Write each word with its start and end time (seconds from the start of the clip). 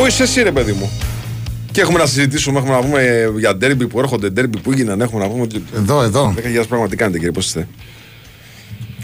Πού 0.00 0.06
είσαι 0.06 0.22
εσύ, 0.22 0.42
ρε 0.42 0.52
παιδί 0.52 0.72
μου. 0.72 0.90
Και 1.72 1.80
έχουμε 1.80 1.98
να 1.98 2.06
συζητήσουμε, 2.06 2.58
έχουμε 2.58 2.74
να 2.74 2.80
πούμε 2.80 3.32
για 3.38 3.56
ντέρμπι 3.56 3.86
που 3.86 3.98
έρχονται, 3.98 4.30
ντέρμπι 4.30 4.58
που 4.58 4.72
έγιναν. 4.72 5.00
Έχουμε 5.00 5.22
να 5.22 5.30
πούμε. 5.30 5.46
Εδώ, 5.74 6.02
εδώ. 6.02 6.34
10.000 6.36 6.64
πράγματα 6.68 6.90
τι 6.90 6.96
κάνετε, 6.96 7.16
κύριε, 7.16 7.32
πώς 7.32 7.46
είστε; 7.46 7.68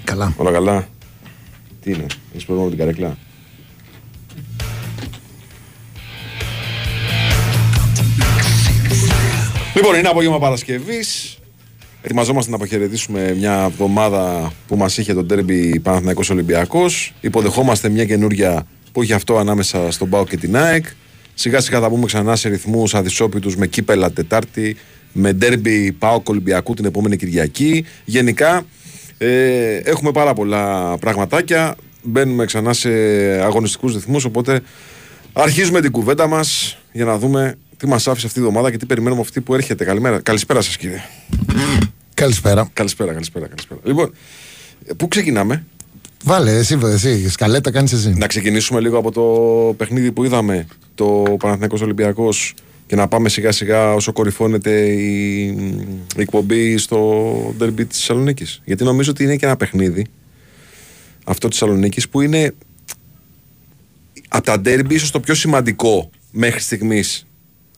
Καλά. 0.05 0.35
Όλα 0.37 0.51
καλά. 0.53 0.89
Τι 1.83 1.91
είναι, 1.91 2.07
έχεις 2.33 2.45
πρόβλημα 2.45 2.71
με 2.71 2.77
την 2.77 2.79
καρέκλα; 2.79 3.17
Λοιπόν, 9.75 9.95
είναι 9.95 10.09
απόγευμα 10.09 10.39
Παρασκευής. 10.39 11.39
Ετοιμαζόμαστε 12.03 12.51
να 12.51 12.57
αποχαιρετήσουμε 12.57 13.35
μια 13.39 13.65
εβδομάδα 13.71 14.53
που 14.67 14.77
μας 14.77 14.99
είχε 14.99 15.15
το 15.15 15.25
τέρμπι 15.25 15.81
Παναθυναϊκό 15.81 16.23
Ολυμπιακός. 16.31 17.15
Υποδεχόμαστε 17.21 17.89
μια 17.89 18.05
καινούρια 18.05 18.67
που 18.97 19.03
έχει 19.03 19.13
αυτό 19.13 19.39
ανάμεσα 19.39 19.91
στον 19.91 20.09
Πάο 20.09 20.27
και 20.27 20.37
την 20.37 20.57
ΑΕΚ. 20.57 20.85
Σιγά 21.35 21.61
σιγά 21.61 21.81
θα 21.81 21.89
μπούμε 21.89 22.07
ξανά 22.07 22.37
σε 22.37 22.49
ρυθμούς 22.49 22.95
αδυσόπιτους 22.95 23.57
με 23.57 23.67
κύπελα 23.67 24.11
Τετάρτη, 24.11 24.77
με 25.13 25.33
ντέρμπι 25.33 25.93
Πάο 25.93 26.23
Ολυμπιακού 26.25 26.75
την 26.75 26.85
επόμενη 26.85 27.17
Κυριακή. 27.17 27.85
Γενικά 28.05 28.67
ε, 29.19 29.77
έχουμε 29.77 30.13
πάρα 30.13 30.33
πολλά 30.33 30.97
πραγματάκια. 30.99 31.77
Μπαίνουμε 32.03 32.45
ξανά 32.45 32.73
σε 32.73 32.91
αγωνιστικούς 33.43 33.95
ρυθμούς. 33.95 34.25
Οπότε 34.25 34.61
αρχίζουμε 35.33 35.81
την 35.81 35.91
κουβέντα 35.91 36.27
μας 36.27 36.79
για 36.93 37.05
να 37.05 37.19
δούμε 37.19 37.55
τι 37.77 37.87
μας 37.87 38.09
άφησε 38.09 38.27
αυτή 38.27 38.39
τη 38.39 38.47
εβδομάδα 38.47 38.71
και 38.71 38.77
τι 38.77 38.87
περιμένουμε 38.87 39.21
αυτή 39.21 39.41
που 39.41 39.55
έρχεται. 39.55 39.85
Καλημέρα. 39.85 40.21
Καλησπέρα 40.21 40.61
σας, 40.61 40.77
κύριε. 40.77 41.03
Καλησπέρα. 42.15 42.71
Καλησπέρα, 42.73 43.13
καλησπέρα, 43.13 43.47
καλησπέρα. 43.47 43.81
Λοιπόν, 43.85 44.15
πού 44.97 45.09
ξεκινάμε; 45.09 45.65
Βάλε, 46.25 46.59
εσύ, 46.59 46.79
εσύ. 46.83 47.31
Σκαλέτα 47.31 47.71
κάνεις 47.71 47.93
εσύ. 47.93 48.11
Να 48.11 48.27
ξεκινήσουμε 48.27 48.81
λίγο 48.81 48.99
από 48.99 49.13
το 49.13 49.23
παιχνίδι 49.77 50.13
που 50.13 50.25
είδαμε, 50.25 50.67
το 50.95 51.25
Παναθηναϊκός 51.39 51.81
Ολυμπιακός 51.81 52.55
και 52.87 52.97
να 52.97 53.09
πάμε 53.09 53.29
σιγά 53.29 53.53
σιγά 53.53 53.95
όσο 53.95 54.13
κορυφώνεται 54.13 54.87
η, 54.87 55.45
η 56.17 56.21
εκπομπή 56.21 56.77
στο 56.77 57.55
ντερμπι 57.59 57.85
της 57.85 57.99
Θεσσαλονίκης. 57.99 58.63
Γιατί 58.65 58.85
νομίζω 58.85 59.11
ότι 59.11 59.23
είναι 59.23 59.37
και 59.37 59.47
ένα 59.47 59.57
παιχνίδι 59.57 60.07
αυτό 61.25 61.49
της 61.49 61.59
Θεσσαλονίκης 61.59 62.09
που 62.09 62.21
είναι 62.21 62.55
από 64.29 64.45
τα 64.45 64.61
ντερμπι 64.61 64.95
ίσως 64.95 65.11
το 65.11 65.21
πιο 65.21 65.35
σημαντικό 65.35 66.11
μέχρι 66.31 66.61
στιγμής 66.61 67.27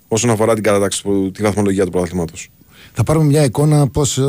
όσον 0.09 0.31
αφορά 0.31 0.55
την 0.55 0.63
κατάταξη, 0.63 1.03
τη 1.33 1.43
βαθμολογία 1.43 1.85
του 1.85 1.91
πρωταθλήματος. 1.91 2.51
Θα 2.93 3.03
πάρουμε 3.03 3.25
μια 3.25 3.45
εικόνα 3.45 3.89
πώς, 3.89 4.19
ε, 4.19 4.23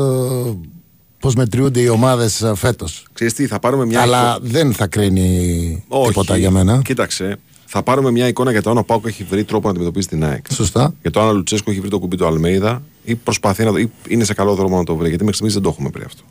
πώς 1.20 1.36
μετριούνται 1.36 1.80
οι 1.82 1.88
ομάδες 1.88 2.42
ε, 2.42 2.56
φέτος. 2.56 3.06
Ξέρεις 3.14 3.34
τι, 3.34 3.48
θα 3.48 3.60
πάρουμε 3.60 3.86
μια 3.86 4.02
Αλλά 4.02 4.20
εικόνα- 4.36 4.52
δεν 4.52 4.74
θα 4.74 4.88
κρίνει 4.88 5.84
Όχι. 5.88 6.08
τίποτα 6.08 6.38
για 6.38 6.52
μένα. 6.52 6.82
Κοίταξε, 6.84 7.40
θα 7.66 7.84
πάρουμε 7.84 8.12
μια 8.12 8.28
εικόνα 8.28 8.52
για 8.52 8.62
το 8.62 8.70
αν 8.70 8.78
ο 8.78 8.84
Πάουκ 8.84 9.06
έχει 9.08 9.24
βρει 9.24 9.44
τρόπο 9.44 9.66
να 9.66 9.70
αντιμετωπίσει 9.72 10.08
την 10.08 10.24
ΑΕΚ. 10.24 10.46
Σωστά. 10.52 10.94
Για 11.02 11.12
το 11.12 11.22
αν 11.22 11.28
ο 11.28 11.34
Λουτσέσκο 11.34 11.72
έχει 11.72 11.80
βρει 11.80 11.90
το 11.90 12.00
κουμπί 12.00 12.16
του 12.18 12.26
Αλμέιδα 12.28 12.82
ή 13.04 13.16
προσπαθεί 13.16 13.64
να 13.64 13.72
το. 13.72 13.78
ή 13.78 13.92
είναι 14.08 14.24
σε 14.24 14.34
καλό 14.34 14.56
δρόμο 14.56 14.78
να 14.78 14.84
το 14.84 14.96
βρει. 14.96 15.08
Γιατί 15.10 15.24
μέχρι 15.24 15.34
στιγμής 15.36 15.54
δεν 15.54 15.64
το 15.64 15.70
έχουμε 15.70 15.90
βρει 15.94 16.04
αυτό. 16.04 16.24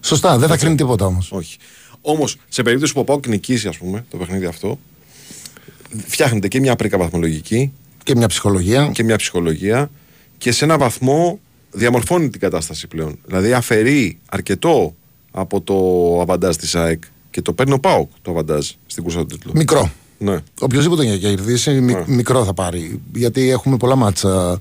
Σωστά, 0.00 0.38
δεν 0.38 0.48
θα 0.48 0.56
κρίνει 0.56 0.74
τίποτα 0.74 1.06
όμως. 1.06 1.32
Όχι. 1.32 1.56
Όμως, 2.00 2.36
σε 2.48 2.62
περίπτωση 2.62 2.92
που 2.92 3.00
ο 3.00 3.04
Πάουκ 3.04 3.26
νικήσει, 3.26 3.68
ας 3.68 3.78
πούμε, 3.78 4.04
το 4.10 4.16
παιχνίδι 4.16 4.44
αυτό, 4.46 4.78
φτιάχνεται 6.06 6.48
και 6.48 6.60
μια 6.60 6.76
πρίκα 6.76 6.98
βαθμολογική 6.98 7.72
Και 8.02 8.14
μια 8.16 8.26
ψυχολογία. 8.28 8.90
και 8.94 9.02
μια 9.04 9.16
ψυχολογία 9.16 9.90
και 10.38 10.52
σε 10.52 10.64
ένα 10.64 10.78
βαθμό 10.78 11.40
διαμορφώνει 11.74 12.28
την 12.30 12.40
κατάσταση 12.40 12.86
πλέον. 12.86 13.18
Δηλαδή, 13.26 13.52
αφαιρεί 13.52 14.18
αρκετό 14.28 14.94
από 15.30 15.60
το 15.60 15.74
αβαντάζ 16.22 16.56
της 16.56 16.74
ΑΕΚ 16.74 17.02
και 17.30 17.42
το 17.42 17.52
παίρνει 17.52 17.72
ο 17.72 17.78
Πάουκ 17.78 18.10
το 18.22 18.30
αβαντάζ 18.30 18.70
στην 18.86 19.02
κούρσα 19.02 19.18
του 19.20 19.26
τίτλου. 19.26 19.52
Μικρό. 19.54 19.90
Ναι. 20.18 20.38
Οποιοδήποτε 20.60 21.04
για 21.04 21.18
κερδίσει, 21.18 21.70
μι- 21.80 21.96
Ναι. 22.08 22.14
μικρό 22.14 22.44
θα 22.44 22.54
πάρει. 22.54 23.00
Γιατί 23.14 23.50
έχουμε 23.50 23.76
πολλά 23.76 23.96
μάτσα 23.96 24.60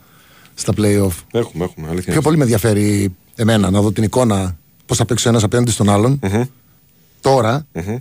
στα 0.53 0.73
playoff. 0.77 1.11
Έχουμε, 1.31 1.63
έχουμε. 1.63 1.87
Αλήθεια. 1.87 2.03
Πιο 2.03 2.13
είναι. 2.13 2.21
πολύ 2.21 2.37
με 2.37 2.43
ενδιαφέρει 2.43 3.15
εμένα 3.35 3.69
να 3.69 3.81
δω 3.81 3.91
την 3.91 4.03
εικόνα 4.03 4.57
πώς 4.85 4.97
θα 4.97 5.05
παίξει 5.05 5.27
ο 5.27 5.29
ένας 5.29 5.43
απέναντι 5.43 5.71
στον 5.71 5.89
άλλον 5.89 6.19
Μμμ. 6.23 6.41
τώρα 7.21 7.65
Μμμ. 7.73 7.95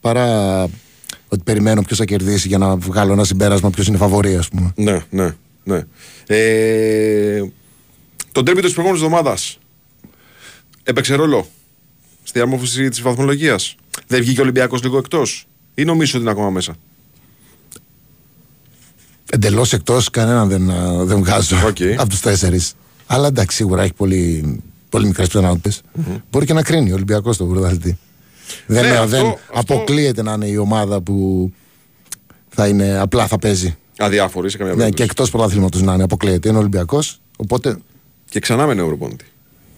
παρά 0.00 0.62
ότι 1.28 1.42
περιμένω 1.44 1.82
ποιος 1.82 1.98
θα 1.98 2.04
κερδίσει 2.04 2.48
για 2.48 2.58
να 2.58 2.76
βγάλω 2.76 3.12
ένα 3.12 3.24
συμπέρασμα 3.24 3.70
ποιος 3.70 3.86
είναι 3.86 3.96
φαβορί, 3.96 4.36
ας 4.36 4.48
πούμε. 4.48 4.72
Ναι, 4.76 5.02
ναι, 5.10 5.34
ναι. 5.64 5.82
Ε, 6.26 7.42
το 8.32 8.42
ντέρμπι 8.42 8.60
της 8.60 8.72
προηγούμενης 8.72 9.04
εβδομάδας 9.06 9.58
έπαιξε 10.82 11.14
ρόλο 11.14 11.46
στη 12.22 12.38
διαμόρφωση 12.38 12.88
της 12.88 13.00
βαθμολογίας. 13.02 13.74
Δεν 14.06 14.20
βγήκε 14.20 14.40
ο 14.40 14.42
Ολυμπιακός 14.42 14.82
λίγο 14.82 14.98
εκτός, 14.98 15.46
ή 15.74 15.84
νομίζω 15.84 16.12
ότι 16.14 16.22
είναι 16.22 16.30
ακόμα 16.30 16.50
μέσα; 16.50 16.74
Εντελώς 19.30 19.72
εκτός, 19.72 20.10
κανέναν 20.10 20.48
δεν, 20.48 20.70
α, 20.70 21.04
δεν 21.04 21.18
βγάζω 21.18 21.56
Οκ. 21.66 21.76
από 21.98 22.08
τους 22.08 22.20
τέσσερις. 22.20 22.74
Αλλά 23.06 23.26
εντάξει, 23.26 23.56
σίγουρα 23.56 23.82
έχει 23.82 23.92
πολύ, 23.92 24.60
πολύ 24.88 25.06
μικρές 25.06 25.26
πιθανότητες. 25.28 25.80
Μπορεί 26.30 26.46
και 26.46 26.52
να 26.52 26.62
κρίνει 26.62 26.90
ο 26.90 26.94
Ολυμπιακός 26.94 27.36
τον 27.36 27.48
πρωταθλητή. 27.48 27.98
Δεν, 28.66 28.82
Ναι, 28.82 28.88
ε, 28.88 28.96
αυτό- 28.96 29.06
δεν 29.08 29.26
αυτό- 29.26 29.40
αποκλείεται 29.74 30.22
να 30.22 30.32
είναι 30.32 30.46
η 30.46 30.56
ομάδα 30.56 31.00
που 31.00 31.50
θα 32.48 32.68
είναι 32.68 32.98
απλά 32.98 33.26
θα 33.26 33.38
παίζει. 33.38 33.76
Αδιάφορη 33.98 34.50
σε 34.50 34.56
καμία 34.56 34.72
Ναι, 34.72 34.78
και 34.78 34.84
περίπτωση. 34.84 35.08
εκτός 35.10 35.30
πρωταθλήματος 35.30 35.82
να 35.82 35.94
είναι. 35.94 36.02
Αποκλείεται. 36.02 36.48
Είναι 36.48 36.58
Ολυμπιακός. 36.58 37.20
Οπότε 37.36 37.78
Και 38.32 38.40
ξανά 38.40 38.66
με 38.66 38.74
νέο 38.74 38.86
προπονητή. 38.86 39.24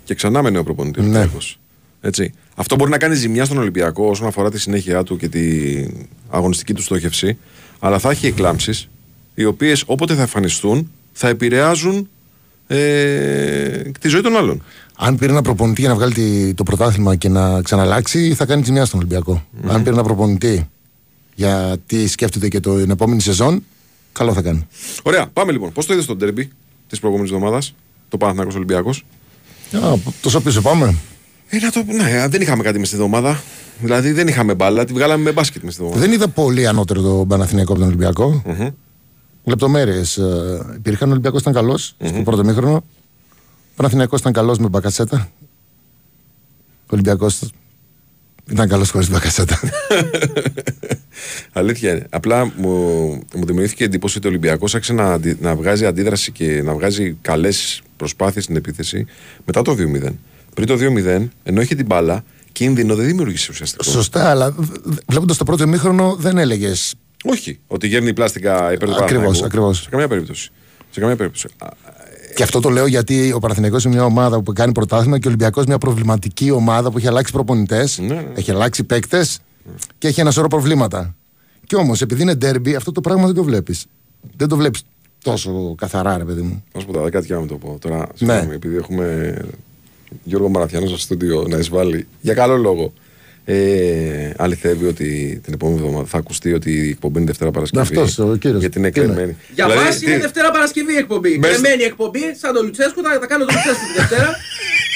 Και 0.04 0.15
ξανά 0.15 0.42
με 0.42 0.50
νέο 0.50 0.62
προπονητή. 0.65 1.00
ο 1.00 1.03
Ναι. 1.03 1.09
Ολυμπιακός. 1.09 1.59
Έτσι. 2.00 2.32
Αυτό 2.54 2.76
μπορεί 2.76 2.91
να 2.91 2.98
κάνει 2.98 3.15
ζημιά 3.15 3.44
στον 3.44 3.59
Ολυμπιακό 3.59 4.06
όσον 4.09 4.26
αφορά 4.26 4.50
τη 4.50 4.60
συνέχεια 4.60 5.03
του 5.03 5.16
και 5.16 5.28
την 5.28 6.06
αγωνιστική 6.31 6.75
του 6.75 6.82
στόχευση, 6.82 7.38
αλλά 7.78 7.98
θα 7.98 8.10
έχει 8.10 8.26
εκλάμψεις, 8.26 8.88
οι 9.34 9.44
οποίες 9.44 9.82
όποτε 9.87 10.15
θα 10.15 10.20
εμφανιστούν 10.20 10.91
θα 11.12 11.28
επηρεάζουν 11.28 12.09
ε, 12.66 13.82
τη 14.00 14.09
ζωή 14.09 14.20
των 14.20 14.37
άλλων. 14.37 14.62
αν 14.97 15.16
πήρε 15.16 15.32
ένα 15.32 15.42
προπονητή 15.42 15.81
για 15.81 15.88
να 15.91 15.94
βγάλει 15.97 16.12
τη- 16.12 16.54
το 16.54 16.62
πρωτάθλημα 16.62 17.16
και 17.16 17.28
να 17.28 17.62
ξαναλλάξει, 17.62 18.34
θα 18.34 18.47
κάνει 18.47 18.62
ζημιά 18.65 18.84
στον 18.84 18.98
Ολυμπιακό. 18.98 19.47
Αν 19.66 19.82
πήρε 19.82 19.94
ένα 19.94 20.03
προπονητή 20.04 20.69
για 21.34 21.76
τι 21.86 22.06
σκέφτεται 22.06 22.48
και 22.48 22.60
το, 22.60 22.78
την 22.81 22.91
επόμενη 22.91 23.21
σεζόν, 23.21 23.65
καλό 24.12 24.32
θα 24.32 24.42
κάνει. 24.42 24.66
Ωραία, 25.03 25.26
πάμε 25.32 25.53
λοιπόν. 25.53 25.72
Πώς 25.72 25.86
το 25.86 25.92
είδες 25.92 26.04
στο 26.04 26.16
ντέρμπι 26.16 26.50
της 26.88 26.98
προηγούμενης 26.98 27.32
εβδομάδας, 27.32 27.75
το 28.19 28.20
Παναθηναϊκός 28.20 28.54
Ολυμπιακός. 28.54 29.04
Α, 29.72 29.92
τόσο 30.20 30.41
πίσω 30.41 30.60
πάμε. 30.60 30.94
Ε, 31.48 31.58
να 31.58 31.70
το, 31.70 31.84
ναι, 31.86 32.28
δεν 32.28 32.41
είχαμε 32.41 32.62
κάτι 32.62 32.78
με 32.78 32.84
στη 32.84 32.94
εβδομάδα. 32.94 33.42
Δηλαδή 33.80 34.12
δεν 34.12 34.28
είχαμε 34.28 34.54
μπάλα, 34.54 34.84
τη 34.84 34.92
βγάλαμε 34.92 35.22
με 35.22 35.32
μπάσκετ 35.32 35.62
με 35.62 35.70
στη 35.70 35.82
εβδομάδα. 35.82 36.06
Δεν 36.06 36.16
είδα 36.16 36.28
πολύ 36.28 36.66
ανώτερο 36.66 37.03
το 37.03 37.24
Παναθηναϊκό 37.28 37.70
από 37.72 37.80
τον 37.80 37.88
Ολυμπιακό. 37.88 38.42
Λεπτομέρειες 39.44 40.20
υπήρχαν. 40.76 41.08
Ο 41.08 41.10
Ολυμπιακός 41.10 41.41
ήταν 41.41 41.53
καλός 41.53 41.97
στο 42.04 42.22
πρώτο 42.22 42.44
μήχρονο. 42.44 42.74
Ο 42.76 43.76
Παναθηναϊκός 43.76 44.20
ήταν 44.20 44.32
καλός 44.32 44.58
με 44.58 44.69
μπακατσέτα. 44.69 45.28
Ο 46.82 46.86
Ολυμπιακός 46.91 47.50
ήταν 48.50 48.69
καλός 48.69 48.91
χωρίς 48.91 49.10
μπακατσέτα. 49.10 49.60
Αλήθεια 51.53 51.91
είναι. 51.91 52.06
Απλά 52.10 52.53
μου, 52.56 52.71
μου 53.34 53.44
δημιουργήθηκε 53.47 53.84
εντύπωση 53.84 54.19
ότι 54.19 54.27
ο 54.27 54.31
Ολυμπιακός 54.31 54.75
άρχισε 54.75 54.93
να, 54.93 55.12
αντι- 55.12 55.41
να 55.41 55.56
βγάζει 55.56 55.87
αντίδραση 55.87 56.32
και 56.32 56.62
να 56.62 56.75
βγάζει 56.75 57.16
καλές 57.22 57.83
προσπάθειες 57.97 58.44
στην 58.44 58.56
επίθεση 58.56 59.06
μετά 59.44 59.62
το 59.62 59.72
2-0. 59.78 60.12
Πριν 60.54 60.66
το 60.66 60.75
2-0, 60.81 61.28
ενώ 61.43 61.60
είχε 61.60 61.75
την 61.75 61.87
μπάλα, 61.87 62.25
κίνδυνο 62.53 62.94
δεν 62.94 63.06
δημιούργησε 63.06 63.49
ουσιαστικά. 63.50 63.84
Σωστά, 63.84 64.31
αλλά 64.31 64.54
βλέποντας 65.06 65.37
το 65.37 65.44
πρώτο 65.44 65.66
μήχρονο 65.69 66.16
δεν 66.19 66.38
έλεγες. 66.38 66.94
Όχι, 67.25 67.59
ότι 67.66 67.87
γέρνει 67.88 68.12
πλάστικα 68.12 68.72
υπέρ 68.72 68.88
του 68.88 68.94
Ακριβώς, 68.94 69.00
Παναθηναϊκού. 69.15 69.44
ακριβώς. 69.47 69.83
Σε 69.83 69.88
καμία 69.91 70.09
περίπτωση. 70.09 70.50
Σε 70.91 71.00
καμία 71.00 71.16
περίπτωση. 71.16 71.49
Α, 72.34 72.37
Και 72.37 72.43
αυτό 72.43 72.61
το 72.61 72.69
λέω 72.69 72.87
γιατί 72.87 73.33
ο 73.33 73.39
Παναθηναϊκός 73.39 73.84
είναι 73.84 73.95
μια 73.95 74.05
ομάδα 74.05 74.41
που 74.43 74.53
κάνει 74.53 74.72
πρωτάθλημα 74.72 75.19
και 75.19 75.27
ο 75.27 75.28
Ολυμπιακός 75.31 75.65
μια 75.65 75.78
προβληματική 75.78 76.50
ομάδα 76.50 76.91
που 76.91 76.99
έχει 76.99 77.06
αλλάξει 77.06 77.33
προπονητές, 77.33 77.99
Ναι, 77.99 78.06
ναι. 78.15 78.27
έχει 78.34 78.50
αλλάξει 78.50 78.84
παίκτες 78.84 79.39
και 79.99 80.09
έχει 80.09 80.21
ένα 80.21 80.31
σωρό 80.31 80.49
προβλήματα. 80.49 81.15
Κι 81.67 81.77
όμως, 81.77 82.00
επειδή 82.03 82.22
είναι 82.22 82.34
ντέρμπι, 82.34 82.75
αυτό 82.75 82.92
το 82.92 83.01
πράγμα 83.01 83.27
δεν 83.27 83.34
το 83.34 83.45
βλέπεις. 83.45 83.86
Δεν 84.36 84.48
το 84.48 84.57
βλέπεις 84.57 84.83
τόσο 85.22 85.75
καθαρά, 85.78 86.19
ρε 86.19 86.25
παιδί 86.25 86.42
μου. 86.42 86.65
Να 86.75 86.81
σου 86.81 86.86
πω 86.86 86.92
τώρα, 86.92 87.10
κάτι 87.10 87.27
και 87.27 87.33
να 87.33 87.39
μην 87.39 87.48
το 87.48 87.54
πω. 87.57 87.77
Τώρα, 87.81 88.07
συγγνώμη, 88.15 88.47
Ναι. 88.47 88.54
επειδή 88.54 88.77
έχουμε 88.77 89.37
Γιώργο 90.25 90.48
Μαραθιανό 90.48 90.87
στο 90.87 90.98
στούντιο 90.98 91.45
να 91.48 91.57
εισβάλλει 91.59 92.07
για 92.21 92.34
καλό 92.34 92.57
λόγο. 92.57 92.92
Ε, 93.46 94.30
αληθεύει 94.36 94.86
ότι 94.86 95.41
την 95.44 95.52
επόμενη 95.52 95.78
εβδομάδα 95.78 96.04
θα 96.06 96.18
ακουστεί 96.18 96.52
ότι 96.52 96.70
η 96.72 96.88
εκπομπή 96.88 97.16
είναι 97.18 97.26
Δευτέρα 97.26 97.50
Παρασκευή. 97.50 97.82
Αυτός, 98.00 98.18
ο 98.18 98.36
κύριος. 98.36 98.60
Γιατί 98.60 98.78
είναι 98.78 98.91
Τι 98.91 99.00
είναι; 99.00 99.08
κλεμμένη. 99.12 99.36
Για 99.54 99.66
Δηλαδή, 99.66 99.84
μας 99.84 100.02
είναι 100.02 100.14
τι- 100.14 100.20
Δευτέρα 100.20 100.50
Παρασκευή 100.50 100.92
η 100.92 100.96
εκπομπή. 100.96 101.38
Μες- 101.38 101.50
Κρεμμένη 101.50 101.82
εκπομπή, 101.82 102.20
σαν 102.41 102.54
τον 102.54 102.64
Λουτσέσκο, 102.64 103.02
θα 103.02 103.18
τα 103.18 103.26
κάνω 103.26 103.44
τον 103.44 103.54
Λουτσέσκο 103.54 103.84
τη 103.94 103.98
Δευτέρα. 104.00 104.30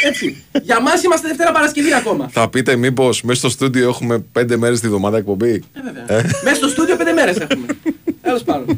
Έτσι. 0.06 0.36
Για 0.62 0.80
μας 0.80 1.02
είμαστε 1.02 1.28
Δευτέρα 1.28 1.52
Παρασκευή 1.52 1.94
ακόμα. 1.94 2.28
Θα 2.32 2.48
πείτε 2.48 2.76
μήπως 2.76 3.22
μέσα 3.22 3.38
στο 3.38 3.48
στούντιο 3.48 3.88
έχουμε 3.88 4.18
πέντε 4.18 4.56
μέρες 4.56 4.80
τη 4.80 4.88
βδομάδα 4.88 5.16
εκπομπή; 5.16 5.50
Ε, 5.52 5.60
βέβαια. 5.84 6.24
Μέσα 6.44 6.56
στο 6.56 6.68
στούντιο 6.68 6.96
πέντε 6.96 7.12
μέρες 7.12 7.36
έχουμε. 7.36 7.66
Τέλος 8.22 8.42
πάντων. 8.42 8.76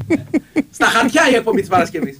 Στα 0.71 0.87
χαρτιά 0.87 1.23
η 1.33 1.35
εκπομπή 1.35 1.61
της 1.61 1.69
Παρασκευής. 1.69 2.19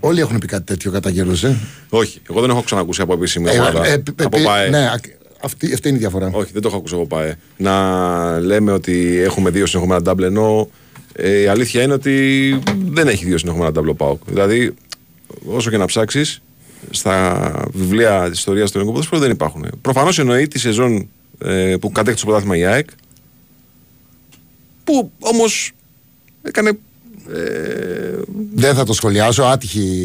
Όλοι 0.00 0.20
έχουν 0.20 0.38
πει 0.38 0.46
κάτι 0.46 0.64
τέτοιο 0.64 0.90
κατά 0.90 1.10
καιρούς, 1.10 1.42
ε. 1.44 1.56
Όχι, 1.88 2.20
εγώ 2.30 2.40
δεν 2.40 2.50
έχω 2.50 2.62
ξανακούσει 2.62 3.02
από 3.02 3.12
επίσημη 3.12 3.48
Ε, 3.50 3.58
ομάδα. 3.58 3.86
ε, 3.86 3.92
ε, 3.92 4.02
από 4.24 4.38
ε, 4.38 4.42
ΠΑΕ. 4.42 4.68
ναι, 4.68 4.90
ακ- 4.94 5.18
Αυτή, 5.42 5.72
αυτή 5.72 5.88
είναι 5.88 5.96
η 5.96 6.00
διαφορά. 6.00 6.30
Όχι, 6.32 6.50
δεν 6.52 6.62
το 6.62 6.68
έχω 6.68 6.76
ακούσει 6.76 6.94
εγώ 6.94 7.06
πάει. 7.06 7.32
Να 7.56 8.38
λέμε 8.40 8.72
ότι 8.72 9.18
έχουμε 9.24 9.50
δύο 9.50 9.66
συνεχόμενα 9.66 10.12
double 10.12 10.22
ενώ 10.22 10.68
ε, 11.12 11.40
η 11.40 11.46
αλήθεια 11.46 11.82
είναι 11.82 11.92
ότι 11.92 12.58
δεν 12.86 13.08
έχει 13.08 13.24
δύο 13.24 13.38
συνεχόμενα 13.38 13.70
double 13.80 13.96
ΠΑΟΚ. 13.96 14.20
Δηλαδή, 14.26 14.74
όσο 15.46 15.70
και 15.70 15.76
να 15.76 15.84
ψάξεις, 15.84 16.42
στα 16.90 17.52
βιβλία 17.72 18.28
της 18.30 18.38
ιστορίας 18.38 18.70
του 18.70 18.76
ελληνικού 18.78 18.96
ποδοσφαίρου 18.96 19.22
δεν 19.22 19.30
υπάρχουν. 19.30 19.66
Προφανώς 19.82 20.18
εννοεί 20.18 20.48
τη 20.48 20.58
σεζόν 20.58 21.08
ε, 21.38 21.76
που 21.80 21.92
κατέκτησε 21.92 22.24
το 22.24 22.30
πρωτάθλημα 22.30 22.56
η 22.56 22.64
ΑΕΚ. 22.64 22.88
Που 24.84 25.10
όμως 25.18 25.72
έκανε. 26.42 26.68
Ε, 27.34 28.18
Δεν 28.54 28.74
θα 28.74 28.84
το 28.84 28.92
σχολιάσω. 28.92 29.42
Άτυχη 29.42 30.04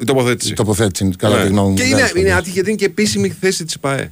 η 0.00 0.04
τοποθέτηση. 0.04 0.50
η 0.50 0.54
τοποθέτηση. 0.54 1.10
Κατά 1.18 1.36
Ναι. 1.36 1.42
τη 1.42 1.48
γνώμη 1.48 1.68
μου. 1.68 1.74
Και 1.74 1.82
δεν 1.82 1.90
είναι, 1.90 1.98
θα 2.00 2.02
είναι 2.04 2.08
σχολιάσω. 2.14 2.38
άτυχη 2.38 2.52
γιατί 2.54 2.68
είναι 2.68 2.78
και 2.78 2.84
επίσημη 2.84 3.28
θέση 3.40 3.64
της 3.64 3.78
ΠΑΕ. 3.78 4.10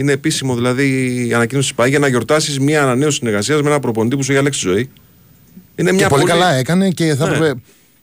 Είναι 0.00 0.12
επίσημο 0.12 0.54
δηλαδή 0.54 1.14
η 1.28 1.34
ανακοίνωση 1.34 1.68
τη 1.68 1.74
ΠΑΕ 1.74 1.88
για 1.88 1.98
να 1.98 2.08
γιορτάσεις 2.08 2.58
μια 2.60 2.82
ανανέωση 2.82 3.16
συνεργασίας 3.16 3.62
με 3.62 3.68
ένα 3.70 3.80
προπονητή 3.80 4.16
που 4.16 4.22
σου 4.22 4.30
έχει 4.30 4.40
αλλάξει 4.40 4.60
τη 4.62 4.68
ζωή. 4.68 4.90
Είναι 5.76 5.90
Και 5.90 5.96
μια 5.96 6.08
πολύ 6.08 6.24
καλά 6.24 6.52
έκανε 6.52 6.90
και 6.90 7.14
θα 7.14 7.28
Ναι. 7.28 7.34
έπρεπε. 7.36 7.60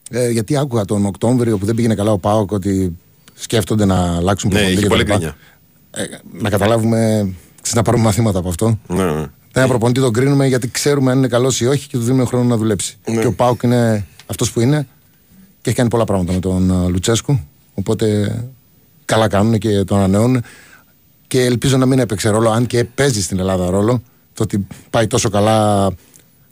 Ε, 0.09 0.29
γιατί 0.29 0.57
άκουγα 0.57 0.85
τον 0.85 1.05
Οκτώβριο 1.05 1.57
που 1.57 1.65
δεν 1.65 1.75
πήγαινε 1.75 1.95
καλά 1.95 2.11
ο 2.11 2.17
Πάοκ 2.17 2.51
ότι 2.51 2.97
σκέφτονται 3.33 3.85
να 3.85 4.15
αλλάξουν 4.15 4.49
Ναι, 4.49 4.55
προπονητή 4.59 4.71
είχε 4.79 4.81
και 4.81 4.87
πολύ 4.87 5.03
τα 5.03 5.15
λοιπά. 5.17 5.33
γκρίνια. 5.93 6.13
Ε, 6.13 6.17
να 6.43 6.49
καταλάβουμε, 6.49 6.97
ξέρεις, 7.61 7.73
να 7.75 7.81
πάρουμε 7.81 8.03
μαθήματα 8.03 8.39
από 8.39 8.49
αυτό. 8.49 8.79
Ναι, 8.87 9.03
ναι. 9.03 9.25
Ένα 9.53 9.67
προπονητή 9.67 9.99
τον 9.99 10.13
κρίνουμε 10.13 10.47
γιατί 10.47 10.67
ξέρουμε 10.71 11.11
αν 11.11 11.17
είναι 11.17 11.27
καλός 11.27 11.61
ή 11.61 11.65
όχι 11.65 11.87
και 11.87 11.97
του 11.97 12.03
δίνουμε 12.03 12.25
χρόνο 12.25 12.43
να 12.43 12.57
δουλέψει. 12.57 12.97
Ναι. 13.11 13.21
Και 13.21 13.27
ο 13.27 13.33
Πάοκ 13.33 13.63
είναι 13.63 14.05
αυτός 14.25 14.51
που 14.51 14.59
είναι 14.59 14.87
και 15.61 15.69
έχει 15.69 15.75
κάνει 15.75 15.89
πολλά 15.89 16.03
πράγματα 16.05 16.33
με 16.33 16.39
τον 16.39 16.71
α, 16.71 16.87
Λουτσέσκου. 16.89 17.39
Οπότε 17.73 18.35
καλά 19.05 19.27
κάνουν 19.27 19.57
και 19.57 19.83
τον 19.83 19.97
ανανεώνουν. 19.97 20.43
Και 21.27 21.41
ελπίζω 21.45 21.77
να 21.77 21.85
μην 21.85 21.99
έπαιξε 21.99 22.29
ρόλο, 22.29 22.49
αν 22.49 22.67
και 22.67 22.83
παίζει 22.83 23.21
στην 23.21 23.39
Ελλάδα 23.39 23.69
ρόλο, 23.69 24.01
το 24.33 24.43
ότι 24.43 24.67
πάει 24.89 25.07
τόσο 25.07 25.29
καλά 25.29 25.89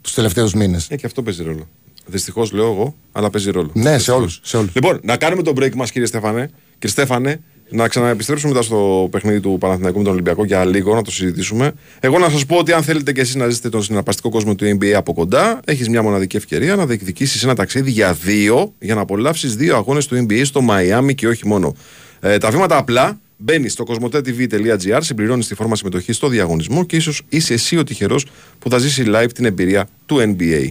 τους 0.00 0.14
τελευταίους 0.14 0.54
μήνες. 0.54 0.86
Ε, 0.90 0.96
και 0.96 1.06
αυτό 1.06 1.22
παίζει 1.22 1.42
ρόλο. 1.42 1.68
Δυστυχώς 2.06 2.52
λέω 2.52 2.64
εγώ, 2.72 2.94
αλλά 3.12 3.30
παίζει 3.30 3.50
ρόλο. 3.50 3.70
Ναι, 3.72 3.82
σε 3.82 3.90
Δυστυχώς. 3.94 4.18
όλους, 4.20 4.40
σε 4.42 4.56
όλους. 4.56 4.74
Λοιπόν, 4.74 5.00
να 5.02 5.16
κάνουμε 5.16 5.42
τον 5.42 5.54
break 5.58 5.74
μας, 5.74 5.90
κύριε 5.90 6.06
Στέφανε. 6.06 6.50
Κύριε 6.72 6.88
Στέφανε, 6.90 7.40
να 7.70 7.88
ξαναεπιστρέψουμε 7.88 8.52
μετά 8.52 8.64
στο 8.64 9.08
παιχνίδι 9.10 9.40
του 9.40 9.56
Παναθηναϊκού 9.60 9.98
με 9.98 10.04
τον 10.04 10.12
Ολυμπιακό 10.12 10.44
για 10.44 10.64
λίγο, 10.64 10.94
να 10.94 11.02
το 11.02 11.10
συζητήσουμε. 11.10 11.72
Εγώ 12.00 12.18
να 12.18 12.28
σας 12.28 12.46
πω 12.46 12.56
ότι 12.56 12.72
αν 12.72 12.82
θέλετε 12.82 13.12
και 13.12 13.20
εσείς 13.20 13.34
να 13.34 13.48
ζήσετε 13.48 13.68
τον 13.68 13.82
συναρπαστικό 13.82 14.28
κόσμο 14.28 14.54
του 14.54 14.64
NBA 14.64 14.90
από 14.90 15.12
κοντά, 15.12 15.60
έχεις 15.64 15.88
μια 15.88 16.02
μοναδική 16.02 16.36
ευκαιρία 16.36 16.76
να 16.76 16.86
διεκδικήσεις 16.86 17.42
ένα 17.44 17.54
ταξίδι 17.54 17.90
για 17.90 18.12
δύο, 18.12 18.72
για 18.78 18.94
να 18.94 19.00
απολαύσεις 19.00 19.56
δύο 19.56 19.76
αγώνες 19.76 20.06
του 20.06 20.26
NBA 20.28 20.40
στο 20.44 20.60
Μαϊάμι 20.60 21.14
και 21.14 21.28
όχι 21.28 21.46
μόνο. 21.46 21.74
Ε, 22.20 22.38
τα 22.38 22.50
βήματα 22.50 22.76
απλά. 22.76 23.18
Μπαίνει 23.36 23.68
στο 23.68 23.84
κοσμοτέ.tv.gr, 23.84 24.98
συμπληρώνει 25.00 25.44
τη 25.44 25.54
φόρμα 25.54 25.76
συμμετοχή 25.76 26.12
στο 26.12 26.28
διαγωνισμό 26.28 26.84
και 26.84 26.96
ίσως 26.96 27.22
είσαι 27.28 27.54
εσύ 27.54 27.76
ο 27.76 27.84
τυχερός 27.84 28.26
που 28.58 28.70
θα 28.70 28.78
ζήσει 28.78 29.04
live 29.06 29.32
την 29.34 29.44
εμπειρία 29.44 29.88
του 30.06 30.16
NBA. 30.18 30.68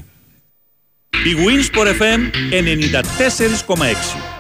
Η 1.11 1.33
Winsport 1.45 1.87
FM 2.01 2.19
94,6. 3.75 4.35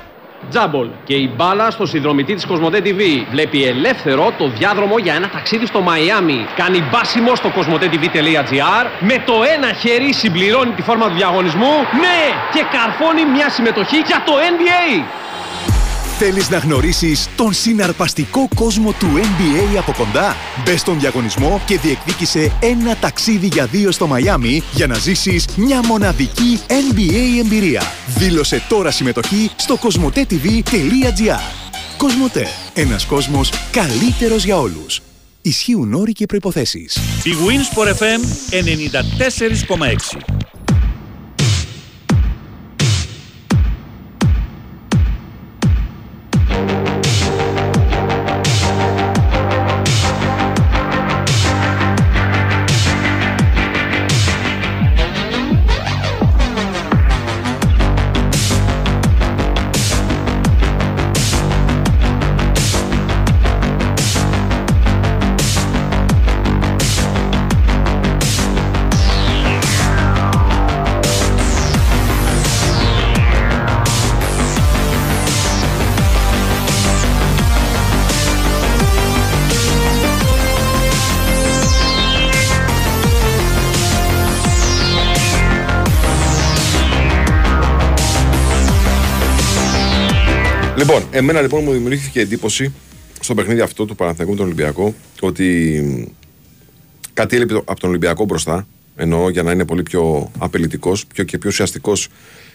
Τζάμπολ 0.49 0.87
και 1.03 1.13
η 1.15 1.33
μπάλα 1.35 1.71
στο 1.71 1.85
συνδρομητή 1.85 2.33
της 2.33 2.45
Κοσμοτέ 2.45 2.81
TV. 2.83 3.01
Βλέπει 3.31 3.63
ελεύθερο 3.63 4.33
το 4.37 4.49
διάδρομο 4.49 4.97
για 4.97 5.13
ένα 5.13 5.29
ταξίδι 5.29 5.65
στο 5.65 5.81
Μαϊάμι. 5.81 6.45
Κάνει 6.55 6.79
μπάσιμο 6.91 7.35
στο 7.35 7.51
κοσμοτέ.tv.gr. 7.51 8.85
Με 8.99 9.23
το 9.25 9.33
ένα 9.55 9.73
χέρι 9.73 10.13
συμπληρώνει 10.13 10.71
τη 10.71 10.81
φόρμα 10.81 11.07
του 11.07 11.15
διαγωνισμού. 11.15 11.73
Ναι! 12.03 12.21
Και 12.53 12.63
καρφώνει 12.71 13.25
μια 13.25 13.49
συμμετοχή 13.49 13.97
για 13.97 14.23
το 14.25 14.33
NBA. 14.53 15.03
Θέλεις 16.17 16.49
να 16.49 16.57
γνωρίσεις 16.57 17.29
τον 17.35 17.53
συναρπαστικό 17.53 18.47
κόσμο 18.55 18.91
του 18.91 19.07
NBA 19.15 19.77
από 19.77 19.93
κοντά; 19.97 20.35
Μπες 20.65 20.79
στον 20.79 20.99
διαγωνισμό 20.99 21.61
και 21.65 21.77
διεκδίκησε 21.77 22.51
ένα 22.61 22.95
ταξίδι 22.95 23.47
για 23.47 23.65
δύο 23.65 23.91
στο 23.91 24.07
Μαϊάμι 24.07 24.63
για 24.73 24.87
να 24.87 24.93
ζήσεις 24.95 25.47
μια 25.55 25.85
μοναδική 25.85 26.59
NBA 26.67 27.39
εμπειρία. 27.39 27.81
Δήλωσε 28.07 28.63
τώρα 28.69 28.91
συμμετοχή 28.91 29.51
στο 29.55 29.77
κοσμοτέ.tv.gr 29.77 31.39
Κοσμοτέ. 31.97 32.47
Ένας 32.73 33.05
κόσμος 33.05 33.51
καλύτερος 33.71 34.45
για 34.45 34.57
όλους. 34.57 35.01
Ισχύουν 35.41 35.93
όροι 35.93 36.11
και 36.11 36.25
προϋποθέσεις. 36.25 36.95
Η 37.23 37.31
Winsport 37.47 37.87
FM 37.87 38.21
94,6. 38.51 40.44
Λοιπόν, 90.77 91.03
εμένα 91.11 91.41
λοιπόν 91.41 91.63
μου 91.63 91.71
δημιουργήθηκε 91.71 92.19
εντύπωση 92.19 92.73
στο 93.19 93.33
παιχνίδι 93.33 93.61
αυτό 93.61 93.85
του 93.85 93.95
Παναθηναϊκού 93.95 94.31
με 94.31 94.37
τον 94.37 94.45
Ολυμπιακό 94.45 94.95
ότι 95.21 95.81
μ, 95.85 96.11
κάτι 97.13 97.35
έλειπε 97.35 97.53
από 97.53 97.79
τον 97.79 97.89
Ολυμπιακό 97.89 98.25
μπροστά. 98.25 98.67
Εννοώ 98.95 99.29
για 99.29 99.43
να 99.43 99.51
είναι 99.51 99.65
πολύ 99.65 99.83
πιο 99.83 100.31
απελητικό 100.37 100.97
πιο 101.13 101.23
και 101.23 101.37
πιο 101.37 101.49
ουσιαστικός 101.49 102.07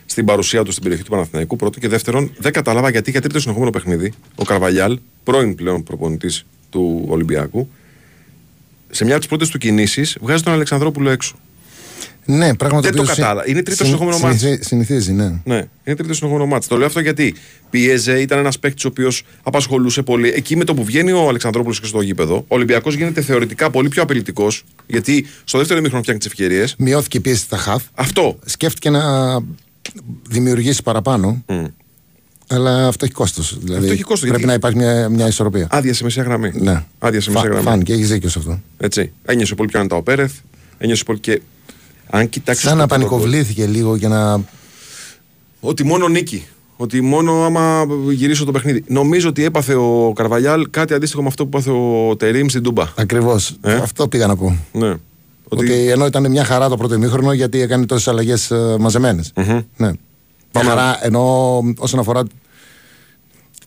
στην 0.07 0.25
παρουσία 0.25 0.63
του 0.63 0.71
στην 0.71 0.83
περιοχή 0.83 1.05
του 1.05 1.11
Παναθηναϊκού. 1.11 1.57
Πρώτον 1.57 1.81
και 1.81 1.89
δεύτερον, 1.89 2.33
δεν 2.39 2.53
κατάλαβα 2.53 2.91
γιατί 2.91 3.11
για 3.11 3.21
τρίτο 3.21 3.41
συνεχόμενο 3.41 3.71
παιχνίδι 3.71 4.13
ο 4.35 4.45
Καρβαλιάλ, 4.45 4.99
πρώην 5.25 5.55
πλέον 5.55 5.83
προπονητής 5.83 6.47
του 6.71 7.05
Ολυμπιακού, 7.09 7.69
σε 8.91 9.05
μια 9.05 9.13
από 9.13 9.21
τις 9.21 9.29
πρώτες 9.29 9.49
του 9.49 9.59
κινήσεις 9.59 10.17
βγάζει 10.21 10.43
τον 10.43 10.53
Αλεξανδρόπουλο 10.53 11.11
έξω. 11.11 11.35
Ναι, 12.25 12.55
πράγμα 12.55 12.81
Δεν 12.81 12.93
το 12.95 13.01
οποίο 13.01 13.13
συ- 13.15 13.23
κατάλαβα. 13.23 13.49
Είναι 13.49 13.63
τρίτο 13.63 13.85
συν- 13.85 13.87
συνεχόμενο 13.87 14.19
μάτς. 14.19 14.41
συνηθι- 14.41 14.65
Συνηθίζει, 14.65 15.13
ναι. 15.13 15.33
Ναι, 15.45 15.57
είναι 15.85 15.97
τρίτο 15.97 16.15
συνεχόμενο 16.15 16.47
μάτι. 16.47 16.67
Το 16.69 16.77
λέω 16.77 16.87
αυτό 16.87 17.01
γιατί 17.01 17.35
πίεζε, 17.71 18.21
ήταν 18.21 18.39
ένας 18.39 18.59
παίκτης 18.59 18.85
ο 18.85 18.89
οποίος 18.89 19.23
απασχολούσε 19.43 20.03
πολύ. 20.03 20.29
Εκεί 20.29 20.57
με 20.57 20.65
το 20.65 20.75
που 20.75 20.85
βγαίνει 20.85 21.13
ο 21.13 21.29
Αλεξανδρόπουλος 21.29 21.81
και 21.81 21.87
στο 21.87 22.01
γήπεδο, 22.01 22.35
ο 22.37 22.45
Ολυμπιακός 22.49 22.95
γίνεται 22.95 23.21
θεωρητικά 23.21 23.71
πολύ 23.71 23.89
πιο 23.89 24.03
απειλητικός, 24.03 24.65
γιατί 24.87 25.27
στο 25.45 25.59
δεύτερο 25.59 25.79
ημίχρονο 25.79 26.03
φτιάχνει 26.03 26.23
τις 26.23 26.33
ευκαιρίες. 26.33 26.75
Μειώθηκε 26.79 27.17
η 27.17 27.21
πίεση 27.21 27.41
στα 27.43 27.57
χαφ. 27.57 27.83
Αυτό. 27.95 28.39
Σκέφτηκε 28.45 28.91
να 28.91 29.03
δημιουργήσει 30.29 30.83
παραπάνω. 30.83 31.45
Αλλά 32.53 32.87
αυτό 32.87 33.05
έχει 33.05 33.15
κόστος. 33.15 33.59
Δηλαδή 33.63 33.81
Αυτό 33.81 33.93
έχει 33.93 34.03
κόστος, 34.03 34.29
Πρέπει 34.29 34.45
γιατί- 34.45 34.47
να 34.47 34.53
υπάρχει 34.55 34.77
μια, 34.79 35.09
μια 35.09 35.27
ισορροπία. 35.27 35.67
Άδεια 35.71 35.95
σε 35.95 36.05
μεσαία 36.05 36.25
γραμμή. 36.25 36.51
Ναι. 36.55 36.83
Άδεια 36.99 37.21
σε 37.21 37.31
Φα- 37.31 37.35
μεσαία 37.39 37.51
γραμμή. 37.53 37.69
Φάνηκε, 37.69 37.93
έχεις 37.93 38.09
δίκιο 38.09 38.29
σε 38.29 38.39
αυτό. 38.39 38.61
Έτσι. 38.79 39.13
Ένιωσε 39.25 39.55
πολύ 39.55 39.69
πιο 39.69 39.79
άνετα 39.79 39.97
ο 39.97 40.03
Πέρεθ. 40.03 40.33
Ένιωσε 40.79 41.05
πολύ 41.05 41.19
και. 41.19 41.41
Αν 42.11 42.29
κοιτάξεις. 42.29 42.65
Σαν 42.65 42.77
να 42.77 42.87
πανικοβλήθηκε 42.87 43.67
λίγο 43.67 43.97
για 43.97 44.09
να. 44.09 44.43
Ότι 45.61 45.85
μόνο 45.85 46.09
νίκη. 46.09 46.47
Ότι 46.77 47.01
μόνο 47.01 47.45
άμα 47.45 47.87
γυρίσω 48.11 48.45
το 48.45 48.53
παιχνίδι. 48.53 48.85
Νομίζω 48.87 49.29
ότι 49.29 49.45
έπαθε 49.45 49.75
ο 49.75 50.13
Καρβαλιάλ 50.15 50.71
κάτι 50.71 50.95
αντίστοιχο 50.95 51.23
με 51.23 51.29
αυτό 51.29 51.47
που 51.47 51.57
έπαθε 51.57 51.71
ο 51.71 52.17
Τερήμ 52.17 52.49
στην 52.49 52.63
Τούμπα. 52.63 52.89
Ακριβώς. 52.97 53.57
Ε; 53.61 53.75
Αυτό 53.75 54.09
πήγα 54.09 54.27
να 54.27 54.37
πω. 54.37 54.57
Ναι. 54.73 54.95
Ότι... 55.49 55.89
ενώ 55.89 56.07
ήταν 56.07 56.31
μια 56.31 56.45
χαρά 56.45 56.69
το 56.69 56.77
πρώτο 56.77 56.95
ημίχρονο 56.95 57.33
γιατί 57.33 57.61
έκανε 57.61 57.87
τόσες 57.87 58.09
αλλαγές 58.09 58.53
μαζεμένες. 58.79 59.33
Ναι. 59.77 59.91
Μια 60.55 60.65
χαρά 60.65 60.99
ενώ 61.03 61.59
όσον 61.79 62.01
αφορά 62.01 62.23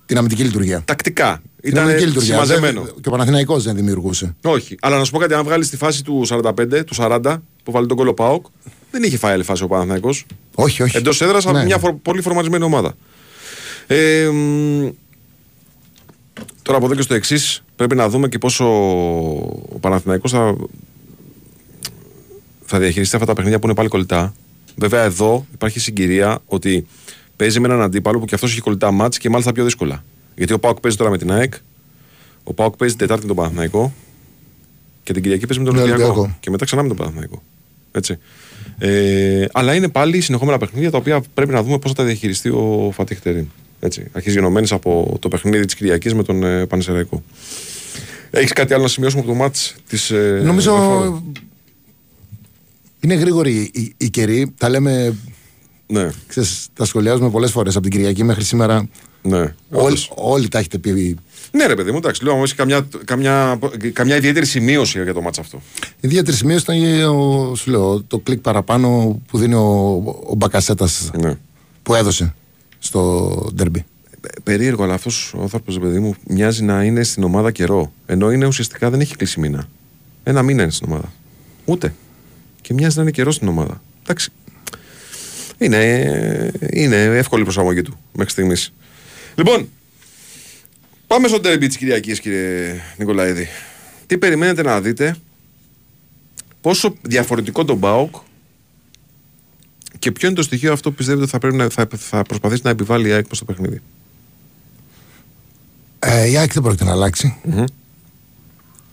την 0.05 0.17
αμυντική 0.17 0.43
λειτουργία. 0.43 0.81
Τακτικά. 0.85 1.41
Την 1.61 1.71
Ήταν 1.71 1.83
αμυντική 1.83 2.05
λειτουργία. 2.07 2.33
συμμαζεμένο. 2.33 2.81
Δεν- 2.81 2.93
Και 3.01 3.07
ο 3.07 3.11
Παναθηναϊκός 3.11 3.63
δεν 3.63 3.75
δημιουργούσε. 3.75 4.35
Όχι. 4.43 4.75
Αλλά 4.81 4.97
να 4.97 5.03
σου 5.03 5.11
πω 5.11 5.17
κάτι, 5.17 5.33
αν 5.33 5.43
βγάλεις 5.43 5.69
τη 5.69 5.77
φάση 5.77 6.03
του 6.03 6.25
45, 6.25 6.83
του 6.83 6.95
40, 6.95 7.43
που 7.63 7.71
βάλει 7.71 7.87
τον 7.87 7.97
κόλλο 7.97 8.13
Πάοκ, 8.13 8.45
δεν 8.91 9.03
είχε 9.03 9.17
φάει 9.17 9.33
άλλη 9.33 9.43
φάση 9.43 9.63
ο 9.63 9.67
Παναθηναϊκός. 9.67 10.25
Όχι, 10.55 10.83
όχι. 10.83 10.97
Εντός 10.97 11.21
έδρας 11.21 11.45
από 11.45 11.57
Ναι. 11.57 11.63
μια 11.65 11.77
φο- 11.77 11.93
πολύ 12.01 12.21
φορματισμένη 12.21 12.63
ομάδα. 12.63 12.93
Ε, 13.87 14.29
μ, 14.33 14.89
τώρα 16.61 16.77
από 16.77 16.85
εδώ 16.85 16.95
και 16.95 17.01
στο 17.01 17.13
εξής, 17.13 17.63
πρέπει 17.75 17.95
να 17.95 18.09
δούμε 18.09 18.27
και 18.27 18.37
πόσο 18.37 18.65
ο 19.73 19.77
Παναθηναϊκός 19.79 20.31
θα, 20.31 20.55
θα 22.65 22.79
διαχειριστεί 22.79 23.15
αυτά 23.15 23.27
τα 23.27 23.33
παιχνίδια 23.33 23.59
που 23.59 23.65
είναι 23.65 23.75
πάλι 23.75 23.87
κολλητά. 23.89 24.33
Βέβαια, 24.75 25.03
εδώ 25.03 25.45
υπάρχει 25.53 25.79
συγκυρία 25.79 26.39
ότι 26.45 26.87
παίζει 27.35 27.59
με 27.59 27.67
έναν 27.67 27.81
αντίπαλο 27.81 28.19
που 28.19 28.25
και 28.25 28.35
αυτός 28.35 28.51
έχει 28.51 28.61
κολλητά 28.61 28.91
μάτς 28.91 29.17
και 29.17 29.29
μάλιστα 29.29 29.51
πιο 29.51 29.63
δύσκολα. 29.63 30.03
Γιατί 30.35 30.53
ο 30.53 30.59
Πάοκ 30.59 30.79
παίζει 30.79 30.97
τώρα 30.97 31.09
με 31.09 31.17
την 31.17 31.31
ΑΕΚ, 31.31 31.53
Ο 32.43 32.53
Πάοκ 32.53 32.75
παίζει 32.75 32.95
την 32.95 33.07
Τετάρτη 33.07 33.27
με 33.27 33.33
τον 33.33 33.43
Παναθηναϊκό 33.43 33.93
και 35.03 35.13
την 35.13 35.21
Κυριακή 35.21 35.47
παίζει 35.47 35.63
με 35.63 35.69
τον 35.69 35.75
Με 35.75 35.81
τον 35.81 35.89
Ολυμπιακό. 35.89 36.13
Ολυμπιακό. 36.13 36.37
Και 36.39 36.49
μετά 36.49 36.65
ξανά 36.65 36.81
με 36.81 36.87
τον 36.87 36.97
Παναθηναϊκό. 36.97 37.43
Έτσι. 37.91 38.17
Ε, 38.77 39.45
αλλά 39.51 39.75
είναι 39.75 39.89
πάλι 39.89 40.21
συνεχόμενα 40.21 40.57
παιχνίδια 40.57 40.91
τα 40.91 40.97
οποία 40.97 41.23
πρέπει 41.33 41.51
να 41.51 41.63
δούμε 41.63 41.79
πώς 41.79 41.91
θα 41.91 41.97
τα 41.97 42.03
διαχειριστεί 42.03 42.49
ο 42.49 42.91
Φατίχ 42.93 43.19
Τερίν. 43.19 43.47
Έτσι. 43.79 44.07
Αρχίζει 44.11 44.35
γενομένης 44.35 44.71
από 44.71 45.17
το 45.19 45.27
παιχνίδι 45.27 45.65
της 45.65 45.75
Κυριακής 45.75 46.13
με 46.13 46.23
τον 46.23 46.43
ε, 46.43 46.65
Πανεσαιραϊκό. 46.65 47.23
Έχεις 48.29 48.53
κάτι 48.53 48.73
άλλο 48.73 48.83
να 48.83 48.89
σημειώσουμε 48.89 49.21
από 49.21 49.31
το 49.31 49.37
μάτς 49.37 49.75
της. 49.87 50.09
Ε, 50.11 50.41
Νομίζω 50.43 50.71
Λεωφόρου; 50.71 51.23
είναι 52.99 53.13
γρήγορη 53.13 53.71
η, 53.73 53.93
η 53.97 54.09
καιρή. 54.09 54.53
Τα 54.57 54.69
λέμε, 54.69 55.15
Ναι, 55.87 56.09
ξέρεις, 56.27 56.67
τα 56.73 56.85
σχολιάζουμε 56.85 57.29
πολλές 57.29 57.51
φορές 57.51 57.73
από 57.75 57.83
την 57.89 57.91
Κυριακή 57.91 58.23
μέχρι 58.23 58.43
σήμερα. 58.43 58.87
ναι. 59.21 59.37
Όλοι, 59.37 59.53
Όντως. 59.69 60.11
όλοι 60.15 60.47
τα 60.47 60.59
έχετε 60.59 60.77
πει. 60.77 61.17
Ναι, 61.51 61.65
ρε 61.65 61.75
παιδί 61.75 61.91
μου, 61.91 61.97
εντάξει. 61.97 62.23
Λέω, 62.23 62.33
όμως 62.33 62.47
έχει 62.49 62.55
καμιά, 62.57 62.87
καμιά, 63.05 63.59
καμιά 63.93 64.15
ιδιαίτερη 64.15 64.45
σημείωση 64.45 65.03
για 65.03 65.13
το 65.13 65.21
μάτς 65.21 65.39
αυτό. 65.39 65.61
Η 65.79 65.89
ιδιαίτερη 65.99 66.37
σημείωση 66.37 66.63
ήταν 66.77 67.03
ο, 67.09 67.55
σου 67.55 67.69
λέω, 67.71 68.01
το 68.03 68.19
κλικ 68.19 68.39
παραπάνω 68.39 69.19
που 69.27 69.37
δίνει 69.37 69.53
ο, 69.53 69.93
ο 70.27 70.35
Μπακασέτας 70.37 71.11
Ναι. 71.19 71.37
που 71.83 71.95
έδωσε 71.95 72.35
στο 72.79 73.29
ντερμπι. 73.55 73.85
Ε, 74.21 74.27
Περίεργο, 74.43 74.83
αλλά 74.83 74.93
αυτός 74.93 75.33
ο 75.37 75.41
άνθρωπος, 75.41 75.79
παιδί 75.79 75.99
μου, 75.99 76.13
μοιάζει 76.27 76.63
να 76.63 76.83
είναι 76.83 77.03
στην 77.03 77.23
ομάδα 77.23 77.51
καιρό. 77.51 77.91
Ενώ 78.05 78.31
είναι 78.31 78.45
ουσιαστικά 78.45 78.89
δεν 78.89 78.99
έχει 78.99 79.15
κλείσει 79.15 79.39
μήνα. 79.39 79.67
Ένα 80.23 80.41
μήνα 80.41 80.61
είναι 80.63 80.71
στην 80.71 80.87
ομάδα. 80.91 81.11
Ούτε. 81.65 81.93
Και 82.61 82.73
μοιάζει 82.73 82.95
να 82.95 83.01
είναι 83.01 83.11
καιρό 83.11 83.31
στην 83.31 83.47
ομάδα. 83.47 83.81
Εντάξει. 84.03 84.29
Είναι, 85.57 86.51
είναι 86.69 87.03
εύκολη 87.03 87.41
η 87.41 87.43
προσαρμογή 87.43 87.81
του 87.81 87.97
μέχρι 88.13 88.31
στιγμής. 88.31 88.73
Λοιπόν, 89.35 89.69
πάμε 91.07 91.27
στο 91.27 91.39
τέρμπι 91.39 91.67
της 91.67 91.77
Κυριακής, 91.77 92.19
κύριε 92.19 92.81
Νικολαίδη. 92.97 93.47
Τι 94.07 94.17
περιμένετε 94.17 94.61
να 94.61 94.81
δείτε, 94.81 95.15
πόσο 96.61 96.95
διαφορετικό 97.01 97.65
τον 97.65 97.77
Μπάουκ 97.77 98.15
και 99.99 100.11
ποιο 100.11 100.27
είναι 100.27 100.37
το 100.37 100.43
στοιχείο 100.43 100.73
αυτό 100.73 100.89
που 100.89 100.95
πιστεύετε 100.95 101.21
ότι 101.21 101.31
θα, 101.31 101.39
πρέπει 101.39 101.55
να, 101.55 101.69
θα, 101.69 101.87
θα 101.97 102.21
προσπαθήσει 102.21 102.61
να 102.63 102.69
επιβάλλει 102.69 103.07
η 103.07 103.11
ΑΕΚ 103.11 103.25
προς 103.25 103.39
το 103.39 103.45
παιχνίδι; 103.45 103.81
Ε, 105.99 106.29
η 106.29 106.37
ΑΕΚ 106.37 106.53
δεν 106.53 106.63
πρόκειται 106.63 106.83
να 106.83 106.91
αλλάξει. 106.91 107.37
Μμμ. 107.43 107.63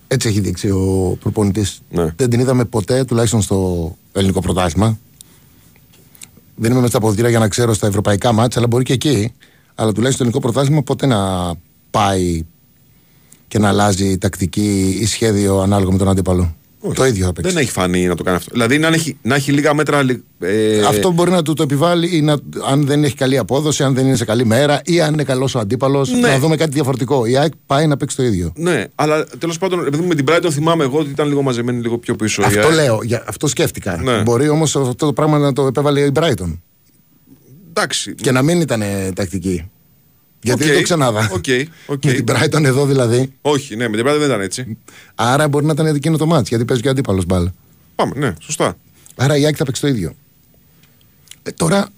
Έτσι 0.07 0.29
έχει 0.29 0.41
δείξει 0.41 0.71
ο 0.71 1.17
προπονητής. 1.21 1.83
Ναι. 1.91 2.13
Δεν 2.17 2.31
την 2.31 2.41
είδαμε 2.41 2.65
ποτέ, 2.65 3.05
τουλάχιστον 3.05 3.43
στο 3.43 3.97
ελληνικό 4.13 4.41
πρωτάθλημα. 4.41 4.99
Δεν 6.63 6.71
είμαι 6.71 6.81
μέσα 6.81 6.89
στα 6.89 6.99
αποδητήρια 6.99 7.31
για 7.31 7.39
να 7.39 7.49
ξέρω 7.49 7.75
στα 7.75 7.87
ευρωπαϊκά 7.87 8.33
μάτια, 8.33 8.59
αλλά 8.59 8.67
μπορεί 8.67 8.85
και 8.85 8.93
εκεί. 8.93 9.33
Αλλά 9.75 9.93
τουλάχιστον 9.93 10.13
στο 10.13 10.23
ελληνικό 10.23 10.41
πρωτάθλημα 10.41 10.83
ποτέ 10.83 11.07
να 11.07 11.53
πάει 11.91 12.45
και 13.49 13.59
να 13.59 13.69
αλλάζει 13.69 14.19
τακτική 14.19 14.97
ή 15.01 15.07
σχέδιο 15.07 15.61
ανάλογα 15.61 15.93
με 15.93 15.99
τον 15.99 16.09
αντίπαλο. 16.09 16.55
Όχι. 16.83 16.95
Το 16.95 17.05
ίδιο 17.07 17.25
θα 17.25 17.33
παίξει. 17.33 17.53
Δεν 17.53 17.63
έχει 17.63 17.71
φανεί 17.71 18.07
να 18.07 18.15
το 18.15 18.23
κάνει 18.23 18.37
αυτό. 18.37 18.51
Δηλαδή 18.53 18.79
να 18.79 18.89
έχει, 18.89 19.17
να 19.23 19.35
έχει 19.35 19.53
λίγα 19.53 19.75
μέτρα. 19.75 20.03
λι- 20.03 20.23
Ε, 20.41 20.81
Αυτό 20.87 21.11
μπορεί 21.11 21.31
να 21.31 21.43
του 21.43 21.53
το 21.55 21.63
επιβάλλει 21.63 22.17
ή 22.17 22.21
να, 22.23 22.37
αν 22.71 22.87
δεν 22.87 23.05
έχει 23.05 23.15
καλή 23.15 23.39
απόδοση, 23.39 23.83
αν 23.83 23.95
δεν 23.95 24.07
είναι 24.07 24.17
σε 24.17 24.25
καλή 24.25 24.45
μέρα 24.47 24.81
ή 24.85 25.01
αν 25.01 25.13
είναι 25.13 25.25
καλός 25.25 25.55
ο 25.55 25.59
αντίπαλος. 25.59 26.11
Ναι. 26.13 26.29
Να 26.29 26.39
δούμε 26.39 26.57
κάτι 26.57 26.71
διαφορετικό. 26.71 27.27
Η 27.27 27.37
ΑΕΚ 27.37 27.53
πάει 27.67 27.87
να 27.87 27.97
παίξει 27.97 28.17
το 28.17 28.23
ίδιο. 28.23 28.53
Ναι, 28.57 28.85
αλλά 28.95 29.25
τέλος 29.39 29.59
πάντων, 29.59 29.87
επειδή 29.87 30.07
με 30.07 30.15
την 30.15 30.25
Brighton 30.29 30.49
θυμάμαι 30.51 30.85
εγώ 30.85 30.99
ότι 30.99 31.11
ήταν 31.11 31.29
λίγο 31.29 31.43
μαζεμένη 31.43 31.81
λίγο 31.81 31.99
πιο 31.99 32.15
πίσω. 32.17 32.43
η 32.43 32.45
Αυτό 32.45 32.61
ΑΕΚ. 32.61 32.73
λέω, 32.75 33.01
για, 33.03 33.25
αυτό 33.27 33.47
σκέφτηκα. 33.47 33.97
Ναι. 34.03 34.23
Μπορεί 34.23 34.49
όμως 34.49 34.77
αυτό 34.77 35.07
το 35.07 35.13
πράγμα 35.13 35.39
να 35.39 35.53
το 35.53 35.67
επέβαλε 35.67 36.01
η 36.01 36.13
Brighton. 36.15 36.59
Εντάξει. 37.69 38.15
Και 38.15 38.31
να 38.31 38.43
μην 38.43 38.61
ήταν 38.61 38.83
ε, 38.83 39.13
τακτική. 39.15 39.71
Γιατί 40.43 40.63
Οκ, 40.63 40.69
δεν 40.69 40.77
το 40.77 40.83
ξανάδα. 40.83 41.31
ok, 41.33 41.45
ok. 41.87 42.05
Με 42.05 42.13
την 42.13 42.25
Brighton 42.29 42.65
εδώ 42.65 42.87
δηλαδή. 42.87 43.33
Όχι, 43.43 43.77
ναι, 43.77 43.89
με 43.89 43.97
την 43.97 44.07
Brighton 44.07 44.17
δεν 44.19 44.27
ήταν 44.29 44.41
έτσι. 44.41 44.77
Άρα 45.15 45.49
μπορεί 45.49 45.65
να 45.67 45.73
ήταν 45.73 45.87
εκείνο 45.87 46.17
το 46.17 46.27
ματς 46.27 46.49
γιατί 46.49 46.65
παίζει 46.65 46.83
και 46.83 46.89
ο 46.89 46.91
αντίπαλος 46.91 47.25
μπάλα. 47.27 47.53
Πάμε, 47.95 48.13
ναι, 48.17 48.35
σωστά. 48.41 48.77
Άρα 49.17 49.37
η 49.37 49.45
ΑΕΚ 49.45 49.55
θα 49.59 49.65
παίξει 49.65 49.81
το 49.81 49.89
ίδιο. 49.89 50.13
Ε, 51.43 51.51
τώρα, 51.51 51.89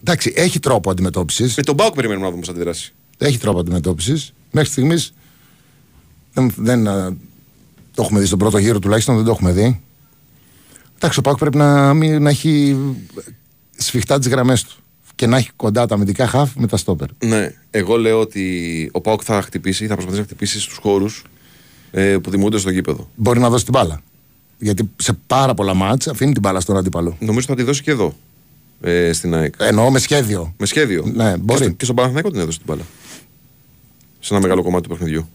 εντάξει, 0.00 0.32
έχει 0.36 0.58
τρόπο 0.60 0.90
αντιμετώπισης. 0.90 1.56
Με 1.56 1.62
τον 1.62 1.74
ΠΑΟΚ 1.74 1.94
περιμένουμε 1.94 2.24
να 2.24 2.30
δούμε 2.30 2.40
πώς 2.44 2.54
θα 2.54 2.60
αντιδράσει. 2.60 2.92
Έχει 3.18 3.38
τρόπο 3.38 3.58
αντιμετώπισης. 3.60 4.32
Μέχρι 4.50 4.70
στιγμής 4.70 5.12
δεν, 6.32 6.52
δεν 6.56 6.88
α, 6.88 7.16
το 7.94 8.02
έχουμε 8.02 8.20
δει 8.20 8.26
στον 8.26 8.38
πρώτο 8.38 8.58
γύρο 8.58 8.78
τουλάχιστον, 8.78 9.16
δεν 9.16 9.24
το 9.24 9.30
έχουμε 9.30 9.52
δει. 9.52 9.80
Εντάξει, 10.96 11.18
ο 11.18 11.22
Πάκου 11.22 11.38
πρέπει 11.38 11.56
να, 11.56 11.94
μην- 11.94 12.22
να 12.22 12.30
έχει 12.30 12.76
σφιχτά 13.76 14.18
τις 14.18 14.28
γραμμές 14.28 14.64
του 14.64 14.74
και 15.18 15.26
να 15.26 15.36
έχει 15.36 15.50
κοντά 15.56 15.86
τα 15.86 15.94
αμυντικά 15.94 16.26
χαφ 16.26 16.54
με 16.56 16.66
τα 16.66 16.76
στόπερ. 16.76 17.08
Ναι, 17.24 17.54
εγώ 17.70 17.96
λέω 17.96 18.20
ότι 18.20 18.88
ο 18.92 19.00
Πάουκ 19.00 19.20
θα 19.24 19.42
χτυπήσει, 19.42 19.86
θα 19.86 19.92
προσπαθήσει 19.92 20.20
να 20.20 20.26
χτυπήσει 20.26 20.60
στους 20.60 20.76
χώρους 20.76 21.24
ε, 21.90 22.18
που 22.18 22.30
δημιουργούνται 22.30 22.58
στο 22.58 22.70
γήπεδο. 22.70 23.10
Μπορεί 23.14 23.38
να 23.38 23.50
δώσει 23.50 23.64
την 23.64 23.72
μπάλα. 23.72 24.00
Γιατί 24.58 24.90
σε 24.96 25.18
πάρα 25.26 25.54
πολλά 25.54 25.74
μάτς 25.74 26.08
αφήνει 26.08 26.32
την 26.32 26.40
μπάλα 26.40 26.60
στον 26.60 26.76
αντίπαλο. 26.76 27.16
Νομίζω 27.20 27.46
θα 27.46 27.54
τη 27.54 27.62
δώσει 27.62 27.82
και 27.82 27.90
εδώ. 27.90 28.14
Ε, 28.80 29.12
στην 29.12 29.34
ΑΕΚ. 29.34 29.54
Εννοώ 29.58 29.90
με 29.90 29.98
σχέδιο. 29.98 30.54
Με 30.56 30.66
σχέδιο. 30.66 31.04
Ναι, 31.14 31.36
μπορεί. 31.36 31.58
Και, 31.58 31.64
στο, 31.64 31.74
και 31.74 31.84
στον 31.84 31.96
Παναθηναϊκό 31.96 32.30
την 32.30 32.40
έδωσε 32.40 32.58
την 32.58 32.66
μπάλα. 32.66 32.82
Σε 34.20 34.34
ένα 34.34 34.42
μεγάλο 34.42 34.62
κομμάτι 34.62 34.82
του 34.82 34.88
παιχνιδιού. 34.88 35.28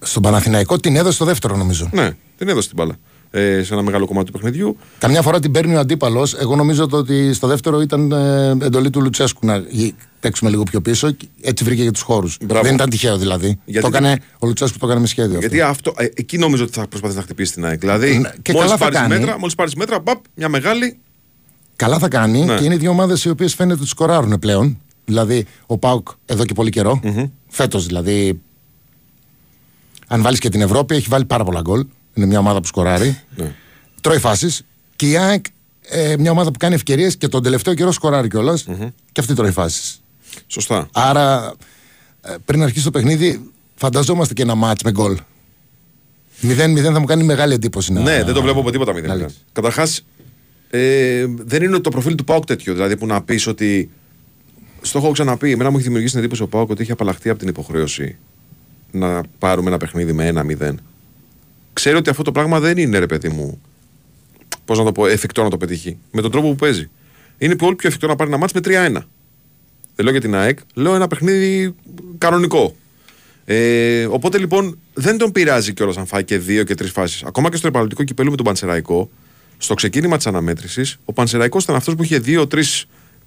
Στον 0.00 0.22
Παναθηναϊκό 0.22 0.78
την 0.78 0.96
έδωσε 0.96 1.14
στο 1.14 1.24
δεύτερο 1.24 1.56
νομίζω. 1.56 1.88
Ναι, 1.92 2.10
την 2.38 2.48
έδωσε 2.48 2.68
την 2.68 2.76
μπάλα. 2.76 2.98
Ε, 3.30 3.62
σε 3.62 3.72
ένα 3.74 3.82
μεγάλο 3.82 4.06
κομμάτι 4.06 4.26
του 4.26 4.32
παιχνιδιού. 4.32 4.76
Καμιά 4.98 5.22
φορά 5.22 5.40
την 5.40 5.52
παίρνει 5.52 5.74
ο 5.74 5.78
αντίπαλος. 5.78 6.34
Εγώ 6.34 6.56
νομίζω 6.56 6.86
το 6.86 6.96
ότι 6.96 7.32
στο 7.32 7.46
δεύτερο 7.46 7.80
ήταν 7.80 8.12
ε, 8.12 8.50
εντολή 8.66 8.90
του 8.90 9.00
Λουτσέσκου 9.00 9.46
να 9.46 9.56
γι- 9.68 9.94
παίξουμε 10.20 10.50
λίγο 10.50 10.62
πιο 10.62 10.80
πίσω. 10.80 11.10
και 11.10 11.26
Έτσι 11.40 11.64
βρήκε 11.64 11.84
και 11.84 11.90
τους 11.90 12.02
χώρους. 12.02 12.36
Μπράβο. 12.44 12.64
Δεν 12.64 12.74
ήταν 12.74 12.90
τυχαίο 12.90 13.16
δηλαδή. 13.18 13.58
Γιατί- 13.64 13.90
Το 13.90 13.96
έκανε, 13.96 14.18
ο 14.38 14.46
Λουτσέσκου 14.46 14.78
το 14.78 14.86
έκανε 14.86 15.00
με 15.00 15.06
σχέδιο. 15.06 15.38
Γιατί 15.38 15.60
αυτό. 15.60 15.90
αυτό, 15.90 16.02
ε, 16.04 16.08
εκεί 16.14 16.38
νομίζω 16.38 16.62
ότι 16.64 16.72
θα 16.72 16.86
προσπαθήσει 16.88 17.18
να 17.18 17.24
χτυπήσει 17.24 17.52
την 17.52 17.64
ΑΕΚ. 17.64 17.78
Δηλαδή, 17.80 18.18
Ναι, 18.18 18.30
και 18.42 18.52
μόλις 18.52 18.66
καλά 18.68 18.76
θα 18.76 18.84
πάρεις 18.84 18.98
κάνει. 18.98 19.18
μέτρα, 19.18 19.38
μόλις 19.38 19.54
πάρεις 19.54 19.74
μέτρα, 19.74 20.00
παπ, 20.00 20.24
μια 20.34 20.48
μεγάλη. 20.48 20.98
Καλά 21.76 21.98
θα 21.98 22.08
κάνει 22.08 22.44
Ναι. 22.44 22.56
και 22.56 22.64
είναι 22.64 22.76
δύο 22.76 22.90
ομάδες 22.90 23.24
οι 23.24 23.30
οποίες 23.30 23.54
φαίνεται 23.54 23.80
ότι 23.80 23.88
σκοράρουν 23.88 24.38
πλέον. 24.38 24.78
Δηλαδή 25.04 25.46
ο 25.66 25.78
Πάουκ 25.78 26.08
εδώ 26.26 26.44
και 26.44 26.54
πολύ 26.54 26.70
καιρό. 26.70 27.00
Φέτος 27.48 27.86
δηλαδή. 27.86 28.40
Αν 30.06 30.22
βάλεις 30.22 30.38
και 30.38 30.48
την 30.48 30.60
Ευρώπη, 30.60 30.94
έχει 30.94 31.06
βάλει 31.10 31.24
πάρα 31.24 31.44
πολλά 31.44 31.60
γκολ. 31.60 31.86
Είναι 32.18 32.26
μια 32.26 32.38
ομάδα 32.38 32.60
που 32.60 32.66
σκοράρει. 32.66 33.18
Ναι. 33.36 33.54
Τρώει 34.00 34.18
φάσεις. 34.18 34.62
Και 34.96 35.08
η 35.08 35.16
ΑΕΚ, 35.16 35.44
ε, 35.88 36.14
μια 36.18 36.30
ομάδα 36.30 36.50
που 36.50 36.58
κάνει 36.58 36.74
ευκαιρίες 36.74 37.16
και 37.16 37.28
τον 37.28 37.42
τελευταίο 37.42 37.74
καιρό 37.74 37.92
σκοράρει 37.92 38.28
κιόλας. 38.28 38.66
Και 39.12 39.20
αυτή 39.20 39.34
τρώει 39.34 39.50
φάσεις. 39.50 40.02
Σωστά. 40.46 40.88
Άρα 40.92 41.54
ε, 42.20 42.34
πριν 42.44 42.62
αρχίσει 42.62 42.84
το 42.84 42.90
παιχνίδι, 42.90 43.50
φανταζόμαστε 43.74 44.34
και 44.34 44.42
ένα 44.42 44.54
μάτς 44.54 44.82
με 44.82 44.90
γκολ. 44.90 45.18
0-0 46.42 46.80
θα 46.92 47.00
μου 47.00 47.06
κάνει 47.06 47.22
μεγάλη 47.22 47.54
εντύπωση. 47.54 47.92
Να... 47.92 48.00
Ναι, 48.00 48.22
δεν 48.24 48.34
το 48.34 48.42
βλέπω 48.42 48.60
από 48.60 48.70
τίποτα 48.70 48.92
μηδέν. 48.92 49.08
να 49.08 49.14
μηδέν. 49.14 49.28
λήξει. 49.28 49.44
Καταρχάς, 49.52 50.04
ε, 50.70 51.26
δεν 51.36 51.62
είναι 51.62 51.78
το 51.78 51.90
προφίλ 51.90 52.14
του 52.14 52.24
Πάουκ 52.24 52.44
τέτοιο. 52.44 52.74
Δηλαδή 52.74 52.96
που 52.96 53.06
να 53.06 53.22
πεις 53.22 53.46
ότι. 53.46 53.90
Στο 54.80 54.98
έχω 54.98 55.10
ξαναπεί. 55.10 55.50
Εμένα 55.50 55.70
μου 55.70 55.74
έχει 55.74 55.84
δημιουργήσει 55.84 56.12
την 56.12 56.22
εντύπωση 56.22 56.42
ο 56.42 56.48
Πάουκ 56.48 56.70
ότι 56.70 56.82
έχει 56.82 56.92
απαλλαχθεί 56.92 57.28
από 57.28 57.38
την 57.38 57.48
υποχρέωση 57.48 58.16
να 58.90 59.22
πάρουμε 59.38 59.68
ένα 59.68 59.76
παιχνίδι 59.76 60.12
με 60.12 60.32
1-0. 60.60 60.74
Ξέρει 61.78 61.96
ότι 61.96 62.10
αυτό 62.10 62.22
το 62.22 62.32
πράγμα 62.32 62.60
δεν 62.60 62.78
είναι, 62.78 62.98
ρε 62.98 63.06
παιδί 63.06 63.28
μου. 63.28 63.60
Πώς 64.64 64.78
να 64.78 64.84
το 64.84 64.92
πω, 64.92 65.06
εφικτό 65.06 65.42
να 65.42 65.50
το 65.50 65.56
πετύχει. 65.56 65.98
Με 66.10 66.22
τον 66.22 66.30
τρόπο 66.30 66.48
που 66.48 66.56
παίζει. 66.56 66.90
Είναι 67.38 67.56
πολύ 67.56 67.74
πιο 67.74 67.88
εφικτό 67.88 68.06
να 68.06 68.16
πάρει 68.16 68.30
ένα 68.30 68.38
μάτς 68.38 68.52
με 68.52 68.60
3-1. 68.64 68.70
Δεν 69.94 70.04
λέω 70.04 70.10
για 70.10 70.20
την 70.20 70.34
ΑΕΚ, 70.34 70.58
λέω 70.74 70.94
ένα 70.94 71.06
παιχνίδι 71.06 71.74
κανονικό. 72.18 72.76
Ε, 73.44 74.06
οπότε 74.06 74.38
λοιπόν 74.38 74.78
δεν 74.94 75.18
τον 75.18 75.32
πειράζει 75.32 75.72
κιόλας 75.72 75.96
αν 75.96 76.06
φάει 76.06 76.24
και 76.24 76.38
δύο 76.38 76.64
και 76.64 76.74
τρεις 76.74 76.90
φάσεις. 76.90 77.22
Ακόμα 77.22 77.50
και 77.50 77.56
στο 77.56 77.66
επαγγελματικό 77.66 78.04
κυπέλου 78.04 78.30
με 78.30 78.36
τον 78.36 78.44
Πανσεραϊκό, 78.44 79.10
στο 79.58 79.74
ξεκίνημα 79.74 80.16
της 80.16 80.26
αναμέτρησης, 80.26 80.98
ο 81.04 81.12
Πανσεραϊκός 81.12 81.62
ήταν 81.62 81.76
αυτός 81.76 81.94
που 81.94 82.02
είχε 82.02 82.18
δύο-τρει 82.18 82.62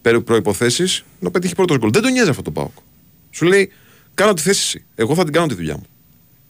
προποθέσει 0.02 1.04
να 1.20 1.32
πετύχει 1.32 1.56
πρώτος 1.56 1.78
γκολ. 1.78 1.90
Δεν 1.92 2.02
τον 2.02 2.12
νοιάζει 2.12 2.30
αυτό 2.30 2.42
το 2.42 2.52
Πάοκ. 2.52 2.72
Σου 3.30 3.46
λέει, 3.46 3.72
κάνω 4.14 4.34
τη 4.34 4.42
θέση 4.42 4.62
εσύ. 4.62 4.86
Εγώ 4.96 5.16
θα 5.16 5.24
την 5.24 5.34
κάνω 5.34 5.48
τη 5.48 5.54
δουλειά 5.54 5.76
μου. 5.76 5.86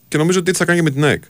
Και 0.07 0.17
νομίζω 0.17 0.39
ότι 0.39 0.49
έτσι 0.49 0.61
θα 0.61 0.67
κάνει 0.67 0.79
και 0.79 0.89
με 0.89 0.91
την 0.91 1.03
ΑΕΚ. 1.03 1.23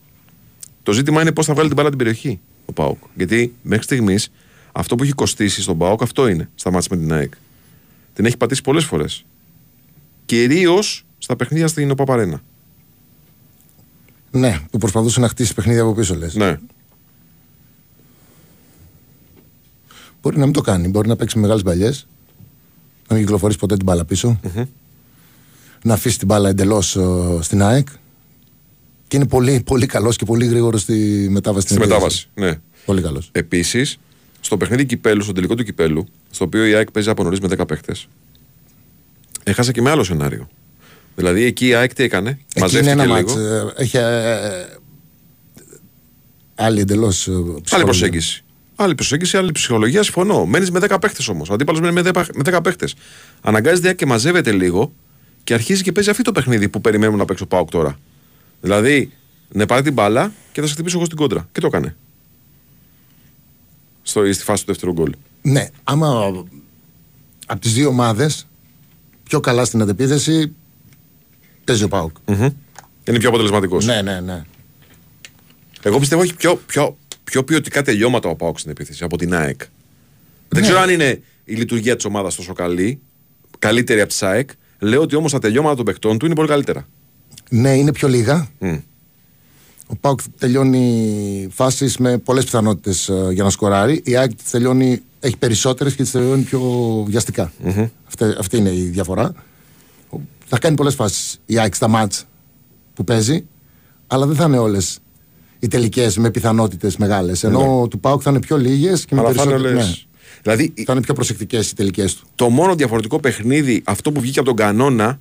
Το 0.84 0.92
ζήτημα 0.92 1.22
είναι 1.22 1.32
πώς 1.32 1.46
θα 1.46 1.54
βγάλει 1.54 1.68
την 1.68 1.78
μπάλα 1.78 1.90
την 1.90 1.98
περιοχή 1.98 2.40
ο 2.66 2.74
Πάοκ. 2.74 2.98
Γιατί 3.16 3.56
μέχρι 3.62 3.84
στιγμής 3.84 4.32
αυτό 4.72 4.96
που 4.96 5.04
έχει 5.04 5.12
κοστίσει 5.12 5.62
στον 5.62 5.78
Πάοκ 5.78 6.02
αυτό 6.02 6.28
είναι 6.28 6.50
στα 6.56 6.72
μάτια 6.72 6.98
με 6.98 7.04
την 7.04 7.14
ΑΕΚ. 7.14 7.34
Την 8.14 8.26
έχει 8.26 8.38
πατήσει 8.38 8.62
πολλές 8.62 8.86
φορές. 8.86 9.26
Κυρίως 10.26 11.06
στα 11.18 11.36
παιχνίδια 11.36 11.68
στην 11.68 11.92
Οπαπαρένα. 11.92 12.42
Ναι, 14.32 14.60
που 14.72 14.78
προσπαθούσε 14.78 15.20
να 15.20 15.28
χτίσει 15.28 15.54
παιχνίδια 15.54 15.82
από 15.82 15.94
πίσω 15.94 16.16
λες. 16.16 16.36
Ναι. 16.36 16.60
Μπορεί 20.22 20.38
να 20.38 20.44
μην 20.44 20.54
το 20.54 20.62
κάνει. 20.62 20.88
Μπορεί 20.88 21.08
να 21.08 21.16
παίξει 21.16 21.40
μεγάλες 21.40 21.64
μπαλιές. 21.64 22.08
Να 23.08 23.16
μην 23.16 23.24
κυκλοφορήσει 23.26 23.60
ποτέ 23.60 23.76
την 23.76 23.86
μπάλα 23.86 24.06
πίσω. 24.06 24.40
Να 25.84 25.94
αφήσει 25.94 26.18
την 26.18 26.28
μπάλα 26.28 26.50
εντελώς 26.50 26.98
στην 27.40 27.62
ΑΕΚ. 27.62 27.88
Και 29.12 29.18
είναι 29.18 29.27
πολύ, 29.27 29.62
πολύ 29.65 29.86
καλός 29.86 30.15
και 30.15 30.25
πολύ 30.25 30.46
γρήγορος 30.46 30.82
στη 30.82 31.27
μετάβαση. 31.32 31.65
Στη 31.68 31.75
στην 31.75 31.88
μετάβαση. 31.88 32.27
Ναι. 32.34 32.51
Πολύ 32.86 33.01
καλός. 33.01 33.30
Επίσης, 33.32 33.98
στο 34.39 34.58
παιχνίδι 34.58 34.86
κυπέλου, 34.86 35.22
στο 35.24 35.32
τελικό 35.32 35.56
του 35.56 35.63
κυπέλου, 35.63 36.06
στο 36.30 36.46
οποίο 36.46 36.65
η 36.65 36.74
ΑΕΚ 36.74 36.91
παίζει 36.91 37.10
από 37.10 37.24
νωρίς 37.24 37.39
με 37.39 37.48
10 37.58 37.68
παίχτε, 37.68 37.96
έχασε 39.44 39.72
και 39.72 39.82
με 39.82 39.89
άλλο 39.89 40.03
σενάριο. 40.03 40.48
Δηλαδή 41.15 41.44
εκεί 41.44 41.68
η 41.68 41.74
ΑΕΚ 41.74 41.94
τι 41.94 42.03
έκανε; 42.03 42.30
Εκεί 42.30 42.39
είναι 42.56 42.65
Μαζεύτηκε 42.65 42.91
ένα 42.91 43.03
λίγο. 43.03 43.15
μάτς. 43.15 43.36
ε, 43.36 43.74
Έχει 43.75 43.98
ε, 43.98 44.01
ε, 44.01 44.65
άλλη 46.56 46.80
εντελώς. 46.80 47.27
Άλλη 47.70 47.84
προσέγγιση. 47.84 48.44
Άλλη 48.75 48.96
προσέγγιση, 48.96 49.38
άλλη 49.38 49.51
ψυχολογία, 49.51 50.03
συμφωνώ. 50.03 50.46
Μένεις 50.46 50.72
με 50.72 50.80
10 50.89 50.98
παίχτε 51.01 51.24
όμως. 51.32 51.50
Ο 51.50 51.53
αντίπαλος 51.53 51.82
μένει 51.82 51.94
με 51.94 52.01
10, 52.13 52.24
με 52.36 52.41
10 52.58 52.60
παίχτε. 52.63 52.88
Αναγκάζεται 53.41 53.94
και 53.94 54.06
μαζεύεται 54.06 54.51
λίγο 54.51 54.94
και 55.44 55.53
αρχίζει 55.53 55.84
και 55.84 55.91
παίζει 55.91 56.10
αυτό 56.10 56.24
το 56.24 56.32
παιχνίδι 56.32 56.70
που 56.70 56.82
περιμένουμε 56.82 57.18
να 57.18 57.25
παίξει 57.25 57.44
ο 57.44 57.48
Πάοκ 57.48 57.70
τώρα. 57.70 57.98
Δηλαδή, 58.62 59.12
να 59.51 59.65
πάρει 59.65 59.82
την 59.84 59.94
μπάλα 59.94 60.32
και 60.51 60.62
θα 60.62 60.68
σε 60.68 60.74
χτυπήσω 60.74 60.98
εγώ 60.98 61.06
στην 61.06 61.18
κόντρα. 61.18 61.48
Και 61.51 61.60
το 61.60 61.68
έκανε. 61.68 61.96
Στο, 64.01 64.34
στη 64.34 64.44
φάση 64.44 64.65
του 64.65 64.72
δεύτερου 64.72 64.91
γκολ. 64.94 65.12
Ναι, 65.41 65.68
άμα 65.84 66.32
από 67.46 67.62
τις 67.62 67.74
δύο 67.74 67.88
ομάδες 67.88 68.48
πιο 69.24 69.39
καλά 69.39 69.65
στην 69.65 69.82
αντεπίθεση 69.82 70.53
παίζει 71.63 71.84
ο 71.84 71.88
Πάουκ. 71.88 72.15
Είναι 73.08 73.18
πιο 73.20 73.27
αποτελεσματικός. 73.30 73.86
Ναι, 73.86 74.01
ναι, 74.01 74.20
ναι. 74.20 74.44
Εγώ 75.82 76.00
πιστεύω 76.00 76.22
έχει 76.22 76.36
πιο, 76.36 76.56
πιο, 76.56 76.98
πιο 77.24 77.44
ποιοτικά 77.44 77.82
τελειώματα 77.82 78.30
ο 78.30 78.36
Πάοκ 78.36 78.60
στην 78.60 78.72
επίθεση 78.72 79.03
από 79.03 79.18
την 79.18 79.34
ΑΕΚ. 79.36 79.58
Δεν 79.58 79.70
Ναι. 80.56 80.62
ξέρω 80.62 80.80
αν 80.80 80.89
είναι 80.89 81.22
η 81.44 81.53
λειτουργία 81.53 81.96
της 81.96 82.06
ομάδας 82.06 82.36
τόσο 82.36 82.53
καλή, 82.53 83.00
καλύτερη 83.60 84.01
από 84.01 84.13
τη 84.13 84.18
ΑΕΚ. 84.25 84.50
Λέω 84.80 85.01
ότι 85.01 85.15
όμως 85.15 85.32
τα 85.32 85.39
τελειώματα 85.39 85.75
των 85.75 85.86
παιχτών 85.86 86.18
του 86.18 86.25
είναι 86.25 86.36
πολύ 86.36 86.48
καλύτερα. 86.48 86.88
Ναι, 87.53 87.75
είναι 87.75 87.91
πιο 87.91 88.08
λίγα. 88.08 88.48
Μμ. 88.60 88.75
Ο 89.88 89.96
Πάουκ 90.01 90.20
τελειώνει 90.38 91.48
φάσεις 91.51 91.98
με 91.98 92.17
πολλές 92.17 92.43
πιθανότητες 92.43 93.10
για 93.34 93.43
να 93.43 93.50
σκοράρει. 93.50 94.01
Η 94.05 94.15
ΑΕΚ 94.17 94.36
τις 94.36 94.51
τελειώνει, 94.51 95.01
έχει 95.20 95.38
περισσότερες 95.38 95.96
και 95.96 96.01
τις 96.03 96.12
τελειώνει 96.12 96.41
πιο 96.41 96.60
βιαστικα 97.08 97.51
Αυτή, 98.08 98.25
αυτή 98.39 98.58
είναι 98.58 98.70
η 98.74 98.81
διαφορά. 98.81 99.34
Θα 100.46 100.60
κάνει 100.60 100.75
πολλές 100.75 100.96
φάσεις 100.96 101.39
η 101.46 101.60
ΑΕΚ 101.60 101.75
στα 101.75 101.88
μάτς 101.88 102.25
που 102.93 103.03
παίζει, 103.03 103.46
αλλά 104.08 104.25
δεν 104.25 104.36
θα 104.36 104.46
είναι 104.46 104.58
όλες 104.58 105.00
οι 105.60 105.67
τελικές 105.67 106.17
με 106.17 106.31
πιθανότητες 106.31 106.98
μεγάλες. 106.98 107.43
Ενώ 107.43 107.88
του 107.89 108.00
Πάουκ 108.00 108.22
θα 108.24 108.29
είναι 108.29 108.39
πιο 108.39 108.58
λίγες 108.58 109.05
και 109.05 109.15
με 109.15 109.22
Αλλά 109.22 109.31
θα 109.34 109.41
είναι 109.41 109.51
περισσότερε. 109.51 109.75
όλες- 109.84 110.08
Δηλαδή, 110.41 110.74
Θα 110.86 110.91
είναι 110.93 111.01
πιο 111.01 111.13
προσεκτικές 111.13 111.70
οι 111.72 111.75
τελικές 111.75 112.15
του. 112.15 112.27
το 112.36 112.50
μόνο 112.50 112.75
διαφορετικό 112.75 113.20
παιχνίδι, 113.20 113.81
αυτό 113.86 114.12
που 114.12 114.20
βγήκε 114.22 114.39
από 114.39 114.48
τον 114.48 114.58
κανόνα 114.58 115.20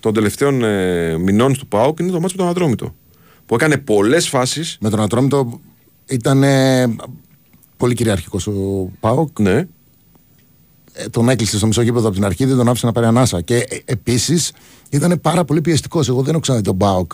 των 0.00 0.14
τελευταίων 0.14 0.62
ε, 0.64 1.18
μηνών 1.18 1.52
του 1.58 1.66
ΠΑΟΚ 1.66 1.98
είναι 1.98 2.10
το 2.10 2.20
μάτσο 2.20 2.36
με 2.36 2.42
τον 2.42 2.50
Ατρόμητο. 2.50 2.94
Που 3.46 3.54
έκανε 3.54 3.78
πολλές 3.78 4.28
φάσεις. 4.28 4.76
Με 4.80 4.90
τον 4.90 5.00
Ατρόμητο 5.00 5.60
ήταν 6.06 6.42
ε, 6.42 6.96
πολύ 7.76 7.94
κυριαρχικός 7.94 8.46
ο 8.46 8.52
Πάουκ. 9.00 9.38
Ναι. 9.38 9.66
Ε, 10.92 11.08
τον 11.10 11.28
έκλεισε 11.28 11.56
στο 11.56 11.66
μισό 11.66 11.82
γήπεδο 11.82 12.06
από 12.06 12.14
την 12.16 12.24
αρχή, 12.24 12.44
δεν 12.44 12.56
τον 12.56 12.68
άφησε 12.68 12.86
να 12.86 12.92
πάρει 12.92 13.06
ανάσα. 13.06 13.40
Και 13.40 13.56
ε, 13.56 13.76
επίσης 13.84 14.52
ήταν 14.90 15.20
πάρα 15.20 15.44
πολύ 15.44 15.60
πιεστικός. 15.60 16.08
Εγώ 16.08 16.22
δεν 16.22 16.30
έχω 16.30 16.40
ξαναδεί 16.40 16.64
τον 16.64 16.74
Μπάουκ 16.74 17.12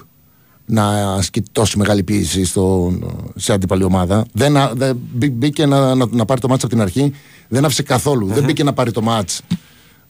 να 0.66 1.12
ασκεί 1.14 1.42
τόσο 1.52 1.78
μεγάλη 1.78 2.02
πίεση 2.02 2.44
στο, 2.44 2.92
σε 3.36 3.52
αντίπαλη 3.52 3.84
ομάδα. 3.84 4.26
Δεν, 4.32 4.56
α- 4.56 4.72
δεν 4.74 4.98
μπή- 5.12 5.32
μπήκε 5.32 5.66
να, 5.66 5.94
να, 5.94 6.06
να 6.10 6.24
πάρει 6.24 6.40
το 6.40 6.48
μάτς 6.48 6.64
από 6.64 6.72
την 6.72 6.82
αρχή, 6.82 7.12
δεν 7.48 7.64
άφησε 7.64 7.82
καθόλου. 7.82 8.26
Δεν 8.26 8.44
μπήκε 8.44 8.64
να 8.64 8.72
πάρει 8.72 8.90
το 8.90 9.02
μάτς 9.02 9.40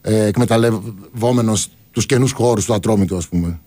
ε, 0.00 0.24
εκμεταλλευόμενος 0.24 1.68
τους 1.94 2.06
καινούς 2.06 2.32
χώρους 2.32 2.64
του 2.64 2.74
Ατρόμητου, 2.74 3.16
ας 3.16 3.28
πούμε. 3.28 3.60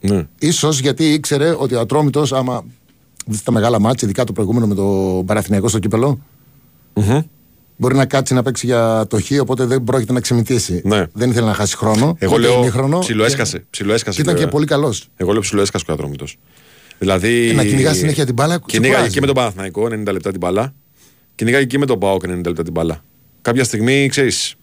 ναι. 0.00 0.26
Ίσως 0.38 0.80
γιατί 0.80 1.04
ήξερε 1.12 1.54
ότι 1.58 1.74
ο 1.74 1.80
Ατρόμητος 1.80 2.32
άμα 2.32 2.64
δεις 3.26 3.42
τα 3.42 3.52
μεγάλα 3.52 3.80
μάτς, 3.80 4.02
ειδικά 4.02 4.24
το 4.24 4.32
προηγούμενο 4.32 4.66
με 4.66 4.74
το 4.74 5.22
Παραθυνιακό 5.26 5.68
στο 5.68 5.78
κυπελο 5.78 6.18
μπορεί 7.76 7.94
να 7.94 8.06
κάτσει 8.06 8.34
να 8.34 8.42
παίξει 8.42 8.66
για 8.66 9.06
το 9.08 9.20
χ, 9.20 9.30
οπότε 9.40 9.64
δεν 9.64 9.84
πρόκειται 9.84 10.12
να 10.12 10.20
ξεμητήσει. 10.20 10.80
Ναι. 10.84 11.06
Δεν 11.12 11.30
ήθελε 11.30 11.46
να 11.46 11.54
χάσει 11.54 11.76
χρόνο. 11.76 12.16
Εγώ 12.18 12.34
ούτε 12.34 12.46
λέω 12.46 12.58
ημίχρονο. 12.60 12.98
ψιλοέσκασε. 12.98 13.58
Και, 13.58 13.64
ψιλοέσκασε 13.70 14.16
και 14.16 14.22
ήταν 14.22 14.34
και 14.34 14.38
βέβαια. 14.40 14.52
πολύ 14.54 14.66
καλός. 14.66 15.08
Εγώ 15.16 15.32
λέω 15.32 15.40
ψιλοέσκασε 15.40 15.84
ο 15.88 15.92
Ατρόμητος. 15.92 16.38
Δηλαδή. 16.98 17.48
Ε, 17.48 17.52
να 17.52 17.64
κυνηγά 17.64 17.94
συνέχεια 17.94 18.24
την 18.24 18.34
μπάλα, 18.34 18.58
Κυνήγαγε 18.66 18.88
ξεκουράζει. 18.92 19.14
και 19.14 19.20
με 19.20 19.26
τον 19.26 19.34
Παναθηναϊκό 19.34 19.84
90 19.86 20.12
λεπτά 20.12 20.30
την 20.30 20.40
μπάλα. 20.40 20.74
Κυνήγαγε 21.34 21.64
και 21.64 21.78
με 21.78 21.86
τον 21.86 21.98
Πάοκ 21.98 22.22
90 22.26 22.28
λεπτά 22.46 22.62
την 22.62 22.72
μπάλα. 22.72 23.02
Κάποια 23.42 23.64
στιγμή, 23.64 24.08
ξέρεις, 24.08 24.54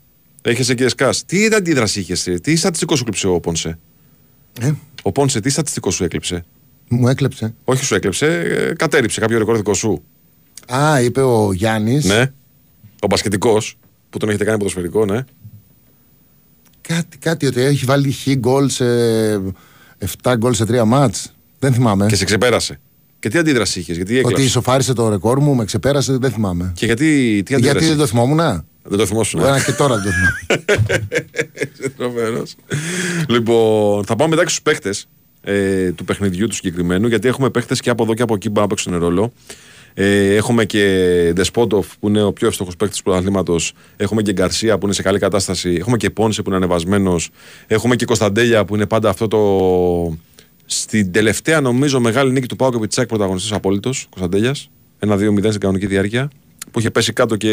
έχεσαι 0.51 0.73
και 0.73 0.89
σκάς. 0.89 1.25
Τι 1.25 1.45
αντίδραση 1.45 1.99
είχες, 1.99 2.29
τι 2.41 2.56
στατιστικό 2.56 2.95
σου 2.95 3.03
κλείψε 3.03 3.27
ο 3.27 3.39
Πόνσε; 3.39 3.79
Ε, 4.62 4.71
Ο 5.01 5.12
Πόνσε, 5.12 5.39
τι 5.39 5.49
στατιστικό 5.49 5.91
σου 5.91 6.03
έκλειψε; 6.03 6.45
μου 6.88 7.08
έκλεψε. 7.08 7.53
Όχι 7.63 7.86
σου 7.86 7.95
έκλειψε, 7.95 8.25
ε, 8.25 8.73
κατέριψε 8.73 9.19
κάποιο 9.19 9.38
ρεκόρ 9.38 9.56
δικό 9.56 9.73
σου. 9.73 10.03
Α, 10.73 11.01
είπε 11.01 11.21
ο 11.21 11.53
Γιάννης. 11.53 12.06
Ναι. 12.06 12.32
Ο 13.01 13.08
μπασκετικός 13.08 13.77
που 14.10 14.17
τον 14.17 14.29
έχετε 14.29 14.43
κάνει 14.43 14.58
ποδοσφαιρικό, 14.58 15.06
ναι. 15.06 15.23
Κάτι, 16.82 17.17
κάτι, 17.17 17.45
ότι 17.45 17.62
έχει 17.62 17.86
βάλει 17.86 18.12
χ 18.12 18.27
γκολ 18.36 18.69
σε 18.69 18.86
7 20.21 20.34
γκολ 20.38 20.53
σε 20.53 20.63
3 20.63 20.84
μάτς. 20.86 21.34
Δεν 21.60 21.73
θυμάμαι. 21.73 22.06
Και 22.06 22.15
σε 22.15 22.25
ξεπέρασε. 22.25 22.79
Και 23.19 23.29
τι 23.29 23.38
αντίδραση 23.38 23.79
είχες, 23.79 23.95
γιατί 23.95 24.12
έκλειψε. 24.17 24.36
Ότι 24.36 24.43
ισοφάρισε 24.45 24.93
το 24.93 25.10
ρεκόρ 25.10 25.39
μου, 25.39 25.56
με 25.56 25.65
ξεπέρασε, 25.65 26.17
δεν 26.17 26.32
θυμάμαι. 26.32 26.71
Και 26.75 26.86
γιατί. 26.86 27.41
Τι 27.45 27.56
αντίδραση. 27.56 27.77
Γιατί 27.77 27.86
δεν 27.86 27.97
το 27.97 28.08
θυμόμουν. 28.08 28.65
Δεν 28.84 28.98
το 28.98 29.06
θυμόσουν. 29.06 29.39
Ένα 29.39 29.63
και 29.63 29.72
τώρα 29.72 29.96
δεν 29.98 30.04
το 30.04 30.12
θυμάμαι. 30.12 31.15
Τρομερός. 31.98 32.56
λοιπόν, 33.28 34.06
θα 34.06 34.15
πάμε 34.15 34.30
μετά 34.30 34.43
και 34.43 34.50
στους 34.50 34.62
παίχτες 34.62 35.08
ε, 35.41 35.91
του 35.91 36.04
παιχνιδιού 36.04 36.48
του 36.48 36.56
συγκεκριμένου, 36.56 37.08
γιατί 37.08 37.28
έχουμε 37.28 37.50
παίχτες 37.50 37.80
και 37.80 37.89
από 37.89 38.04
εδώ 38.04 38.13
και 38.13 38.22
από 38.22 38.34
εκεί 38.34 38.50
που 38.50 38.60
να 38.60 38.67
παίξουν 38.67 38.98
ρόλο. 38.98 39.34
Ε, 39.93 40.36
έχουμε 40.36 40.65
και 40.65 41.32
Ντεσπότοφ 41.34 41.88
που 42.00 42.08
είναι 42.08 42.24
ο 42.24 42.34
πιο 42.34 42.48
εύστοχο 42.48 42.72
παίκτη 42.78 42.98
του 42.98 43.04
πρωταθλήματος. 43.04 43.74
Έχουμε 43.98 44.22
και 44.22 44.34
Γκαρσία 44.34 44.78
που 44.78 44.86
είναι 44.86 44.96
σε 44.96 45.02
καλή 45.02 45.19
κατάσταση. 45.19 45.76
Έχουμε 45.80 45.98
και 45.98 46.10
Πόνσε 46.10 46.41
που 46.41 46.50
είναι 46.50 46.58
ανεβασμένος. 46.58 47.30
Έχουμε 47.67 47.96
και 47.96 48.06
Κωνσταντέλια 48.06 48.65
που 48.65 48.76
είναι 48.76 48.86
πάντα 48.86 49.10
αυτό 49.10 49.28
το. 49.28 50.17
Στην 50.65 51.12
τελευταία 51.12 51.62
νομίζω 51.62 52.00
μεγάλη 52.00 52.32
νίκη 52.32 52.48
του 52.48 52.56
Πάουκ 52.56 52.74
επί 52.76 52.88
Τσάκ 52.88 53.08
πρωταγωνιστής 53.08 53.52
απόλυτος. 53.52 54.08
Κωνσταντέλιας. 54.10 54.69
1-2-0 55.00 55.48
στην 55.48 55.60
κανονική 55.60 55.86
διάρκεια. 55.86 56.30
Που 56.71 56.80
είχε 56.80 56.91
πέσει 56.91 57.13
κάτω 57.13 57.36
και. 57.36 57.49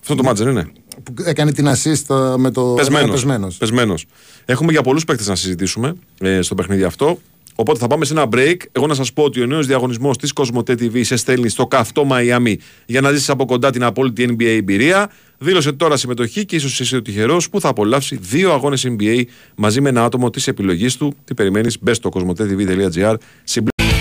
Αυτό 0.00 0.14
το 0.14 0.22
μάτζ 0.22 0.40
δεν 0.42 0.50
είναι. 0.50 0.72
που 1.02 1.14
έκανε 1.24 1.52
την 1.52 1.66
assist 1.68 2.32
ε, 2.34 2.36
με 2.36 2.50
το 2.50 2.62
Πεσμένος. 2.62 3.10
πεσμένος. 3.10 3.56
Πεσμένος. 3.56 4.04
Έχουμε 4.44 4.72
για 4.72 4.82
πολλούς 4.82 5.04
παίκτες 5.04 5.26
να 5.26 5.34
συζητήσουμε 5.34 5.96
ε, 6.20 6.42
στο 6.42 6.54
παιχνίδι 6.54 6.82
αυτό. 6.82 7.18
Οπότε 7.58 7.78
θα 7.78 7.86
πάμε 7.86 8.04
σε 8.04 8.12
ένα 8.12 8.28
break. 8.32 8.56
Εγώ 8.72 8.86
να 8.86 8.94
σας 8.94 9.12
πω 9.12 9.22
ότι 9.22 9.42
ο 9.42 9.46
νέος 9.46 9.66
διαγωνισμός 9.66 10.18
της 10.18 10.32
Κοσμοτέ 10.32 10.72
TV 10.72 11.04
σε 11.04 11.16
στέλνει 11.16 11.48
στο 11.48 11.66
καυτό 11.66 12.04
Μαϊάμι 12.04 12.58
για 12.86 13.00
να 13.00 13.10
ζήσεις 13.10 13.28
από 13.30 13.44
κοντά 13.44 13.70
την 13.70 13.82
απόλυτη 13.84 14.28
NBA 14.30 14.44
εμπειρία. 14.44 15.10
Δήλωσε 15.38 15.72
τώρα 15.72 15.96
συμμετοχή 15.96 16.44
και 16.44 16.56
ίσως 16.56 16.80
είσαι 16.80 16.96
ο 16.96 17.02
τυχερός 17.02 17.50
που 17.50 17.60
θα 17.60 17.68
απολαύσει 17.68 18.16
δύο 18.16 18.52
αγώνες 18.52 18.86
NBA 18.88 19.22
μαζί 19.54 19.80
με 19.80 19.88
ένα 19.88 20.04
άτομο 20.04 20.30
της 20.30 20.46
επιλογής 20.46 20.96
του. 20.96 21.14
Τι 21.24 21.34
περιμένεις, 21.34 21.76
μπες 21.80 21.96
στο 21.96 22.08
κοσμοτέ.tv.gr. 22.08 23.14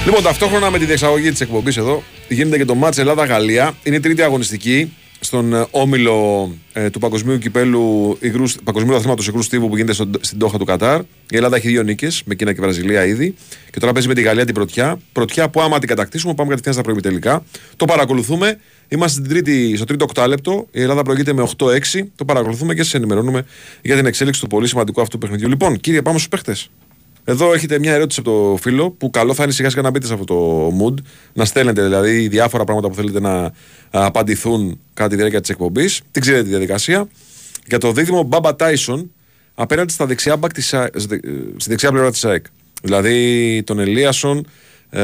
Λοιπόν, 0.05 0.23
ταυτόχρονα 0.23 0.71
με 0.71 0.77
τη 0.77 0.85
διεξαγωγή 0.85 1.31
της 1.31 1.41
εκπομπής 1.41 1.77
εδώ 1.77 2.03
γίνεται 2.29 2.57
και 2.57 2.65
το 2.65 2.75
μάτς 2.75 2.97
Ελλάδα-Γαλλία. 2.97 3.73
Είναι 3.83 3.95
η 3.95 3.99
τρίτη 3.99 4.21
αγωνιστική 4.21 4.93
στον 5.19 5.53
ε, 5.53 5.65
όμιλο 5.71 6.51
ε, 6.73 6.89
του 6.89 6.99
Παγκοσμίου 6.99 7.37
Κυπέλου 7.37 8.17
υγρούς, 8.19 8.55
Παγκοσμίου 8.63 8.95
Αθλήματος 8.95 9.27
Υγρούς 9.27 9.45
Στίβου 9.45 9.69
που 9.69 9.75
γίνεται 9.75 9.93
στο, 9.93 10.09
στην 10.21 10.39
Τόχα 10.39 10.57
του 10.57 10.65
Κατάρ. 10.65 10.99
Η 11.01 11.35
Ελλάδα 11.35 11.55
έχει 11.55 11.67
δύο 11.67 11.83
νίκες, 11.83 12.21
με 12.25 12.35
Κίνα 12.35 12.53
και 12.53 12.61
Βραζιλία 12.61 13.05
ήδη. 13.05 13.35
Και 13.71 13.79
τώρα 13.79 13.93
παίζει 13.93 14.07
με 14.07 14.13
τη 14.13 14.21
Γαλλία 14.21 14.45
την 14.45 14.53
πρωτιά. 14.53 14.99
Πρωτιά 15.11 15.49
που 15.49 15.61
άμα 15.61 15.79
την 15.79 15.87
κατακτήσουμε, 15.87 16.33
πάμε 16.33 16.49
κατευθείαν 16.49 16.73
στα 16.73 16.83
προημιτελικά. 16.83 17.43
Το 17.75 17.85
παρακολουθούμε. 17.85 18.59
Είμαστε 18.87 19.19
στην 19.19 19.29
τρίτη, 19.29 19.75
στο 19.75 19.85
τρίτο 19.85 20.03
οκτάλεπτο. 20.03 20.67
Η 20.71 20.81
Ελλάδα 20.81 21.01
προηγείται 21.01 21.33
με 21.33 21.47
8-6. 21.57 21.75
Το 22.15 22.25
παρακολουθούμε 22.25 22.73
και 22.73 22.83
σας 22.83 22.93
ενημερώνουμε 22.93 23.45
για 23.81 23.95
την 23.95 24.05
εξέλιξη 24.05 24.41
του 24.41 24.47
πολύ 24.47 24.67
σημαντικού 24.67 25.01
αυτού 25.01 25.17
παιχνιδιού. 25.17 25.47
Λοιπόν, 25.47 25.79
κύριε, 25.79 26.01
πάμε 26.01 26.17
στους 26.17 26.29
παίχτες. 26.29 26.69
Εδώ 27.27 27.53
έχετε 27.53 27.79
μια 27.79 27.93
ερώτηση 27.93 28.19
από 28.25 28.31
το 28.31 28.57
φίλο 28.61 28.91
που 28.91 29.09
καλό 29.09 29.33
θα 29.33 29.43
είναι 29.43 29.51
σιγά 29.51 29.69
σιγά 29.69 29.81
να 29.81 29.89
μπείτε 29.89 30.05
σε 30.05 30.13
αυτό 30.13 30.25
το 30.25 30.67
mood. 30.81 30.93
Να 31.33 31.45
στέλνετε 31.45 31.83
δηλαδή 31.83 32.27
διάφορα 32.27 32.63
πράγματα 32.63 32.87
που 32.89 32.95
θέλετε 32.95 33.19
να 33.19 33.33
α, 33.35 33.51
απαντηθούν 33.91 34.79
κατά 34.93 35.09
τη 35.09 35.15
διάρκεια 35.15 35.41
της 35.41 35.49
εκπομπής. 35.49 36.01
Την 36.11 36.21
ξέρετε 36.21 36.43
τη 36.43 36.49
διαδικασία. 36.49 37.07
Για 37.67 37.77
το 37.77 37.91
δίδυμο 37.91 38.23
Μπάμπα 38.23 38.55
Τάισον 38.55 39.11
απέναντι 39.55 39.91
στα 39.93 40.05
δεξιά, 40.05 40.37
μπακ 40.37 40.53
της, 40.53 40.73
Α- 40.73 40.89
στη 40.95 41.19
στη 41.57 41.69
δεξιά 41.69 41.91
πλευρά 41.91 42.11
της 42.11 42.25
ΑΕΚ. 42.25 42.45
Δηλαδή 42.83 43.63
τον 43.65 43.79
Ελίασον 43.79 44.47
ε, 44.89 45.01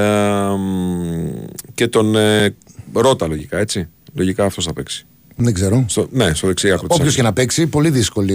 μ, 0.57 1.29
και 1.73 1.87
τον 1.87 2.15
ε, 2.15 2.55
Ρότα 2.93 3.27
λογικά 3.27 3.57
έτσι. 3.57 3.87
Λογικά 4.13 4.45
αυτός 4.45 4.65
θα 4.65 4.73
παίξει. 4.73 5.05
Δεν 5.35 5.53
ξέρω. 5.53 5.85
Στο, 5.87 6.07
ναι, 6.11 6.33
στο 6.33 6.47
δεξί 6.47 6.71
άκρο 6.71 6.87
της 6.87 6.95
Όποιος 6.97 7.07
ΑΕΚ. 7.07 7.15
και 7.17 7.21
να 7.21 7.33
παίξει, 7.33 7.67
πολύ 7.67 7.89
δύσκολη 7.89 8.33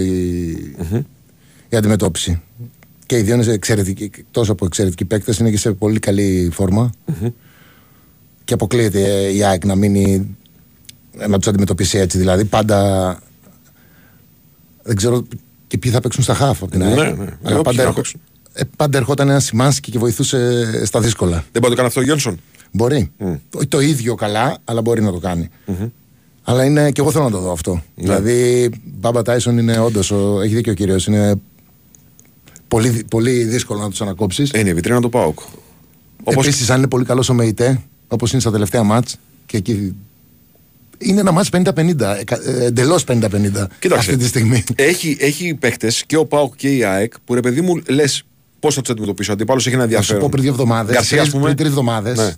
η 1.69 1.77
αντιμετώπιση. 1.77 2.41
Και 3.07 3.17
οι 3.17 3.21
δύο 3.21 3.35
είναι 3.35 3.51
εξαιρετικοί, 3.51 4.11
τόσο 4.31 4.51
από 4.51 4.65
εξαιρετικοί 4.65 5.05
παίκτες, 5.05 5.37
είναι 5.37 5.49
και 5.49 5.57
σε 5.57 5.71
πολύ 5.71 5.99
καλή 5.99 6.49
φόρμα. 6.53 6.89
Και 8.43 8.53
αποκλείεται 8.53 9.03
ε, 9.25 9.35
η 9.35 9.43
ΑΕΚ 9.43 9.65
να 9.65 9.75
μείνει 9.75 10.37
να 11.27 11.37
τους 11.37 11.47
αντιμετωπίσει 11.47 11.97
έτσι. 11.97 12.17
Δηλαδή 12.17 12.45
πάντα. 12.45 13.19
Δεν 14.83 14.95
ξέρω 14.95 15.23
και 15.67 15.77
ποιοι 15.77 15.91
θα 15.91 15.99
παίξουν 15.99 16.23
στα 16.23 16.33
χάφ 16.33 16.61
από 16.61 16.71
την 16.71 16.83
ΑΕΚ. 16.83 16.95
Ναι, 16.97 17.03
ναι. 17.03 17.09
Αλλά 17.11 17.27
Εγώ 17.43 17.61
ποιοι 17.61 17.61
πάντα, 17.61 17.75
θα 17.75 17.81
ερχο- 17.81 17.93
παίξουν. 17.95 18.19
ε, 18.53 18.61
πάντα 18.77 18.97
ερχόταν 18.97 19.29
ένας 19.29 19.43
Σιμάνσκι 19.43 19.91
και 19.91 19.99
βοηθούσε 19.99 20.85
στα 20.85 20.99
δύσκολα. 21.01 21.35
Δεν 21.51 21.61
μπορεί 21.61 21.63
να 21.63 21.69
το 21.69 21.75
κάνει 21.75 21.87
αυτό 21.87 21.99
ο 21.99 22.03
Γιόνσον. 22.03 22.39
Μπορεί. 22.71 23.11
Όχι 23.55 23.67
το 23.67 23.79
ίδιο 23.79 24.15
καλά, 24.15 24.57
αλλά 24.63 24.81
μπορεί 24.81 25.01
να 25.01 25.11
το 25.11 25.19
κάνει. 25.19 25.49
Αλλά 26.43 26.63
είναι 26.65 26.91
και 26.91 27.01
εγώ 27.01 27.11
θέλω 27.11 27.23
να 27.23 27.31
το 27.31 27.39
δω 27.39 27.51
αυτό. 27.51 27.83
Δηλαδή, 27.95 28.69
Μπάμπα 28.83 29.21
Τάισον 29.21 29.57
είναι 29.57 29.79
όντως, 29.79 30.11
έχει 30.43 30.55
δίκιο 30.55 30.71
ο 30.71 30.75
κύριος, 30.75 31.07
είναι 31.07 31.35
πολύ, 32.67 33.05
πολύ 33.09 33.43
δύσκολο 33.43 33.79
να 33.79 33.89
τους 33.89 34.01
ανακόψεις. 34.01 34.51
Ε, 34.51 34.59
Είναι 34.59 34.69
η 34.69 34.73
βιτρίνα 34.73 35.01
του 35.01 35.09
ΠΑΟΚ. 35.09 35.39
Όπω 36.23 36.41
Επίσης, 36.41 36.69
αν 36.69 36.77
είναι 36.77 36.87
πολύ 36.87 37.05
καλός 37.05 37.29
ο 37.29 37.33
ΜΕΙΤΕ, 37.33 37.81
όπως 38.07 38.31
είναι 38.31 38.41
στα 38.41 38.51
τελευταία 38.51 38.83
μάτς, 38.83 39.15
και 39.45 39.57
εκεί. 39.57 39.95
Είναι 40.97 41.19
ένα 41.19 41.31
μάτς 41.31 41.49
50-50, 41.49 42.23
εντελώς 42.61 43.03
50-50 43.07 43.67
αυτή 43.95 44.17
τη 44.17 44.25
στιγμή. 44.25 44.63
Έχει, 44.75 45.17
έχει 45.19 45.53
παίχτε 45.53 45.91
και 46.05 46.17
ο 46.17 46.25
ΠΑΟΚ 46.25 46.55
και 46.55 46.75
η 46.75 46.83
ΑΕΚ 46.83 47.13
που 47.25 47.33
ρε 47.33 47.39
παιδί 47.39 47.61
μου 47.61 47.81
λες 47.89 48.23
πώς 48.59 48.75
θα 48.75 48.81
τους 48.81 48.89
αντιμετωπίσει. 48.89 49.29
Ο 49.29 49.33
αντίπαλο 49.33 49.59
έχει 49.65 49.69
ένα 49.75 49.77
Θα 49.77 49.87
σου 49.87 49.93
ενδιαφέρον. 49.95 50.21
πω 50.21 50.29
πριν 50.31 50.43
δύο 50.43 50.51
εβδομάδες, 50.51 50.93
Γκαρσία, 50.95 51.21
ας 51.21 51.29
πριν, 51.29 51.41
πούμε. 51.41 51.53
τρεις 51.53 51.67
εβδομάδες, 51.69 52.17
Ναι. 52.17 52.31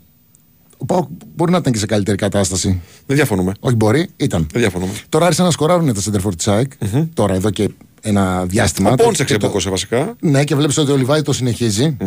ο 0.77 0.85
Πάοκ 0.85 1.07
μπορεί 1.35 1.51
να 1.51 1.57
ήταν 1.57 1.73
και 1.73 1.79
σε 1.79 1.85
καλύτερη 1.85 2.17
κατάσταση. 2.17 2.81
Δεν 3.05 3.15
διαφωνούμε. 3.15 3.53
Όχι, 3.59 3.75
μπορεί, 3.75 4.09
ήταν. 4.17 4.47
Δεν 4.51 4.61
διαφωνούμε. 4.61 4.91
Τώρα 5.09 5.23
άρχισαν 5.25 5.45
να 5.45 5.51
σκοράρουν 5.51 5.93
τα 5.93 6.01
center 6.01 6.27
for 6.27 6.35
της 6.35 6.47
ΑΕΚ. 6.47 6.71
Τώρα, 7.13 7.33
εδώ 7.33 7.49
και 7.49 7.69
ένα 8.01 8.45
διάστημα. 8.45 8.91
Ο 8.91 8.95
Το- 8.95 9.03
Πόντσες 9.03 9.25
και 9.25 9.31
το- 9.33 9.37
ξεπόκωσε 9.39 9.69
βασικά. 9.69 10.15
Ναι, 10.19 10.43
και 10.43 10.55
βλέπεις 10.55 10.77
ότι 10.77 10.91
ο 10.91 10.95
Λιβάη 10.97 11.21
το 11.21 11.33
συνεχίζει. 11.33 11.97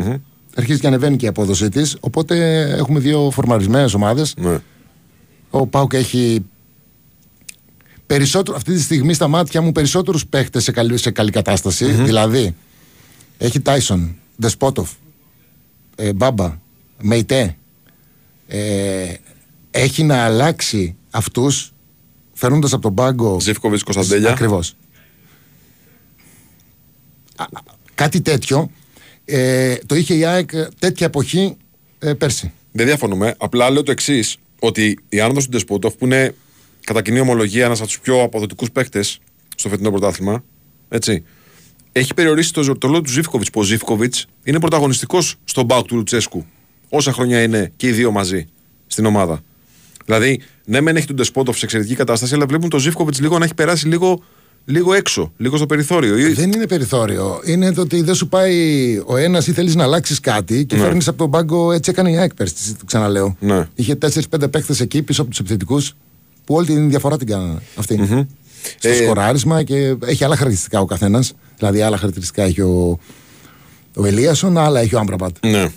Αρχίζει 0.57 0.81
και 0.81 0.87
ανεβαίνει 0.87 1.17
και 1.17 1.25
η 1.25 1.29
απόδοσή 1.29 1.69
της. 1.69 1.97
Οπότε 2.01 2.61
έχουμε 2.77 2.99
δύο 3.01 3.31
φορμαρισμένε 3.33 3.91
ομάδες. 3.95 4.35
Ναι. 4.37 4.59
Ο 5.51 5.67
Πάουκ 5.67 5.93
έχει 5.93 6.45
περισσότερο, 8.07 8.57
αυτή 8.57 8.73
τη 8.75 8.81
στιγμή 8.81 9.15
στα 9.15 9.29
μάτια 9.29 9.61
μου 9.63 9.73
περισσότερους 9.73 10.27
παίχτες 10.27 10.63
σε 10.63 10.73
καλή, 10.73 10.97
σε 10.97 11.11
καλή 11.11 11.31
κατάσταση. 11.31 11.85
Δηλαδή, 11.85 12.55
έχει 13.39 13.61
Τάισον, 13.61 14.17
Δεσπότοφ, 14.37 14.91
ε, 15.97 16.13
Μπάμπα, 16.13 16.59
Μεϊτέ. 17.03 17.57
Ε, 18.47 19.15
έχει 19.71 20.03
να 20.03 20.25
αλλάξει 20.25 20.97
αυτούς 21.11 21.73
φέρνοντα 22.33 22.67
από 22.67 22.81
τον 22.81 22.95
πάγκο. 22.95 23.41
Ζήφκοβιτς 23.41 23.83
Κωνσταντέλια. 23.83 24.31
Ακριβώς. 24.31 24.75
Κάτι 27.95 28.21
τέτοιο 28.21 28.71
ε, 29.25 29.77
το 29.87 29.95
είχε 29.95 30.15
η 30.15 30.25
ΑΕΚ 30.25 30.51
τέτοια 30.79 31.07
εποχή 31.07 31.57
ε, 31.99 32.13
πέρσι. 32.13 32.53
Δεν 32.73 32.87
διαφωνούμε. 32.87 33.35
Απλά 33.39 33.71
λέω 33.71 33.83
το 33.83 33.91
εξής: 33.91 34.37
Ότι 34.59 34.99
η 35.09 35.21
άνοδος 35.21 35.45
του 35.45 35.51
Ντεσπότοφ, 35.51 35.95
που 35.95 36.05
είναι 36.05 36.35
κατά 36.85 37.03
κοινή 37.03 37.21
ομολογία 37.21 37.65
ένας 37.65 37.79
από 37.79 37.89
τους 37.89 38.01
πιο 38.01 38.23
αποδοτικούς 38.23 38.71
παίκτες 38.71 39.19
στο 39.57 39.69
φετινό 39.69 39.91
πρωτάθλημα, 39.91 40.45
έτσι, 40.89 41.25
έχει 41.93 42.15
περιορίσει 42.15 42.53
το, 42.53 42.79
το 42.79 42.89
λόγο 42.89 43.01
του 43.01 43.11
Ζήφκοβιτς. 43.11 43.51
Που 43.51 43.61
ο 43.61 43.63
Ζήφκοβιτς 43.63 44.27
είναι 44.45 44.61
πρωταγωνιστικός 44.61 45.37
στον 45.45 45.65
μπάουκ 45.65 45.87
του 45.87 45.97
Λουτσέσκου. 45.97 46.47
Όσα 46.89 47.13
χρόνια 47.13 47.43
είναι 47.43 47.73
και 47.77 47.87
οι 47.87 47.93
δύο 47.93 48.11
μαζί 48.11 48.47
στην 48.87 49.07
ομάδα. 49.07 49.43
Δηλαδή, 50.05 50.41
ναι, 50.65 50.81
μεν 50.81 50.97
έχει 50.97 51.07
τον 51.07 51.17
Ντεσπότοφ 51.17 51.59
σε 51.59 51.65
εξαιρετική 51.65 51.95
κατάσταση, 51.95 52.35
αλλά 52.35 52.47
βλέπουν 52.47 52.69
τον 52.69 52.81
Ζήφκοβιτς 52.81 53.21
λίγο 53.21 53.39
να 53.39 53.45
έχει 53.45 53.55
περάσει 53.55 53.89
λίγο, 53.89 54.23
λίγο 54.65 54.93
έξω, 54.95 55.33
λίγο 55.37 55.57
στο 55.57 55.67
περιθώριο. 55.67 56.17
Ή- 56.19 56.33
Δεν 56.33 56.53
είναι 56.53 56.67
περιθώριο. 56.67 57.41
Είναι 57.45 57.73
το 57.73 57.81
ότι 57.81 58.03
δεν 58.03 58.15
σου 58.15 58.29
πάει 58.29 58.57
ο 59.07 59.17
ένας 59.17 59.47
ή 59.47 59.53
θέλεις 59.53 59.75
να 59.75 59.83
αλλάξεις 59.83 60.21
κάτι 60.21 60.65
και 60.67 60.77
Ναι. 60.77 60.83
φέρνεις 60.83 61.09
από 61.09 61.19
τον 61.19 61.31
πάγκο. 61.31 61.73
Έτσι 61.73 61.91
έκανε 61.91 62.11
η 62.11 62.17
ΑΕΚ 62.17 62.35
πέρσι, 62.35 62.75
το 62.79 62.85
ξαναλέω. 62.85 63.37
Ναι. 63.41 63.69
Είχε 63.75 63.95
4-5 63.97 64.49
παίχτε 64.51 64.75
εκεί 64.81 65.03
πίσω 65.03 65.21
από 65.23 65.31
τους 65.31 65.39
επιθετικούς 65.39 65.95
που 66.45 66.55
όλη 66.55 66.67
την 66.67 66.89
διαφορά 66.89 67.17
την 67.19 67.27
κάνανε 67.27 67.59
αυτή. 67.77 68.27
Στο 68.79 68.89
Ε, 68.89 68.95
σκοράρισμα 68.95 69.63
και 69.63 69.97
έχει 70.05 70.25
άλλα 70.25 70.37
χαρακτηριστικά 70.37 70.81
ο 70.81 70.85
καθένας. 70.85 71.33
Δηλαδή, 71.59 71.81
άλλα 71.81 71.97
χαρακτηριστικά 71.97 72.43
έχει 72.43 72.61
ο, 72.61 72.99
ο 73.97 74.07
Ελίασον, 74.07 74.59
άλλα 74.59 74.81
έχει 74.81 74.95
ο 74.95 74.99
Άμπραμπατ. 74.99 75.37
Ναι. 75.47 75.69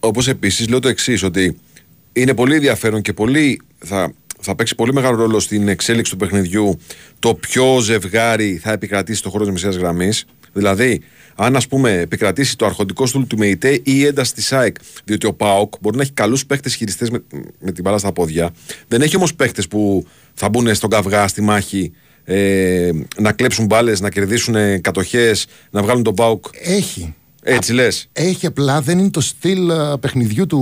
Όπως 0.00 0.28
επίσης 0.28 0.68
λέω 0.68 0.80
το 0.80 0.88
εξής, 0.88 1.22
ότι 1.22 1.58
είναι 2.12 2.34
πολύ 2.34 2.54
ενδιαφέρον 2.54 3.02
και 3.02 3.12
πολύ, 3.12 3.60
θα, 3.78 4.12
θα 4.40 4.54
παίξει 4.54 4.74
πολύ 4.74 4.92
μεγάλο 4.92 5.16
ρόλο 5.16 5.40
στην 5.40 5.68
εξέλιξη 5.68 6.12
του 6.12 6.18
παιχνιδιού 6.18 6.78
το 7.18 7.34
ποιο 7.34 7.78
ζευγάρι 7.78 8.60
θα 8.62 8.72
επικρατήσει 8.72 9.18
στο 9.18 9.30
χώρο 9.30 9.44
της 9.44 9.52
μεσαίας 9.52 9.76
γραμμής. 9.76 10.24
Δηλαδή, 10.52 11.00
αν 11.34 11.56
ας 11.56 11.66
πούμε 11.66 11.92
επικρατήσει 11.92 12.56
το 12.56 12.66
αρχοντικό 12.66 13.06
στούλ 13.06 13.22
του 13.22 13.38
ΜΕΙΤΕ 13.38 13.72
ή 13.72 13.82
η 13.84 14.04
ένταση 14.04 14.34
της 14.34 14.52
ΑΕΚ. 14.52 14.76
Διότι 15.04 15.26
ο 15.26 15.32
ΠΑΟΚ 15.32 15.74
μπορεί 15.80 15.96
να 15.96 16.02
έχει 16.02 16.12
καλούς 16.12 16.46
παίχτε 16.46 16.68
χειριστές 16.68 17.10
με, 17.10 17.22
με 17.58 17.72
την 17.72 17.84
μπάλα 17.84 17.98
στα 17.98 18.12
πόδια. 18.12 18.50
Δεν 18.88 19.02
έχει 19.02 19.16
όμως 19.16 19.34
παίχτε 19.34 19.62
που 19.70 20.06
θα 20.34 20.48
μπουν 20.48 20.74
στον 20.74 20.90
καυγά, 20.90 21.28
στη 21.28 21.42
μάχη, 21.42 21.92
ε, 22.24 22.90
να 23.18 23.32
κλέψουν 23.32 23.64
μπάλες, 23.66 24.00
να 24.00 24.10
κερδίσουν 24.10 24.80
κατοχές, 24.80 25.46
να 25.70 25.82
βγάλουν 25.82 26.02
τον 26.02 26.14
ΠΑΟΚ. 26.14 26.44
Έχει. 26.62 27.14
Έτσι 27.42 27.72
λες. 27.72 28.08
Έχει 28.12 28.46
απλά 28.46 28.80
δεν 28.80 28.98
είναι 28.98 29.10
το 29.10 29.20
στυλ 29.20 29.70
α, 29.70 29.98
παιχνιδιού 29.98 30.46
του, 30.46 30.58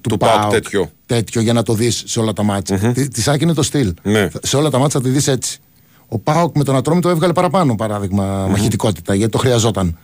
του, 0.00 0.08
Του 0.08 0.16
ΠΑΟΚ 0.16 0.38
ΠΑΟΚ 0.40 0.52
τέτοιο. 0.52 0.90
τέτοιο 1.06 1.40
για 1.40 1.52
να 1.52 1.62
το 1.62 1.74
δεις 1.74 2.02
σε 2.06 2.20
όλα 2.20 2.32
τα 2.32 2.42
μάτια. 2.42 2.92
Τη 2.92 3.08
της 3.08 3.28
ΑΕΚ 3.28 3.40
είναι 3.40 3.54
το 3.54 3.62
στυλ. 3.62 3.94
Ναι. 4.02 4.28
Σε 4.42 4.56
όλα 4.56 4.70
τα 4.70 4.78
μάτια 4.78 5.00
θα 5.00 5.06
τη 5.06 5.12
δεις 5.12 5.26
έτσι. 5.26 5.58
Ο 6.08 6.18
Πάοκ 6.18 6.56
με 6.56 6.64
τον 6.64 6.76
Ατρόμητο 6.76 7.08
έβγαλε 7.08 7.32
παραπάνω 7.32 7.74
παράδειγμα 7.74 8.46
μαχητικότητα 8.50 9.14
γιατί 9.14 9.32
το 9.32 9.38
χρειαζόταν. 9.38 9.98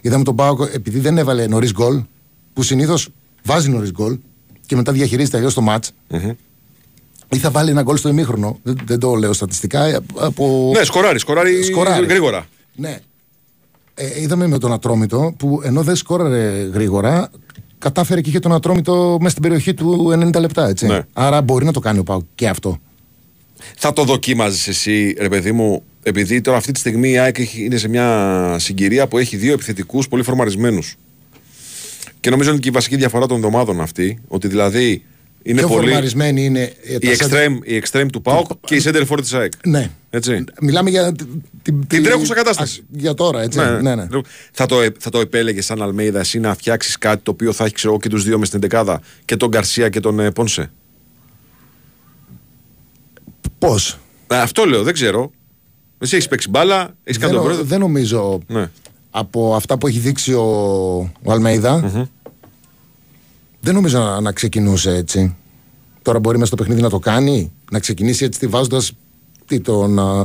Είδαμε 0.00 0.24
τον 0.24 0.34
Πάοκ 0.36 0.60
επειδή 0.72 0.98
δεν 0.98 1.18
έβαλε 1.18 1.46
νωρίς 1.46 1.72
γκολ 1.72 2.02
που 2.52 2.62
συνήθως 2.62 3.08
βάζει 3.44 3.68
νωρίς 3.70 3.90
γκολ 3.90 4.18
και 4.66 4.76
μετά 4.76 4.92
διαχειρίζεται 4.92 5.36
αλλιώς 5.36 5.54
το 5.54 5.60
ματ 5.60 5.84
ή 7.28 7.36
θα 7.36 7.50
βάλει 7.50 7.70
ένα 7.70 7.82
γκολ 7.82 7.96
στο 7.96 8.08
ημίχρονο. 8.08 8.58
Δεν, 8.62 8.78
δεν 8.84 8.98
το 8.98 9.14
λέω 9.14 9.32
στατιστικά. 9.32 9.84
ε, 9.84 9.98
Από... 10.18 10.72
Ναι, 10.76 10.84
σκοράρει, 10.84 11.18
σκοράρει, 11.18 11.62
Σκοράρεις. 11.62 12.08
γρήγορα. 12.08 12.46
Ναι. 12.74 12.98
Ε, 14.00 14.20
είδαμε 14.22 14.46
με 14.46 14.58
τον 14.58 14.72
Ατρόμητο 14.72 15.34
που 15.36 15.60
ενώ 15.64 15.82
δεν 15.82 15.96
σκόραρε 15.96 16.68
γρήγορα, 16.72 17.30
κατάφερε 17.78 18.20
και 18.20 18.28
είχε 18.28 18.38
τον 18.38 18.52
Ατρόμητο 18.52 19.16
μέσα 19.18 19.30
στην 19.30 19.42
περιοχή 19.42 19.74
του 19.74 20.12
90 20.34 20.40
λεπτά. 20.40 20.68
Έτσι. 20.68 20.86
Ναι. 20.86 21.00
Άρα 21.12 21.42
μπορεί 21.42 21.64
να 21.64 21.72
το 21.72 21.80
κάνει 21.80 21.98
ο 21.98 22.02
Πάουκ 22.02 22.22
και 22.34 22.48
αυτό. 22.48 22.78
Θα 23.76 23.92
το 23.92 24.04
δοκίμαζες 24.04 24.68
εσύ, 24.68 25.14
ρε 25.18 25.28
παιδί 25.28 25.52
μου, 25.52 25.82
επειδή 26.02 26.40
τώρα 26.40 26.56
αυτή 26.56 26.72
τη 26.72 26.78
στιγμή 26.78 27.10
η 27.10 27.18
ΑΕΚ 27.18 27.38
έχει- 27.38 27.64
είναι 27.64 27.76
σε 27.76 27.88
μια 27.88 28.56
συγκυρία 28.58 29.08
που 29.08 29.18
έχει 29.18 29.36
δύο 29.36 29.52
επιθετικούς 29.52 30.08
πολύ 30.08 30.22
φορμαρισμένους. 30.22 30.96
Και 32.20 32.30
νομίζω 32.30 32.50
είναι 32.50 32.58
και 32.58 32.68
η 32.68 32.72
βασική 32.72 32.96
διαφορά 32.96 33.26
των 33.26 33.36
εβδομάδων 33.36 33.80
αυτή, 33.80 34.18
ότι 34.28 34.48
δηλαδή 34.48 35.02
είναι 35.50 35.58
Πιο 35.60 35.68
πολύ. 35.68 35.84
φορμαρισμένοι 35.86 36.44
είναι. 36.44 36.60
ε, 36.62 36.94
Η 36.94 36.98
τα 36.98 37.14
σέντερ- 37.14 37.48
extreme, 37.50 37.58
η 37.64 37.82
extreme 37.84 38.06
του 38.12 38.22
ΠΑΟΚ 38.22 38.50
και 38.60 38.74
η 38.74 38.82
center 38.84 39.06
for 39.08 39.18
της 39.20 39.32
ΑΕΚ. 39.34 39.52
Ναι. 39.66 39.90
Έτσι. 40.10 40.44
Μιλάμε 40.60 40.90
για 40.90 41.12
τη- 41.12 41.24
τη- 41.62 41.72
Την 41.86 42.02
τρέχουσα 42.02 42.34
κατάσταση. 42.34 42.80
Α, 42.80 42.84
Για 42.90 43.14
τώρα, 43.14 43.42
έτσι. 43.42 43.58
Ναι, 43.58 43.94
ναι. 43.94 44.02
Λοιπόν, 44.02 44.22
Θα 44.52 44.66
το, 44.66 44.80
ε- 44.80 44.92
θα 44.98 45.10
το 45.10 45.20
επέλεγες 45.20 45.64
σαν 45.64 45.82
Αλμέιδα 45.82 46.20
εσύ 46.20 46.38
να 46.40 46.54
φτιάξεις 46.54 46.98
κάτι 46.98 47.22
το 47.22 47.30
οποίο 47.30 47.52
θα 47.52 47.64
έχει 47.64 47.74
ξέρω, 47.74 47.92
εγώ, 47.92 48.00
και 48.02 48.08
τους 48.08 48.24
δύο 48.24 48.38
μες 48.38 48.48
στην 48.48 48.60
δεκάδα 48.60 49.00
και 49.24 49.36
τον 49.36 49.48
Γκαρσία 49.48 49.88
και 49.88 50.00
τον 50.00 50.20
ε, 50.20 50.30
Πόνσε; 50.30 50.70
Πώς; 53.58 53.98
Ε, 54.26 54.36
αυτό 54.40 54.64
λέω, 54.64 54.82
δεν 54.82 54.92
ξέρω. 54.94 55.30
Εσύ 55.98 56.14
έχεις 56.16 56.28
παίξει 56.28 56.48
μπάλα, 56.50 56.94
έχεις 57.04 57.18
κάνει 57.18 57.18
Δεν, 57.18 57.28
τον 57.28 57.36
νο- 57.36 57.42
πρόεδρο. 57.44 57.64
δεν 57.64 57.78
νομίζω 57.80 58.40
Ναι. 58.46 58.70
από 59.10 59.54
αυτά 59.54 59.78
που 59.78 59.86
έχει 59.86 59.98
δείξει 59.98 60.32
ο, 60.32 60.42
ο 61.22 61.32
αλμειδα 61.32 62.08
δεν 63.60 63.74
νομίζω 63.74 63.98
να, 63.98 64.20
να 64.20 64.32
ξεκινούσε 64.32 64.94
έτσι. 64.94 65.36
Τώρα 66.02 66.18
μπορεί 66.18 66.34
μέσα 66.38 66.46
στο 66.46 66.56
παιχνίδι 66.56 66.80
να 66.82 66.88
το 66.88 66.98
κάνει, 66.98 67.52
να 67.70 67.78
ξεκινήσει 67.78 68.24
έτσι 68.24 68.46
βάζοντας. 68.46 68.92
Τι, 69.46 69.60
τον, 69.60 69.98
α, 69.98 70.24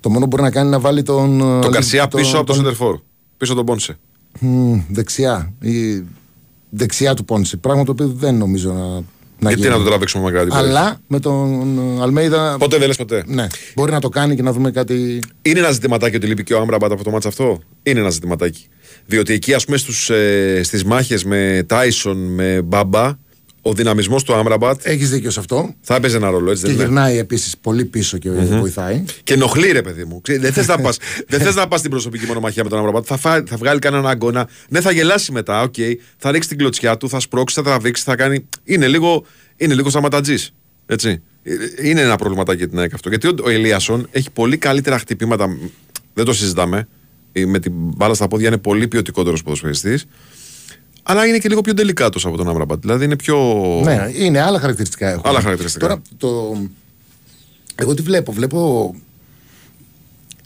το 0.00 0.08
μόνο 0.10 0.20
που 0.20 0.26
μπορεί 0.26 0.42
να 0.42 0.50
κάνει 0.50 0.66
είναι 0.66 0.76
να 0.76 0.82
βάλει 0.82 1.02
τον. 1.02 1.38
Τον 1.38 1.70
Γκαρσία 1.70 2.08
τον- 2.08 2.20
πίσω 2.20 2.36
από 2.36 2.46
τον- 2.46 2.46
τον 2.46 2.54
Σεντερφόρ. 2.64 2.98
Πίσω 3.36 3.52
από 3.52 3.64
τον 3.64 3.74
Πόνσε. 3.74 3.98
Μμ, 4.40 4.80
δεξιά. 4.88 5.52
Η 5.60 6.02
δεξιά 6.70 7.14
του 7.14 7.24
Πόνση. 7.24 7.56
Πράγμα 7.56 7.84
το 7.84 7.90
οποίο 7.92 8.06
δεν 8.08 8.34
νομίζω 8.34 8.72
να, 8.72 8.84
να 8.88 9.02
Γιατί 9.38 9.54
γίνει. 9.60 9.68
να 9.68 9.76
το 9.76 9.84
τραβήξουμε 9.84 10.22
μακριά 10.22 10.40
την 10.42 10.50
περιοχή. 10.52 10.70
Αλλά 10.76 10.96
με 11.06 11.20
τον 11.20 12.02
Αλμέιδα. 12.02 12.56
Ποτέ 12.58 12.78
δεν 12.78 12.86
λες 12.86 12.96
ποτέ. 12.96 13.24
Ναι, 13.26 13.46
μπορεί 13.74 13.92
να 13.92 14.00
το 14.00 14.08
κάνει 14.08 14.36
και 14.36 14.42
να 14.42 14.52
δούμε 14.52 14.70
κάτι. 14.70 15.20
Είναι 15.42 15.58
ένα 15.58 15.70
ζητηματάκι 15.70 16.16
ότι 16.16 16.26
λείπει 16.26 16.44
και 16.44 16.54
ο 16.54 16.60
Άμραμπατ 16.60 16.92
από 16.92 17.04
το 17.04 17.10
ματς 17.10 17.26
αυτό; 17.26 17.58
Είναι 17.82 18.00
ένα 18.00 18.10
ζητηματάκι. 18.10 18.66
Διότι 19.06 19.32
εκεί, 19.32 19.54
ας 19.54 19.64
πούμε, 19.64 19.76
στους, 19.76 20.10
ε, 20.10 20.60
στις 20.64 20.84
μάχες 20.84 21.24
με 21.24 21.64
Τάισον, 21.66 22.34
με 22.34 22.62
Μπάμπα, 22.62 23.18
ο 23.62 23.72
δυναμισμός 23.72 24.22
του 24.24 24.34
Άμραμπατ 24.34 24.80
Έχεις 24.82 25.10
δίκιο 25.10 25.30
σε 25.30 25.40
αυτό. 25.40 25.74
θα 25.80 25.94
έπαιζε 25.94 26.16
ένα 26.16 26.30
ρόλο, 26.30 26.50
έτσι 26.50 26.62
Και 26.62 26.66
δεν 26.68 26.76
είναι; 26.76 26.84
γυρνάει 26.84 27.18
επίσης 27.18 27.56
πολύ 27.60 27.84
πίσω 27.84 28.18
και 28.18 28.30
βοηθάει. 28.30 29.04
Και 29.24 29.34
ενοχλεί, 29.34 29.70
ρε 29.72 29.82
παιδί 29.82 30.04
μου. 30.04 30.20
Ξέρεις, 30.20 30.42
Δεν 30.42 30.52
θες 30.52 30.66
να 30.66 30.78
πα 30.78 30.92
δεν 31.28 31.40
θες 31.40 31.54
να 31.54 31.68
πας 31.68 31.78
στην 31.78 31.90
προσωπική 31.90 32.26
μονομαχία 32.26 32.62
με 32.64 32.68
τον 32.68 32.78
Άμραμπατ. 32.78 33.04
Θα, 33.06 33.16
φά- 33.16 33.48
θα 33.48 33.56
βγάλει 33.56 33.78
κανέναν 33.78 34.06
αγώνα. 34.06 34.48
Ναι, 34.68 34.80
θα 34.80 34.90
γελάσει 34.92 35.32
μετά, 35.32 35.62
οκ. 35.62 35.74
Θα 36.16 36.30
ρίξει 36.30 36.48
την 36.48 36.58
κλωτσιά 36.58 36.96
του, 36.96 37.08
θα 37.08 37.20
σπρώξει, 37.20 37.54
θα 37.54 37.62
τραβήξει, 37.62 38.02
θα 38.02 38.16
κάνει. 38.16 38.48
Είναι 38.64 38.88
λίγο, 38.88 39.24
είναι 39.56 39.74
λίγο 39.74 39.90
σταματατζή. 39.90 40.34
Έτσι. 40.86 41.22
Ε, 41.42 41.52
Είναι 41.88 42.00
ένα 42.00 42.16
προβληματάκι 42.16 42.58
για 42.58 42.68
την 42.68 42.78
ΑΕΚ 42.78 42.94
αυτό. 42.94 43.08
Γιατί 43.08 43.26
ο, 43.26 43.34
ο 43.44 43.50
Ελίασον 43.50 44.08
έχει 44.10 44.30
πολύ 44.30 44.56
καλύτερα 44.56 44.98
χτυπήματα. 44.98 45.56
Δεν 46.14 46.24
το 46.24 46.32
συζητάμε. 46.32 46.88
Ε, 47.40 47.46
Με 47.46 47.58
την 47.58 47.72
μπάλα 47.74 48.14
στα 48.14 48.28
πόδια 48.28 48.48
είναι 48.48 48.56
πολύ 48.58 48.88
ποιοτικότερος 48.88 49.42
ποδοσφαιριστής. 49.42 50.04
Αλλά 51.02 51.26
είναι 51.26 51.38
και 51.38 51.48
λίγο 51.48 51.60
πιο 51.60 51.74
τελικάτος 51.74 52.26
από 52.26 52.36
τον 52.36 52.48
Άμραμπατ. 52.48 52.80
Δηλαδή 52.80 53.04
είναι 53.04 53.16
πιο. 53.16 53.36
Ναι, 53.84 54.10
είναι 54.14 54.40
άλλα 54.40 54.60
χαρακτηριστικά 54.60 55.08
έχουν. 55.10 55.22
Άλλα 55.24 55.40
χαρακτηριστικά. 55.40 55.86
Τώρα 55.86 56.02
το. 56.16 56.56
Εγώ 57.74 57.94
τι 57.94 58.02
βλέπω, 58.02 58.32
βλέπω 58.32 58.94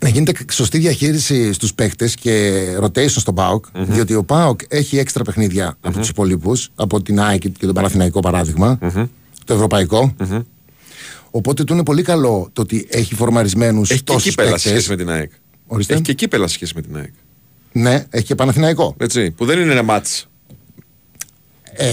να 0.03 0.09
γίνεται 0.09 0.33
σωστή 0.51 0.79
διαχείριση 0.79 1.53
στους 1.53 1.75
παίχτε 1.75 2.11
και 2.21 2.65
rotation 2.83 3.09
στον 3.11 3.35
ΠΑΟΚ. 3.35 3.65
Διότι 3.75 4.15
ο 4.15 4.25
ΠΑΟΚ 4.25 4.61
έχει 4.69 4.99
έξτρα 4.99 5.25
παιχνίδια 5.25 5.77
από 5.81 5.99
τους 5.99 6.09
υπολείπους, 6.09 6.71
από 6.75 7.03
την 7.03 7.21
ΑΕΚ 7.21 7.41
και 7.41 7.67
τον 7.67 7.75
Παναθηναϊκό 7.75 8.21
παράδειγμα, 8.21 8.79
το 9.45 9.55
ευρωπαϊκό. 9.55 10.15
Οπότε 11.31 11.65
του 11.65 11.73
είναι 11.73 11.85
πολύ 11.85 12.03
καλό 12.03 12.49
το 12.53 12.63
ότι 12.63 12.87
έχει 12.91 13.15
φορμαρισμένους 13.15 13.91
Έχει 13.91 14.03
και 14.03 14.13
τόσους 14.13 14.29
κύπελα 14.31 14.59
σε 14.59 14.69
σχέση 14.69 14.75
παίχτε. 14.89 14.91
με 14.91 14.97
την 14.97 15.11
ΑΕΚ. 15.11 15.31
Ορίστε. 15.73 15.93
Έχει 15.95 16.03
και 16.03 16.13
κύπελα 16.13 16.47
σε 16.47 16.55
σχέση 16.55 16.73
με 16.75 16.83
την 16.83 16.97
ΑΕΚ. 16.97 17.13
Ναι, 17.73 18.05
έχει 18.11 18.25
και 18.25 18.35
Παναθηναϊκό. 18.35 18.95
Έτσι, 18.99 19.31
που 19.31 19.45
δεν 19.45 19.61
είναι 19.61 19.73
ένα 19.73 19.83
μάτς. 19.83 20.27
Ε, 21.73 21.87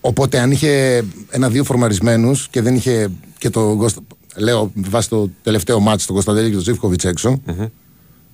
οπότε 0.00 0.38
αν 0.38 0.50
είχε 0.50 1.04
ένα-δύο 1.30 1.64
φορμαρισμένους 1.64 2.48
και 2.48 2.62
δεν 2.62 2.74
είχε 2.74 3.10
και 3.38 3.50
το. 3.50 3.76
Κώστα- 3.76 4.02
Λέω, 4.36 4.72
βάσει 4.74 5.08
το 5.08 5.30
τελευταίο 5.42 5.80
μάτι 5.80 6.04
τον 6.04 6.14
Κωνσταντέλη 6.14 6.48
και 6.48 6.54
τον 6.54 6.64
Ζήφκοβιτς 6.64 7.04
έξω, 7.04 7.40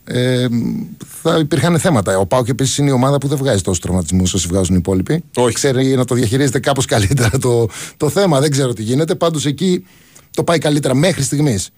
ε, 0.05 0.47
θα 1.23 1.39
υπήρχαν 1.39 1.79
θέματα. 1.79 2.19
Ο 2.19 2.27
Πάοκ 2.27 2.49
επίσης 2.49 2.79
είναι 2.79 2.89
η 2.89 2.93
ομάδα 2.93 3.19
που 3.19 3.29
δεν 3.29 3.39
βγάζει 3.39 3.63
τόσους 3.63 3.81
τραυματισμούς 3.83 4.35
όσοι 4.35 4.47
βγάζουν 4.49 4.75
οι 4.75 4.79
υπόλοιποι. 4.81 5.25
Όχι. 5.37 5.55
Ξέρει 5.55 5.87
να 5.97 6.05
το 6.05 6.15
διαχειρίζεται 6.15 6.59
κάπως 6.59 6.85
καλύτερα 6.85 7.39
το, 7.39 7.69
το 7.97 8.09
θέμα. 8.09 8.41
Δεν 8.41 8.51
ξέρω 8.51 8.73
τι 8.73 8.83
γίνεται. 8.83 9.15
Πάντως 9.15 9.47
εκεί 9.47 9.85
το 10.35 10.45
πάει 10.45 10.59
καλύτερα 10.59 10.95
μέχρι 10.95 11.23
στιγμής. 11.23 11.71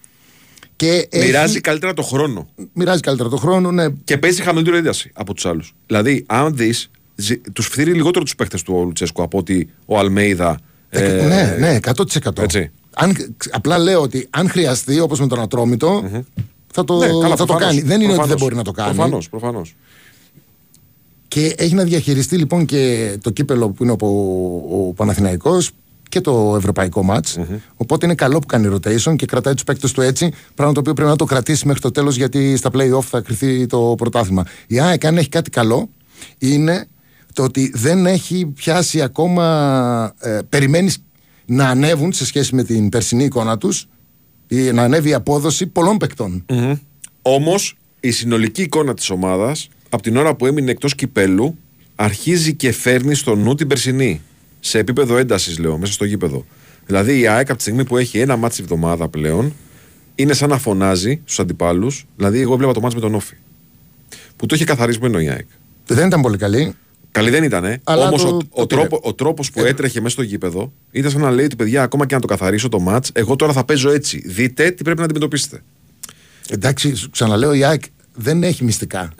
Και 0.75 1.07
έχει- 1.09 1.25
Μοιράζει 1.25 1.61
καλύτερα 1.61 1.93
το 1.93 2.01
χρόνο. 2.01 2.47
μοιράζει 2.73 2.99
καλύτερα 2.99 3.29
το 3.29 3.37
χρόνο. 3.37 3.71
Ναι, 3.71 3.85
Και 4.03 4.17
παίζει 4.17 4.41
χαμηλότερη 4.41 4.77
ένταση 4.77 5.11
από 5.13 5.33
τους 5.33 5.45
άλλους. 5.45 5.73
Δηλαδή, 5.87 6.23
αν 6.27 6.55
δεις, 6.55 6.89
τους 7.53 7.65
φθείρει 7.67 7.93
λιγότερο 7.93 8.23
τους 8.23 8.35
παίχτε 8.35 8.57
του 8.65 8.73
Λουτσέσκου 8.85 9.21
από 9.23 9.37
ότι 9.37 9.69
ο 9.85 9.97
Αλμέιδα. 9.99 10.59
ε, 10.89 11.25
ναι, 11.27 11.55
ναι, 11.59 11.79
100%. 11.81 12.41
έτσι. 12.41 12.71
Αν, 12.95 13.35
απλά 13.51 13.77
λέω 13.77 14.01
ότι 14.01 14.27
αν 14.29 14.49
χρειαστεί, 14.49 14.99
όπως 14.99 15.19
με 15.19 15.27
τον 15.27 15.39
ατρόμητο, 15.39 16.09
θα 16.73 16.83
το, 16.83 16.97
ναι, 16.97 17.07
καλά, 17.07 17.27
θα 17.27 17.35
το 17.35 17.45
προφανώς, 17.45 17.59
κάνει. 17.59 17.81
Δεν 17.81 17.95
είναι 17.95 17.95
ότι 17.95 18.05
προφανώς, 18.05 18.27
δεν 18.27 18.37
μπορεί 18.37 18.55
να 18.55 18.63
το 18.63 18.71
κάνει. 18.71 18.93
Προφανώς, 18.93 19.29
προφανώς. 19.29 19.75
Και 21.27 21.55
έχει 21.57 21.73
να 21.75 21.83
διαχειριστεί 21.83 22.37
λοιπόν 22.37 22.65
και 22.65 23.13
το 23.21 23.29
κύπελο 23.29 23.69
που 23.69 23.83
είναι 23.83 23.91
ο, 23.91 24.07
ο 24.87 24.93
Παναθηναϊκός 24.95 25.71
και 26.13 26.21
το 26.21 26.53
ευρωπαϊκό 26.57 27.03
μάτς. 27.03 27.37
Οπότε 27.75 28.05
είναι 28.05 28.15
καλό 28.15 28.39
που 28.39 28.45
κάνει 28.45 28.75
rotation 28.75 29.15
και 29.15 29.25
κρατάει 29.25 29.53
τους 29.53 29.63
παίκτες 29.63 29.91
του 29.91 30.01
έτσι. 30.01 30.31
Πράγμα 30.55 30.73
το 30.73 30.79
οποίο 30.79 30.93
πρέπει 30.93 31.09
να 31.09 31.15
το 31.15 31.25
κρατήσει 31.25 31.67
μέχρι 31.67 31.81
το 31.81 31.91
τέλος 31.91 32.15
γιατί 32.15 32.55
στα 32.57 32.69
playoff 32.73 33.01
θα 33.01 33.21
κρυθεί 33.21 33.65
το 33.65 33.95
πρωτάθλημα. 33.97 34.45
Η 34.67 34.79
ΑΕΚ, 34.79 35.05
αν 35.05 35.17
έχει 35.17 35.29
κάτι 35.29 35.49
καλό, 35.49 35.89
είναι 36.37 36.87
το 37.33 37.43
ότι 37.43 37.71
δεν 37.75 38.05
έχει 38.05 38.45
πιάσει 38.45 39.01
ακόμα. 39.01 40.13
Ε, 40.19 40.39
περιμένεις 40.49 41.03
να 41.45 41.69
ανέβουν 41.69 42.13
σε 42.13 42.25
σχέση 42.25 42.55
με 42.55 42.63
την 42.63 42.89
περσινή 42.89 43.23
εικόνα 43.23 43.57
τους 43.57 43.87
ή 44.47 44.71
να 44.71 44.83
ανέβει 44.83 45.09
η 45.09 45.13
απόδοση 45.13 45.67
πολλών 45.67 45.97
παικτών. 45.97 46.45
Όμως 47.21 47.77
η 47.99 48.11
συνολική 48.11 48.61
εικόνα 48.61 48.93
της 48.93 49.09
ομάδας 49.09 49.69
από 49.89 50.03
την 50.03 50.17
ώρα 50.17 50.35
που 50.35 50.45
έμεινε 50.45 50.71
εκτός 50.71 50.95
κυπέλλου 50.95 51.57
αρχίζει 51.95 52.53
και 52.53 52.71
φέρνει 52.71 53.15
στο 53.15 53.35
νου 53.35 53.55
την 53.55 53.67
περσινή. 53.67 54.21
Σε 54.65 54.79
επίπεδο 54.79 55.17
έντασης, 55.17 55.59
λέω, 55.59 55.77
μέσα 55.77 55.93
στο 55.93 56.05
γήπεδο. 56.05 56.45
Δηλαδή 56.85 57.19
η 57.19 57.27
ΑΕΚ 57.27 57.47
από 57.47 57.55
τη 57.55 57.61
στιγμή 57.61 57.83
που 57.85 57.97
έχει 57.97 58.19
ένα 58.19 58.35
ματς 58.35 58.61
τη 58.61 58.71
βδομάδα 58.71 59.07
πλέον 59.07 59.53
είναι 60.15 60.33
σαν 60.33 60.49
να 60.49 60.57
φωνάζει 60.57 61.21
στους 61.23 61.39
αντιπάλους. 61.39 62.05
Δηλαδή, 62.15 62.39
εγώ 62.39 62.57
έβλεπα 62.57 62.73
το 62.73 62.81
ματς 62.81 62.95
με 62.95 63.01
τον 63.01 63.15
ΟΦΗ. 63.15 63.35
Που 64.35 64.45
το 64.45 64.55
είχε 64.55 64.63
καθαρισμένο 64.65 65.19
η 65.19 65.29
ΑΕΚ. 65.29 65.47
Δεν 65.87 66.07
ήταν 66.07 66.21
πολύ 66.21 66.37
καλή. 66.37 66.73
Καλή 67.11 67.29
δεν 67.29 67.43
ήταν, 67.43 67.79
Αλλά 67.83 68.07
Όμως 68.07 68.21
το- 68.21 68.27
ο, 68.27 68.37
το 68.37 68.47
ο, 68.49 68.65
πήρε. 68.67 68.81
τρόπο, 68.81 68.99
ο 69.09 69.13
τρόπος 69.13 69.51
που 69.51 69.59
Ε. 69.63 69.67
έτρεχε 69.67 69.99
μέσα 70.01 70.13
στο 70.13 70.21
γήπεδο 70.21 70.71
ήταν 70.91 71.11
σαν 71.11 71.21
να 71.21 71.31
λέει 71.31 71.45
ότι 71.45 71.55
παιδιά, 71.55 71.83
ακόμα 71.83 72.05
και 72.05 72.15
να 72.15 72.21
το 72.21 72.27
καθαρίσω 72.27 72.69
το 72.69 72.79
μάτς, 72.79 73.09
εγώ 73.13 73.35
τώρα 73.35 73.53
θα 73.53 73.63
παίζω 73.63 73.89
έτσι. 73.91 74.23
Δείτε 74.25 74.71
τι 74.71 74.83
πρέπει 74.83 74.97
να 74.99 75.03
αντιμετωπίσετε. 75.05 75.61
Εντάξει, 76.49 76.95
σου 76.95 77.09
ξαναλέω, 77.09 77.53
η 77.53 77.63
ΑΕΚ 77.63 77.81
δεν 78.15 78.43
έχει 78.43 78.63
μυστικά. 78.63 79.11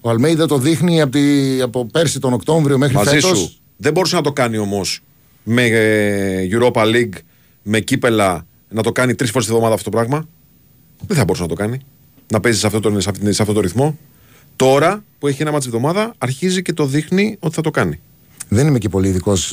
Ο 0.00 0.10
Αλμέιδα 0.10 0.46
το 0.46 0.58
δείχνει 0.58 1.00
από, 1.00 1.12
τη, 1.12 1.60
από 1.60 1.86
πέρσι 1.86 2.20
τον 2.20 2.32
Οκτώβριο 2.32 2.78
μέχρι 2.78 2.94
Μαζί 2.96 3.14
φέτος. 3.14 3.38
σου. 3.38 3.52
Δεν 3.76 3.92
μπορούσε 3.92 4.16
να 4.16 4.22
το 4.22 4.32
κάνει 4.32 4.56
όμως 4.58 5.00
με 5.42 5.62
ε, 5.64 6.48
Europa 6.50 6.82
League, 6.82 7.12
με 7.62 7.80
κύπελα, 7.80 8.46
να 8.68 8.82
το 8.82 8.92
κάνει 8.92 9.14
τρεις 9.14 9.30
φορές 9.30 9.46
τη 9.46 9.52
βδομάδα 9.52 9.74
αυτό 9.74 9.90
το 9.90 9.96
πράγμα. 9.96 10.28
Δεν 11.06 11.16
θα 11.16 11.24
μπορούσε 11.24 11.42
να 11.42 11.48
το 11.48 11.54
κάνει. 11.54 11.78
Να 12.32 12.40
παίζει 12.40 12.58
σε 12.58 12.66
αυτό, 12.66 12.80
το, 12.80 13.00
σε, 13.00 13.10
αυτή- 13.10 13.32
σε 13.32 13.42
αυτό 13.42 13.54
το 13.54 13.60
ρυθμό. 13.60 13.98
Τώρα 14.56 15.04
που 15.18 15.26
έχει 15.26 15.42
ένα 15.42 15.50
μάτι 15.50 15.62
τη 15.68 15.76
εβδομάδα, 15.76 16.14
αρχίζει 16.18 16.62
και 16.62 16.72
το 16.72 16.86
δείχνει 16.86 17.36
ότι 17.40 17.54
θα 17.54 17.60
το 17.60 17.70
κάνει. 17.70 18.00
Δεν 18.48 18.66
είμαι 18.66 18.78
και 18.78 18.88
πολύ 18.88 19.08
ειδικός 19.08 19.52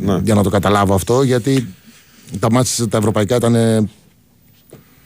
Ναι. 0.00 0.20
για 0.24 0.34
να 0.34 0.42
το 0.42 0.50
καταλάβω 0.50 0.94
αυτό, 0.94 1.22
γιατί 1.22 1.68
τα 2.38 2.50
μάτια 2.50 2.88
τα 2.88 2.98
ευρωπαϊκά 2.98 3.36
ήταν 3.36 3.54
ε, 3.54 3.88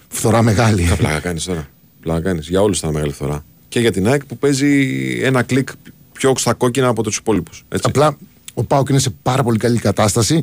φθορά 0.09 0.43
μεγάλη. 0.43 0.87
Τα 0.89 0.97
πλάκα 0.97 1.21
κάνεις 1.21 1.45
τώρα. 1.45 1.69
Πλάκα 2.01 2.21
κάνεις. 2.21 2.49
Για 2.49 2.61
όλους 2.63 2.79
ήταν 2.79 2.93
μεγάλη 2.93 3.13
φθορά. 3.13 3.45
Και 3.69 3.81
για 3.81 3.93
την 3.93 4.09
ΑΕΚ 4.09 4.25
που 4.25 4.39
παίζει 4.39 4.91
ένα 5.23 5.43
κλικ 5.43 5.69
πιο 6.13 6.33
στα 6.37 6.55
κόκκινα 6.55 6.89
από 6.89 7.03
τους 7.03 7.17
υπόλοιπους. 7.17 7.65
Απλά 7.83 8.17
ο 8.59 8.65
Πάοκ 8.65 8.89
είναι 8.89 8.99
σε 8.99 9.11
πάρα 9.23 9.43
πολύ 9.43 9.59
καλή 9.59 9.79
κατάσταση 9.79 10.43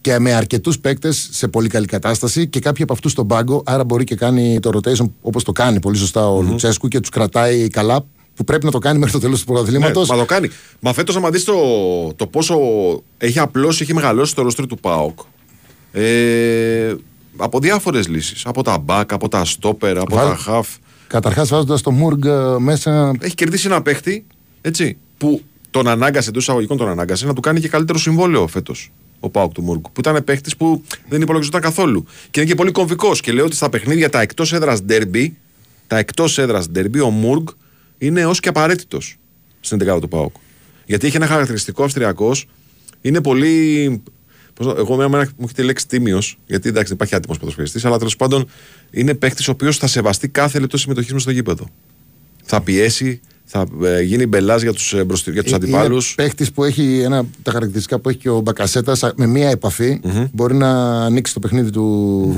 και 0.00 0.18
με 0.18 0.32
αρκετούς 0.32 0.78
παίκτες 0.78 1.28
σε 1.32 1.48
πολύ 1.48 1.68
καλή 1.68 1.86
κατάσταση 1.86 2.46
και 2.48 2.60
κάποιοι 2.60 2.82
από 2.82 2.92
αυτούς 2.92 3.12
στον 3.12 3.26
πάγκο. 3.26 3.62
Άρα 3.66 3.84
μπορεί 3.84 4.04
και 4.04 4.14
κάνει 4.14 4.60
το 4.60 4.70
rotation 4.74 5.10
όπως 5.22 5.44
το 5.44 5.52
κάνει 5.52 5.80
πολύ 5.80 5.96
σωστά 5.96 6.28
ο 6.28 6.42
Λουτσέσκου 6.42 6.88
και 6.88 7.00
τους 7.00 7.08
κρατάει 7.10 7.68
καλά. 7.68 8.04
Που 8.34 8.44
πρέπει 8.44 8.64
να 8.64 8.70
το 8.70 8.78
κάνει 8.78 8.98
μέχρι 8.98 9.12
το 9.12 9.18
τέλος 9.20 9.44
του 9.44 9.52
Ναι, 9.52 9.54
πρωταθλήματο. 9.58 10.00
μα 10.06 10.16
το 10.16 10.24
κάνει. 10.24 10.48
Μα 10.80 10.92
φέτος, 10.92 11.16
άμα 11.16 11.30
δεις 11.30 11.44
το, 11.44 11.54
το 12.16 12.26
πόσο 12.26 12.56
έχει 13.18 13.38
απλώσει, 13.38 13.82
έχει 13.82 13.94
μεγαλώσει 13.94 14.34
το 14.34 14.42
ρόστρι 14.42 14.66
του 14.66 14.78
ΠΑΟΚ. 14.78 15.18
Ε, 15.92 16.94
από 17.36 17.58
διάφορες 17.60 18.08
λύσεις. 18.08 18.46
Από 18.46 18.62
τα 18.62 18.78
μπακ, 18.78 19.12
από 19.12 19.28
τα 19.28 19.44
στόπερ, 19.44 19.98
από 19.98 20.14
Βάζ- 20.16 20.28
τα 20.28 20.36
χαφ. 20.36 20.68
Καταρχάς, 21.06 21.48
βάζοντας 21.48 21.82
το 21.82 21.90
Μουργκ 21.90 22.24
ε, 22.24 22.58
μέσα. 22.58 23.12
Έχει 23.20 23.34
κερδίσει 23.34 23.66
ένα 23.66 23.82
παίχτη 23.82 24.26
έτσι, 24.60 24.96
που 25.18 25.42
τον 25.76 25.88
ανάγκασε 25.88 26.28
εντός 26.28 26.42
εισαγωγικών 26.42 26.76
τον 26.76 26.88
ανάγκασε 26.88 27.26
να 27.26 27.34
του 27.34 27.40
κάνει 27.40 27.60
και 27.60 27.68
καλύτερο 27.68 27.98
συμβόλαιο 27.98 28.46
φέτος. 28.46 28.92
Ο 29.20 29.28
Πάοκ 29.30 29.52
του 29.52 29.62
Μουργκ. 29.62 29.80
Που 29.80 30.00
ήταν 30.00 30.24
παίχτης 30.24 30.56
που 30.56 30.82
δεν 31.08 31.20
υπολογιζόταν 31.20 31.60
καθόλου. 31.60 32.04
Και 32.30 32.40
είναι 32.40 32.48
και 32.48 32.54
πολύ 32.54 32.70
κομβικός. 32.70 33.20
Και 33.20 33.32
λέω 33.32 33.44
ότι 33.44 33.56
στα 33.56 33.68
παιχνίδια 33.68 34.10
τα 34.10 34.20
εκτός 34.20 34.52
έδρας 34.52 34.82
ντέρμπι, 34.82 35.36
τα 35.86 35.98
εκτός 35.98 36.38
έδρας 36.38 36.68
ντέρμπι, 36.70 37.00
ο 37.00 37.10
Μουργκ 37.10 37.46
είναι 37.98 38.26
ως 38.26 38.40
και 38.40 38.48
απαραίτητος 38.48 39.16
στην 39.60 39.78
11 39.78 40.00
του 40.00 40.08
Πάοκ. 40.08 40.34
Γιατί 40.86 41.06
έχει 41.06 41.16
ένα 41.16 41.26
χαρακτηριστικό 41.26 41.84
Αυστριακός, 41.84 42.46
είναι 43.00 43.20
πολύ. 43.20 44.02
πώς 44.54 44.66
να- 44.66 44.74
εγώ 44.76 44.96
με 44.96 45.08
μου 45.08 45.18
έχει 45.44 45.54
τη 45.54 45.62
λέξη 45.62 45.86
τίμιος, 45.88 46.38
γιατί 46.46 46.68
εντάξει 46.68 46.88
δεν 46.88 46.96
υπάρχει 46.96 47.14
άτιμος 47.14 47.38
ποδοσφαιριστής, 47.38 47.84
αλλά 47.84 47.98
τέλος 47.98 48.16
πάντων 48.16 48.48
είναι 48.90 49.14
παίχτης 49.14 49.48
ο 49.48 49.50
οποίος 49.50 49.76
θα 49.76 49.86
σεβαστεί 49.86 50.28
κάθε 50.28 50.58
λεπτό 50.58 50.76
συμμετοχής 50.76 51.12
με 51.12 51.18
στο 51.18 51.30
γήπεδο. 51.30 51.68
Θα 52.44 52.60
πιέσει, 52.60 53.20
θα 53.48 53.66
ε, 53.84 54.02
γίνει 54.02 54.26
μπελά 54.26 54.56
για 54.56 54.72
τους 54.72 54.94
μπροστι... 55.06 55.30
για 55.30 55.42
τους 55.42 55.52
αντιπάλους. 55.52 56.14
Παίχτης 56.14 56.52
που 56.52 56.64
έχει 56.64 57.00
ένα, 57.04 57.18
από 57.18 57.28
τα 57.42 57.52
χαρακτηριστικά 57.52 57.98
που 57.98 58.08
έχει 58.08 58.18
και 58.18 58.28
ο 58.30 58.40
Μπακασέτα 58.40 58.96
με 59.16 59.26
μία 59.26 59.48
επαφή 59.50 60.00
μπορεί 60.32 60.54
να 60.54 60.70
ανοίξει 61.04 61.34
το 61.34 61.40
παιχνίδι 61.40 61.70
του. 61.70 62.34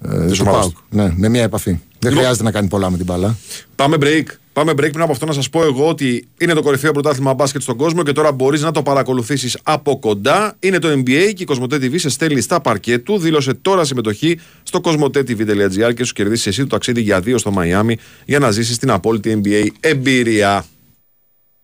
ε, 0.00 0.26
Της 0.26 0.38
του 0.38 0.44
ομάδας 0.48 0.72
ΠΑΟΚ. 0.72 0.76
Ναι, 0.90 1.12
με 1.16 1.28
μία 1.28 1.42
επαφή. 1.42 1.70
Δεν 1.70 1.80
Λοιπόν- 1.98 2.18
χρειάζεται 2.18 2.44
να 2.44 2.50
κάνει 2.50 2.68
πολλά 2.68 2.90
με 2.90 2.96
την 2.96 3.06
μπάλα. 3.06 3.36
Πάμε 3.76 3.96
break. 4.00 4.24
Πάμε 4.54 4.72
break. 4.72 4.76
Πριν 4.76 5.00
από 5.00 5.12
αυτό, 5.12 5.26
να 5.26 5.32
σας 5.32 5.50
πω 5.50 5.64
εγώ 5.64 5.88
ότι 5.88 6.28
είναι 6.38 6.54
το 6.54 6.62
κορυφαίο 6.62 6.92
πρωτάθλημα 6.92 7.34
μπάσκετ 7.34 7.62
στον 7.62 7.76
κόσμο 7.76 8.02
και 8.02 8.12
τώρα 8.12 8.32
μπορείς 8.32 8.62
να 8.62 8.70
το 8.70 8.82
παρακολουθήσεις 8.82 9.58
από 9.62 9.98
κοντά. 9.98 10.56
Είναι 10.60 10.78
το 10.78 10.88
NBA 10.88 11.32
και 11.34 11.42
η 11.42 11.44
Κοσμοτέ 11.44 11.76
TV 11.76 11.98
σε 11.98 12.08
στέλνει 12.08 12.40
στα 12.40 12.60
παρκέ 12.60 12.98
του. 12.98 13.18
Δήλωσε 13.18 13.54
τώρα 13.54 13.84
συμμετοχή 13.84 14.38
στο 14.62 14.80
κοσμοτέ.tv.gr 14.80 15.94
και 15.94 16.04
σου 16.04 16.12
κερδίσεις 16.12 16.46
εσύ 16.46 16.60
το 16.60 16.66
ταξίδι 16.66 17.00
για 17.00 17.20
δύο 17.20 17.38
στο 17.38 17.50
Μαϊάμι 17.50 17.96
για 18.24 18.38
να 18.38 18.50
ζήσεις 18.50 18.78
την 18.78 18.90
απόλυτη 18.90 19.40
NBA 19.44 19.66
εμπειρία. 19.80 20.64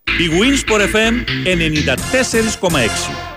Η 0.05 0.29
Winsport 0.31 0.81
FM 0.81 1.15
94,6. 3.21 3.30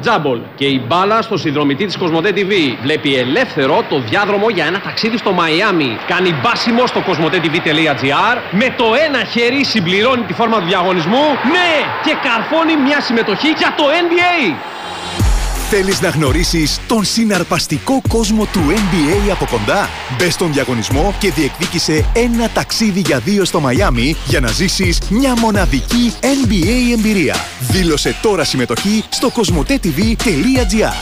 Τζάμπολ 0.00 0.40
και 0.54 0.66
η 0.66 0.84
μπάλα 0.86 1.22
στο 1.22 1.36
συνδρομητή 1.36 1.86
της 1.86 1.96
Κοσμοτέ 1.96 2.32
TV. 2.34 2.52
Βλέπει 2.82 3.14
ελεύθερο 3.14 3.84
το 3.88 4.00
διάδρομο 4.00 4.48
για 4.50 4.64
ένα 4.64 4.80
ταξίδι 4.80 5.16
στο 5.16 5.32
Μαϊάμι. 5.32 5.98
Κάνει 6.06 6.32
μπάσιμο 6.32 6.86
στο 6.86 7.02
κοσμοτέ.tv.gr. 7.02 8.36
Με 8.50 8.74
το 8.76 8.84
ένα 9.06 9.24
χέρι 9.24 9.64
συμπληρώνει 9.64 10.22
τη 10.22 10.32
φόρμα 10.32 10.58
του 10.58 10.66
διαγωνισμού. 10.66 11.24
Ναι! 11.54 11.72
Και 12.04 12.16
καρφώνει 12.22 12.76
μια 12.76 13.00
συμμετοχή 13.00 13.48
για 13.48 13.74
το 13.76 13.84
NBA. 13.84 14.56
Θέλεις 15.70 16.00
να 16.00 16.08
γνωρίσεις 16.08 16.80
τον 16.86 17.04
συναρπαστικό 17.04 18.02
κόσμο 18.08 18.44
του 18.44 18.60
NBA 18.68 19.30
από 19.30 19.46
κοντά; 19.50 19.88
Μπες 20.18 20.32
στον 20.32 20.52
διαγωνισμό 20.52 21.14
και 21.18 21.32
διεκδίκησε 21.32 22.10
ένα 22.14 22.48
ταξίδι 22.48 23.00
για 23.00 23.18
δύο 23.18 23.44
στο 23.44 23.60
Μαϊάμι 23.60 24.16
για 24.26 24.40
να 24.40 24.48
ζήσεις 24.48 24.98
μια 25.10 25.36
μοναδική 25.38 26.12
NBA 26.20 26.98
εμπειρία. 26.98 27.36
Δήλωσε 27.60 28.16
τώρα 28.22 28.44
συμμετοχή 28.44 29.04
στο 29.08 29.30
κοσμοτέ.tv.gr 29.30 30.92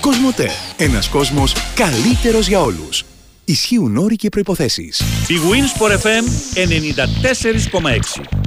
Κοσμοτέ. 0.00 0.50
Ένας 0.76 1.08
κόσμος 1.08 1.54
καλύτερος 1.74 2.48
για 2.48 2.60
όλους. 2.60 3.04
Ισχύουν 3.44 3.96
όροι 3.96 4.16
και 4.16 4.28
προϋποθέσεις. 4.28 5.00
Η 5.28 5.34
Winsport 5.50 5.92
FM 5.92 6.24
94,6. 6.54 8.45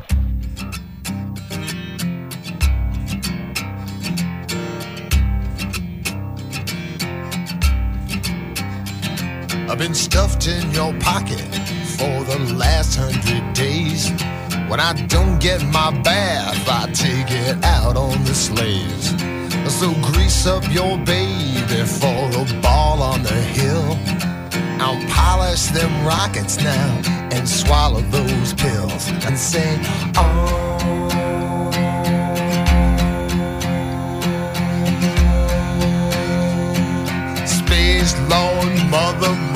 I've 9.70 9.78
been 9.78 9.94
stuffed 9.94 10.48
in 10.48 10.72
your 10.72 10.94
pocket 11.00 11.46
for 11.96 12.24
the 12.24 12.54
last 12.56 12.96
hundred 12.96 13.54
days. 13.54 14.10
When 14.68 14.80
I 14.80 14.94
don't 15.08 15.40
get 15.40 15.64
my 15.68 15.92
bath, 16.02 16.68
I 16.68 16.92
take 16.92 17.30
it 17.30 17.64
out 17.64 17.96
on 17.96 18.24
the 18.24 18.34
slaves. 18.34 19.10
So 19.72 19.94
grease 20.12 20.48
up 20.48 20.64
your 20.74 20.98
baby 20.98 21.86
for 21.86 22.32
a 22.34 22.62
ball 22.62 23.04
on 23.04 23.22
the 23.22 23.30
hill. 23.30 23.96
I'll 24.82 25.00
polish 25.08 25.68
them 25.68 26.04
rockets 26.04 26.58
now 26.58 27.02
and 27.32 27.48
swallow 27.48 28.02
those 28.02 28.56
pills 28.56 29.08
and 29.24 29.38
say, 29.38 29.78
oh. 30.16 30.78
Space 37.46 38.16
mother, 38.90 39.49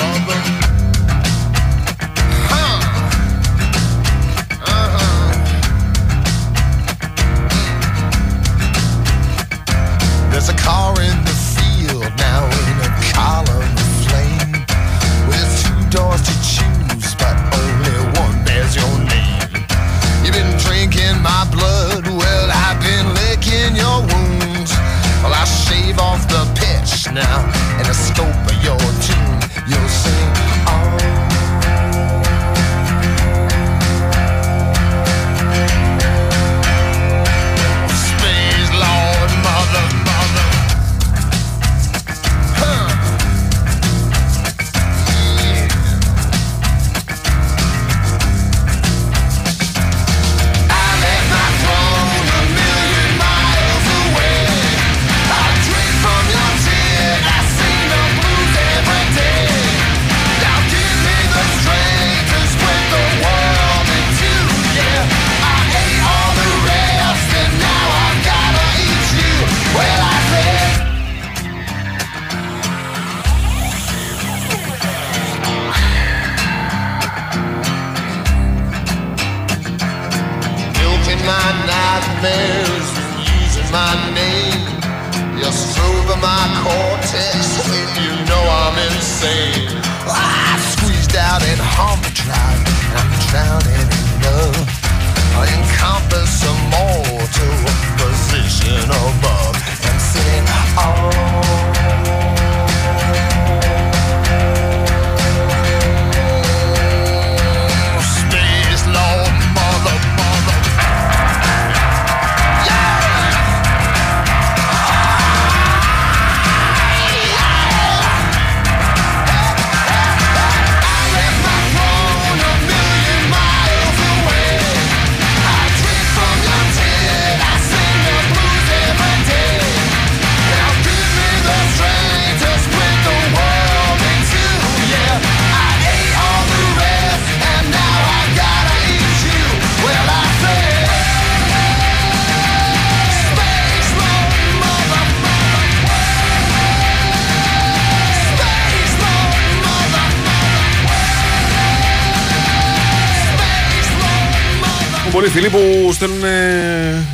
mother. 155.23 155.33
Πολλοί 155.33 155.35
φίλοι 155.35 155.49
που 155.49 155.93
στέλνουν 155.93 156.23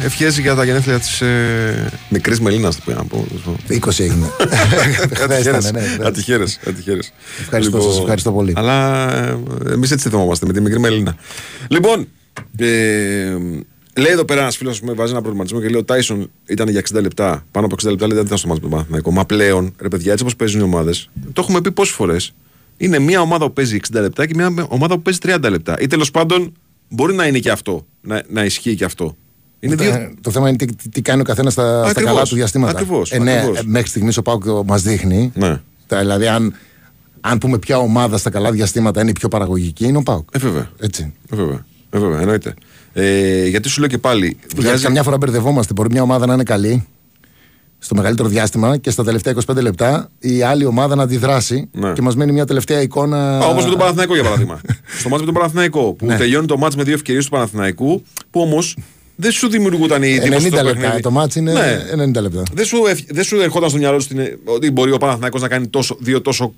ευχές 0.03 0.39
για 0.39 0.55
τα 0.55 0.63
γενέθλια 0.63 0.99
της 0.99 1.21
ε, 1.21 1.91
μικρής 2.09 2.39
Μελίνας. 2.39 2.79
20 3.69 3.99
έγινε. 3.99 4.31
Χθες 5.13 5.45
ήταν, 5.45 5.63
ναι, 5.73 5.81
χθες. 5.81 6.07
Ατυχέρες. 6.07 6.59
Ευχαριστώ, 7.39 7.81
σας 7.81 7.99
ευχαριστώ 7.99 8.31
πολύ. 8.31 8.53
Αλλά 8.55 9.07
εμείς 9.69 9.91
έτσι 9.91 10.09
θυμόμαστε 10.09 10.45
με 10.45 10.53
τη 10.53 10.61
μικρή 10.61 10.79
Μελίνα. 10.79 11.15
Λοιπόν, 11.67 12.07
ε, 12.57 12.65
λέει 13.95 14.11
εδώ 14.11 14.25
πέρα 14.25 14.41
ένας 14.41 14.57
φίλος 14.57 14.79
που 14.79 14.85
με 14.85 14.93
βάζει 14.93 15.11
ένα 15.11 15.21
προβληματισμό 15.21 15.61
και 15.61 15.67
λέει: 15.67 15.79
Ο 15.79 15.83
Τάισον 15.83 16.31
ήταν 16.45 16.69
για 16.69 16.81
60 16.93 17.01
λεπτά. 17.01 17.45
Πάνω 17.51 17.65
από 17.65 17.75
60 17.83 17.89
λεπτά 17.89 18.07
λέει: 18.07 18.15
Δεν 18.15 18.25
ήταν 18.25 18.37
στο 18.37 18.47
μάτι 18.47 18.59
με 18.59 18.67
τον 18.67 18.77
Παναθηναϊκό. 18.77 19.11
Μα 19.11 19.25
πλέον, 19.25 19.73
ρε 19.79 19.87
παιδιά, 19.87 20.11
έτσι 20.11 20.23
όπως 20.23 20.35
παίζουν 20.35 20.59
οι 20.59 20.63
ομάδες, 20.63 21.09
το 21.33 21.41
έχουμε 21.41 21.61
πει 21.61 21.71
πόσες 21.71 21.95
φορές. 21.95 22.33
Είναι 22.77 22.99
μια 22.99 23.21
ομάδα 23.21 23.45
που 23.45 23.53
παίζει 23.53 23.79
60 23.93 24.01
λεπτά 24.01 24.25
και 24.25 24.33
μια 24.35 24.67
ομάδα 24.69 24.95
που 24.95 25.01
παίζει 25.01 25.19
30 25.23 25.49
λεπτά. 25.49 25.79
Ή 25.79 25.87
τέλος 25.87 26.11
πάντων 26.11 26.53
μπορεί 26.89 27.13
να 27.13 27.27
είναι 27.27 27.39
και 27.39 27.51
αυτό. 27.51 27.85
Να, 28.01 28.21
να 28.29 28.43
ισχύει 28.45 28.75
και 28.75 28.83
αυτό. 28.85 29.15
Είναι 29.59 29.75
δύο. 29.75 29.89
Ε, 29.93 30.13
Το 30.21 30.31
θέμα 30.31 30.47
είναι 30.49 30.57
τι, 30.57 30.65
τι- 30.65 30.89
τι 30.89 31.01
κάνει 31.01 31.21
ο 31.21 31.23
καθένας 31.23 31.53
στα, 31.53 31.63
στα 31.79 31.89
Ακριβώς, 31.89 32.11
καλά 32.13 32.23
του 32.25 32.35
διαστήματα. 32.35 32.71
ακριβώς, 32.71 33.11
ε, 33.11 33.17
ναι, 33.19 33.33
ακριβώς. 33.37 33.57
ε, 33.59 33.63
μέχρι 33.65 33.89
στιγμής 33.89 34.17
ο 34.17 34.21
Πάουκ 34.21 34.43
μας 34.65 34.81
δείχνει. 34.81 35.31
Ναι. 35.35 35.61
Τα, 35.87 35.99
δηλαδή, 35.99 36.27
αν, 36.27 36.53
αν 37.21 37.37
πούμε 37.37 37.57
ποια 37.57 37.77
ομάδα 37.77 38.17
στα 38.17 38.29
καλά 38.29 38.51
διαστήματα 38.51 39.01
είναι 39.01 39.09
η 39.09 39.13
πιο 39.13 39.27
παραγωγική, 39.27 39.85
είναι 39.85 39.97
ο 39.97 40.01
Πάουκ. 40.03 40.29
Ε, 40.31 40.37
βέβαια. 40.39 40.69
Έτσι. 40.79 41.13
Ε, 41.31 41.35
βέβαια. 41.35 41.65
Ε, 41.89 41.99
βέβαια, 41.99 42.19
εννοείται. 42.19 42.53
Ε, 42.93 43.47
γιατί 43.47 43.69
σου 43.69 43.79
λέω 43.79 43.89
και 43.89 43.97
πάλι. 43.97 44.37
Γιατί 44.57 44.81
καμιά 44.81 45.03
φορά 45.03 45.17
μπερδευόμαστε. 45.17 45.73
Μπορεί 45.73 45.89
μια 45.91 46.01
ομάδα 46.01 46.25
να 46.25 46.33
είναι 46.33 46.43
καλή 46.43 46.87
στο 47.79 47.95
μεγαλύτερο 47.95 48.27
διάστημα 48.29 48.77
και 48.77 48.89
στα 48.89 49.03
τελευταία 49.03 49.33
25 49.47 49.55
λεπτά 49.61 50.09
η 50.19 50.41
άλλη 50.41 50.65
ομάδα 50.65 50.95
να 50.95 51.03
αντιδράσει 51.03 51.69
Ναι. 51.71 51.93
και 51.93 52.01
μας 52.01 52.15
μένει 52.15 52.31
μια 52.31 52.45
τελευταία 52.45 52.81
εικόνα. 52.81 53.47
Όπως 53.47 53.63
με 53.63 53.69
τον 53.69 53.79
Παναθηναϊκό 53.79 54.13
για 54.13 54.23
παράδειγμα. 54.23 54.61
Στο 54.99 55.09
μάτς 55.09 55.19
με 55.21 55.25
τον 55.25 55.33
Παναθηναϊκό 55.33 55.93
που 55.93 56.05
Ναι. 56.05 56.17
τελειώνει 56.17 56.47
το 56.47 56.57
μάτς 56.57 56.75
με 56.75 56.83
δύο 56.83 56.93
ευκαιρίες 56.93 57.23
του 57.25 57.29
Παναθηναϊκού 57.31 58.03
που 58.31 58.41
όμως 58.41 58.77
δεν 59.15 59.31
σου 59.31 59.47
δημιουργούταν 59.49 60.03
η 60.03 60.07
90 60.07 60.21
εντύπωση 60.21 60.47
στο 60.47 60.55
λεπτά. 60.63 60.79
παιχνίδι. 60.79 61.01
Το 61.01 61.11
μάτς 61.11 61.35
είναι 61.35 61.51
Ναι. 61.53 61.83
90 62.03 62.21
λεπτά. 62.21 62.43
Δεν 62.53 62.65
σου, 62.65 62.77
ευ- 62.89 63.13
δεν 63.13 63.23
σου 63.23 63.39
ερχόταν 63.41 63.69
στο 63.69 63.77
μυαλό 63.77 63.99
σου 63.99 64.07
την- 64.07 64.37
ότι 64.45 64.71
μπορεί 64.71 64.91
ο 64.91 64.97
Παναθηναϊκός 64.97 65.41
να 65.41 65.47
κάνει 65.47 65.67
τόσο, 65.67 65.97
δύο 65.99 66.21
τόσο 66.21 66.53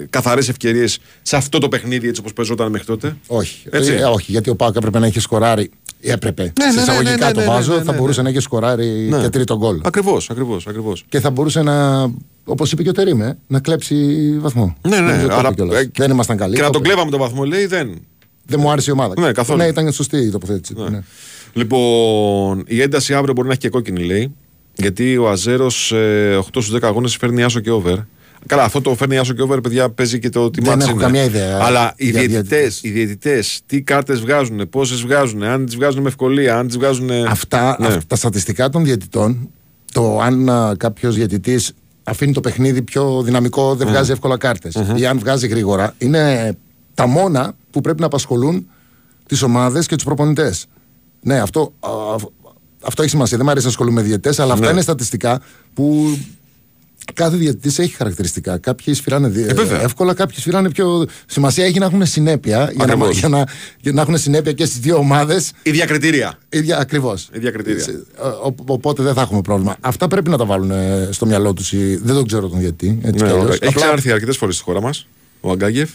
ε, 0.00 0.04
καθαρές 0.10 0.48
ευκαιρίες 0.48 0.98
σε 1.22 1.36
αυτό 1.36 1.58
το 1.58 1.68
παιχνίδι 1.68 2.08
έτσι 2.08 2.20
όπως 2.20 2.32
παίζονταν 2.32 2.70
μέχρι 2.70 2.86
τότε; 2.86 3.16
Όχι. 3.26 3.62
Έτσι. 3.70 3.92
Ε, 3.92 4.02
όχι, 4.04 4.32
γιατί 4.32 4.50
ο 4.50 4.56
Πάουκ 4.56 4.76
έπρεπε 4.76 4.98
να 4.98 5.06
έχει 5.06 5.20
σκοράρει. 5.20 5.70
Ή 6.00 6.10
έπρεπε. 6.10 6.52
ναι, 6.58 6.70
σε 6.70 6.76
ναι, 6.76 6.82
εισαγωγικά 6.82 7.16
ναι, 7.16 7.26
ναι, 7.26 7.32
το 7.32 7.40
ναι, 7.40 7.46
βάζω, 7.46 7.72
ναι, 7.72 7.78
ναι, 7.78 7.84
θα 7.84 7.92
ναι. 7.92 7.98
μπορούσε 7.98 8.22
να 8.22 8.28
έχει 8.28 8.38
σκοράρει 8.38 9.08
και 9.20 9.28
τρίτο 9.28 9.56
γκολ. 9.56 9.80
Ακριβώς, 9.82 10.30
ακριβώς, 10.30 10.66
ακριβώς. 10.66 11.04
Και 11.08 11.20
θα 11.20 11.30
μπορούσε 11.30 11.62
να, 11.62 12.02
όπως 12.44 12.72
είπε 12.72 12.82
και 12.82 12.88
ο 12.88 12.92
Τερήμ, 12.92 13.22
ε, 13.22 13.38
να 13.46 13.60
κλέψει 13.60 13.96
βαθμό. 14.38 14.76
Ναι, 14.88 15.00
ναι, 15.00 15.10
Νομίζω 15.10 15.26
το 15.28 15.34
άρα, 15.34 15.48
είπε 15.48 15.54
κιόλας. 15.54 15.80
ε, 15.82 15.90
δεν 15.94 16.10
ήμασταν 16.10 16.36
καλοί. 16.36 16.54
Και 16.54 16.60
να 16.60 16.66
το 16.66 16.72
τον 16.72 16.80
είπε. 16.80 16.88
κλέβαμε 16.90 17.10
τον 17.10 17.20
βαθμό, 17.20 17.44
λέει 17.44 17.66
δεν. 17.66 17.94
Δεν 18.44 18.60
μου 18.60 18.70
άρεσε 18.70 18.90
η 18.90 18.92
ομάδα. 18.92 19.14
Ναι, 19.20 19.32
καθόλου. 19.32 19.58
Ναι, 19.58 19.66
ήταν 19.66 19.92
σωστή 19.92 20.16
η 20.16 20.30
τοποθέτηση. 20.30 20.74
Ναι. 20.90 21.02
Λοιπόν, 21.52 22.64
η 22.66 22.80
ένταση 22.82 23.14
αύριο 23.14 23.34
μπορεί 23.34 23.46
να 23.46 23.52
έχει 23.52 23.62
και 23.62 23.68
κόκκινη, 23.68 24.04
λέει. 24.04 24.34
Γιατί 24.74 25.16
ο 25.16 25.28
Αζέρος 25.30 25.92
ε, 25.92 26.36
8 26.38 26.42
στους 26.42 26.72
10 26.74 26.78
αγώνες 26.82 27.16
φέρνει 27.16 27.42
άσο 27.42 27.60
και 27.60 27.70
over. 27.70 27.96
Καλά, 28.46 28.62
αυτό 28.64 28.80
το 28.80 28.94
φέρνει 28.94 29.18
άσο 29.18 29.32
και 29.34 29.42
over, 29.42 29.58
παιδιά, 29.62 29.90
παίζει 29.90 30.18
και 30.18 30.28
το 30.28 30.50
τι 30.50 30.60
Δεν 30.60 30.70
μάτς 30.70 30.84
έχω 30.84 30.92
είναι. 30.94 31.02
καμιά 31.02 31.24
ιδέα 31.24 31.58
Αλλά 31.62 31.92
οι 31.96 32.10
για 32.10 32.20
διαιτητέ, 32.20 32.38
διαιτητές. 32.56 32.80
οι 32.82 32.90
διαιτητές, 32.90 33.60
τι 33.66 33.82
κάρτες 33.82 34.20
βγάζουν, 34.20 34.68
πόσες 34.68 35.00
βγάζουν, 35.02 35.42
αν 35.42 35.64
τις 35.66 35.76
βγάζουν 35.76 36.02
με 36.02 36.08
ευκολία, 36.08 36.58
αν 36.58 36.66
τις 36.66 36.76
βγάζουν. 36.76 37.10
Αυτά, 37.10 37.76
Ναι. 37.80 37.86
αυ- 37.86 38.06
τα 38.06 38.16
στατιστικά 38.16 38.68
των 38.68 38.84
διαιτητών, 38.84 39.50
το 39.92 40.20
αν 40.20 40.50
κάποιος 40.76 41.14
διαιτητής 41.14 41.72
αφήνει 42.04 42.32
το 42.32 42.40
παιχνίδι 42.40 42.82
πιο 42.82 43.22
δυναμικό, 43.22 43.74
δεν 43.74 43.88
βγάζει 43.88 44.10
εύκολα 44.12 44.36
κάρτες, 44.36 44.74
ή 44.96 45.06
αν 45.06 45.18
βγάζει 45.18 45.46
γρήγορα, 45.46 45.94
είναι 45.98 46.52
τα 46.94 47.06
μόνα 47.06 47.52
που 47.70 47.80
πρέπει 47.80 48.00
να 48.00 48.06
απασχολούν 48.06 48.66
τις 49.26 49.42
ομάδες 49.42 49.86
και 49.86 49.94
τους 49.94 50.04
προπονητές. 50.04 50.66
Ναι, 51.20 51.40
αυτό, 51.40 51.72
α, 51.80 51.88
αυτό 52.82 53.02
έχει 53.02 53.10
σημασία. 53.10 53.36
Δεν 53.36 53.44
μου 53.46 53.50
αρέσει 53.52 53.66
να 53.66 53.70
ασχολούμαι 53.72 54.00
με 54.00 54.06
διαιτητές, 54.06 54.38
αλλά 54.38 54.52
αυτά 54.52 54.66
Ναι. 54.66 54.72
είναι 54.72 54.80
στατιστικά 54.80 55.40
που 55.74 56.18
Κάθε 57.14 57.36
διαιτητής 57.36 57.78
έχει 57.78 57.94
χαρακτηριστικά. 57.96 58.58
Κάποιοι 58.58 58.94
σφυράνε 58.94 59.28
δι- 59.28 59.50
Ε, 59.50 59.54
βέβαια. 59.54 59.82
εύκολα, 59.82 60.14
κάποιοι 60.14 60.38
σφυράνε 60.38 60.70
πιο. 60.70 61.06
Σημασία 61.26 61.64
έχει 61.64 61.78
να 61.78 61.84
έχουν 61.84 62.06
συνέπεια. 62.06 62.56
Για 62.76 62.86
να, 62.86 62.92
Ακριβώς. 62.92 63.18
για, 63.18 63.28
να, 63.28 63.44
για 63.80 63.92
να 63.92 64.00
έχουν 64.00 64.18
συνέπεια 64.18 64.52
και 64.52 64.64
στις 64.64 64.78
δύο 64.78 64.96
ομάδες. 64.96 65.52
Ίδια 65.62 65.84
κριτήρια. 65.86 66.38
Ίδια 66.48 66.78
ακριβώς. 66.78 67.28
Ίδια 67.32 67.50
κριτήρια. 67.50 67.84
Οπότε 68.66 69.02
δεν 69.02 69.14
θα 69.14 69.20
έχουμε 69.20 69.40
πρόβλημα. 69.40 69.76
Αυτά 69.80 70.08
πρέπει 70.08 70.30
να 70.30 70.36
τα 70.36 70.44
βάλουν 70.44 70.70
ε, 70.70 71.08
στο 71.10 71.26
μυαλό 71.26 71.52
τους. 71.52 71.72
Δεν 72.02 72.14
τον 72.14 72.26
ξέρω 72.26 72.48
τον 72.48 72.58
διαιτητή. 72.58 72.98
Έτσι 73.02 73.10
Ναι, 73.10 73.16
κι 73.16 73.22
αλλιώς. 73.22 73.38
ωραία. 73.42 73.54
Έχει 73.54 73.66
Απλά- 73.66 73.80
ξανάρθει 73.80 74.10
αρκετές 74.12 74.36
φορές 74.36 74.54
στη 74.54 74.64
χώρα 74.64 74.80
μας 74.80 75.06
ο 75.40 75.50
Αγκάγεφ. 75.50 75.90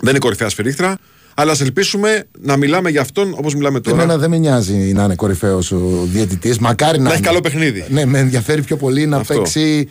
Δεν 0.00 0.10
είναι 0.10 0.18
κορυφαία 0.18 0.48
σφυρίχτρα. 0.48 0.98
Αλλά 1.34 1.52
ας 1.52 1.60
ελπίσουμε 1.60 2.24
να 2.40 2.56
μιλάμε 2.56 2.90
για 2.90 3.00
αυτόν 3.00 3.34
όπως 3.36 3.54
μιλάμε 3.54 3.80
τώρα. 3.80 4.02
Εμένα 4.02 4.18
δεν 4.18 4.30
με 4.30 4.38
νοιάζει 4.38 4.74
να 4.74 5.04
είναι 5.04 5.14
κορυφαίος 5.14 5.72
ο 5.72 5.78
διαιτητής. 6.04 6.58
Μακάρι 6.58 6.98
να, 6.98 7.08
έχει 7.08 7.18
είναι. 7.18 7.26
καλό 7.26 7.40
παιχνίδι. 7.40 7.84
Ναι, 7.88 8.04
με 8.04 8.18
ενδιαφέρει 8.18 8.62
πιο 8.62 8.76
πολύ 8.76 9.06
να 9.06 9.16
Αυτό. 9.16 9.34
παίξει 9.34 9.88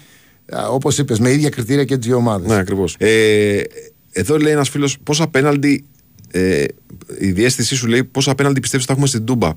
όπως 0.69 0.97
είπες, 0.97 1.19
με 1.19 1.31
ίδια 1.31 1.49
κριτήρια 1.49 1.83
και 1.83 1.97
τι 1.97 2.07
δύο 2.07 2.15
ομάδες. 2.15 2.47
Ναι, 2.47 2.55
ακριβώς. 2.55 2.95
Ε, 2.97 3.61
εδώ 4.11 4.37
λέει 4.37 4.53
ένας 4.53 4.69
φίλος 4.69 4.97
πόσα 5.03 5.27
πέναλτι. 5.27 5.85
Ε, 6.31 6.63
η 7.19 7.31
διέστησή 7.31 7.75
σου 7.75 7.87
λέει 7.87 8.03
πόσα 8.03 8.35
πέναλτι 8.35 8.59
πιστεύεις 8.59 8.85
θα 8.85 8.93
έχουμε 8.93 9.07
στην 9.07 9.25
Τούμπα. 9.25 9.49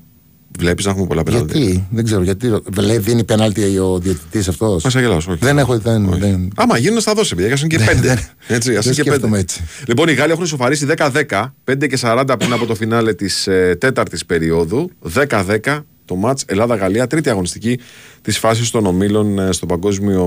Βλέπεις 0.59 0.85
να 0.85 0.91
έχουμε 0.91 1.07
πολλά 1.07 1.23
πέναλτι. 1.23 1.57
Γιατί, 1.59 1.87
δεν 1.89 2.03
ξέρω 2.05 2.21
γιατί. 2.21 2.51
Λέει, 2.79 2.97
δίνει 2.97 3.23
πέναλτι 3.23 3.77
ο 3.77 3.99
διαιτητής 3.99 4.47
αυτός; 4.47 4.83
Μα 4.83 4.89
αγελάω, 4.95 5.17
όχι. 5.17 5.35
Δεν 5.39 5.57
έχω. 5.57 5.77
Δεν, 5.79 6.05
Όχι. 6.09 6.19
δεν... 6.19 6.49
Άμα 6.55 6.77
γίνουν, 6.77 7.01
θα 7.01 7.13
δώσει 7.13 7.35
παιδιά, 7.35 7.55
και 7.55 7.67
και 7.67 7.77
Δεν- 7.77 7.87
πέντε. 7.87 8.07
δεν- 8.07 8.17
Έτσι, 8.47 8.75
ας 8.75 8.83
δεν 8.85 8.93
είναι 8.93 8.95
και 8.95 9.09
σκέφτομαι 9.09 9.19
πέντε. 9.37 9.37
έτσι. 9.39 9.63
Λοιπόν, 9.87 10.07
οι 10.07 10.13
Γάλλοι 10.13 10.31
έχουν 10.31 10.43
ισοφαρίσει 10.43 10.85
10-10, 10.85 11.53
5 11.63 11.87
και 11.87 11.97
40 12.01 12.35
πριν 12.39 12.53
από 12.53 12.65
το 12.65 12.75
φινάλε 12.75 13.13
της 13.13 13.47
ε, 13.47 13.75
τέταρτης 13.79 14.25
περίοδου. 14.25 14.89
10-10 15.13 15.85
το 16.05 16.15
μάτς 16.15 16.43
Ελλάδα-Γαλλία, 16.47 17.07
τρίτη 17.07 17.29
αγωνιστική 17.29 17.79
της 18.21 18.37
φάσης 18.37 18.71
των 18.71 18.85
ομίλων 18.85 19.39
ε, 19.39 19.51
στο 19.51 19.65
Παγκόσμιο 19.65 20.25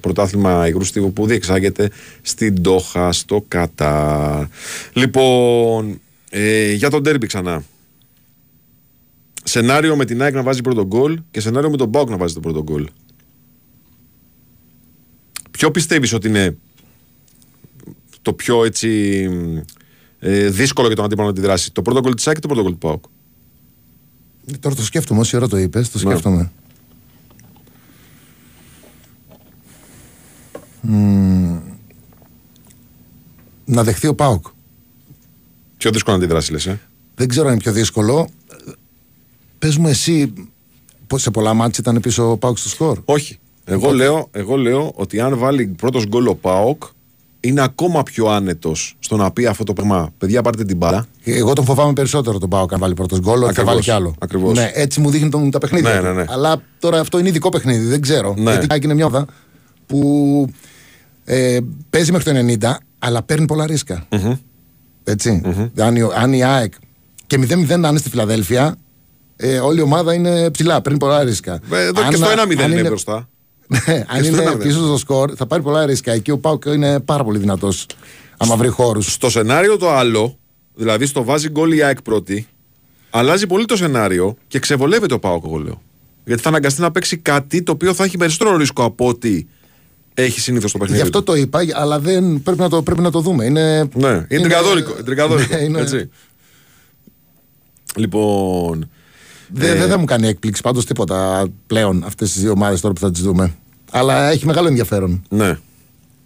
Πρωτάθλημα 0.00 0.68
Υγρού 0.68 0.84
Στίβου 0.84 1.12
που 1.12 1.26
διεξάγεται 1.26 1.90
στην 2.22 2.62
Τόχα, 2.62 3.12
στο 3.12 3.44
Κατάρ. 3.48 4.42
Λοιπόν, 4.92 6.00
ε, 6.30 6.72
για 6.72 6.90
τον 6.90 7.02
Τέρμπι 7.02 7.26
ξανά. 7.26 7.62
Σενάριο 9.48 9.96
με 9.96 10.04
την 10.04 10.22
ΑΕΚ 10.22 10.34
να 10.34 10.42
βάζει 10.42 10.60
πρώτο 10.60 10.86
γκολ 10.86 11.20
και 11.30 11.40
σενάριο 11.40 11.70
με 11.70 11.76
τον 11.76 11.88
Μπάουκ 11.88 12.10
να 12.10 12.16
βάζει 12.16 12.34
το 12.34 12.40
πρώτο 12.40 12.62
γκολ. 12.62 12.88
Ποιο 15.50 15.70
πιστεύεις 15.70 16.12
ότι 16.12 16.28
είναι 16.28 16.56
το 18.22 18.32
πιο 18.32 18.64
έτσι 18.64 18.88
ε, 20.18 20.48
δύσκολο 20.48 20.86
για 20.86 20.96
τον 20.96 21.04
αντίπαλο 21.04 21.28
να 21.28 21.34
τη 21.34 21.40
δράσει, 21.40 21.72
το 21.72 21.82
πρώτο 21.82 22.00
γκολ 22.00 22.14
της 22.14 22.26
ΑΕΚ 22.26 22.36
ή 22.36 22.40
το 22.40 22.46
πρώτο 22.48 22.62
γκολ 22.62 22.72
του 22.72 22.78
ΠΑΟΚ. 22.78 23.04
Τώρα 24.60 24.74
το 24.74 24.82
σκέφτομαι, 24.84 25.20
όση 25.20 25.36
ώρα 25.36 25.48
το 25.48 25.56
είπες, 25.56 25.86
Ναι. 25.86 25.92
το 25.92 25.98
σκέφτομαι. 25.98 26.52
Μμμ. 30.80 31.58
να 33.64 33.84
δεχθεί 33.84 34.06
ο 34.06 34.14
Πάοκ. 34.14 34.46
Πιο 35.76 35.90
δύσκολο 35.90 36.16
να 36.16 36.22
τη 36.22 36.28
δράσει, 36.28 36.52
λες, 36.52 36.66
ε; 36.66 36.80
Δεν 37.14 37.28
ξέρω 37.28 37.46
αν 37.46 37.52
είναι 37.52 37.62
πιο 37.62 37.72
δύσκολο. 37.72 38.28
Πες 39.58 39.76
μου 39.76 39.88
εσύ, 39.88 40.32
πώς 41.06 41.22
σε 41.22 41.30
πολλά 41.30 41.54
μάτια 41.54 41.84
ήταν 41.90 42.00
πίσω 42.00 42.30
ο 42.30 42.36
Πάοκ 42.36 42.58
στο 42.58 42.68
σκορ; 42.68 42.98
Όχι. 43.04 43.38
Εγώ 43.64 43.92
λέω, 43.92 44.28
εγώ 44.30 44.56
λέω 44.56 44.92
ότι 44.94 45.20
αν 45.20 45.38
βάλει 45.38 45.66
πρώτος 45.66 46.06
γκολ 46.06 46.26
ο 46.26 46.34
ΠΑΟΚ 46.34 46.82
είναι 47.40 47.62
ακόμα 47.62 48.02
πιο 48.02 48.26
άνετος 48.26 48.96
στο 48.98 49.16
να 49.16 49.30
πει 49.30 49.46
αυτό 49.46 49.64
το 49.64 49.72
πράγμα. 49.72 50.10
Παιδιά, 50.18 50.42
πάρτε 50.42 50.64
την 50.64 50.76
μπάλα. 50.76 51.06
Εγώ 51.24 51.52
τον 51.52 51.64
φοβάμαι 51.64 51.92
περισσότερο 51.92 52.38
τον 52.38 52.48
Πάοκ 52.48 52.72
αν 52.72 52.78
βάλει 52.80 52.94
πρώτος 52.94 53.20
γκολ, 53.20 53.34
ότι 53.34 53.42
θα 53.42 53.48
Ακριβώς, 53.48 53.70
βάλει 53.70 53.80
κι 53.82 53.90
άλλο. 53.90 54.14
ακριβώς. 54.18 54.54
Ναι, 54.58 54.70
έτσι 54.74 55.00
μου 55.00 55.10
δείχνει 55.10 55.28
τον, 55.28 55.50
τα 55.50 55.58
παιχνίδια. 55.58 55.92
Ναι, 55.92 55.98
του. 55.98 56.04
ναι, 56.04 56.12
ναι. 56.12 56.24
Αλλά 56.28 56.62
τώρα 56.78 57.00
αυτό 57.00 57.18
είναι 57.18 57.28
ειδικό 57.28 57.48
παιχνίδι, 57.48 57.86
δεν 57.86 58.00
ξέρω. 58.00 58.34
Ναι. 58.38 58.50
Γιατί 58.50 58.64
η 58.64 58.68
ΑΕΚ 58.70 58.84
είναι 58.84 58.94
μια 58.94 59.06
ομάδα 59.06 59.26
που 59.86 60.48
ε, 61.24 61.58
παίζει 61.90 62.12
μέχρι 62.12 62.32
το 62.58 62.66
90, 62.68 62.74
αλλά 62.98 63.22
παίρνει 63.22 63.46
πολλά 63.46 63.66
ρίσκα. 63.66 64.06
ετσι 65.04 65.42
Αν, 65.78 65.96
η, 65.96 66.00
αν 66.16 66.32
η 66.32 66.44
ΑΕΚ 66.44 66.72
και 67.26 67.38
0-0 67.40 67.78
να 67.78 67.88
είναι 67.88 67.98
στη 67.98 68.08
Φιλαδέλφια, 68.08 68.76
ε, 69.40 69.58
όλη 69.58 69.78
η 69.78 69.82
ομάδα 69.82 70.14
είναι 70.14 70.50
ψηλά, 70.50 70.80
παίρνει 70.82 70.98
πολλά 70.98 71.24
ρίσκα. 71.24 71.60
Ε, 71.72 71.80
Εδώ 71.84 72.02
Αν- 72.02 72.08
και 72.10 72.16
στο 72.16 72.26
1-0 72.30 72.62
αν 72.62 72.72
είναι 72.72 72.82
μπροστά. 72.82 73.28
Ναι, 73.86 74.04
αν 74.08 74.24
στο 74.24 74.26
είναι 74.42 74.50
1-0. 74.54 74.58
πίσω 74.62 74.78
στο 74.78 74.96
σκορ, 74.96 75.32
θα 75.36 75.46
πάρει 75.46 75.62
πολλά 75.62 75.86
ρίσκα. 75.86 76.12
Εκεί 76.12 76.30
ο 76.30 76.38
Πάουκ 76.38 76.64
είναι 76.64 77.00
πάρα 77.00 77.24
πολύ 77.24 77.38
δυνατός. 77.38 77.86
Άμα 78.36 78.56
βρει 78.56 78.68
χώρους. 78.68 79.12
Στο 79.12 79.30
σενάριο 79.30 79.76
το 79.76 79.90
άλλο, 79.90 80.38
δηλαδή 80.74 81.06
στο 81.06 81.24
βάζει 81.24 81.48
γκολ 81.48 81.72
η 81.72 81.82
ΑΕΚ 81.82 82.02
πρώτη, 82.02 82.46
αλλάζει 83.10 83.46
πολύ 83.46 83.64
το 83.64 83.76
σενάριο 83.76 84.36
και 84.48 84.58
ξεβολεύεται 84.58 85.14
ο 85.14 85.18
ΠΑΟΚ, 85.18 85.42
εγώ 85.46 85.56
λέω. 85.56 85.82
Γιατί 86.24 86.42
θα 86.42 86.48
αναγκαστεί 86.48 86.80
να 86.80 86.90
παίξει 86.90 87.16
κάτι 87.16 87.62
το 87.62 87.72
οποίο 87.72 87.94
θα 87.94 88.04
έχει 88.04 88.16
περισσότερο 88.16 88.56
ρίσκο 88.56 88.84
από 88.84 89.08
ό,τι 89.08 89.46
έχει 90.14 90.40
συνήθως 90.40 90.72
το 90.72 90.78
παιχνίδι. 90.78 91.00
Γι' 91.00 91.06
αυτό 91.06 91.18
του. 91.18 91.24
το 91.24 91.34
είπα, 91.34 91.60
αλλά 91.74 91.98
δεν, 92.00 92.42
πρέπει, 92.42 92.60
να 92.60 92.68
το, 92.68 92.82
πρέπει 92.82 93.00
να 93.00 93.10
το 93.10 93.20
δούμε. 93.20 93.44
Είναι, 93.44 93.88
Ναι, 93.94 94.08
είναι 94.08 94.26
τρικαδόρικο. 94.42 94.90
είναι 94.92 95.02
τρικαδόρικο, 95.02 95.54
Ναι, 95.56 95.62
είναι- 95.62 95.80
έτσι. 95.80 96.10
Λοιπόν. 97.96 98.90
Δεν, 99.48 99.76
ε, 99.76 99.78
δεν 99.78 99.88
θα 99.88 99.98
μου 99.98 100.04
κάνει 100.04 100.26
έκπληξη 100.26 100.62
πάντως 100.62 100.84
τίποτα 100.86 101.46
πλέον 101.66 102.02
αυτές 102.06 102.32
τις 102.32 102.42
δύο 102.42 102.50
ομάδες 102.50 102.80
τώρα 102.80 102.94
που 102.94 103.00
θα 103.00 103.10
τις 103.10 103.22
δούμε. 103.22 103.54
Αλλά 103.90 104.30
έχει 104.30 104.46
μεγάλο 104.46 104.68
ενδιαφέρον. 104.68 105.22
Ναι. 105.28 105.58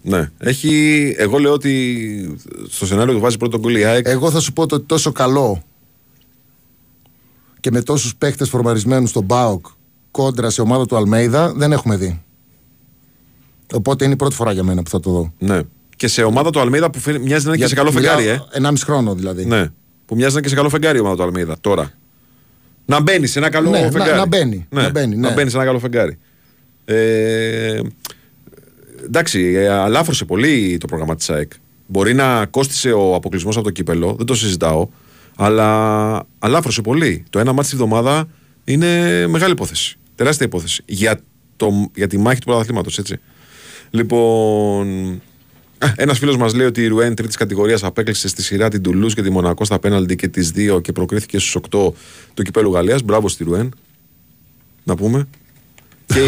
Ναι. 0.02 0.30
Έχει, 0.38 1.14
εγώ 1.18 1.38
λέω 1.38 1.52
ότι 1.52 2.36
στο 2.68 2.86
σενάριο 2.86 3.14
του 3.14 3.20
βάζει 3.20 3.36
πρώτο 3.36 3.58
γκολ 3.58 3.74
η 3.76 3.84
ΑΕΚ. 3.84 4.06
Εγώ 4.08 4.30
θα 4.30 4.40
σου 4.40 4.52
πω 4.52 4.62
ότι 4.62 4.80
τόσο 4.80 5.12
καλό 5.12 5.62
και 7.60 7.70
με 7.70 7.82
τόσους 7.82 8.16
παίχτε 8.16 8.44
φορμαρισμένους 8.44 9.10
στον 9.10 9.24
Μπάουκ 9.24 9.66
κόντρα 10.10 10.50
σε 10.50 10.60
ομάδα 10.60 10.86
του 10.86 10.96
Αλμέιδα 10.96 11.52
δεν 11.56 11.72
έχουμε 11.72 11.96
δει. 11.96 12.22
Οπότε 13.74 14.04
είναι 14.04 14.12
η 14.12 14.16
πρώτη 14.16 14.34
φορά 14.34 14.52
για 14.52 14.62
μένα 14.62 14.82
που 14.82 14.90
θα 14.90 15.00
το 15.00 15.10
δω. 15.10 15.32
Ναι. 15.38 15.60
Και 15.96 16.08
σε 16.08 16.22
ομάδα 16.22 16.50
του 16.50 16.60
Αλμίδα 16.60 16.90
που 16.90 16.98
φαίνεται- 16.98 17.24
μοιάζει 17.26 17.44
να 17.46 17.52
είναι 17.52 17.62
και 17.62 17.68
σε 17.68 17.74
καλό 17.74 17.90
φεγγάρι, 17.90 18.26
ε. 18.26 18.40
1,5 18.52 18.72
χρόνο 18.84 19.14
δηλαδή. 19.14 19.44
Ναι. 19.44 19.68
Που 20.06 20.14
μοιάζει 20.14 20.32
να 20.32 20.38
είναι 20.38 20.40
και 20.40 20.48
σε 20.48 20.54
καλό 20.54 20.68
φεγγάρι 20.68 20.98
η 20.98 21.00
ομάδα 21.00 21.16
του 21.16 21.22
Αλμίδα 21.22 21.56
τώρα. 21.60 21.90
Να 22.92 23.00
μπαίνει 23.00 23.26
σε 23.26 23.38
ένα 23.38 23.50
καλό 23.50 23.70
Ναι, 23.70 23.80
να- 23.80 23.90
φεγγάρι. 23.90 24.16
να 24.18 24.26
μπαίνει, 24.26 24.66
Ναι, 24.70 24.82
να 24.82 24.90
μπαίνει, 24.90 25.16
ναι. 25.16 25.28
να 25.28 25.34
μπαίνει 25.34 25.50
σε 25.50 25.56
ένα 25.56 25.64
καλό 25.64 25.78
φεγγάρι. 25.78 26.18
Ε, 26.84 27.80
εντάξει, 29.04 29.40
ε, 29.56 29.68
αλάφρωσε 29.68 30.24
πολύ 30.24 30.76
το 30.80 30.86
πρόγραμμα 30.86 31.14
της 31.16 31.30
ΑΕΚ. 31.30 31.52
Μπορεί 31.86 32.14
να 32.14 32.46
κόστησε 32.46 32.92
ο 32.92 33.14
αποκλεισμός 33.14 33.56
από 33.56 33.64
το 33.64 33.70
κύπελο, 33.70 34.14
δεν 34.16 34.26
το 34.26 34.34
συζητάω. 34.34 34.88
Αλλά 35.36 36.26
αλάφρωσε 36.38 36.80
πολύ. 36.82 37.24
Το 37.30 37.38
ένα 37.38 37.52
ματς 37.52 37.68
τη 37.68 37.74
βδομάδα 37.74 38.28
είναι 38.64 39.26
μεγάλη 39.26 39.52
υπόθεση. 39.52 39.96
Τεράστια 40.14 40.46
υπόθεση. 40.46 40.82
Για, 40.86 41.20
το, 41.56 41.90
για 41.94 42.06
τη 42.06 42.18
μάχη 42.18 42.40
του 42.40 42.46
πρωταθλήματος, 42.46 42.98
έτσι. 42.98 43.16
Λοιπόν. 43.90 45.20
Ένας 45.96 46.18
φίλος 46.18 46.36
μας 46.36 46.54
λέει 46.54 46.66
ότι 46.66 46.82
η 46.82 46.86
Ρουέν 46.86 47.14
τρίτης 47.14 47.36
κατηγορίας 47.36 47.84
απέκλεισε 47.84 48.28
στη 48.28 48.42
σειρά 48.42 48.68
την 48.68 48.82
Τουλούς 48.82 49.14
και 49.14 49.22
τη 49.22 49.30
Μονακό 49.30 49.64
στα 49.64 49.78
πέναλτι 49.78 50.16
και 50.16 50.28
τις 50.28 50.50
δύο 50.50 50.80
και 50.80 50.92
προκρίθηκε 50.92 51.38
στους 51.38 51.56
8 51.70 51.92
του 52.34 52.42
κυπέλλου 52.42 52.72
Γαλλίας. 52.72 53.02
Μπράβο 53.02 53.28
στη 53.28 53.44
Ρουέν. 53.44 53.74
Να 54.84 54.94
πούμε. 54.94 55.28
Και, 56.06 56.20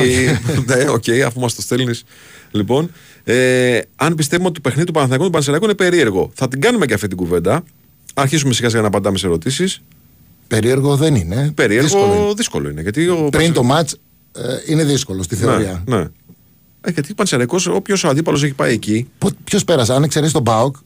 ναι, 0.66 0.88
οκ, 0.88 1.04
αφού 1.26 1.40
μας 1.40 1.54
το 1.54 1.62
στέλνεις. 1.62 2.04
Λοιπόν, 2.50 2.90
ε, 3.24 3.80
αν 3.96 4.14
πιστεύουμε 4.14 4.48
ότι 4.48 4.54
το 4.60 4.60
παιχνίδι 4.60 4.86
του 4.86 4.92
Παναθηναϊκού 4.92 5.24
του 5.24 5.30
Πανσεραϊκού 5.32 5.64
είναι 5.64 5.74
περίεργο, 5.74 6.30
θα 6.34 6.48
την 6.48 6.60
κάνουμε 6.60 6.86
και 6.86 6.94
αυτή 6.94 7.08
την 7.08 7.16
κουβέντα. 7.16 7.64
Αρχίσουμε 8.14 8.52
σιγά 8.52 8.68
σιγά 8.68 8.80
να 8.80 8.88
απαντάμε 8.88 9.18
σε 9.18 9.26
ερωτήσεις. 9.26 9.82
Περίεργο 10.48 10.96
δεν 10.96 11.14
είναι. 11.14 11.52
Περίεργο 11.54 11.86
Δύσκολο 11.88 12.14
είναι. 12.14 12.32
δύσκολο 12.36 12.68
είναι. 12.68 12.80
Γιατί 12.82 13.08
ο 13.08 13.28
Πριν 13.30 13.52
το 13.52 13.62
μάτ 13.62 13.90
είναι 14.66 14.84
δύσκολο 14.84 15.22
στη 15.22 15.36
θεωρία. 15.36 15.82
Ναι, 15.86 15.96
ναι. 15.96 16.04
Ε, 16.86 16.90
γιατί 16.90 17.12
ο 17.12 17.14
Πανσεραϊκός, 17.14 17.66
όποιος 17.66 18.04
αντίπαλος 18.04 18.42
έχει 18.42 18.52
πάει 18.52 18.72
εκεί. 18.72 19.08
Ποιος 19.44 19.64
πέρασε, 19.64 19.92
αν 19.94 20.02
εξαιρέσει 20.02 20.32
τον 20.32 20.42
Πάοκ. 20.44 20.76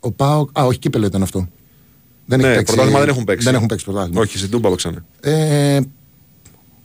Ο 0.00 0.12
Πάοκ. 0.12 0.58
Α, 0.58 0.64
όχι, 0.64 0.78
κύπελο 0.78 1.06
ήταν 1.06 1.22
αυτό. 1.22 1.48
Δεν 2.26 2.38
Ναι, 2.40 2.46
έχει 2.46 2.56
παίξει, 2.56 2.72
πρωτάθλημα 2.72 3.00
δεν 3.00 3.08
έχουν 3.08 3.24
παίξει. 3.24 3.44
Δεν 3.44 3.54
έχουν 3.54 3.66
παίξει 3.66 3.84
πρωτάθλημα. 3.84 4.20
Όχι, 4.20 4.38
στην 4.38 4.50
Τούμπα 4.50 4.68
παίξανε. 4.70 5.04
Ε, 5.20 5.80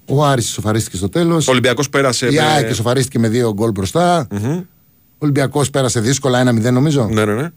ο 0.06 0.26
Άρης 0.26 0.50
σοφαρίστηκε 0.50 0.98
στο 0.98 1.10
τέλος. 1.10 1.48
Ο 1.48 1.52
Ολυμπιακός 1.52 1.90
πέρασε. 1.90 2.28
Η 2.28 2.34
με- 2.36 2.42
ΑΕΚ 2.42 2.74
σοφαρίστηκε 2.74 3.20
με 3.20 3.28
δύο 3.30 3.54
γκολ 3.54 3.72
μπροστά. 3.72 4.28
Ο 4.32 5.26
Ολυμπιακός 5.26 5.70
πέρασε 5.70 6.00
δύσκολα 6.00 6.40
1-0 6.40 6.72
νομίζω. 6.72 7.08
Ναι, 7.12 7.26
ναι, 7.26 7.34
ναι. 7.34 7.50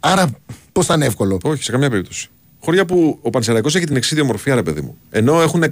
Άρα 0.00 0.30
πώς 0.72 0.86
θα 0.86 0.94
είναι 0.94 1.04
εύκολο; 1.06 1.38
Όχι, 1.42 1.62
σε 1.62 1.70
καμία 1.72 1.90
περίπτωση. 1.90 2.28
Χωριά 2.60 2.84
που 2.84 3.18
ο 3.22 3.30
Πανσεραϊκός 3.30 3.74
έχει 3.74 3.86
την 3.86 3.96
εξή 3.96 4.22
μορφή, 4.22 4.50
ρε 4.54 4.62
παιδί 4.62 4.80
μου. 4.80 4.96
Ενώ 5.10 5.40
έχουν 5.42 5.64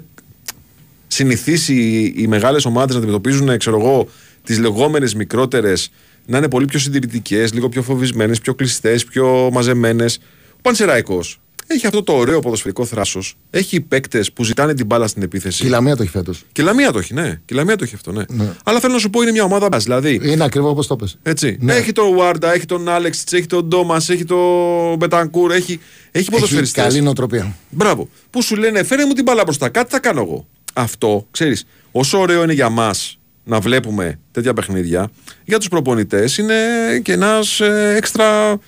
συνηθίσει 1.07 1.75
οι, 1.75 2.15
οι 2.17 2.27
μεγάλες 2.27 2.65
ομάδες 2.65 2.91
να 2.95 2.99
αντιμετωπίζουν, 3.01 3.57
ξέρω 3.59 3.79
εγώ, 3.81 4.09
τις 4.51 4.59
λεγόμενες 4.59 5.15
μικρότερες 5.15 5.91
να 6.27 6.39
είναι 6.39 6.49
πολύ 6.49 6.65
πιο 6.65 6.79
συντηρητικές, 6.79 7.53
λίγο 7.53 7.69
πιο 7.69 7.83
φοβισμένες, 7.83 8.41
πιο 8.41 8.55
κλειστές, 8.55 9.05
πιο 9.05 9.49
μαζεμένες. 9.53 10.19
Ο 10.53 10.61
Πανσεραϊκός 10.63 11.41
έχει 11.67 11.87
αυτό 11.87 12.03
το 12.03 12.13
ωραίο 12.13 12.41
ποδοσφαιρικό 12.41 12.85
θράσος. 12.85 13.37
Έχει 13.51 13.81
παίκτες 13.81 14.33
που 14.33 14.45
ζητάνε 14.45 14.75
την 14.75 14.87
μπάλα 14.87 15.07
στην 15.07 15.23
επίθεση. 15.23 15.67
Η 15.67 15.69
Λαμία 15.69 15.97
το 15.97 16.03
έχει 16.03 16.11
φέτος. 16.11 16.45
Και 16.53 16.61
η 16.63 16.65
Λαμία 16.65 16.93
το 16.93 16.99
έχει, 16.99 17.15
ναι. 17.15 17.41
Και 17.45 17.55
η 17.55 17.57
Λαμία 17.57 17.77
το 17.77 17.85
έχει 17.85 17.95
αυτό, 17.95 18.13
ναι. 18.13 18.25
Αλλά 18.65 18.81
θέλω 18.81 18.93
να 18.93 18.99
σου 18.99 19.11
πω 19.11 19.23
είναι 19.23 19.31
μια 19.31 19.45
ομάδα 19.45 19.69
μπας, 19.69 19.85
δηλαδή. 19.85 20.21
Είναι 20.23 20.45
ακριβώς 20.45 20.71
όπως 20.71 20.87
το 20.87 20.97
πες. 20.97 21.19
Έτσι. 21.23 21.57
Ναι. 21.61 21.75
Έχει 21.75 21.93
τον 21.93 22.17
Βάρντα, 22.17 22.55
έχει 22.55 22.67
τον 22.67 22.89
Άλεξ, 22.89 23.25
έχει 23.33 23.47
τον 23.47 23.65
Ντόμας, 23.67 24.09
έχει 24.09 24.25
τον 24.25 24.97
Μπετανκούρ, 24.97 25.51
έχει, 25.53 25.63
έχει 25.63 25.81
Έχει 26.11 26.31
ποδοσφαιριστές. 26.31 26.85
καλή 26.85 27.01
νοοτροπία. 27.01 27.57
Μπράβο. 27.71 28.09
Που 28.31 28.43
σου 28.43 28.57
λένε, 28.57 28.83
φέρε 28.83 29.07
μου 29.07 29.13
την 29.13 29.25
μπάλα 29.25 29.43
μπροστά, 29.45 29.69
κάτι 29.69 29.91
θα 29.91 29.99
κάνω 30.01 30.21
εγώ. 30.21 30.47
Αυτό, 30.73 31.27
ξέρεις, 31.31 31.65
όσο 31.93 32.19
ωραίο 32.19 32.43
είναι 32.43 32.53
για 32.53 32.69
μας 32.69 33.20
να 33.45 33.61
βλέπουμε 33.61 34.19
τέτοια 34.31 34.55
παιχνίδια, 34.55 35.11
για 35.45 35.59
τους 35.59 35.69
προπονητές 35.69 36.39
είναι 36.39 36.55
και 37.03 37.13
ένας 37.13 37.61
έξτρα 37.97 38.59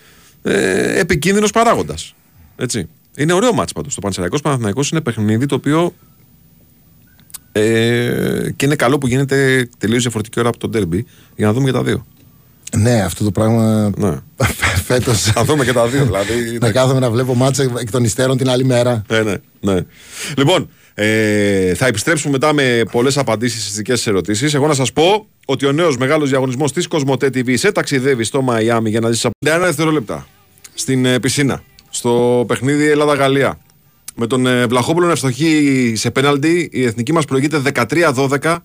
ε, 0.42 0.98
επικίνδυνος 0.98 1.50
παράγοντας. 1.50 2.14
Έτσι. 2.56 2.88
Είναι 3.16 3.32
ωραίο 3.32 3.52
μάτς 3.52 3.72
πάντως. 3.72 3.94
Το 3.94 4.00
Πανσεραϊκός 4.00 4.40
Παναθηναϊκός 4.40 4.90
είναι 4.90 5.00
παιχνίδι 5.00 5.46
το 5.46 5.54
οποίο 5.54 5.94
ε, 7.52 8.50
και 8.56 8.64
είναι 8.64 8.76
καλό 8.76 8.98
που 8.98 9.06
γίνεται 9.06 9.68
τελείως 9.78 10.02
διαφορετική 10.02 10.40
ώρα 10.40 10.48
από 10.48 10.58
το 10.58 10.68
ντέρμπι 10.68 11.06
για 11.36 11.46
να 11.46 11.52
δούμε 11.52 11.66
και 11.66 11.72
τα 11.72 11.82
δύο. 11.82 12.06
Ναι, 12.76 13.02
αυτό 13.02 13.24
το 13.24 13.30
πράγμα 13.30 13.92
Ναι. 13.96 14.16
φέτο. 14.86 15.12
Θα 15.12 15.44
δούμε 15.44 15.64
και 15.64 15.72
τα 15.72 15.86
δύο. 15.86 16.04
Δηλαδή, 16.04 16.58
να 16.60 16.70
κάθομαι 16.72 17.00
να 17.00 17.10
βλέπω 17.10 17.34
μάτσα 17.34 17.62
εκ 17.62 17.90
των 17.90 18.04
υστέρων 18.04 18.36
την 18.36 18.48
άλλη 18.48 18.64
μέρα. 18.64 19.02
ναι, 19.08 19.22
ναι, 19.22 19.34
ναι. 19.60 19.80
Λοιπόν, 20.36 20.68
ε, 20.94 21.74
θα 21.74 21.86
επιστρέψουμε 21.86 22.32
μετά 22.32 22.52
με 22.52 22.82
πολλές 22.92 23.18
απαντήσεις 23.18 23.62
στις 23.62 23.76
δικές 23.76 23.98
σας 23.98 24.06
ερωτήσεις. 24.06 24.54
Εγώ 24.54 24.66
να 24.66 24.74
σας 24.74 24.92
πω 24.92 25.26
ότι 25.46 25.66
ο 25.66 25.72
νέος 25.72 25.96
μεγάλος 25.96 26.28
διαγωνισμός 26.28 26.72
της 26.72 26.86
Κοσμοτέ 26.86 27.26
TV 27.26 27.58
σε 27.58 27.72
ταξιδεύει 27.72 28.24
στο 28.24 28.42
Μαϊάμι 28.42 28.90
για 28.90 29.00
να 29.00 29.10
ζήσει 29.10 29.26
από 29.26 29.56
51 29.56 29.60
δευτερόλεπτα 29.64 30.26
στην 30.74 31.04
ε, 31.04 31.20
πισίνα. 31.20 31.62
Στο 31.90 32.44
παιχνίδι 32.46 32.88
Ελλάδα-Γαλλία. 32.88 33.60
Με 34.14 34.26
τον 34.26 34.46
ε, 34.46 34.66
Βλαχόπουλο 34.66 35.06
να 35.06 35.12
ευστοχεί 35.12 35.92
σε 35.96 36.10
πέναλτι, 36.10 36.68
η 36.72 36.84
εθνική 36.84 37.12
μας 37.12 37.24
προηγείται 37.24 37.62
13-12. 37.74 38.56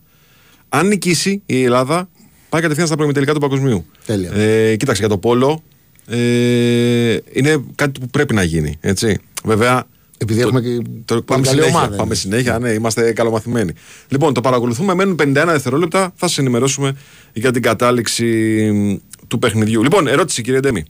Αν 0.70 0.88
νικήσει 0.88 1.42
η 1.46 1.64
Ελλάδα, 1.64 2.10
πάει 2.50 2.62
κατευθείαν 2.62 2.88
στα 2.88 2.96
προημιτελικά 2.96 3.34
του 3.34 3.40
παγκοσμίου. 3.40 3.86
Τέλεια. 4.06 4.34
Ε, 4.34 4.76
κοίταξε 4.76 5.02
για 5.02 5.10
το 5.10 5.18
πόλο. 5.18 5.64
Ε, 6.08 7.18
είναι 7.32 7.64
κάτι 7.76 8.00
που 8.00 8.08
πρέπει 8.08 8.34
να 8.34 8.44
γίνει. 8.44 8.78
Έτσι. 8.82 9.20
Βέβαια, 9.44 9.86
Επειδή 10.18 10.42
έχουμε 10.42 10.62
και 10.62 10.82
το 11.06 11.14
πολύ 11.14 11.24
πάμε 11.26 11.46
καλή 11.46 11.58
συνέχεια. 11.58 11.78
ομάδα, 11.78 11.96
πάμε 11.96 12.04
είναι. 12.04 12.16
συνέχεια, 12.16 12.60
ναι, 12.60 12.70
είμαστε 12.70 13.14
καλομαθημένοι. 13.14 13.72
Λοιπόν, 14.08 14.34
το 14.34 14.42
παρακολουθούμε, 14.42 14.94
μένουν 14.94 15.16
51 15.20 15.34
δευτερόλεπτα. 15.34 16.00
Θα 16.16 16.28
σας 16.28 16.38
ενημερώσουμε 16.38 16.96
για 17.34 17.52
την 17.52 17.62
κατάληξη 17.62 18.26
μ, 18.72 18.96
του 19.28 19.40
παιχνιδιού. 19.40 19.84
Λοιπόν, 19.84 20.08
ερώτηση 20.08 20.42
κύριε 20.42 20.60
Ντέμι. 20.60 20.86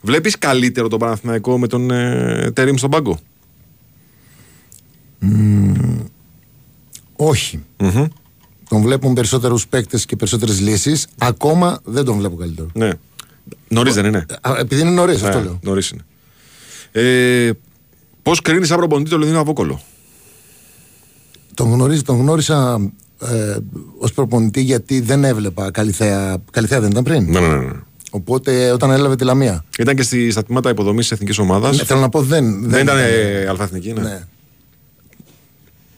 Βλέπεις 0.00 0.38
καλύτερο 0.38 0.88
τον 0.88 0.98
Παναθηναϊκό 0.98 1.58
με 1.58 1.66
τον 1.66 1.90
ε, 1.90 2.50
Τερήμ 2.54 2.76
στον 2.76 2.90
πάγκο; 2.90 3.18
Όχι. 7.16 7.62
Τον 8.68 8.82
βλέπουν 8.82 9.14
περισσότερους 9.14 9.66
παίκτες 9.66 10.06
και 10.06 10.16
περισσότερες 10.16 10.60
λύσεις. 10.60 11.06
Ακόμα 11.18 11.80
δεν 11.84 12.04
τον 12.04 12.16
βλέπω 12.16 12.36
καλύτερο. 12.36 12.68
Ναι. 12.74 12.90
Νωρίς 13.68 13.94
δεν 13.94 14.04
είναι. 14.04 14.26
Α, 14.40 14.54
Επειδή 14.58 14.80
είναι 14.80 14.90
νωρίς, 14.90 15.22
αυτό 15.22 15.40
λέω. 15.40 15.58
Νωρίς 15.62 15.90
είναι. 15.90 16.02
Ε, 16.92 17.50
Πώς 18.22 18.40
κρίνεις 18.42 18.68
σαν 18.68 18.76
προπονητή 18.76 19.10
το 19.10 19.18
Λιδίνο 19.18 19.38
Αβόκολο. 19.38 19.80
Τον, 21.54 21.72
γνωρίζει, 21.72 22.02
τον 22.02 22.18
γνώρισα 22.18 22.90
ε, 23.20 23.56
ως 23.98 24.12
προπονητή 24.12 24.60
γιατί 24.60 25.00
δεν 25.00 25.24
έβλεπα 25.24 25.70
Καλυθέα. 25.70 26.36
Καλυθέα 26.50 26.80
δεν 26.80 26.90
ήταν 26.90 27.02
πριν. 27.04 27.30
Ναι, 27.30 27.40
ναι, 27.40 27.56
ναι. 27.56 27.72
Οπότε 28.10 28.70
όταν 28.70 28.90
έλαβε 28.90 29.16
τη 29.16 29.24
Λαμία. 29.24 29.64
Ήταν 29.78 29.96
και 29.96 30.02
στη, 30.02 30.30
στα 30.30 30.42
τμήματα 30.44 30.70
υποδομής 30.70 31.02
της 31.02 31.12
εθνικής 31.12 31.38
ομάδας. 31.38 31.76
Ναι, 31.76 31.84
θέλω 31.84 32.00
να 32.00 32.08
πω 32.08 32.22
δεν. 32.22 32.68
δεν 32.68 32.82
ήταν 32.82 32.98
ε, 32.98 33.46
αλφαθνική, 33.48 33.92
ναι. 33.92 34.00
Ναι. 34.02 34.22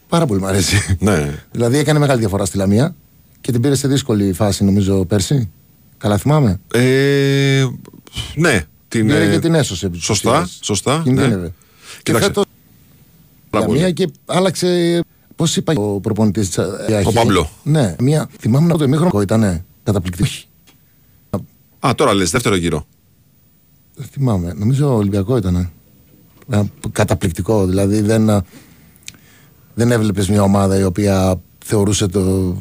Πάρα 0.09 0.25
πολύ 0.25 0.39
μου 0.39 0.47
αρέσει. 0.47 0.95
ναι. 0.99 1.43
δηλαδή 1.51 1.77
έκανε 1.77 1.99
μεγάλη 1.99 2.19
διαφορά 2.19 2.45
στη 2.45 2.57
Λαμία 2.57 2.95
και 3.41 3.51
την 3.51 3.61
πήρε 3.61 3.75
σε 3.75 3.87
δύσκολη 3.87 4.33
φάση 4.33 4.63
νομίζω 4.63 5.05
πέρσι. 5.05 5.49
Καλά 5.97 6.17
θυμάμαι. 6.17 6.59
Ε, 6.73 7.65
ναι. 8.35 8.63
Την, 8.87 9.07
Πήρε 9.07 9.23
ε, 9.25 9.31
και 9.31 9.39
την 9.39 9.53
έσωσε. 9.55 9.85
επί 9.85 9.95
της 9.97 10.05
Σωστά, 10.05 10.31
ουσίας. 10.31 10.59
σωστά. 10.61 11.01
Κινδύνευε. 11.03 11.35
ναι. 11.35 11.49
Και 11.95 12.01
Κοίταξε. 12.03 12.27
φέτος 12.27 12.45
Πάρα 13.49 13.65
πολύ. 13.65 13.77
Λαμία 13.77 13.93
και 13.93 14.09
άλλαξε. 14.25 14.99
Πώς 15.35 15.55
είπα 15.55 15.73
ο 15.77 15.99
προπονητής 15.99 16.57
Ο 17.05 17.11
Παμπλό. 17.13 17.49
Ναι, 17.63 17.95
μία. 17.99 18.29
Θυμάμαι 18.39 18.67
να 18.67 18.77
το 18.77 18.83
ημίχρονο 18.83 19.21
ήταν 19.21 19.65
καταπληκτικό. 19.83 20.29
Α, 21.79 21.91
τώρα 21.95 22.13
λες, 22.13 22.31
δεύτερο 22.31 22.55
γύρο. 22.55 22.85
Δεν 23.95 24.05
θυμάμαι. 24.11 24.53
Νομίζω 24.53 24.95
Ολυμπιακό 24.95 25.37
ήταν. 25.37 25.71
Καταπληκτικό. 26.91 27.65
Δηλαδή 27.65 28.01
δεν, 28.01 28.43
δεν 29.73 29.91
έβλεπες 29.91 30.29
μια 30.29 30.41
ομάδα 30.41 30.79
η 30.79 30.83
οποία 30.83 31.41
θεωρούσε 31.65 32.07
το, 32.07 32.55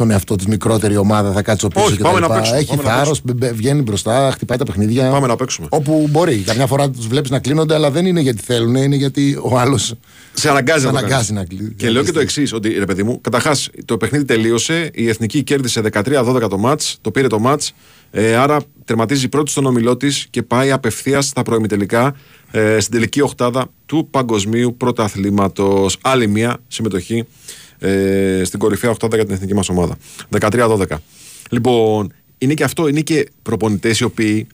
τον 0.00 0.10
εαυτό 0.10 0.36
της 0.36 0.46
μικρότερη 0.46 0.96
ομάδα 0.96 1.32
θα 1.32 1.42
κάτσει 1.42 1.64
ο 1.64 1.68
πίσω. 1.68 1.84
Όχι, 1.84 1.96
και 1.96 2.02
πάμε 2.02 2.14
τα 2.14 2.20
να 2.20 2.26
λοιπά. 2.26 2.36
παίξουμε, 2.38 2.58
Έχει 2.58 2.76
πάμε 2.76 2.82
να 2.82 2.94
θάρρος, 2.96 3.22
βγαίνει 3.54 3.82
μπροστά, 3.82 4.30
χτυπάει 4.32 4.58
τα 4.58 4.64
παιχνίδια. 4.64 5.10
Πάμε 5.10 5.26
να 5.26 5.36
παίξουμε. 5.36 5.66
Όπου 5.70 6.06
μπορεί. 6.10 6.36
Καμιά 6.36 6.66
φορά 6.66 6.90
τους 6.90 7.06
βλέπεις 7.06 7.30
να 7.30 7.38
κλείνονται, 7.38 7.74
αλλά 7.74 7.90
δεν 7.90 8.06
είναι 8.06 8.20
γιατί 8.20 8.42
θέλουν, 8.42 8.74
είναι 8.74 8.96
γιατί 8.96 9.38
ο 9.42 9.58
άλλος. 9.58 9.94
Σε 10.32 10.48
αναγκάζει, 10.50 10.80
Σε 10.80 10.86
να, 10.86 10.92
το 10.92 10.98
αναγκάζει 10.98 11.32
κάνεις. 11.32 11.50
να 11.50 11.56
κλει- 11.56 11.74
Και 11.76 11.90
λέω 11.90 12.02
και 12.02 12.12
το 12.12 12.20
εξής: 12.20 12.52
Ότι 12.52 12.68
ρε 12.68 12.84
παιδί 12.84 13.02
μου, 13.02 13.20
καταρχάς 13.20 13.68
το 13.84 13.96
παιχνίδι 13.96 14.24
τελείωσε. 14.24 14.90
Η 14.94 15.08
εθνική 15.08 15.42
κέρδισε 15.42 15.80
13-12 15.80 16.48
το 16.48 16.58
μάτς. 16.58 16.98
Το 17.00 17.10
πήρε 17.10 17.26
το 17.26 17.38
μάτς. 17.38 17.72
Ε, 18.10 18.34
άρα 18.36 18.60
τερματίζει 18.84 19.28
πρώτη 19.28 19.50
στον 19.50 19.66
ομιλό 19.66 19.96
της 19.96 20.26
και 20.30 20.42
πάει 20.42 20.70
απευθείας 20.70 21.26
στα 21.26 21.42
προημιτελικά 21.42 22.14
ε, 22.50 22.80
στην 22.80 22.92
τελική 22.92 23.20
οχτάδα 23.20 23.66
του 23.86 24.08
Παγκοσμίου 24.10 24.74
Πρωταθλήματος. 24.76 25.96
Άλλη 26.00 26.26
μια 26.26 26.56
συμμετοχή 26.68 27.24
ε, 27.80 28.42
στην 28.44 28.58
κορυφαία 28.58 28.90
οχτάδα 28.90 29.16
για 29.16 29.24
την 29.24 29.34
εθνική 29.34 29.54
μας 29.54 29.68
ομάδα. 29.68 29.96
13-12. 30.40 30.84
Λοιπόν, 31.50 32.12
είναι 32.38 32.54
και 32.54 32.64
αυτό, 32.64 32.88
είναι 32.88 33.00
και 33.00 33.28
προπονητές 33.42 33.98
οι 33.98 34.04
οποίοι 34.04 34.46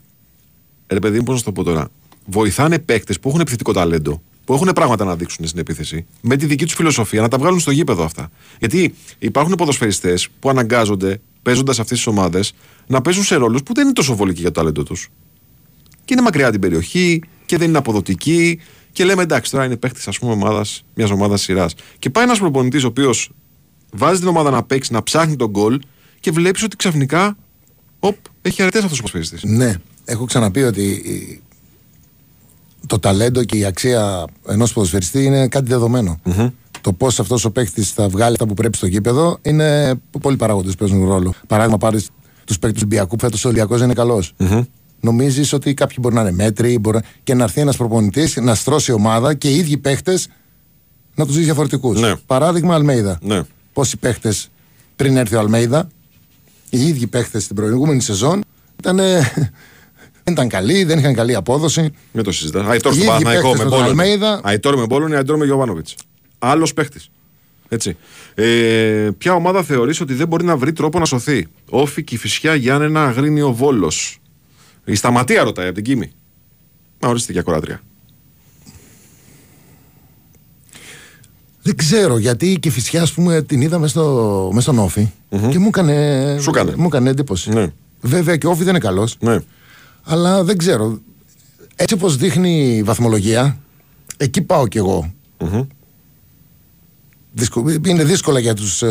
ρε 0.87 0.99
παιδί 0.99 1.19
μου, 1.19 1.25
πώς 1.25 1.33
να 1.35 1.39
σου 1.39 1.45
το 1.45 1.53
πω 1.53 1.63
τώρα. 1.63 1.89
Βοηθάνε 2.25 2.79
παίκτες 2.79 3.21
που 3.21 3.29
έχουν 3.29 3.41
επιθετικό 3.41 3.73
ταλέντο, 3.73 4.23
που 4.45 4.55
έχουν 4.55 4.71
πράγματα 4.75 5.05
να 5.05 5.17
δείξουν 5.17 5.47
στην 5.47 5.61
επίθεση, 5.61 6.07
με 6.21 6.37
τη 6.37 6.47
δική 6.47 6.65
τους 6.65 6.75
φιλοσοφία, 6.75 7.21
να 7.21 7.29
τα 7.29 7.39
βγάλουν 7.39 7.61
στο 7.61 7.71
γήπεδο 7.71 8.05
αυτά. 8.05 8.31
Γιατί 8.59 8.95
υπάρχουν 9.19 9.55
ποδοσφαιριστές 9.55 10.29
που 10.41 10.51
αναγκάζονται, 10.51 11.21
παίζοντας 11.43 11.79
αυτές 11.79 11.97
τις 11.97 12.07
ομάδες, 12.07 12.55
να 12.87 13.03
παίζουν 13.03 13.25
σε 13.25 13.35
ρόλους 13.35 13.63
που 13.63 13.75
δεν 13.75 13.85
είναι 13.85 13.93
τόσο 13.93 14.15
βολικοί 14.15 14.41
για 14.41 14.51
το 14.51 14.61
ταλέντο 14.61 14.83
τους. 14.83 15.11
Και 16.07 16.13
είναι 16.15 16.23
μακριά 16.23 16.51
την 16.51 16.61
περιοχή 16.61 17.23
και 17.47 17.57
δεν 17.59 17.69
είναι 17.69 17.79
αποδοτικοί. 17.79 18.61
Και 18.93 19.05
λέμε 19.05 19.23
εντάξει, 19.23 19.51
τώρα 19.51 19.65
είναι 19.65 19.77
παίκτης 19.77 20.09
μιας 20.95 21.11
ομάδας 21.11 21.41
σειράς. 21.41 21.75
Και 21.99 22.11
πάει 22.11 22.25
ένας 22.25 22.39
προπονητής 22.39 22.85
ο 22.85 22.87
οποίος 22.87 23.31
βάζει 23.93 24.19
την 24.19 24.29
ομάδα 24.29 24.51
να 24.51 24.63
παίξει, 24.63 24.93
να 24.93 25.03
ψάχνει 25.03 25.37
τον 25.37 25.51
γκολ 25.51 25.81
και 26.21 26.31
βλέπεις 26.31 26.63
ότι 26.63 26.77
ξαφνικά. 26.77 27.37
Οπ, 27.99 28.17
έχει 28.43 28.63
αρετέ 28.63 28.79
αυτός 28.79 28.99
ο 28.99 29.03
ποδοσφαιριστή. 29.03 29.49
Ναι, 29.49 29.75
έχω 30.05 30.25
ξαναπεί 30.25 30.63
ότι 30.63 30.83
η- 30.83 31.41
το 32.87 32.99
ταλέντο 32.99 33.45
και 33.45 33.57
η 33.57 33.65
αξία 33.65 34.25
ενός 34.49 34.73
ποδοσφαιριστή 34.73 35.25
είναι 35.25 35.49
κάτι 35.49 35.69
δεδομένο. 35.69 36.21
Το 36.81 36.93
πώς 36.93 37.21
αυτός 37.21 37.45
ο 37.45 37.51
παίκτης 37.51 37.91
θα 37.91 38.09
βγάλει 38.09 38.33
αυτά 38.33 38.47
που 38.47 38.55
πρέπει 38.55 38.77
στο 38.77 38.87
γήπεδο 38.87 39.39
είναι 39.43 39.95
πολλοί 40.21 40.37
παράγοντες 40.37 40.73
που 40.75 40.79
παίζουν 40.87 41.09
ρόλο. 41.09 41.35
Παράδειγμα, 41.47 41.79
πάρεις 41.79 42.09
τους 42.45 42.59
παίκτες 42.59 42.81
του 42.83 42.89
Ολυμπιακού, 42.91 43.17
φέτος 43.21 43.45
ο 43.45 43.49
Ολυμπιακός 43.49 43.81
είναι 43.81 43.93
καλός. 43.95 44.33
Νομίζεις 45.01 45.53
ότι 45.53 45.75
κάποιοι 45.75 45.97
μπορεί 46.01 46.15
να 46.15 46.21
είναι 46.21 46.33
μέτροι 46.33 46.79
μπορεί... 46.79 46.97
να- 46.97 47.03
και 47.23 47.35
να 47.35 47.45
έρθει 47.45 47.61
ένας 47.61 47.77
προπονητής 47.77 48.37
να 48.37 48.55
στρώσει 48.55 48.93
ομάδα 48.93 49.35
και 49.35 49.51
οι 49.51 49.57
ίδιοι 49.57 49.77
παίχτες 49.77 50.29
να 51.15 51.27
τους 51.27 51.35
δεις 51.37 51.45
διαφορετικούς. 51.45 52.01
Ναι. 52.01 52.17
Παράδειγμα, 52.17 52.75
Αλμέιδα. 52.75 53.19
Ναι. 53.23 53.43
Πόσοι 53.73 53.97
παίχτες 53.97 54.49
πριν 54.97 55.17
έρθει 55.17 55.35
ο 55.35 55.39
Αλμέιδα, 55.39 55.89
οι 56.71 56.87
ίδιοι 56.89 57.07
παίχτες 57.07 57.43
στην 57.43 57.57
προηγούμενη 57.57 58.01
σεζόν 58.01 58.45
ήταν, 58.79 58.97
δεν 60.25 60.33
ήταν 60.33 60.49
καλοί, 60.49 60.85
δεν 60.85 60.99
είχαν 60.99 61.15
καλή 61.15 61.35
απόδοση. 61.35 61.93
Δεν 62.13 62.25
το 62.25 62.33
συζητάς. 62.33 62.67
Αϊτόρ 62.67 62.93
Οι 62.93 62.95
στον 62.95 63.15
ίδιοι 63.15 63.25
Παναθηναϊκό 63.25 63.43
παίκτες 63.49 63.59
με 63.59 63.65
με 63.65 63.71
τον 63.71 63.79
Μπόλον. 63.79 64.01
Αλμέιδα. 64.01 64.41
Αϊτόρ 64.45 64.77
με 64.77 64.87
Μπόλον 64.87 65.13
ή 65.13 65.17
Αϊτόρ 65.17 65.37
με 65.37 65.45
Γιωβάνοβιτς. 65.45 65.95
Άλλος 66.39 66.75
παίχτης. 66.75 67.11
Έτσι. 67.69 67.97
Ε, 68.35 69.09
ποια 69.19 69.35
ομάδα 69.35 69.63
θεωρείς 69.63 70.01
ότι 70.01 70.15
δεν 70.15 70.29
μπορεί 70.29 70.45
να 70.45 70.57
βρει 70.57 70.73
τρόπο 70.73 70.99
να 70.99 71.05
σωθεί; 71.05 71.47
Όφη, 71.71 72.03
Κυφυσιά, 72.03 72.55
Γιάννενα, 72.55 73.05
Αγρίνιο, 73.05 73.53
Βόλος. 73.53 74.19
Η 74.87 74.95
Σταματία 74.95 75.43
ρωτάει 75.43 75.67
από 75.67 75.75
την 75.75 75.85
Κίμη. 75.85 76.11
Να 77.01 77.09
ορίστε 77.09 77.33
για 77.33 77.43
κοράτρια. 77.43 77.81
Δεν 81.63 81.77
ξέρω 81.77 82.19
γιατί 82.19 82.57
και 82.61 82.71
φυσικά 82.71 83.03
ας 83.03 83.13
πούμε 83.13 83.43
την 83.43 83.61
είδα 83.61 83.79
μέσα 83.79 83.91
στο, 83.91 84.51
μες 84.53 84.63
στον 84.63 84.79
οφη 84.79 85.11
και 85.51 85.59
μου 85.59 85.67
έκανε, 85.67 86.37
Σου 86.41 86.51
έκανε. 86.51 86.75
μου 86.77 86.87
έκανε 86.87 87.11
εντύπωση. 87.11 87.51
Ναι. 87.51 87.67
Βέβαια 88.01 88.37
και 88.37 88.47
ο 88.47 88.51
Όφη 88.51 88.61
δεν 88.61 88.69
είναι 88.69 88.79
καλός 88.79 89.17
Ναι. 89.21 89.39
αλλά 90.05 90.45
δεν 90.45 90.57
ξέρω. 90.59 90.99
Έτσι 91.77 91.95
όπως 91.95 92.17
δείχνει 92.17 92.77
η 92.77 92.83
βαθμολογία, 92.83 93.59
εκεί 94.17 94.43
πάω 94.43 94.67
κι 94.69 94.79
εγώ. 94.79 95.13
Δυσκο- 95.39 95.67
Είναι 97.87 98.05
δύσκολα 98.05 98.39
για 98.39 98.55
τους, 98.55 98.83
ε, 98.83 98.87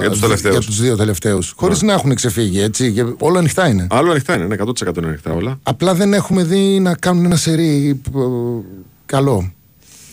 Για 0.00 0.10
τους 0.10 0.20
τελευταίους. 0.20 0.54
για 0.56 0.66
τους 0.66 0.80
δύο 0.80 0.96
τελευταίους. 0.96 1.54
Χωρίς 1.56 1.82
να 1.82 1.92
έχουν 1.92 2.14
ξεφύγει 2.14 2.60
έτσι. 2.60 2.92
και 2.92 3.04
Όλα 3.18 3.38
ανοιχτά 3.38 3.68
είναι. 3.68 3.86
Άλλο 3.90 4.10
ανοιχτά 4.10 4.34
είναι, 4.34 4.44
ναι, 4.46 4.54
100% 4.54 4.96
είναι 4.96 5.06
ανοιχτά 5.06 5.32
όλα. 5.32 5.58
Απλά 5.62 5.94
δεν 5.94 6.12
έχουμε 6.12 6.44
δει 6.44 6.78
να 6.80 6.94
κάνουν 6.94 7.24
ένα 7.24 7.36
σερί 7.36 8.00
ε, 8.16 8.20
καλό. 9.06 9.52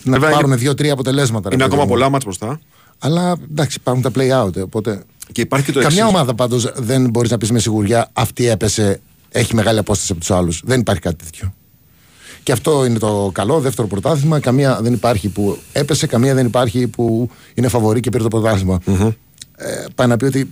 Να 0.04 0.12
Βέβαια, 0.20 0.30
πάρουν 0.36 0.50
είναι- 0.52 0.60
δύο-τρία 0.60 0.94
αποτελέσματα. 0.94 1.50
ρε 1.50 1.56
Είναι 1.56 1.64
παιδί 1.64 1.76
ακόμα 1.76 1.84
μου. 1.88 1.94
πολλά 1.98 2.10
μάτς 2.10 2.24
μπροστά. 2.24 2.60
Αλλά 3.00 3.36
εντάξει, 3.52 3.78
υπάρχουν 3.80 4.04
τα 4.04 4.12
play 4.16 4.44
out. 4.46 4.64
Οπότε... 4.64 5.04
Και 5.32 5.42
υπάρχει 5.42 5.66
και 5.66 5.72
το 5.72 5.80
Καμιά 5.82 5.98
εξής. 6.02 6.14
ομάδα 6.16 6.34
πάντως 6.36 6.72
δεν 6.76 7.10
μπορείς 7.10 7.32
να 7.32 7.38
πεις 7.38 7.52
με 7.52 7.60
σιγουριά 7.60 8.10
αυτή 8.14 8.48
έπεσε, 8.50 9.00
έχει 9.30 9.56
μεγάλη 9.56 9.80
απόσταση 9.80 10.12
από 10.12 10.20
τους 10.20 10.32
άλλους. 10.32 10.62
Δεν 10.66 10.80
υπάρχει 10.80 11.02
κάτι 11.02 11.24
τέτοιο. 11.24 11.54
Και 12.44 12.52
αυτό 12.52 12.86
είναι 12.86 13.00
το 13.00 13.30
καλό. 13.34 13.60
Δεύτερο 13.60 13.88
πρωτάθλημα. 13.88 14.39
Καμία 14.39 14.80
δεν 14.82 14.94
υπάρχει 14.94 15.30
που 15.30 15.58
έπεσε, 15.72 16.08
καμία 16.08 16.34
δεν 16.34 16.46
υπάρχει 16.46 16.88
που 16.88 17.30
είναι 17.54 17.68
φαβορή 17.68 18.00
και 18.00 18.10
πήρε 18.10 18.24
το 18.24 18.30
πρωτάθλημα. 18.30 18.80
Ε, 19.56 19.86
πάει 19.96 20.08
να 20.08 20.18
πει 20.18 20.26
ότι 20.26 20.52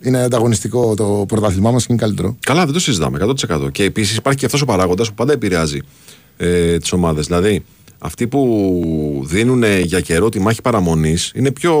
είναι 0.00 0.22
ανταγωνιστικό 0.22 0.94
το 0.94 1.24
πρωτάθλημά 1.28 1.70
μας 1.70 1.86
και 1.86 1.92
είναι 1.92 2.02
καλύτερο. 2.02 2.36
Καλά, 2.40 2.64
δεν 2.64 2.72
το 2.72 2.80
συζητάμε 2.80 3.18
100%. 3.20 3.72
Και 3.72 3.82
επίσης 3.82 4.16
υπάρχει 4.16 4.38
και 4.38 4.46
αυτός 4.46 4.62
ο 4.62 4.64
παράγοντας 4.64 5.08
που 5.08 5.14
πάντα 5.14 5.32
επηρεάζει 5.32 5.80
ε, 6.36 6.78
τις 6.78 6.92
ομάδες. 6.92 7.26
Δηλαδή, 7.26 7.64
αυτοί 7.98 8.26
που 8.26 9.22
δίνουν 9.26 9.64
για 9.82 10.00
καιρό 10.00 10.28
τη 10.28 10.40
μάχη 10.40 10.62
παραμονής 10.62 11.32
είναι 11.34 11.50
πιο 11.50 11.74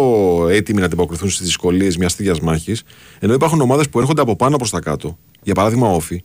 έτοιμοι 0.50 0.78
να 0.78 0.86
αντιποκριθούν 0.86 1.30
στις 1.30 1.46
δυσκολίες 1.46 1.96
μιας 1.96 2.16
τέτοια 2.16 2.36
μάχης. 2.42 2.82
Ενώ 3.18 3.32
υπάρχουν 3.32 3.60
ομάδες 3.60 3.88
που 3.88 4.00
έρχονται 4.00 4.20
από 4.20 4.36
πάνω 4.36 4.56
προς 4.56 4.70
τα 4.70 4.80
κάτω. 4.80 5.18
Για 5.42 5.54
παράδειγμα, 5.54 5.88
όφη, 5.88 6.22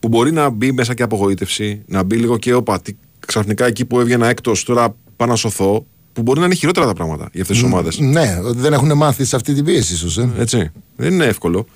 που 0.00 0.08
μπορεί 0.08 0.32
να 0.32 0.50
μπει 0.50 0.72
μέσα 0.72 0.94
και 0.94 1.02
απογοήτευση, 1.02 1.82
να 1.86 2.02
μπει 2.02 2.16
λίγο 2.16 2.38
και 2.38 2.54
όπα. 2.54 2.80
τι- 2.80 2.96
Ξαφνικά 3.26 3.66
εκεί 3.66 3.84
που 3.84 4.00
έβγαινα 4.00 4.26
έκτος, 4.28 4.64
τώρα 4.64 4.94
πάω 5.16 5.28
να 5.28 5.36
σωθώ. 5.36 5.86
Που 6.12 6.22
μπορεί 6.24 6.40
να 6.40 6.46
είναι 6.46 6.54
χειρότερα 6.54 6.86
τα 6.86 6.92
πράγματα 6.92 7.28
για 7.32 7.42
αυτές 7.42 7.56
τις 7.56 7.66
ομάδες. 7.66 7.98
Ναι, 7.98 8.38
ότι 8.44 8.58
δεν 8.58 8.72
έχουν 8.72 8.96
μάθει 8.96 9.24
σε 9.24 9.36
αυτή 9.36 9.54
την 9.54 9.64
πίεση, 9.64 9.92
ίσως. 9.94 10.18
Ε. 10.18 10.30
Έτσι. 10.38 10.70
Δεν 10.96 11.12
είναι 11.12 11.24
εύκολο. 11.24 11.66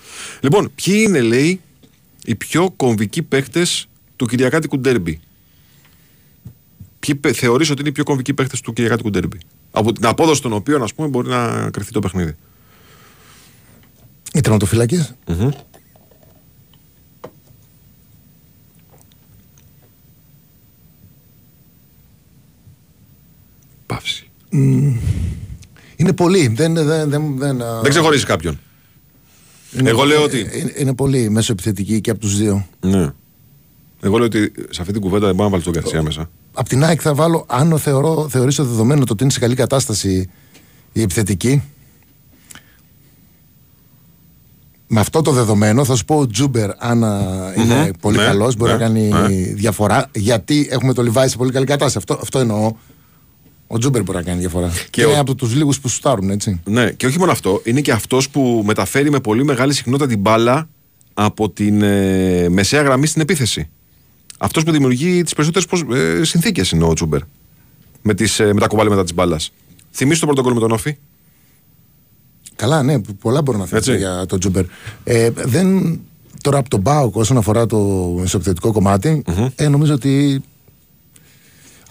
Λοιπόν, 0.41 0.71
ποιοι 0.85 1.05
είναι, 1.07 1.21
λέει, 1.21 1.61
οι 2.25 2.35
πιο 2.35 2.71
κομβικοί 2.77 3.23
παίχτες 3.23 3.87
του 4.17 4.27
Κυριακάτικου 4.27 4.79
Ντέρμπι; 4.79 5.21
Ποιοι 6.99 7.15
πε- 7.15 7.35
θεωρείς 7.35 7.71
ότι 7.71 7.81
είναι 7.81 7.89
οι 7.89 7.93
πιο 7.93 8.05
κομβικοί 8.05 8.35
παίχτες 8.35 8.61
του 8.61 8.73
Κυριακάτικου 8.73 9.11
Ντέρμπι; 9.11 9.39
Από 9.71 9.93
την 9.93 10.07
απόδοση 10.07 10.43
των 10.43 10.53
οποίων, 10.53 10.83
ας 10.83 10.95
πούμε, 10.95 11.09
μπορεί 11.09 11.29
να 11.29 11.71
κρυφτεί 11.71 11.93
το 11.93 11.99
παιχνίδι. 12.01 12.35
Οι 14.33 14.41
τερματοφύλακε. 23.93 24.29
Παύση. 24.51 24.97
Είναι 25.97 26.13
πολλοί. 26.13 26.49
Δεν, 26.49 26.75
δεν, 26.75 27.11
δεν, 27.11 27.39
δεν, 27.39 27.63
α, 27.63 27.81
Δεν 27.81 27.91
ξεχωρίζει 27.91 28.25
κάποιον. 28.25 28.61
είναι- 29.79 29.91
Εγώ 29.91 30.05
λέω 30.05 30.23
ότι. 30.23 30.39
Είναι, 30.39 30.73
είναι 30.77 30.95
πολύ 30.95 31.31
μέσω 31.31 31.53
επιθετικοί 31.53 32.01
και 32.01 32.11
από 32.11 32.21
τους 32.21 32.37
δύο. 32.39 32.67
Ναι. 32.81 33.13
Εγώ 34.05 34.17
λέω 34.17 34.27
ότι 34.27 34.53
σε 34.71 34.81
αυτή 34.81 34.93
την 34.93 35.01
κουβέντα 35.03 35.27
δεν 35.27 35.35
μπορώ 35.35 35.49
να 35.49 35.51
βάλω 35.57 35.65
τον 35.65 35.73
Γκαρσία 35.83 36.03
μέσα. 36.03 36.31
Απ' 36.55 36.69
την 36.69 36.85
ΑΕΚ 36.85 37.01
θα 37.03 37.15
βάλω, 37.15 37.45
αν 37.49 37.79
θεωρώ, 37.79 38.29
θεωρήσω 38.31 38.65
δεδομένο 38.65 39.05
το 39.05 39.13
ότι 39.13 39.23
είναι 39.23 39.33
σε 39.33 39.39
καλή 39.39 39.55
κατάσταση 39.55 40.31
η 40.93 41.03
επιθετική. 41.03 41.63
Με 44.87 45.01
αυτό 45.01 45.23
το 45.23 45.31
δεδομένο 45.33 45.85
θα 45.85 45.95
σου 45.97 46.05
πω 46.05 46.17
ο 46.19 46.27
Ζούμπερ 46.27 46.71
αν 46.79 47.05
α, 47.05 47.21
είναι 47.57 47.91
πολύ 48.01 48.17
Ναι, 48.17 48.25
καλός 48.25 48.57
μπορεί 48.57 48.73
ναι, 48.73 48.79
να 48.79 48.85
κάνει 48.85 49.09
ναι. 49.09 49.29
διαφορά 49.55 50.09
γιατί 50.15 50.69
έχουμε 50.71 50.93
το 50.93 51.03
Λιβάι 51.03 51.29
σε 51.29 51.37
πολύ 51.37 51.53
καλή 51.53 51.67
κατάσταση. 51.67 51.97
Αυτό, 51.99 52.19
αυτό 52.23 52.39
εννοώ. 52.39 52.73
Ο 53.75 53.79
Ζούμπερ 53.79 54.03
μπορεί 54.03 54.19
να 54.19 54.25
κάνει 54.25 54.41
διαφορά. 54.41 54.69
Και 54.69 54.87
Και, 54.91 55.03
είναι 55.03 55.13
ο- 55.13 55.19
από 55.21 55.35
τους 55.35 55.55
λίγους 55.55 55.81
που 55.81 55.89
σουτάρουν 55.89 56.31
έτσι. 56.31 56.61
Ναι, 56.65 56.91
και 56.91 57.07
όχι 57.07 57.19
μόνο 57.19 57.31
αυτό, 57.33 57.61
είναι 57.65 57.81
και 57.81 57.93
αυτός 57.93 58.29
που 58.31 58.63
μεταφέρει 58.67 59.11
με 59.11 59.21
πολύ 59.21 59.45
μεγάλη 59.45 59.73
συχνότητα 59.75 60.07
την 60.09 60.19
μπάλα 60.19 60.69
από 61.15 61.51
την 61.51 61.83
ε, 61.83 62.49
μεσαία 62.49 62.83
γραμμή 62.83 63.07
στην 63.07 63.21
επίθεση. 63.23 63.69
Αυτός 64.39 64.63
που 64.65 64.71
δημιουργεί 64.71 65.23
τις 65.23 65.35
περισσότερες 65.35 65.67
ε, 66.21 66.25
συνθήκες 66.25 66.71
είναι 66.71 66.85
ο 66.85 66.93
Τσούμπερ. 66.93 67.21
Με, 68.03 68.15
τις, 68.15 68.41
ε, 68.41 68.53
με 68.53 68.61
τα 68.61 68.67
κοβάλματα 68.67 69.03
της 69.03 69.15
μπάλας. 69.15 69.53
Θυμήσου 69.93 70.21
το 70.21 70.27
πρωτόκολλο 70.27 70.55
με 70.55 70.61
τον 70.61 70.71
Όφη; 70.71 70.97
Καλά, 72.57 72.83
ναι, 72.83 72.99
πολλά 73.21 73.43
μπορώ 73.43 73.59
να 73.59 73.65
θέσω 73.67 73.93
Έτσι. 73.93 73.97
για 74.05 74.27
τον 74.27 74.39
Τζούμπερ. 74.39 74.65
Ε, 75.05 75.31
δεν, 75.31 76.01
τώρα 76.43 76.59
από 76.59 76.69
τον 76.69 76.81
Μπάουκ 76.81 77.17
όσον 77.17 77.37
αφορά 77.37 77.67
το 77.67 77.79
μεσοπιθετικό 78.19 78.73
κομμάτι, 78.73 79.23
ε, 79.55 79.69
νομίζω 79.69 79.95
ότι 79.95 80.43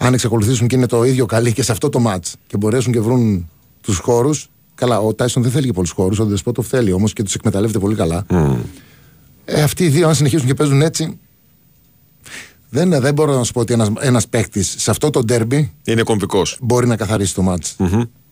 αν 0.06 0.14
εξακολουθήσουν 0.14 0.66
και 0.66 0.76
είναι 0.76 0.86
το 0.86 1.04
ίδιο 1.04 1.26
καλοί 1.26 1.52
και 1.52 1.62
σε 1.62 1.72
αυτό 1.72 1.88
το 1.88 1.98
μάτς 1.98 2.34
και 2.46 2.56
μπορέσουν 2.56 2.92
και 2.92 3.00
βρουν 3.00 3.48
τους 3.80 3.98
χώρους 3.98 4.46
Καλά, 4.74 5.00
ο 5.00 5.14
Τάισον 5.14 5.42
δεν 5.42 5.52
θέλει 5.52 5.66
και 5.66 5.72
πολλούς 5.72 5.90
χώρους. 5.90 6.18
Ο 6.18 6.24
Δεσπότοφ 6.24 6.66
θέλει 6.68 6.92
όμως 6.92 7.12
και 7.12 7.22
τους 7.22 7.34
εκμεταλλεύεται 7.34 7.78
πολύ 7.78 7.94
καλά. 7.94 8.26
Ε, 9.44 9.62
αυτοί 9.62 9.84
οι 9.84 9.88
δύο, 9.88 10.08
αν 10.08 10.14
συνεχίσουν 10.14 10.46
και 10.46 10.54
παίζουν 10.54 10.82
έτσι. 10.82 11.18
Δεν, 12.68 13.00
δεν 13.00 13.14
μπορώ 13.14 13.34
να 13.34 13.44
σου 13.44 13.52
πω 13.52 13.60
ότι 13.60 13.72
ένας 13.72 13.90
ένας 14.00 14.28
παίκτης 14.28 14.74
σε 14.78 14.90
αυτό 14.90 15.10
το 15.10 15.24
ντέρμπι 15.24 15.72
Είναι 15.84 16.02
κομβικός. 16.02 16.58
μπορεί 16.60 16.86
να 16.86 16.96
καθαρίσει 16.96 17.34
το 17.34 17.42
ματς. 17.42 17.76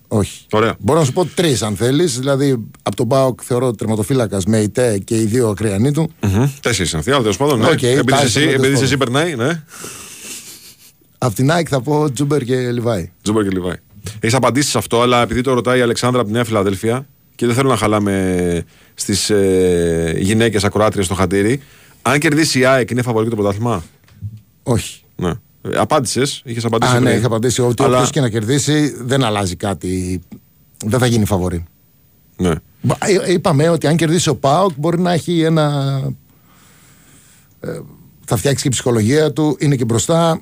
Όχι. 0.09 0.45
Ωραία. 0.51 0.75
Μπορώ 0.79 0.99
να 0.99 1.05
σου 1.05 1.13
πω 1.13 1.25
τρεις 1.25 1.63
αν 1.63 1.77
θέλεις. 1.77 2.19
Δηλαδή 2.19 2.65
από 2.83 2.97
τον 2.97 3.07
ΠΑΟΚ 3.07 3.41
θεωρώ 3.45 3.73
τερματοφύλακας 3.73 4.45
Μεϊτέ 4.45 4.99
και 4.99 5.17
οι 5.21 5.25
δύο 5.25 5.49
ακριανοί 5.49 5.93
του. 5.93 6.11
Τέσσερις 6.61 6.91
είναι 6.91 6.99
αυτοί, 6.99 7.11
αλλά 7.11 7.21
τέλος 7.21 7.37
πάντων. 7.37 7.59
Ναι. 7.59 7.67
Οκ, 7.69 7.83
επειδή 7.83 8.13
Tyson, 8.13 8.23
εσύ, 8.25 8.35
τέλος 8.41 8.55
επειδή 8.55 8.69
πάντων. 8.69 8.83
εσύ 8.85 8.97
περνάει, 8.97 9.35
ναι. 9.37 9.63
Απ' 11.23 11.35
την 11.35 11.51
ΑΕΚ 11.51 11.67
θα 11.71 11.81
πω 11.81 12.13
Ζούμπερ 12.13 12.43
και 12.45 12.71
Λιβάι. 12.71 13.11
Τζούμπερ 13.23 13.43
και 13.43 13.51
Λιβάη. 13.51 13.75
Έχεις 14.21 14.35
απαντήσεις 14.37 14.71
σε 14.71 14.79
αυτό, 14.79 15.01
αλλά 15.03 15.23
επειδή 15.23 15.41
το 15.41 15.53
ρωτάει 15.53 15.79
η 15.79 15.83
Αλεξάνδρα 15.83 16.21
από 16.21 16.29
τη 16.29 16.35
Νέα 16.35 16.45
Φιλαδέλφια 16.45 17.07
και 17.35 17.47
δεν 17.47 17.55
θέλω 17.55 17.69
να 17.69 17.77
χαλάμε 17.77 18.65
στις 18.95 19.31
ε, 19.31 20.15
γυναίκες 20.19 20.65
ακροάτριες 20.65 21.05
στο 21.07 21.15
χατήρι, 21.15 21.61
αν 22.03 22.19
κερδίσει 22.19 22.59
η 22.59 22.65
ΑΕΚ 22.65 22.91
είναι 22.91 23.03
φαβορή 23.03 23.29
το 23.29 23.35
πρωτάθλημα; 23.37 23.83
Όχι. 24.63 25.03
Ναι. 25.17 25.33
Απάντησες, 25.77 26.43
είχες 26.45 26.65
απαντήσει. 26.65 26.93
Α, 26.97 27.01
ναι, 27.01 27.05
πριν. 27.07 27.17
είχα 27.19 27.27
απαντήσει 27.27 27.63
ότι 27.63 27.83
Αλλά- 27.83 27.95
όποιος 27.97 28.11
και 28.11 28.21
να 28.21 28.29
κερδίσει 28.29 28.95
δεν 29.03 29.25
αλλάζει 29.25 29.57
κάτι. 29.57 30.21
Δεν 30.85 30.99
θα 30.99 31.07
γίνει 31.07 31.25
φαβορή. 31.25 31.65
Ναι. 32.37 32.53
Μπα- 32.83 32.97
ε, 33.27 33.33
Είπαμε 33.33 33.69
ότι 33.69 33.87
αν 33.87 33.97
κερδίσει 33.97 34.29
ο 34.29 34.37
Πάοκ 34.37 34.71
μπορεί 34.77 35.01
να 35.01 35.13
έχει 35.13 35.41
ένα. 35.41 36.01
ε, 37.61 37.79
θα 38.25 38.37
φτιάξει 38.37 38.63
και 38.63 38.69
η 38.69 38.71
ψυχολογία 38.71 39.33
του, 39.33 39.57
είναι 39.61 39.77
και 39.77 39.85
μπροστά. 39.85 40.41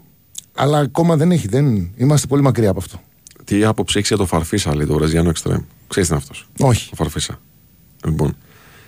Αλλά 0.61 0.79
ακόμα 0.79 1.17
δεν 1.17 1.33
έχει. 1.33 1.49
Δεν, 1.49 1.91
είμαστε 1.97 2.27
πολύ 2.27 2.43
μακριά 2.43 2.71
από 2.71 2.79
αυτό. 2.79 3.01
Τι 3.45 3.65
άποψη 3.65 3.97
έχεις 3.99 4.09
για 4.09 4.17
το 4.17 4.27
Φαρφίσα, 4.27 4.75
λέει 4.77 4.87
το 4.87 4.95
Βραζιάνο 4.95 5.29
Εξτρέμ. 5.29 5.61
Ξέρεις 5.89 6.09
τι 6.09 6.15
είναι 6.15 6.23
αυτός; 6.25 6.49
Όχι. 6.61 6.89
Ο 6.93 6.97
Φαρφίσα. 6.97 7.41
Λοιπόν. 8.05 8.37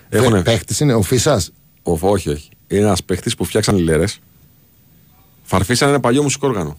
Έχουνε... 0.09 0.27
Έχουνε... 0.27 0.43
Παίχτης 0.43 0.81
είναι 0.81 0.95
ο 0.95 1.03
Φίσας; 1.03 1.51
Ο, 1.83 1.99
όχι, 2.09 2.29
όχι. 2.31 2.49
Είναι 2.69 2.81
ένας 2.81 3.05
παίχτης 3.05 3.35
που 3.35 3.45
φτιάξαν 3.45 3.77
οι 3.77 3.81
λέρες. 3.81 4.19
Φαρφίσα 5.43 5.85
είναι 5.85 5.95
ένα 5.95 6.03
παλιό 6.03 6.23
μουσικό 6.23 6.49
όργανο. 6.49 6.79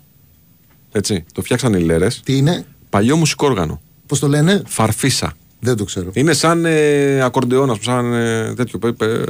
Έτσι. 0.92 1.26
Το 1.34 1.42
φτιάξαν 1.42 1.74
οι 1.74 1.80
λέρες. 1.80 2.22
Τι 2.24 2.38
είναι, 2.38 2.66
Παλιό 2.90 3.16
μουσικό 3.16 3.48
όργανο. 3.48 3.82
πώς 4.06 4.20
το 4.20 4.28
λένε, 4.28 4.62
Φαρφίσα. 4.66 5.34
δεν 5.60 5.76
το 5.76 5.84
ξέρω. 5.84 6.10
Είναι 6.14 6.34
σαν 6.34 6.66
ε, 6.66 7.22
ακορντεόν, 7.22 7.70
ας 7.72 7.80
πούμε, 7.80 7.96
σαν 7.96 8.14
ε, 8.14 8.54
τέτοιο. 8.54 8.80
πε- 8.80 8.94
πε- 8.94 9.30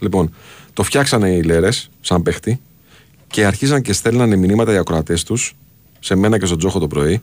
Λοιπόν, 0.00 0.34
το 0.72 0.82
φτιάξανε 0.82 1.30
οι 1.30 1.42
λέρες, 1.42 1.90
σαν 2.00 2.22
παίχτη, 2.22 2.60
και 3.30 3.44
αρχίζαν 3.44 3.82
και 3.82 3.92
στέλνανε 3.92 4.36
μηνύματα 4.36 4.72
οι 4.72 4.76
ακροατές 4.76 5.22
τους, 5.24 5.54
σε 6.00 6.14
μένα 6.14 6.38
και 6.38 6.46
στον 6.46 6.58
Τζόχο 6.58 6.78
το 6.78 6.86
πρωί, 6.86 7.22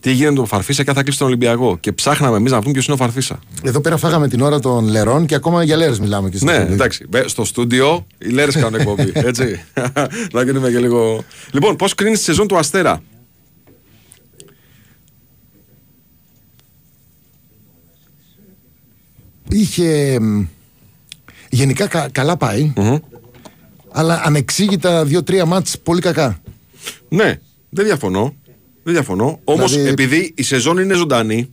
τι 0.00 0.10
γίνεται 0.12 0.30
με 0.30 0.36
τον 0.36 0.46
Φαρφίσα 0.46 0.82
και 0.82 0.90
αν 0.90 0.96
θα 0.96 1.02
κλείσει 1.02 1.18
τον 1.18 1.26
Ολυμπιακό. 1.26 1.76
Και 1.78 1.92
ψάχναμε 1.92 2.36
εμείς 2.36 2.50
να 2.50 2.56
βρούμε 2.58 2.72
ποιος 2.72 2.84
είναι 2.86 2.94
ο 2.94 2.98
Φαρφίσα. 2.98 3.38
Εδώ 3.62 3.80
πέρα 3.80 3.96
φάγαμε 3.96 4.28
την 4.28 4.40
ώρα 4.40 4.58
των 4.58 4.86
λερών 4.88 5.26
και 5.26 5.34
ακόμα 5.34 5.62
για 5.64 5.76
λέρες 5.76 5.98
μιλάμε 6.00 6.28
και 6.30 6.36
στην 6.36 6.48
Ναι, 6.48 6.54
εκπομπή. 6.54 6.72
εντάξει. 6.72 7.06
μπε- 7.08 7.28
Στο 7.28 7.44
στούντιο 7.44 8.06
οι 8.18 8.28
λέρες 8.28 8.54
κάνουν 8.54 8.74
εκπομπή. 8.74 9.12
Έτσι. 9.30 9.64
να 10.32 10.42
γίνουμε 10.42 10.70
και 10.70 10.78
λίγο. 10.78 11.24
Λοιπόν, 11.52 11.76
πώς 11.76 11.94
κρίνεις 11.94 12.18
τη 12.18 12.24
σεζόν 12.24 12.46
του 12.48 12.56
Αστέρα; 12.58 13.02
Είχε. 19.48 20.18
μ, 20.20 20.44
Γενικά 21.50 21.86
κα- 21.86 22.08
καλά 22.12 22.36
πάει, 22.36 22.72
αλλά 23.96 24.20
ανεξήγητα 24.24 25.04
δύο-τρία 25.04 25.44
μάτς 25.46 25.78
πολύ 25.82 26.00
κακά. 26.00 26.40
Ναι, 27.08 27.38
δεν 27.70 27.84
διαφωνώ. 27.84 28.34
Δεν 28.82 28.92
διαφωνώ. 28.94 29.40
Όμως, 29.44 29.72
Δηλαδή- 29.72 29.90
επειδή 29.90 30.32
η 30.36 30.42
σεζόν 30.42 30.78
είναι 30.78 30.94
ζωντανή, 30.94 31.50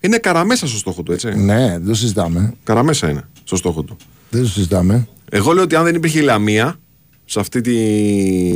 είναι 0.00 0.16
καραμέσα 0.18 0.66
στο 0.66 0.78
στόχο 0.78 1.02
του, 1.02 1.12
έτσι. 1.12 1.28
Ναι, 1.36 1.68
δεν 1.68 1.86
το 1.86 1.94
συζητάμε. 1.94 2.54
Καραμέσα 2.64 3.10
είναι 3.10 3.28
στο 3.44 3.56
στόχο 3.56 3.82
του. 3.82 3.96
Δεν 4.30 4.42
το 4.42 4.48
συζητάμε. 4.48 5.08
Εγώ 5.30 5.52
λέω 5.52 5.62
ότι 5.62 5.74
αν 5.74 5.84
δεν 5.84 5.94
υπήρχε 5.94 6.18
η 6.18 6.22
Λαμία, 6.22 6.78
σε 7.24 7.40
αυτή 7.40 7.60
τη. 7.60 7.74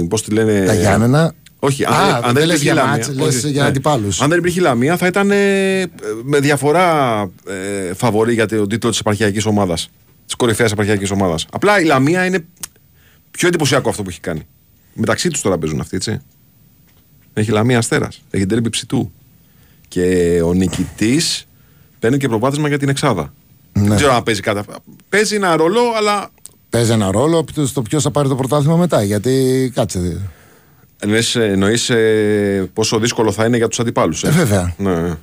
Πώς 0.09 0.23
τη 0.23 0.31
λένε. 0.31 0.65
Τα 0.67 0.75
Γιάννενα. 0.75 1.35
Όχι, 1.59 1.85
αν, 1.85 1.93
Α, 1.93 2.15
αν 2.17 2.23
δεν 2.23 2.33
δεν 2.35 2.47
λες 2.47 2.57
υπήρχε 2.57 2.63
η 2.63 2.73
για 2.73 2.75
Λαμία. 2.75 2.91
μάτς, 2.93 3.09
λες 3.19 3.37
όχι, 3.45 3.51
για 3.51 3.63
ναι. 3.63 3.69
αντιπάλους. 3.69 4.21
Αν 4.21 4.29
δεν 4.29 4.39
υπήρχε 4.39 4.61
η 4.61 4.63
Λαμία, 4.63 4.97
θα 4.97 5.07
ήταν 5.07 5.31
ε, 5.31 5.37
με 6.25 6.41
διαφορά 6.41 7.21
ε, 7.89 7.95
φαβορή 7.95 8.35
για 8.35 8.47
τον 8.47 8.69
τίτλο 8.69 8.91
της 8.91 8.99
επαρχιακής 8.99 9.47
ομάδας. 9.47 9.89
Της 10.27 10.35
κορυφαίας 10.35 10.73
επαρχιακής 10.73 11.11
ομάδας. 11.11 11.47
Απλά 11.51 11.81
η 11.81 11.85
Λαμία 11.85 12.25
είναι 12.25 12.45
πιο 13.37 13.49
εντυπωσιακό 13.49 13.89
αυτό 13.89 14.03
που 14.03 14.09
έχει 14.09 14.21
κάνει. 14.21 14.47
Μεταξύ 14.95 15.29
τους 15.29 15.41
τώρα 15.41 15.59
παίζουν 15.59 15.81
αυτοί, 15.81 15.97
έτσι. 15.97 16.21
Έχει 17.33 17.51
Λαμία 17.51 17.79
Αστέρας. 17.79 18.23
Έχει 18.31 18.47
τέρμπι 18.47 18.71
ψητού. 18.71 19.13
Και 19.89 20.41
ο 20.45 20.53
νικητής 20.53 21.47
παίρνει 21.99 22.17
και 22.17 22.29
προβάδισμα 22.29 22.69
για 22.69 22.79
την 22.79 22.89
Εξάδα. 22.89 23.33
Ναι. 23.73 23.89
Δεν 23.89 23.97
ξέρω 23.97 24.13
αν 24.13 24.23
παίζει 24.23 24.41
κάτι. 24.41 24.61
Παίζει 25.09 25.35
ένα 25.35 25.57
ρόλο, 25.57 25.81
αλλά 25.97 26.31
Παίζει 26.71 26.93
ένα 26.93 27.11
ρόλο 27.11 27.45
στο 27.65 27.83
ποιος 27.83 28.03
θα 28.03 28.11
πάρει 28.11 28.29
το 28.29 28.35
πρωτάθλημα 28.35 28.77
μετά. 28.77 29.03
Γιατί 29.03 29.71
κάτσε. 29.75 30.21
Εννοείς, 30.99 31.35
εννοείς 31.35 31.91
ε, 31.91 32.71
πόσο 32.73 32.99
δύσκολο 32.99 33.33
θα 33.33 33.45
είναι 33.45 33.57
για 33.57 33.69
τους 33.69 33.81
αντιπάλους. 33.81 34.25
Ε, 34.25 34.31
βέβαια. 34.31 34.75
Ναι. 34.79 35.17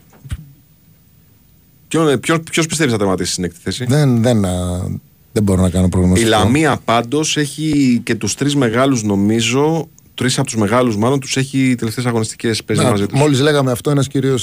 Ποιον, 1.88 2.20
ποιον, 2.20 2.44
ποιος 2.44 2.66
πιστεύεις 2.66 2.94
θα 2.94 3.00
τερματίσει 3.00 3.32
στην 3.32 3.44
έκτη 3.44 3.60
θέση; 3.64 3.86
Δεν, 3.86 4.22
δεν, 4.22 4.46
α, 4.46 4.88
δεν 5.34 5.44
μπορώ 5.44 5.62
να 5.62 5.70
κάνω 5.70 5.86
Η 5.86 5.90
προγνωστικό. 5.90 6.30
Λαμία 6.30 6.78
πάντως 6.86 7.38
έχει 7.38 8.02
και 8.04 8.16
τους 8.16 8.36
τρεις 8.36 8.56
μεγάλους 8.56 9.04
νομίζω, 9.04 9.90
τρεις 10.14 10.38
από 10.38 10.48
τους 10.48 10.56
μεγάλους 10.56 10.98
μάλλον 10.98 11.20
τους 11.20 11.38
έχει 11.38 11.76
τελευταίες 11.76 12.06
αγωνιστικές 12.06 12.64
παίζει 12.64 12.84
μαζί 12.84 13.06
τους. 13.06 13.20
Μόλις 13.20 13.40
λέγαμε 13.40 13.72
αυτό, 13.72 13.92
ένας 13.92 14.08
κύριο 14.08 14.38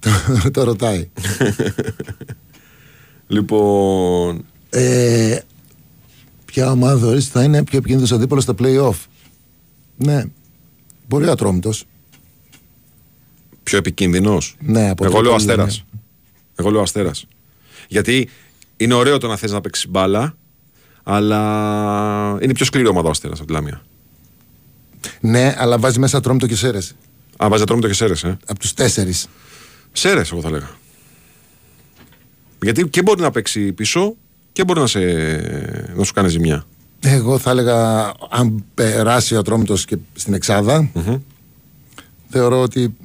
το, 0.00 0.10
το 0.50 0.62
ρωτάει. 0.64 1.08
Λοιπόν. 3.26 4.44
Ε, 4.70 5.38
ποια 6.44 6.70
ομάδα 6.70 6.98
θεωρείς 6.98 7.28
θα 7.28 7.42
είναι 7.42 7.64
πιο 7.64 7.78
επικίνδυνος 7.78 8.12
αντίπαλος 8.12 8.42
στα 8.44 8.54
play-off; 8.58 8.94
Ναι, 9.96 10.24
μπορεί 11.08 11.26
ο 11.26 11.30
Ατρόμητος. 11.30 11.84
Πιο 13.62 13.78
επικίνδυνος; 13.78 14.56
Ναι, 14.60 14.90
από 14.90 15.04
Εγώ 15.04 15.14
το 15.14 15.20
λέω 15.20 15.30
τέλος, 15.36 15.48
αστέρας. 15.48 15.84
ναι. 15.92 16.00
Εγώ 16.56 16.70
λέω 16.70 16.80
αστέρας. 16.80 17.26
Γιατί 17.88 18.28
είναι 18.82 18.94
ωραίο 18.94 19.18
το 19.18 19.26
να 19.26 19.36
θες 19.36 19.52
να 19.52 19.60
παίξεις 19.60 19.88
μπάλα, 19.88 20.36
αλλά 21.02 21.38
είναι 22.40 22.52
πιο 22.52 22.64
σκληρή 22.64 22.86
ομάδα 22.86 23.08
ο 23.08 23.10
αστέρας 23.10 23.38
από 23.38 23.46
τη 23.46 23.52
Λαμία. 23.52 23.82
Ναι, 25.20 25.54
αλλά 25.58 25.78
βάζει 25.78 25.98
μέσα 25.98 26.16
Ατρόμητο 26.16 26.46
και 26.46 26.56
Σέρες. 26.56 26.94
Α, 27.44 27.48
βάζει 27.48 27.62
Ατρόμητο 27.62 27.88
και 27.88 27.94
Σέρες, 27.94 28.24
ε. 28.24 28.36
Από 28.46 28.58
τους 28.58 28.74
τέσσερις. 28.74 29.28
Σέρες, 29.92 30.32
εγώ 30.32 30.40
θα 30.40 30.50
λέγα. 30.50 30.70
Γιατί 32.62 32.88
και 32.88 33.02
μπορεί 33.02 33.20
να 33.20 33.30
παίξει 33.30 33.72
πίσω 33.72 34.16
και 34.52 34.64
μπορεί 34.64 34.80
να, 34.80 34.86
σε, 34.86 35.00
να 35.94 36.04
σου 36.04 36.12
κάνει 36.12 36.28
ζημιά. 36.28 36.64
Εγώ 37.00 37.38
θα 37.38 37.50
έλεγα, 37.50 38.12
αν 38.30 38.64
περάσει 38.74 39.34
ο 39.34 39.38
Ατρόμητος 39.38 39.84
και 39.84 39.96
στην 40.14 40.34
εξάδα, 40.34 40.90
θεωρώ 42.28 42.62
ότι 42.62 42.96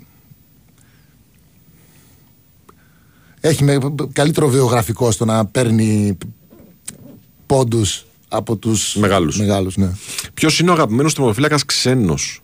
έχει 3.42 3.64
με, 3.64 3.78
καλύτερο 4.14 4.48
βιογραφικό 4.48 5.12
στο 5.12 5.26
να 5.26 5.46
παίρνει 5.46 6.18
πόντους 7.46 8.06
από 8.28 8.56
τους 8.56 8.96
Μεγάλους. 8.96 9.38
μεγάλους 9.40 9.78
ναι. 9.78 9.92
Ποιος 10.34 10.60
είναι 10.60 10.70
ο 10.70 10.74
αγαπημένος 10.74 11.14
τερματοφύλακα 11.14 11.60
ξένος; 11.66 12.42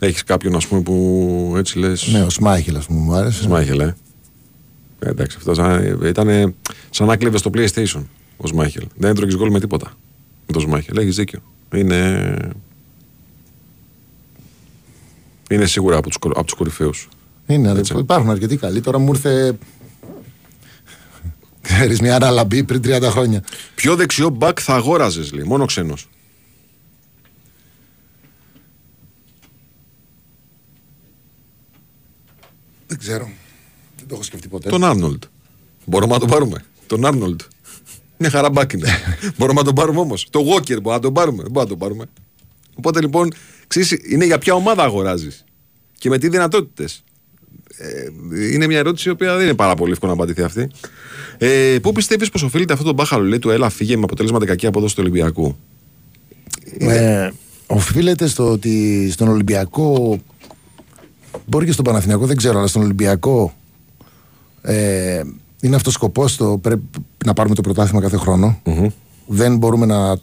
Έχεις 0.00 0.24
κάποιον, 0.24 0.56
ας 0.56 0.66
πούμε, 0.66 0.80
που 0.80 1.54
έτσι 1.56 1.78
λες; 1.78 2.08
ναι, 2.12 2.22
ο 2.22 2.30
Σμάχελ 2.30 2.76
ας 2.76 2.86
πούμε 2.86 3.00
μου 3.00 3.12
άρεσε. 3.14 3.42
Σμάχελ, 3.42 3.80
ε. 3.80 3.96
Ε, 4.98 5.08
Εντάξει, 5.08 5.36
αυτό 5.36 5.54
σαν, 5.54 6.00
ήταν 6.04 6.54
σαν 6.90 7.06
να 7.06 7.16
κλέβες 7.16 7.40
στο 7.40 7.50
PlayStation 7.54 8.02
ο 8.36 8.46
Σμάχελ. 8.46 8.86
Δεν 8.96 9.10
έτρωγες 9.10 9.36
γκολ 9.36 9.50
με 9.50 9.60
τίποτα. 9.60 9.92
Με 10.46 10.52
το 10.52 10.60
Σμάχελ. 10.60 10.96
Έχεις 10.96 11.16
δίκιο. 11.16 11.40
Είναι. 11.74 12.36
Είναι 15.50 15.66
σίγουρα 15.66 15.96
από 15.96 16.08
τους 16.08 16.16
από 16.22 16.44
τους 16.44 16.54
κορυφαίους. 16.54 17.08
Είναι, 17.46 17.70
Έτσι. 17.70 17.98
υπάρχουν 17.98 18.30
αρκετοί 18.30 18.56
καλοί. 18.56 18.80
Τώρα 18.80 18.98
μου 18.98 19.12
ήρθε. 19.12 19.58
Ξέρεις, 21.60 22.00
μια 22.00 22.16
αναλαμπή 22.16 22.64
πριν 22.64 22.80
30 22.84 23.02
χρόνια. 23.10 23.42
Ποιο 23.74 23.96
δεξιό 23.96 24.28
μπακ 24.28 24.58
θα 24.62 24.74
αγόραζες, 24.74 25.32
λέει, 25.32 25.44
μόνο 25.44 25.64
ξένος. 25.64 26.08
Δεν 32.86 32.98
ξέρω. 32.98 33.30
Δεν 33.96 34.06
το 34.08 34.14
έχω 34.14 34.22
σκεφτεί 34.22 34.48
ποτέ. 34.48 34.68
Τον 34.68 34.84
Άρνολντ. 34.84 35.22
Μπορούμε 35.84 36.12
να 36.12 36.18
τον 36.18 36.28
πάρουμε. 36.28 36.64
Τον 36.86 37.06
Άρνολντ. 37.06 37.40
Μια 38.18 38.30
χαρά 38.30 38.50
μπακ 38.50 38.72
είναι. 38.72 38.88
μπορούμε 39.38 39.58
να 39.60 39.66
τον 39.66 39.74
πάρουμε 39.74 40.00
όμως. 40.00 40.26
Το 40.30 40.40
Walker 40.40 40.66
μπορούμε 40.66 40.92
να 40.94 41.00
τον 41.00 41.12
πάρουμε. 41.12 41.42
Δεν 41.42 41.50
μπορούμε 41.50 41.62
να 41.62 41.66
τον 41.66 41.78
πάρουμε. 41.78 42.04
Οπότε 42.74 43.00
λοιπόν, 43.00 43.32
ξέρεις, 43.66 43.96
είναι 44.10 44.24
για 44.24 44.38
ποια 44.38 44.54
ομάδα 44.54 44.82
αγοράζεις 44.82 45.44
και 45.98 46.08
με 46.08 46.18
τι 46.18 46.28
δυνατότητες. 46.28 47.02
Ε, 47.76 48.08
είναι 48.52 48.66
μια 48.66 48.78
ερώτηση 48.78 49.08
η 49.08 49.12
οποία 49.12 49.36
δεν 49.36 49.44
είναι 49.44 49.54
πάρα 49.54 49.74
πολύ 49.74 49.92
εύκολο 49.92 50.14
να 50.14 50.16
απαντηθεί 50.16 50.42
αυτή. 50.42 50.70
Ε, 51.38 51.78
Πού 51.82 51.92
πιστεύεις 51.92 52.30
πως 52.30 52.42
οφείλεται 52.42 52.72
αυτό 52.72 52.84
το 52.84 52.92
μπάχαλο 52.92 53.24
λέει 53.24 53.38
του 53.38 53.50
Έλα 53.50 53.68
φύγε 53.68 53.96
με 53.96 54.02
αποτέλεσμα 54.04 54.44
κακή 54.44 54.66
απόδοση 54.66 54.94
του 54.94 55.00
Ολυμπιακού. 55.02 55.56
Ε, 56.78 57.30
οφείλεται 57.66 58.26
στο 58.26 58.50
ότι 58.50 59.08
στον 59.10 59.28
Ολυμπιακό 59.28 60.18
μπορεί 61.46 61.66
και 61.66 61.72
στον 61.72 61.84
Παναθηναϊκό 61.84 62.26
δεν 62.26 62.36
ξέρω 62.36 62.58
αλλά 62.58 62.66
στον 62.66 62.82
Ολυμπιακό 62.82 63.54
ε, 64.62 65.22
είναι 65.60 65.76
αυτός 65.76 65.92
ο 65.94 65.96
σκοπός 65.96 66.36
το 66.36 66.58
πρέπει 66.58 66.82
να 67.24 67.32
πάρουμε 67.32 67.54
το 67.54 67.60
πρωτάθλημα 67.62 68.00
κάθε 68.00 68.16
χρόνο. 68.16 68.60
δεν 69.26 69.56
μπορούμε 69.56 69.86
να 69.86 70.16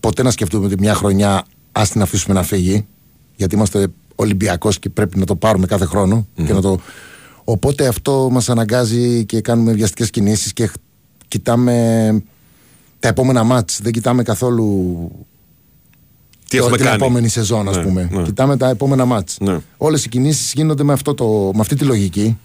ποτέ 0.00 0.22
να 0.22 0.30
σκεφτούμε 0.30 0.66
ότι 0.66 0.74
μια 0.78 0.94
χρονιά 0.94 1.44
ας 1.72 1.88
την 1.90 2.02
αφήσουμε 2.02 2.34
να 2.34 2.42
φύγει 2.42 2.86
γιατί 3.36 3.54
είμαστε 3.54 3.86
Ολυμπιακός 4.14 4.78
και 4.78 4.88
πρέπει 4.90 5.18
να 5.18 5.24
το 5.24 5.36
πάρουμε 5.36 5.66
κάθε 5.66 5.84
χρόνο 5.84 6.26
και 6.46 6.52
να 6.52 6.60
το... 6.60 6.78
οπότε 7.44 7.86
αυτό 7.86 8.28
μας 8.32 8.48
αναγκάζει 8.48 9.24
και 9.24 9.40
κάνουμε 9.40 9.72
βιαστικές 9.72 10.10
κινήσεις 10.10 10.52
και 10.52 10.66
χ- 10.66 10.74
κοιτάμε 11.28 12.22
τα 12.98 13.08
επόμενα 13.08 13.42
μάτς 13.44 13.80
δεν 13.82 13.92
κοιτάμε 13.92 14.22
καθόλου 14.22 15.10
Τι 16.48 16.56
έχουμε 16.56 16.76
την 16.76 16.84
κάνει. 16.86 16.96
επόμενη 16.96 17.28
σεζόν, 17.28 17.68
ας 17.68 17.76
Ναι, 17.76 17.82
πούμε. 17.82 18.08
ναι. 18.12 18.22
Κοιτάμε 18.22 18.56
τα 18.56 18.68
επόμενα 18.68 19.04
μάτς. 19.04 19.36
Ναι. 19.40 19.58
Όλες 19.76 20.04
οι 20.04 20.08
κινήσεις 20.08 20.52
γίνονται 20.52 20.82
με, 20.82 20.92
αυτό 20.92 21.14
το, 21.14 21.50
με 21.54 21.60
αυτή 21.60 21.74
τη 21.76 21.84
λογική. 21.84 22.38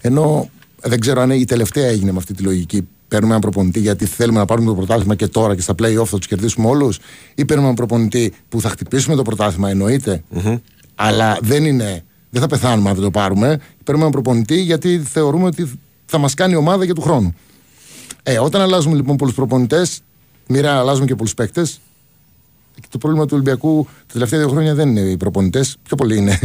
Ενώ 0.00 0.48
ε, 0.58 0.61
δεν 0.82 1.00
ξέρω 1.00 1.20
αν 1.20 1.30
η 1.30 1.44
τελευταία 1.44 1.86
έγινε 1.86 2.12
με 2.12 2.18
αυτή 2.18 2.34
τη 2.34 2.42
λογική. 2.42 2.88
Παίρνουμε 3.08 3.34
έναν 3.34 3.50
προπονητή 3.50 3.80
γιατί 3.80 4.06
θέλουμε 4.06 4.38
να 4.38 4.44
πάρουμε 4.44 4.68
το 4.68 4.74
πρωτάθλημα 4.74 5.14
και 5.14 5.26
τώρα 5.26 5.54
και 5.54 5.60
στα 5.60 5.74
play-off 5.78 6.06
θα 6.06 6.18
τους 6.18 6.26
κερδίσουμε 6.26 6.68
όλους; 6.68 6.98
Ή 7.34 7.44
παίρνουμε 7.44 7.68
έναν 7.68 7.74
προπονητή 7.74 8.32
που 8.48 8.60
θα 8.60 8.68
χτυπήσουμε 8.68 9.16
το 9.16 9.22
πρωτάθλημα, 9.22 9.70
εννοείται; 9.70 10.22
Αλλά 10.94 11.38
δεν 11.40 11.64
είναι. 11.64 12.04
Δεν 12.30 12.40
θα 12.40 12.46
πεθάνουμε 12.46 12.88
αν 12.88 12.94
δεν 12.94 13.04
το 13.04 13.10
πάρουμε. 13.10 13.46
Παίρνουμε 13.84 14.06
έναν 14.06 14.10
προπονητή 14.22 14.60
γιατί 14.60 14.98
θεωρούμε 14.98 15.44
ότι 15.44 15.70
θα 16.06 16.18
μας 16.18 16.34
κάνει 16.34 16.54
ομάδα 16.54 16.84
για 16.84 16.94
του 16.94 17.00
χρόνου. 17.00 17.34
Ε, 18.22 18.38
όταν 18.38 18.60
αλλάζουμε 18.60 18.96
λοιπόν 18.96 19.16
πολλούς 19.16 19.34
προπονητές, 19.34 20.00
μοίρα 20.48 20.78
αλλάζουμε 20.78 21.06
και 21.06 21.14
πολλούς 21.14 21.34
παίκτες. 21.34 21.80
Το 22.88 22.98
πρόβλημα 22.98 23.24
του 23.24 23.30
Ολυμπιακού 23.34 23.84
τα 23.84 24.12
τελευταία 24.12 24.38
δύο 24.38 24.48
χρόνια 24.48 24.74
δεν 24.74 24.88
είναι 24.88 25.00
οι 25.00 25.16
προπονητές, 25.16 25.76
πιο 25.82 25.96
πολύ 25.96 26.16
είναι. 26.16 26.38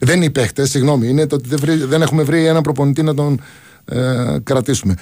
Δεν 0.00 0.16
είναι 0.16 0.24
οι 0.24 0.30
παίκτε, 0.30 0.66
συγγνώμη. 0.66 1.08
Είναι 1.08 1.26
το 1.26 1.34
ότι 1.36 1.48
δεν, 1.48 1.58
βρει- 1.60 1.84
δεν 1.84 2.02
έχουμε 2.02 2.22
βρει 2.22 2.46
έναν 2.46 2.62
προπονητή 2.62 3.02
να 3.02 3.14
τον 3.14 3.40
ε, 3.84 4.36
κρατήσουμε. 4.42 4.94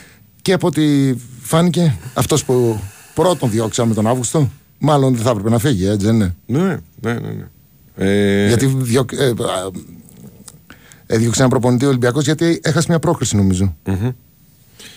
Και 0.42 0.52
από 0.52 0.66
ό,τι 0.66 1.14
φάνηκε, 1.42 1.96
αυτός 2.14 2.44
που 2.44 2.80
πρώτον 3.14 3.50
διώξαμε 3.50 3.94
τον 3.94 4.06
Αύγουστο, 4.06 4.50
μάλλον 4.78 5.14
δεν 5.14 5.22
θα 5.24 5.30
έπρεπε 5.30 5.50
να 5.50 5.58
φύγει, 5.58 5.86
έτσι 5.86 6.06
δεν 6.06 6.14
είναι; 6.14 6.34
Ναι, 6.46 6.60
ναι, 7.00 7.12
ναι. 7.12 7.18
ναι. 7.20 7.46
Ε, 7.96 8.46
Γιατί 8.48 8.66
διώκ, 8.66 9.12
ε, 9.12 9.26
α, 9.26 9.34
έδιωξε 11.06 11.38
έναν 11.38 11.50
προπονητή 11.50 11.84
ο 11.84 11.88
Ολυμπιακός 11.88 12.24
γιατί 12.24 12.60
έχασε 12.62 12.86
μια 12.88 12.98
πρόκριση 12.98 13.36
νομίζω. 13.36 13.76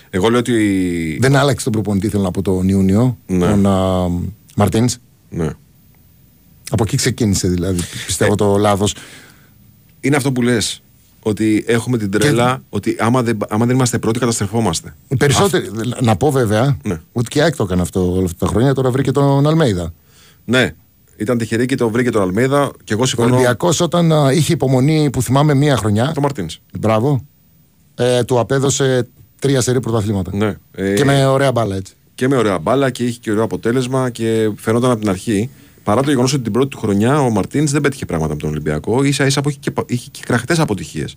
Εγώ 0.10 0.30
λέω 0.30 0.40
ότι. 0.40 1.18
Δεν 1.22 1.36
άλλαξε 1.36 1.64
τον 1.64 1.74
προπονητή, 1.74 2.10
θέλω 2.10 2.24
να 2.24 2.32
πω 2.32 2.42
τον 2.42 2.70
Ιούνιο, 2.70 3.18
Ναι. 3.28 3.48
τον 3.50 3.66
Μαρτίνς. 4.56 4.98
Ναι. 5.30 5.50
Από 6.70 6.84
εκεί 6.84 6.98
ξεκίνησε 6.98 7.48
δηλαδή, 7.48 7.82
πιστεύω 8.06 8.36
το 8.36 8.58
λάθος. 8.58 8.96
Είναι 10.06 10.16
αυτό 10.16 10.32
που 10.32 10.42
λες. 10.42 10.80
Ότι 11.22 11.64
έχουμε 11.68 11.98
την 11.98 12.12
τρέλα 12.12 12.62
ότι 12.70 12.96
άμα 13.00 13.24
δεν, 13.24 13.38
άμα 13.50 13.66
δεν 13.66 13.76
είμαστε 13.76 13.98
πρώτοι, 14.00 14.20
καταστρεφόμαστε. 14.20 14.96
Οι 15.08 15.16
περισσότεροι, 15.16 15.70
να 16.02 16.16
πω 16.16 16.32
βέβαια, 16.32 16.78
Ναι. 16.84 17.00
ότι 17.12 17.28
και 17.28 17.40
η 17.40 17.42
ΑΕΚ 17.42 17.56
το 17.56 17.64
έκανε 17.64 17.82
αυτό 17.82 18.12
όλα 18.12 18.26
αυτά 18.26 18.46
τα 18.46 18.52
χρόνια, 18.52 18.74
τώρα 18.74 18.90
βρήκε 18.92 19.12
τον 19.12 19.48
Αλμέιδα. 19.48 19.94
Ναι, 20.46 20.74
ήταν 21.18 21.38
τυχερή 21.38 21.66
και 21.66 21.76
το 21.76 21.90
βρήκε 21.90 22.10
τον 22.10 22.22
Αλμέδα 22.22 22.72
και 22.84 22.94
εγώ 22.94 23.02
Ο 23.02 23.06
συμφωνώ. 23.06 23.34
Ολυμπιακός 23.34 23.80
όταν 23.82 24.12
α, 24.12 24.32
είχε 24.32 24.54
υπομονή 24.54 25.10
που 25.10 25.22
θυμάμαι 25.22 25.54
μία 25.54 25.78
χρονιά, 25.78 26.12
Το 26.14 26.22
Μαρτίνς. 26.22 26.60
μπράβο, 26.80 27.26
ε, 27.96 28.24
του 28.24 28.40
απέδωσε 28.40 29.08
τρία 29.40 29.62
σερή 29.62 29.80
πρωταθλήματα. 29.80 30.32
Ναι. 30.36 30.56
Ε, 30.72 30.94
Και 30.94 31.06
με 31.06 31.26
ωραία 31.26 31.52
μπάλα 31.52 31.76
έτσι. 31.76 31.94
και 32.16 32.28
με 32.28 32.36
ωραία 32.36 32.60
μπάλα 32.60 32.90
και 32.90 33.04
είχε 33.04 33.20
και 33.22 33.32
ωραίο 33.32 33.44
αποτέλεσμα 33.44 34.10
και 34.10 34.52
φαινόταν 34.56 34.92
από 34.92 35.00
την 35.00 35.10
αρχή. 35.10 35.50
Παρά 35.86 36.02
το 36.04 36.10
γεγονός 36.10 36.34
ότι 36.34 36.44
την 36.44 36.52
πρώτη 36.52 36.68
του 36.68 36.78
χρονιά 36.78 37.20
ο 37.22 37.30
Μαρτίνς 37.30 37.72
δεν 37.72 37.82
πέτυχε 37.82 38.06
πράγματα 38.06 38.34
με 38.34 38.40
τον 38.40 38.50
Ολυμπιακό, 38.50 39.04
ίσα 39.04 39.26
ίσα 39.26 39.42
που 39.42 39.50
είχε 39.50 39.58
και, 39.62 39.72
πα- 39.72 39.84
είχε 39.88 40.08
και 40.12 40.22
κραχτές 40.26 40.60
αποτυχίες. 40.60 41.16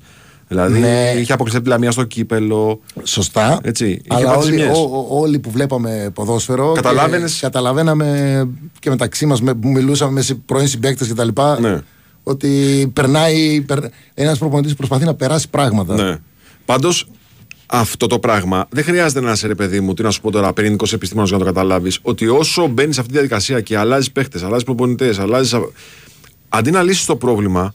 Δηλαδή 0.49 0.79
Ναι. 0.79 1.13
είχε 1.19 1.33
αποκλειστεί 1.33 1.57
από 1.57 1.63
τη 1.65 1.69
Λαμία 1.69 1.91
στο 1.91 2.05
κύπελο. 2.05 2.81
Σωστά. 3.03 3.59
Έτσι, 3.63 3.87
είχε 3.89 4.03
αλλά 4.09 4.25
πάθει 4.35 4.39
όλοι, 4.47 4.47
ζημιές. 4.59 4.77
ό, 4.77 4.81
ό, 4.83 5.07
όλοι 5.21 5.39
που 5.39 5.51
βλέπαμε 5.51 6.11
ποδόσφαιρο. 6.15 6.69
και 6.75 6.81
Καταλάβαινες; 6.81 7.39
Καταλαβαίναμε 7.41 8.49
και 8.79 8.91
μεταξύ 8.91 9.27
μας 9.27 9.41
που 9.43 9.57
μιλούσαμε 9.69 10.13
με 10.13 10.21
συ- 10.21 10.37
πρώην 10.47 10.67
συμπαίκτες 10.69 11.09
κτλ. 11.09 11.29
Ναι. 11.61 11.81
Ότι 12.23 12.91
περνάει. 12.93 13.61
Περ... 13.61 13.79
Ένας 14.15 14.39
προπονητής 14.39 14.75
προσπαθεί 14.75 15.05
να 15.05 15.15
περάσει 15.15 15.49
πράγματα. 15.49 15.95
Ναι. 15.95 16.17
Πάντως 16.65 17.09
αυτό 17.71 18.07
το 18.07 18.19
πράγμα 18.19 18.67
δεν 18.71 18.85
χρειάζεται 18.85 19.21
να 19.21 19.33
είσαι 19.33 19.47
ρε 19.47 19.55
παιδί 19.55 19.81
μου, 19.81 19.95
τι 19.95 20.03
να 20.03 20.11
σου 20.11 20.21
πω 20.21 20.31
τώρα, 20.31 20.53
πυρηνικό 20.53 20.87
επιστήμονα 20.93 21.27
για 21.29 21.37
να 21.37 21.45
το 21.45 21.51
καταλάβεις, 21.53 21.99
ότι 22.03 22.29
όσο 22.29 22.67
μπαίνεις 22.67 22.95
σε 22.95 23.01
αυτή 23.01 23.13
τη 23.13 23.19
διαδικασία 23.19 23.61
και 23.61 23.77
αλλάζεις 23.77 24.13
παίχτες, 24.13 24.43
αλλάζεις 24.43 24.65
προπονητές, 24.65 25.19
αλλάζεις. 25.19 25.57
Αντί 26.49 26.71
να 26.71 26.83
λύσεις 26.83 27.05
το 27.05 27.17
πρόβλημα, 27.17 27.75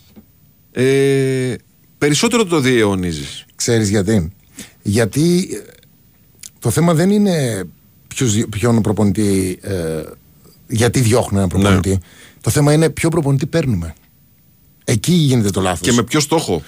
ε, 0.71 1.53
περισσότερο 1.97 2.45
το 2.45 2.59
διαιωνίζεις. 2.59 3.45
Ξέρεις 3.55 3.89
γιατί; 3.89 4.33
Γιατί 4.81 5.49
ε, 5.53 5.71
το 6.59 6.69
θέμα 6.69 6.93
δεν 6.93 7.09
είναι 7.09 7.63
ποιος, 8.07 8.45
ποιον 8.49 8.81
προπονητή, 8.81 9.59
ε, 9.61 10.03
γιατί 10.67 10.99
διώχνουν 10.99 11.37
έναν 11.37 11.49
προπονητή. 11.49 11.89
Ναι. 11.89 11.97
Το 12.41 12.49
θέμα 12.49 12.73
είναι 12.73 12.89
ποιο 12.89 13.09
προπονητή 13.09 13.45
παίρνουμε. 13.45 13.93
Εκεί 14.83 15.11
γίνεται 15.11 15.49
το 15.49 15.61
λάθος. 15.61 15.87
Και 15.87 15.91
με 15.91 16.03
ποιο 16.03 16.19
στόχο. 16.19 16.61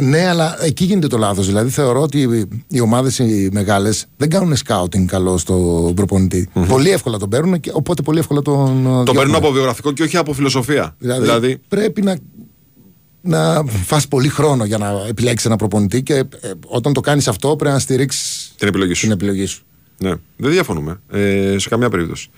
Ναι, 0.00 0.28
αλλά 0.28 0.64
εκεί 0.64 0.84
γίνεται 0.84 1.06
το 1.06 1.18
λάθος. 1.18 1.46
Δηλαδή, 1.46 1.70
θεωρώ 1.70 2.00
ότι 2.00 2.48
οι 2.68 2.80
ομάδες 2.80 3.18
οι 3.18 3.48
μεγάλες 3.52 4.06
δεν 4.16 4.30
κάνουν 4.30 4.56
σκάουτινγκ 4.56 5.08
καλό 5.08 5.38
στον 5.38 5.94
προπονητη 5.94 6.48
Πολύ 6.68 6.90
εύκολα 6.90 7.18
τον 7.18 7.28
παίρνουν, 7.28 7.60
και, 7.60 7.70
οπότε 7.74 8.02
πολύ 8.02 8.18
εύκολα 8.18 8.42
τον. 8.42 9.02
Το 9.04 9.12
παίρνουν 9.12 9.34
από 9.34 9.50
βιογραφικό 9.50 9.92
και 9.92 10.02
όχι 10.02 10.16
από 10.16 10.32
φιλοσοφία. 10.32 10.94
Δηλαδή, 10.98 11.20
Δηλαδή, 11.20 11.60
πρέπει 11.68 12.02
να, 12.02 12.18
να 13.20 13.64
φας 13.64 14.08
πολύ 14.08 14.28
χρόνο 14.28 14.64
για 14.64 14.78
να 14.78 15.04
επιλέξεις 15.08 15.46
ένα 15.46 15.56
προπονητή 15.56 16.02
και 16.02 16.14
ε, 16.14 16.24
όταν 16.66 16.92
το 16.92 17.00
κάνεις 17.00 17.28
αυτό 17.28 17.56
πρέπει 17.56 17.74
να 17.74 17.80
στηρίξεις 17.80 18.54
την 18.58 18.68
επιλογή 18.68 18.94
σου. 18.94 19.02
την 19.02 19.10
επιλογή 19.10 19.46
σου. 19.46 19.62
Ναι, 19.98 20.12
δεν 20.36 20.50
διαφωνούμε 20.50 21.00
ε, 21.10 21.54
σε 21.58 21.68
καμία 21.68 21.88
περίπτωση. 21.88 22.28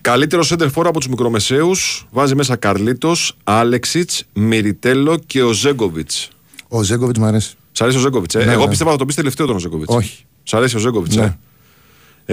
Καλύτερο 0.00 0.42
center 0.48 0.70
for 0.74 0.84
από 0.84 0.98
τους 0.98 1.08
μικρομεσαίους 1.08 2.06
βάζει 2.10 2.34
μέσα 2.34 2.56
Καρλίτος, 2.56 3.36
Άλεξιτς, 3.44 4.24
Μιριτέλο 4.32 5.18
και 5.26 5.42
ο 5.42 5.52
Ζέγκοβιτς. 5.52 6.30
Ο 6.68 6.82
Ζέγκοβιτς 6.82 7.18
μου 7.18 7.24
αρέσει. 7.24 7.54
Σ' 7.72 7.80
αρέσει 7.80 7.96
ο 7.96 8.00
Ζέγκοβιτς, 8.00 8.34
ε; 8.34 8.44
Ναι, 8.44 8.52
Εγώ 8.52 8.62
ναι. 8.62 8.68
πίστευα 8.68 8.90
θα 8.90 8.96
το 8.96 9.04
πεις 9.06 9.14
τελευταίο 9.14 9.46
τον 9.46 9.58
Ζέγκοβιτς. 9.58 9.94
Όχι. 9.94 10.24
Σ' 10.42 10.54
αρέσει 10.54 10.76
ο 10.76 10.78
Ζέγκοβιτς, 10.78 11.16
Ναι. 11.16 11.24
ε; 11.24 11.36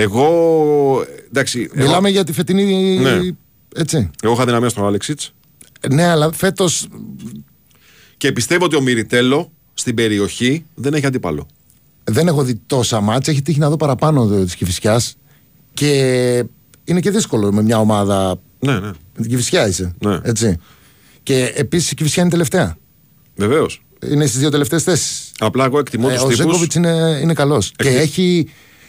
Εγώ. 0.03 0.27
Εντάξει. 1.27 1.69
Εγώ, 1.73 1.85
Μιλάμε 1.85 2.09
για 2.09 2.23
τη 2.23 2.33
φετινή. 2.33 2.97
Ναι. 2.99 3.19
Έτσι. 3.75 4.09
εγώ 4.21 4.33
είχα 4.33 4.45
δυναμία 4.45 4.69
στον 4.69 4.85
Άλεξιτς 4.85 5.33
Ναι, 5.89 6.03
αλλά 6.03 6.31
φέτο 6.33 6.65
και 8.17 8.31
πιστεύω 8.31 8.65
ότι 8.65 8.75
ο 8.75 8.81
Μιριτέλο 8.81 9.51
στην 9.73 9.95
περιοχή 9.95 10.65
δεν 10.75 10.93
έχει 10.93 11.05
αντίπαλο. 11.05 11.47
δεν 12.03 12.27
έχω 12.27 12.43
δει 12.43 12.55
τόσα 12.55 13.01
μάτια. 13.01 13.33
Έχει 13.33 13.41
τύχει 13.41 13.59
να 13.59 13.69
δω 13.69 13.77
παραπάνω 13.77 14.27
της 14.27 14.55
Κυφυσιάς. 14.55 15.15
Και 15.73 15.89
είναι 16.83 16.99
και 16.99 17.11
δύσκολο 17.11 17.51
με 17.53 17.61
μια 17.61 17.79
ομάδα. 17.79 18.35
Ναι, 18.59 18.73
ναι. 18.73 18.87
Με 18.87 19.21
την 19.21 19.29
Κυφυσιά 19.29 19.67
είσαι. 19.67 19.95
Ναι. 20.05 20.19
Έτσι. 20.23 20.57
Και 21.23 21.53
επίσης 21.55 21.91
η 21.91 21.95
Κυφυσιά 21.95 22.21
είναι 22.21 22.31
τελευταία. 22.31 22.77
Βεβαίως. 23.35 23.84
Είναι 24.11 24.25
στις 24.25 24.39
δύο 24.39 24.49
τελευταίες 24.49 24.83
θέσεις. 24.83 25.31
Απλά 25.39 25.65
εγώ 25.65 25.79
εκτιμώ 25.79 26.07
Ε, 26.09 26.13
τους 26.13 26.21
ο 26.23 26.27
τύπους. 26.27 26.43
Ζέγκοβιτς 26.43 26.75
είναι, 26.75 27.19
είναι 27.21 27.33
καλός. 27.33 27.71
Και 27.75 27.89
έχει, 27.89 28.47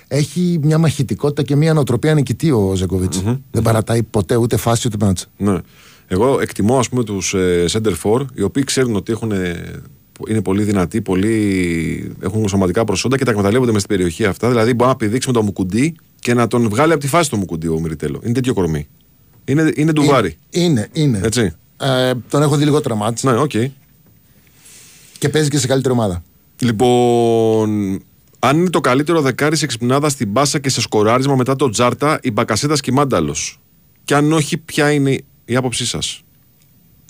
έχει 0.09 0.59
μια 0.62 0.78
μαχητικότητα 0.78 1.42
και 1.42 1.57
μια 1.57 1.72
νοοτροπία 1.72 2.14
νικητή 2.14 2.50
ο 2.50 2.72
ζεκοβιτ 2.76 3.14
Δεν 3.50 3.62
παρατάει 3.62 4.02
ποτέ 4.02 4.36
ούτε 4.36 4.57
φάση 4.57 4.86
ούτε 4.86 5.04
μάτσα. 5.04 5.26
Ναι. 5.36 5.59
Εγώ 6.09 6.40
εκτιμώ 6.40 6.78
ας 6.78 6.88
πούμε 6.88 7.04
τους 7.04 7.34
ε, 7.34 7.64
center 7.72 7.92
for 8.02 8.26
οι 8.34 8.42
οποίοι 8.42 8.64
ξέρουν 8.64 8.96
ότι 8.96 9.12
έχουν, 9.12 9.32
ε, 9.32 9.80
είναι 10.28 10.42
πολύ 10.42 10.62
δυνατοί, 10.62 11.00
πολύ, 11.00 12.16
έχουν 12.20 12.48
σωματικά 12.48 12.84
προσόντα 12.84 13.16
και 13.16 13.24
τα 13.24 13.30
εκμεταλλεύονται 13.30 13.72
μες 13.72 13.82
στην 13.82 13.96
περιοχή 13.96 14.24
αυτά. 14.24 14.48
Δηλαδή 14.48 14.74
μπορεί 14.74 14.90
να 14.90 14.96
πηδήξει 14.96 15.28
με 15.28 15.34
το 15.34 15.42
Μουκουντί 15.43 15.95
και 16.20 16.34
να 16.34 16.46
τον 16.46 16.68
βγάλει 16.68 16.92
από 16.92 17.00
τη 17.00 17.09
φάση 17.09 17.30
το 17.30 17.36
Μουκουντί 17.37 17.68
ο 17.68 17.80
Μυριτέλο. 17.80 18.20
Είναι 18.24 18.32
τέτοιο 18.32 18.54
κορμί. 18.54 18.86
Είναι, 19.44 19.72
είναι 19.74 19.92
ντουβάρι. 19.92 20.36
Είναι, 20.50 20.88
είναι. 20.92 21.20
Έτσι. 21.24 21.52
Ε, 21.80 22.12
τον 22.30 22.42
έχω 22.42 22.57
δει 22.57 22.64
λιγότερα 22.64 22.94
ματς 22.95 23.32
Ναι, 23.32 23.38
οκ. 23.38 23.52
Και 25.19 25.29
παίζει 25.29 25.49
και 25.49 25.59
σε 25.59 25.67
καλύτερη 25.67 25.95
ομάδα. 25.95 26.23
Λοιπόν, 26.59 28.01
αν 28.39 28.59
είναι 28.59 28.71
το 28.71 28.81
καλύτερο 28.81 29.21
δεκάρι 29.21 29.57
σε 29.57 29.64
εξυπνάδα 29.64 30.09
στην 30.09 30.29
πάσα 30.28 30.59
και 30.59 30.69
σε 30.69 30.81
σκοράρισμα 30.81 31.37
μετά 31.37 31.57
το 31.57 31.69
Τσιάρτα, 31.68 32.18
ο 32.22 32.30
Μπακασέτας 32.31 32.81
και 32.81 32.91
ο 32.91 32.95
Μάνταλος. 32.95 33.61
Και 34.05 34.14
αν 34.14 34.33
όχι, 34.33 34.57
ποια 34.59 34.93
είναι 34.93 35.19
η 35.45 35.57
άποψή 35.57 35.87
σας; 35.87 36.23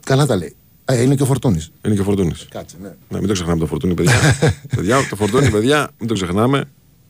Καλά 0.04 0.26
τα 0.26 0.36
λέει. 0.36 0.54
Ε, 0.84 1.02
είναι 1.02 1.14
και 1.14 1.22
ο 1.22 1.26
Φορτούνης. 1.26 1.72
Είναι 1.84 1.94
και 1.94 2.00
ο 2.00 2.04
Φορτούνης. 2.04 2.46
Κάτσε, 2.50 2.76
ναι. 2.82 2.88
Ναι, 3.08 3.18
μην 3.18 3.26
το 3.26 3.32
ξεχνάμε 3.32 3.58
το 3.58 3.66
φορτούνι, 3.66 3.94
παιδιά. 3.94 4.12
παιδιά 4.76 5.08
το 5.10 5.16
φορτούνι, 5.16 5.50
παιδιά, 5.50 5.90
μην 5.98 6.08
το 6.08 6.14
ξεχνάμε. 6.14 6.64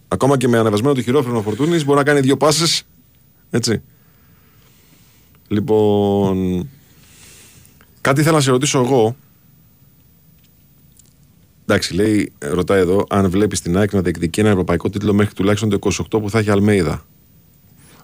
Ακόμα 0.09 0.37
και 0.37 0.49
με 0.49 0.59
ανεβασμένο 0.59 0.95
το 0.95 1.03
χειρόφρενο 1.03 1.39
ο 1.39 1.43
φορτούνης 1.43 1.85
μπορεί 1.85 1.99
να 1.99 2.05
κάνει 2.05 2.21
δύο 2.21 2.37
πάσες. 2.37 2.83
Έτσι. 3.51 3.83
Λοιπόν. 5.49 6.69
Κάτι 8.01 8.21
ήθελα 8.21 8.37
να 8.37 8.43
σε 8.43 8.51
ρωτήσω 8.51 8.79
εγώ. 8.79 9.17
Εντάξει, 11.69 11.95
λέει, 11.95 12.33
ρωτάει 12.39 12.81
εδώ, 12.81 13.05
αν 13.09 13.31
βλέπεις 13.31 13.61
την 13.61 13.77
ΑΕΚ 13.77 13.93
να 13.93 14.01
διεκδικεί 14.01 14.41
ένα 14.41 14.49
ευρωπαϊκό 14.49 14.91
τίτλο 14.91 15.12
μέχρι 15.14 15.35
τουλάχιστον 15.35 15.69
το 15.69 15.79
28 15.83 16.21
που 16.21 16.31
θα 16.31 16.39
έχει 16.39 16.51
Αλμέιδα. 16.51 17.05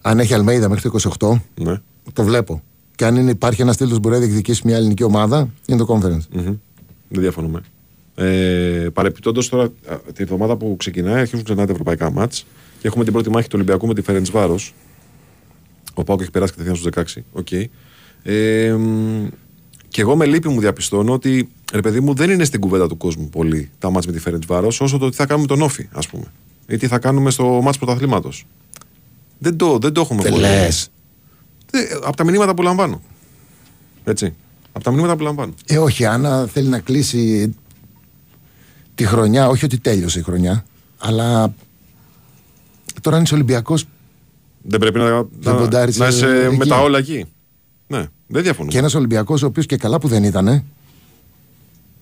Αν 0.02 0.18
έχει 0.18 0.34
Αλμέιδα 0.34 0.68
μέχρι 0.68 0.90
το 0.90 0.98
28, 1.18 1.40
Ναι. 1.54 1.80
το 2.12 2.22
βλέπω. 2.22 2.62
Και 2.94 3.04
αν 3.04 3.16
είναι, 3.16 3.30
υπάρχει 3.30 3.62
ένας 3.62 3.76
τίτλος 3.76 3.94
που 3.94 4.00
μπορεί 4.00 4.14
να 4.14 4.20
διεκδικήσει 4.20 4.62
μια 4.64 4.76
ελληνική 4.76 5.02
ομάδα, 5.02 5.48
είναι 5.66 5.78
το 5.78 5.86
conference. 5.94 6.26
Μμμ. 6.32 6.56
Δεν 7.08 7.20
διαφωνούμε. 7.22 7.60
Ε, 8.14 8.88
Παρεπιπτόντως 8.92 9.48
τώρα, 9.48 9.62
α, 9.62 9.96
την 10.12 10.24
εβδομάδα 10.24 10.56
που 10.56 10.74
ξεκινάει, 10.78 11.20
αρχίζουν 11.20 11.44
ξανά 11.44 11.66
τα 11.66 11.72
ευρωπαϊκά 11.72 12.10
μάτς 12.10 12.46
και 12.80 12.86
έχουμε 12.86 13.04
την 13.04 13.12
πρώτη 13.12 13.30
μάχη 13.30 13.44
του 13.48 13.52
Ολυμπιακού 13.54 13.86
με 13.86 13.94
τη 13.94 14.02
Φερεντσβάρος. 14.02 14.58
Ο 15.94 16.04
ΠΑΟΚ 16.04 16.20
έχει 16.20 16.30
περάσει 16.30 16.52
κατευθείαν 16.52 16.76
στους 16.76 17.16
16. 17.18 17.24
Οκ. 17.32 17.48
Ε, 18.22 18.72
μ, 18.72 19.26
και 19.92 20.00
εγώ 20.00 20.16
με 20.16 20.26
λύπη 20.26 20.48
μου 20.48 20.60
διαπιστώνω 20.60 21.12
ότι 21.12 21.48
ρε 21.72 21.80
παιδί 21.80 22.00
μου 22.00 22.14
δεν 22.14 22.30
είναι 22.30 22.44
στην 22.44 22.60
κουβέντα 22.60 22.86
του 22.88 22.96
κόσμου 22.96 23.28
πολύ 23.28 23.70
τα 23.78 23.90
μάτς 23.90 24.06
με 24.06 24.12
τη 24.12 24.18
Φερεντσβάρος 24.18 24.66
όσο 24.66 24.98
το 24.98 25.08
τι 25.10 25.16
θα 25.16 25.26
κάνουμε 25.26 25.46
τον 25.46 25.62
ΟΦΗ, 25.62 25.88
ας 25.92 26.08
πούμε. 26.08 26.24
Ή 26.66 26.76
τι 26.76 26.86
θα 26.86 26.98
κάνουμε 26.98 27.30
στο 27.30 27.44
μάτς 27.62 27.78
πρωταθλήματος. 27.78 28.46
Δεν 29.38 29.56
το, 29.56 29.78
δεν 29.78 29.92
το 29.92 30.00
έχουμε 30.00 30.22
Δεν 30.22 30.30
πολύ. 30.32 30.42
λες. 30.42 30.88
Από 32.04 32.16
τα 32.16 32.24
μηνύματα 32.24 32.54
που 32.54 32.62
λαμβάνω. 32.62 33.02
Έτσι. 34.04 34.34
Από 34.72 34.84
τα 34.84 34.90
μηνύματα 34.90 35.16
που 35.16 35.22
λαμβάνω. 35.22 35.54
Ε, 35.66 35.78
όχι, 35.78 36.04
αν 36.04 36.48
θέλει 36.48 36.68
να 36.68 36.78
κλείσει 36.78 37.54
τη 38.94 39.04
χρονιά, 39.06 39.48
όχι 39.48 39.64
ότι 39.64 39.78
τέλειωσε 39.78 40.18
η 40.18 40.22
χρονιά, 40.22 40.64
αλλά 40.98 41.54
τώρα 43.00 43.16
αν 43.16 43.22
είσαι 43.22 43.34
Ολυμπιακός 43.34 43.84
Δεν 44.62 44.80
πρέπει 44.80 44.98
να, 44.98 45.26
να, 45.40 45.54
ποντάρεις, 45.54 45.96
να 45.96 46.06
είσαι 46.06 46.26
ε, 46.26 46.48
με 46.48 46.54
εκεί. 46.54 46.68
τα 46.68 46.80
όλα 46.80 46.98
εκεί. 46.98 47.24
Ναι, 47.86 48.06
δεν 48.32 48.42
διαφωνούμε. 48.42 48.72
και 48.72 48.78
ένας 48.78 48.94
Ολυμπιακός 48.94 49.42
ο 49.42 49.46
οποίος 49.46 49.66
και 49.66 49.76
καλά 49.76 49.98
που 50.00 50.08
δεν 50.08 50.24
ήταν, 50.24 50.64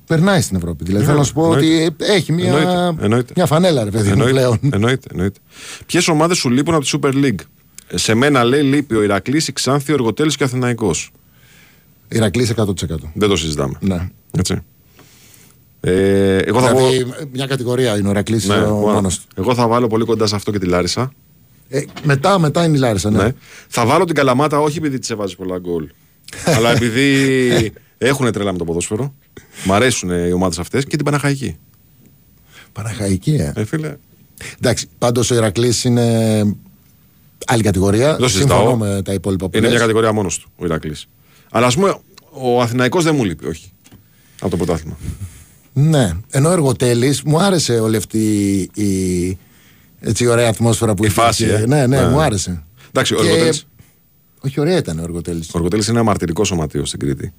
περνάει 0.07 0.41
στην 0.41 0.57
Ευρώπη. 0.57 0.85
Δηλαδή 0.85 1.03
Ναι, 1.03 1.09
θέλω 1.09 1.19
να 1.21 1.25
σου 1.27 1.33
πω 1.35 1.49
ότι 1.49 1.73
εννοείται. 1.75 2.05
έχει 2.13 2.33
μια, 2.33 2.45
Εννοείται, 2.59 3.05
εννοείται. 3.05 3.33
μια 3.37 3.47
φανέλα, 3.47 3.85
ρε 3.85 3.91
παιδί 3.91 4.05
μου 4.07 4.13
εννοείται, 4.13 4.33
πλέον. 4.33 4.59
εννοείται, 4.73 5.09
εννοείται. 5.13 5.39
Ποιες 5.87 6.09
ομάδες 6.09 6.37
σου 6.39 6.51
λείπουν 6.51 6.75
από 6.75 6.85
τη 6.85 6.91
Super 7.03 7.13
League; 7.25 7.41
Ε, 7.89 7.97
Σε 7.97 8.15
μένα 8.15 8.45
λέει 8.45 8.63
λείπει 8.63 8.95
ο 8.95 9.03
Ηρακλής, 9.03 9.49
η 9.49 9.53
Ξάνθη, 9.53 9.91
ο 9.91 9.95
Εργοτέλης 9.95 10.37
και 10.37 10.43
ο 10.43 10.47
Αθηναϊκός. 10.47 11.11
Ηρακλής 12.09 12.51
100%. 12.51 13.11
Δεν 13.15 13.29
το 13.29 13.37
συζητάμε. 13.37 13.75
Ναι. 13.81 14.09
Έτσι. 14.39 14.59
Ε, 15.81 16.37
εγώ, 16.37 16.61
θα 16.61 16.75
Δηλαδή, 16.75 17.05
πω, 17.05 17.15
μια 17.33 17.47
κατηγορία 17.47 17.97
είναι 17.99 18.09
ο 18.09 18.11
Ηρακλής 18.11 18.47
ναι, 18.47 18.55
ο 18.55 18.75
μόνο. 18.75 18.93
μόνος 18.93 19.19
του. 19.19 19.25
εγώ 19.35 19.55
θα 19.55 19.67
βάλω 19.69 19.87
πολύ 19.87 20.05
κοντά 20.05 20.27
σε 20.27 20.35
αυτό 20.35 20.51
και 20.53 20.59
τη 20.59 20.67
Λάρισα. 20.67 21.13
Ε, 21.69 21.81
μετά, 22.03 22.39
μετά 22.39 22.65
είναι 22.65 22.77
η 22.77 22.81
Λάρισα, 22.81 23.11
ναι. 23.11 23.23
Ναι. 23.23 23.33
Θα 23.69 23.87
βάλω 23.87 24.05
την 24.05 24.15
Καλαμάτα 24.15 24.59
όχι 24.61 24.79
επειδή 24.79 24.99
της 24.99 25.11
έβαζε 25.11 25.37
πολλά 25.37 25.59
γκολ. 25.59 25.89
αλλά 26.57 26.71
επειδή 26.71 27.73
έχουν 27.99 28.33
τρέλα 28.33 28.53
με 28.53 28.59
το 28.59 28.65
ποδόσφαιρο. 28.65 29.15
Μ' 29.65 29.73
αρέσουν 29.73 30.11
οι 30.29 30.33
ομάδες 30.33 30.59
αυτές 30.59 30.85
και 30.85 30.97
την 30.97 31.05
Παναχαϊκή. 31.05 31.57
Παναχαϊκή, 32.73 33.35
ε. 33.35 33.53
Ε, 33.57 33.65
φίλε, 33.65 33.97
Εντάξει, 34.59 34.87
πάντως 34.99 35.31
ο 35.31 35.35
Ηρακλής 35.35 35.85
είναι 35.85 36.43
άλλη 37.47 37.63
κατηγορία. 37.63 38.17
Το 38.17 38.29
συζητάω. 38.29 38.59
Συμφωνώ 38.59 38.77
με 38.95 39.03
τα 39.03 39.13
υπόλοιπα 39.13 39.45
που 39.49 39.51
Είναι 39.57 39.61
λες. 39.61 39.71
μια 39.71 39.81
κατηγορία 39.81 40.13
μόνος 40.13 40.39
του 40.39 40.51
ο 40.57 40.65
Ηρακλής. 40.65 41.09
Αλλά 41.51 41.67
ας 41.67 41.75
πούμε, 41.75 41.95
ο 42.31 42.61
Αθηναϊκός 42.63 43.05
δεν 43.05 43.15
μου 43.15 43.25
λείπει, 43.25 43.47
όχι. 43.47 43.73
Από 44.41 44.51
το 44.51 44.57
πρωτάθλημα. 44.57 44.97
Ναι. 45.73 46.13
Ενώ 46.31 46.49
ο 46.49 46.53
Εργοτέλης 46.53 47.23
μου 47.23 47.39
άρεσε 47.41 47.79
όλη 47.79 47.97
αυτή 47.97 48.19
η, 48.75 49.39
έτσι, 50.01 50.25
η 50.25 50.27
ωραία 50.27 50.49
ατμόσφαιρα 50.49 50.95
που 50.95 51.05
Η 51.05 51.07
υπήρχε. 51.11 51.27
φάση, 51.27 51.45
ε. 51.45 51.65
Ναι, 51.67 51.87
ναι, 51.87 52.01
Ναι. 52.01 52.09
μου 52.09 52.21
άρεσε. 52.21 52.63
Εντάξει, 52.89 53.15
ο 53.15 53.17
Και- 53.17 53.23
Εργοτέλης- 53.29 53.67
Όχι, 54.41 54.61
ωραία 54.61 54.77
ήταν 54.77 54.99
ο 54.99 55.03
Εργοτέλης. 55.03 55.49
Ο 55.49 55.53
Εργοτέλης 55.55 55.87
είναι 55.87 55.97
ένα 55.99 56.07
μαρτυρικό 56.07 56.45
σωματείο 56.45 56.85
στην 56.85 56.99
Κρήτη. 56.99 57.33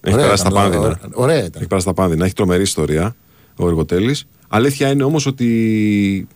Έχει 0.00 0.14
Ωραία 0.14 0.24
περάσει 0.24 0.42
τα 0.42 0.48
ήταν, 0.50 0.62
πάνδυνα. 0.62 0.82
ωραία- 0.84 0.98
ωραία 1.12 1.38
ήταν. 1.38 1.52
Έχει 1.56 1.66
περάσει 1.66 1.86
τα 1.86 1.94
πάνδυνα. 1.94 2.24
Έχει 2.24 2.34
τρομερή 2.34 2.62
ιστορία 2.62 3.16
ο 3.56 3.66
Εργοτέλης. 3.68 4.26
Αλήθεια 4.48 4.88
είναι 4.90 5.02
όμως 5.04 5.26
ότι. 5.26 6.28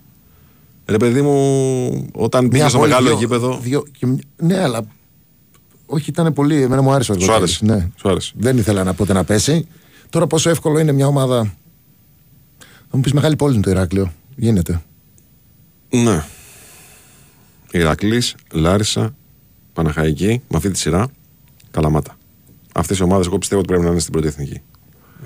Ρε 0.87 0.97
παιδί 0.97 1.23
μου, 1.23 2.07
όταν 2.13 2.49
πήγες 2.49 2.69
στο 2.71 2.79
πόλη, 2.79 2.91
μεγάλο 2.91 3.09
δύο- 3.09 3.19
γήπεδο. 3.19 3.59
δύο- 3.63 3.85
και 3.99 4.07
μια- 4.07 4.23
ναι, 4.37 4.63
αλλά. 4.63 4.81
Όχι, 5.87 6.11
ήταν 6.11 6.33
πολύ. 6.33 6.63
Εμένα 6.63 6.83
μου 6.83 6.91
άρεσε 6.93 7.13
ο 7.13 7.15
Σου 7.15 7.21
Εργοτέλης, 7.21 7.63
άρεσε. 7.63 7.79
Ναι. 7.79 7.89
Σου 7.97 8.09
άρεσε. 8.09 8.33
Δεν 8.37 8.59
ήθελα 8.59 8.85
να 8.85 8.95
πότε 8.95 9.13
να 9.13 9.25
πέσει. 9.25 9.67
Τώρα 10.11 10.27
πόσο 10.27 10.51
εύκολο 10.51 10.79
είναι 10.79 10.93
μια 10.93 11.07
ομάδα. 11.07 11.55
Θα 12.91 12.97
μου 12.97 13.01
πεις 13.01 13.13
μεγάλη 13.13 13.37
πόλη 13.37 13.55
είναι 13.55 13.63
το 13.63 13.71
Ηράκλειο. 13.71 14.13
Γίνεται. 14.37 14.83
Ναι. 15.91 16.25
Ηρακλής, 17.71 18.35
Λάρισα, 18.53 19.15
Παναχαϊκή, 19.77 20.29
με 20.49 20.57
αυτή 20.57 20.71
τη 20.71 20.79
σειρά, 20.79 21.09
Καλαμάτα. 21.71 22.19
Αυτές 22.75 22.99
οι 22.99 23.03
ομάδες 23.03 23.27
εγώ 23.27 23.39
πιστεύω 23.39 23.61
ότι 23.61 23.69
πρέπει 23.71 23.85
να 23.87 23.91
είναι 23.91 24.01
στην 24.01 24.13
πρώτη 24.13 24.27
εθνική. 24.27 24.61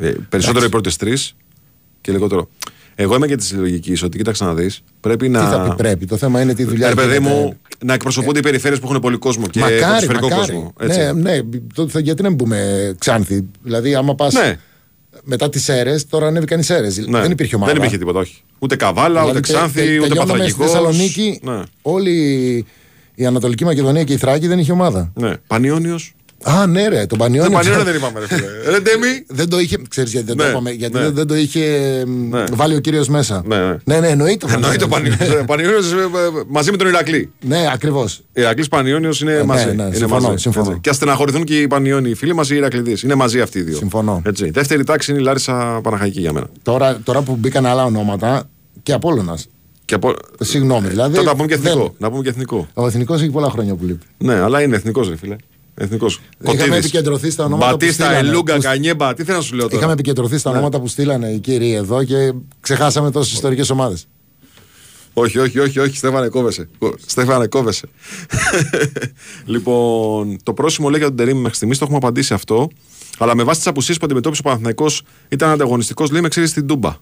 Ε, 0.00 0.12
περισσότερο 0.28 0.64
οι 0.64 0.68
πρώτες 0.68 0.96
τρεις 0.96 1.34
και 2.00 2.12
λιγότερο. 2.12 2.48
Εγώ 2.94 3.14
είμαι 3.14 3.26
και 3.26 3.36
της 3.36 3.52
λογικής 3.52 4.02
ότι 4.02 4.16
κοίταξε 4.16 4.44
να 4.44 4.54
δεις. 4.54 4.82
Πρέπει 5.00 5.28
να. 5.28 5.40
Τι 5.44 5.50
θα 5.50 5.62
πει 5.68 5.74
πρέπει. 5.76 6.06
Το 6.06 6.16
θέμα 6.16 6.40
είναι 6.40 6.54
τι 6.54 6.64
δουλειά 6.64 6.88
Ρε 6.88 6.94
παιδί 6.94 7.12
γίνεται. 7.12 7.34
μου, 7.34 7.56
να 7.84 7.94
εκπροσωπούνται 7.94 8.38
οι 8.38 8.42
περιφέρειες 8.42 8.80
που 8.80 8.86
έχουν 8.88 9.00
πολύ 9.00 9.16
κόσμο 9.16 9.46
και 9.46 9.60
μακάρι, 9.60 9.80
ποδοσφαιρικό 9.82 10.28
μακάρι. 10.28 10.52
κόσμο. 10.52 10.72
Έτσι. 10.80 10.98
Ναι, 10.98 11.12
ναι, 11.12 11.40
τότε, 11.74 12.00
γιατί 12.00 12.22
να 12.22 12.28
μην 12.28 12.38
πούμε 12.38 12.92
Ξάνθη; 12.98 13.48
Δηλαδή, 13.62 13.94
άμα 13.94 14.14
πας 14.14 14.34
Ναι. 14.34 14.56
μετά 15.22 15.48
τις 15.48 15.68
αίρε, 15.68 15.94
τώρα 16.08 16.26
ανέβηκαν 16.26 16.60
οι 16.60 16.64
αίρε. 16.68 16.88
Ναι. 17.08 17.20
Δεν 17.20 17.30
υπήρχε 17.30 17.54
ομάδα. 17.54 17.70
Δεν 17.72 17.80
υπήρχε 17.80 17.98
τίποτα, 17.98 18.18
όχι. 18.18 18.42
Ούτε 18.58 18.76
καβάλα, 18.76 19.20
Δηλαδή, 19.20 19.30
ούτε 19.30 19.40
τε- 19.40 19.56
ξάνθη, 19.56 19.74
τε- 19.80 19.88
ούτε 19.98 20.08
τελειώναμε 20.08 20.32
παθαγικός. 20.32 20.68
Στη 20.68 20.76
Θεσσαλονίκη, 20.78 21.40
Ναι. 21.42 21.62
όλη 21.82 22.66
η 23.20 23.26
Ανατολική 23.26 23.64
Μακεδονία 23.64 24.04
και 24.04 24.12
η 24.12 24.16
Θράκη 24.16 24.46
δεν 24.46 24.58
είχε 24.58 24.72
ομάδα. 24.72 25.12
ναι. 25.14 25.32
Πανιόνιος. 25.46 26.14
Α, 26.42 26.66
ναι, 26.66 26.88
ρε, 26.88 27.06
τον 27.06 27.18
Πανιόνιο. 27.18 27.50
Το 27.50 27.56
Πανιόνιο 27.56 27.84
δεν 27.84 27.94
είπαμε, 27.94 28.20
ρε 28.20 28.26
φίλε. 28.26 28.46
Ρε 28.70 28.80
Ντέμι. 28.80 29.24
Δεν 29.28 29.48
το 29.48 29.58
είχε, 29.60 29.76
ξέρεις 29.88 30.10
γιατί 30.12 30.26
δεν 30.26 30.36
το 30.36 30.42
Ναι, 30.44 30.48
είπαμε, 30.50 30.70
γιατί 30.70 30.94
ναι. 30.96 31.02
δεν, 31.02 31.14
δεν 31.14 31.26
το 31.26 31.36
είχε 31.36 31.60
μ, 32.06 32.28
Ναι. 32.28 32.44
βάλει 32.52 32.74
ο 32.74 32.78
κύριος 32.80 33.08
μέσα. 33.08 33.42
Ναι, 33.46 33.56
ναι. 33.56 33.76
ναι, 33.84 34.00
ναι 34.00 34.08
εννοείται. 34.08 34.46
Εννοεί 34.54 34.76
το 34.76 34.88
Πανιόνιος. 34.88 35.44
Πανιόνιος, 35.46 35.92
ε, 35.92 35.96
ε, 35.96 36.08
μαζί 36.48 36.70
με 36.70 36.76
τον 36.76 36.86
Ηρακλή. 36.86 37.32
Ναι, 37.40 37.66
ακριβώς. 37.72 38.20
Ηρακλής 38.32 38.68
Πανιόνιος 38.68 39.20
είναι 39.20 39.32
ναι, 39.32 39.42
μαζί. 39.42 39.64
ναι, 39.64 39.82
είναι 39.82 39.94
συμφωνώ, 39.94 40.26
μαζί. 40.28 40.36
συμφωνώ. 40.42 40.68
Έτσι. 40.68 40.80
Και 40.80 40.90
α 40.90 40.92
στεναχωρηθούν 40.92 41.44
και 41.44 41.60
οι 41.60 41.66
Πανιόνιοι, 41.66 42.10
οι 42.12 42.16
φίλοι 42.16 42.34
μας 42.34 42.50
οι 42.50 42.56
Ηρακλήδες. 42.56 43.02
Είναι 43.02 43.14
μαζί 43.14 43.40
αυτοί 43.40 43.58
οι 43.58 43.62
δύο. 43.62 43.76
Συμφωνώ. 43.76 44.22
Έτσι. 44.26 44.50
Δεύτερη 44.50 44.84
τάξη 44.84 45.10
είναι 45.12 45.20
η 45.20 45.24
Λάρισα 45.24 45.80
Παναχαϊκή 45.82 46.20
για 46.20 46.32
μένα. 46.32 46.46
Τώρα, 46.62 46.98
τώρα 47.04 47.22
που 47.22 47.36
μπήκαν 47.36 47.66
άλλα 47.66 47.84
ονόματα 47.84 48.48
και 48.82 48.92
Απόλλωνας. 48.92 49.46
Και 49.90 49.96
από... 49.96 50.14
Συγγνώμη, 50.40 50.88
δηλαδή. 50.88 51.14
Τότε 51.16 51.28
να 51.28 51.34
πούμε 51.34 51.46
και 51.46 51.56
δεν- 51.56 51.66
εθνικό. 51.72 51.94
Να 51.98 52.10
πούμε 52.10 52.22
και 52.22 52.28
εθνικό. 52.28 52.68
Ο 52.74 52.86
εθνικός 52.86 53.20
έχει 53.20 53.30
πολλά 53.30 53.50
χρόνια 53.50 53.74
που 53.74 53.84
λείπει. 53.84 54.06
Ναι, 54.18 54.34
αλλά 54.34 54.62
είναι 54.62 54.76
εθνικός, 54.76 55.08
ρε 55.08 55.16
φίλε. 55.16 55.36
Εθνικός. 55.74 56.20
Είχαμε 56.52 56.76
επικεντρωθεί 56.76 57.30
στα 57.30 57.44
ονόματα 57.44 57.66
που 57.70 57.76
Μπατίστα, 57.76 58.04
στείλανε. 58.04 58.28
Ελούγκα, 58.28 58.54
Που- 58.54 58.60
Κανιέμπα. 58.62 59.14
Τι 59.14 59.24
θέλω 59.24 59.36
να 59.36 59.42
σου 59.42 59.54
λέω 59.54 59.64
τώρα. 59.64 59.76
Είχαμε 59.76 59.92
επικεντρωθεί 59.92 60.38
στα 60.38 60.50
ονόματα 60.50 60.80
που 60.80 60.86
στείλανε 60.88 61.28
οι 61.28 61.38
κύριοι 61.38 61.72
εδώ 61.74 62.04
και 62.04 62.32
ξεχάσαμε 62.60 63.10
τόσες 63.10 63.32
ιστορικές 63.32 63.70
ομάδες. 63.70 64.06
Όχι, 65.12 65.38
όχι, 65.38 65.58
όχι, 65.58 65.78
όχι, 65.78 65.96
Στέφανε, 65.96 66.28
κόβεσαι. 66.28 66.68
Κο- 66.78 66.94
Στέφανε, 67.06 67.46
κόβεσαι. 67.46 67.86
λοιπόν, 69.44 70.36
το 70.42 70.52
πρόσημο 70.52 70.88
λέει 70.88 70.98
για 70.98 71.08
τον 71.08 71.16
Τερήμ 71.16 71.38
μέχρι 71.38 71.56
στιγμής 71.56 71.78
το 71.78 71.84
έχουμε 71.84 71.98
απαντήσει 72.02 72.34
αυτό. 72.34 72.68
Αλλά 73.18 73.34
με 73.36 73.42
βάση 73.42 73.58
τις 73.58 73.66
απουσίες 73.68 73.96
που 73.98 74.04
αντιμετώπισε 74.04 74.40
ο 74.44 74.48
Παναθηναϊκός 74.48 75.02
ήταν 75.28 75.50
ανταγωνιστικός, 75.50 76.10
λέει 76.10 76.20
με 76.20 76.28
ξέρεις 76.28 76.50
στην 76.50 76.66
Τούμπα. 76.66 76.96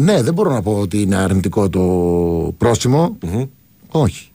Ναι, 0.00 0.22
δεν 0.22 0.34
μπορώ 0.34 0.52
να 0.52 0.62
πω 0.62 0.78
ότι 0.78 1.00
είναι 1.02 1.16
αρνητικό 1.16 1.68
το 1.68 1.80
προσημο 2.58 3.16
Όχι. 3.88 4.30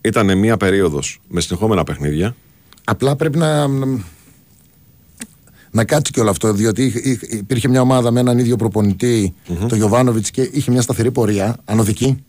Ήταν 0.00 0.38
μια 0.38 0.56
περίοδος 0.56 1.20
με 1.28 1.40
συνεχόμενα 1.40 1.84
παιχνίδια. 1.84 2.36
Απλά 2.84 3.16
πρέπει 3.16 3.38
να. 3.38 3.66
Να 5.70 5.84
κάτσει 5.84 6.12
και 6.12 6.20
όλο 6.20 6.30
αυτό, 6.30 6.52
διότι 6.52 6.82
είχ- 6.84 7.04
είχ- 7.06 7.32
υπήρχε 7.32 7.68
μια 7.68 7.80
ομάδα 7.80 8.10
με 8.10 8.20
έναν 8.20 8.38
ίδιο 8.38 8.56
προπονητή, 8.56 9.34
το 9.68 9.74
Γιωβάνοβιτς, 9.76 10.30
και 10.30 10.48
είχε 10.52 10.70
μια 10.70 10.80
σταθερή 10.82 11.10
πορεία, 11.10 11.56
ανωδική. 11.64 12.24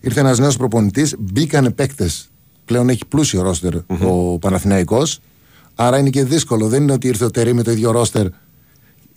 Ήρθε 0.00 0.20
ένας 0.20 0.38
νέος 0.38 0.56
προπονητής, 0.56 1.14
μπήκανε 1.18 1.70
παίκτες. 1.70 2.30
Πλέον 2.64 2.88
έχει 2.88 3.06
πλούσιο 3.08 3.42
ρόστερ 3.42 3.74
ο 4.04 4.38
Παναθηναϊκός 4.38 5.20
Άρα 5.74 5.98
είναι 5.98 6.10
και 6.10 6.24
δύσκολο. 6.24 6.68
Δεν 6.68 6.82
είναι 6.82 6.92
ότι 6.92 7.06
ήρθε 7.08 7.24
ο 7.24 7.30
Τερή 7.30 7.52
με 7.54 7.62
το 7.62 7.70
ίδιο 7.70 7.90
ρόστερ. 7.90 8.26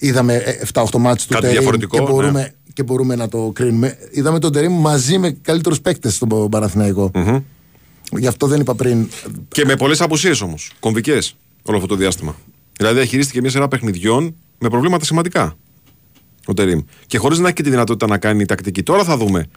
Είδαμε 0.04 0.36
ε, 0.36 0.62
7-8 0.74 0.84
μάτς 0.98 1.26
του 1.26 1.34
Κάτι 1.34 1.46
Τερή 1.46 1.58
διαφορετικό, 1.58 1.98
και, 1.98 2.12
μπορούμε, 2.12 2.32
ναι. 2.32 2.54
και 2.74 2.84
μπορούμε 2.84 3.16
να 3.16 3.28
το 3.28 3.52
κρίνουμε. 3.54 3.98
Είδαμε 4.12 4.40
τον 4.40 4.52
Τερή 4.52 4.68
μαζί 4.68 5.18
με 5.18 5.32
καλύτερους 5.32 5.82
παίκτες 5.82 6.16
στον 6.16 6.50
Παναθηναϊκό. 6.50 7.12
Γι' 8.18 8.28
αυτό 8.28 8.48
δεν 8.48 8.60
είπα 8.60 8.76
πριν. 8.76 9.10
Και 9.48 9.66
με 9.66 9.76
πολλές 9.76 10.02
απουσίες 10.02 10.42
όμως. 10.42 10.72
Κομβικές 10.80 11.36
όλο 11.64 11.78
αυτό 11.78 11.90
το 11.90 11.96
διάστημα. 11.96 12.36
Δηλαδή 12.78 12.96
διαχειρίστηκε 12.96 13.42
μια 13.42 13.50
σειρά 13.50 13.68
παιχνιδιών 13.68 14.36
με 14.58 14.70
προβλήματα 14.70 15.06
σημαντικά. 15.06 15.58
Ο 16.46 16.54
Τερήμ. 16.54 16.80
Και 17.08 17.18
χωρίς 17.18 17.40
να 17.40 17.46
έχει 17.46 17.56
και 17.56 17.64
τη 17.64 17.70
δυνατότητα 17.70 18.08
να 18.08 18.18
κάνει 18.18 18.46
τακτική. 18.46 18.84
Τώρα 18.84 19.04
θα 19.04 19.18
δούμε. 19.18 19.48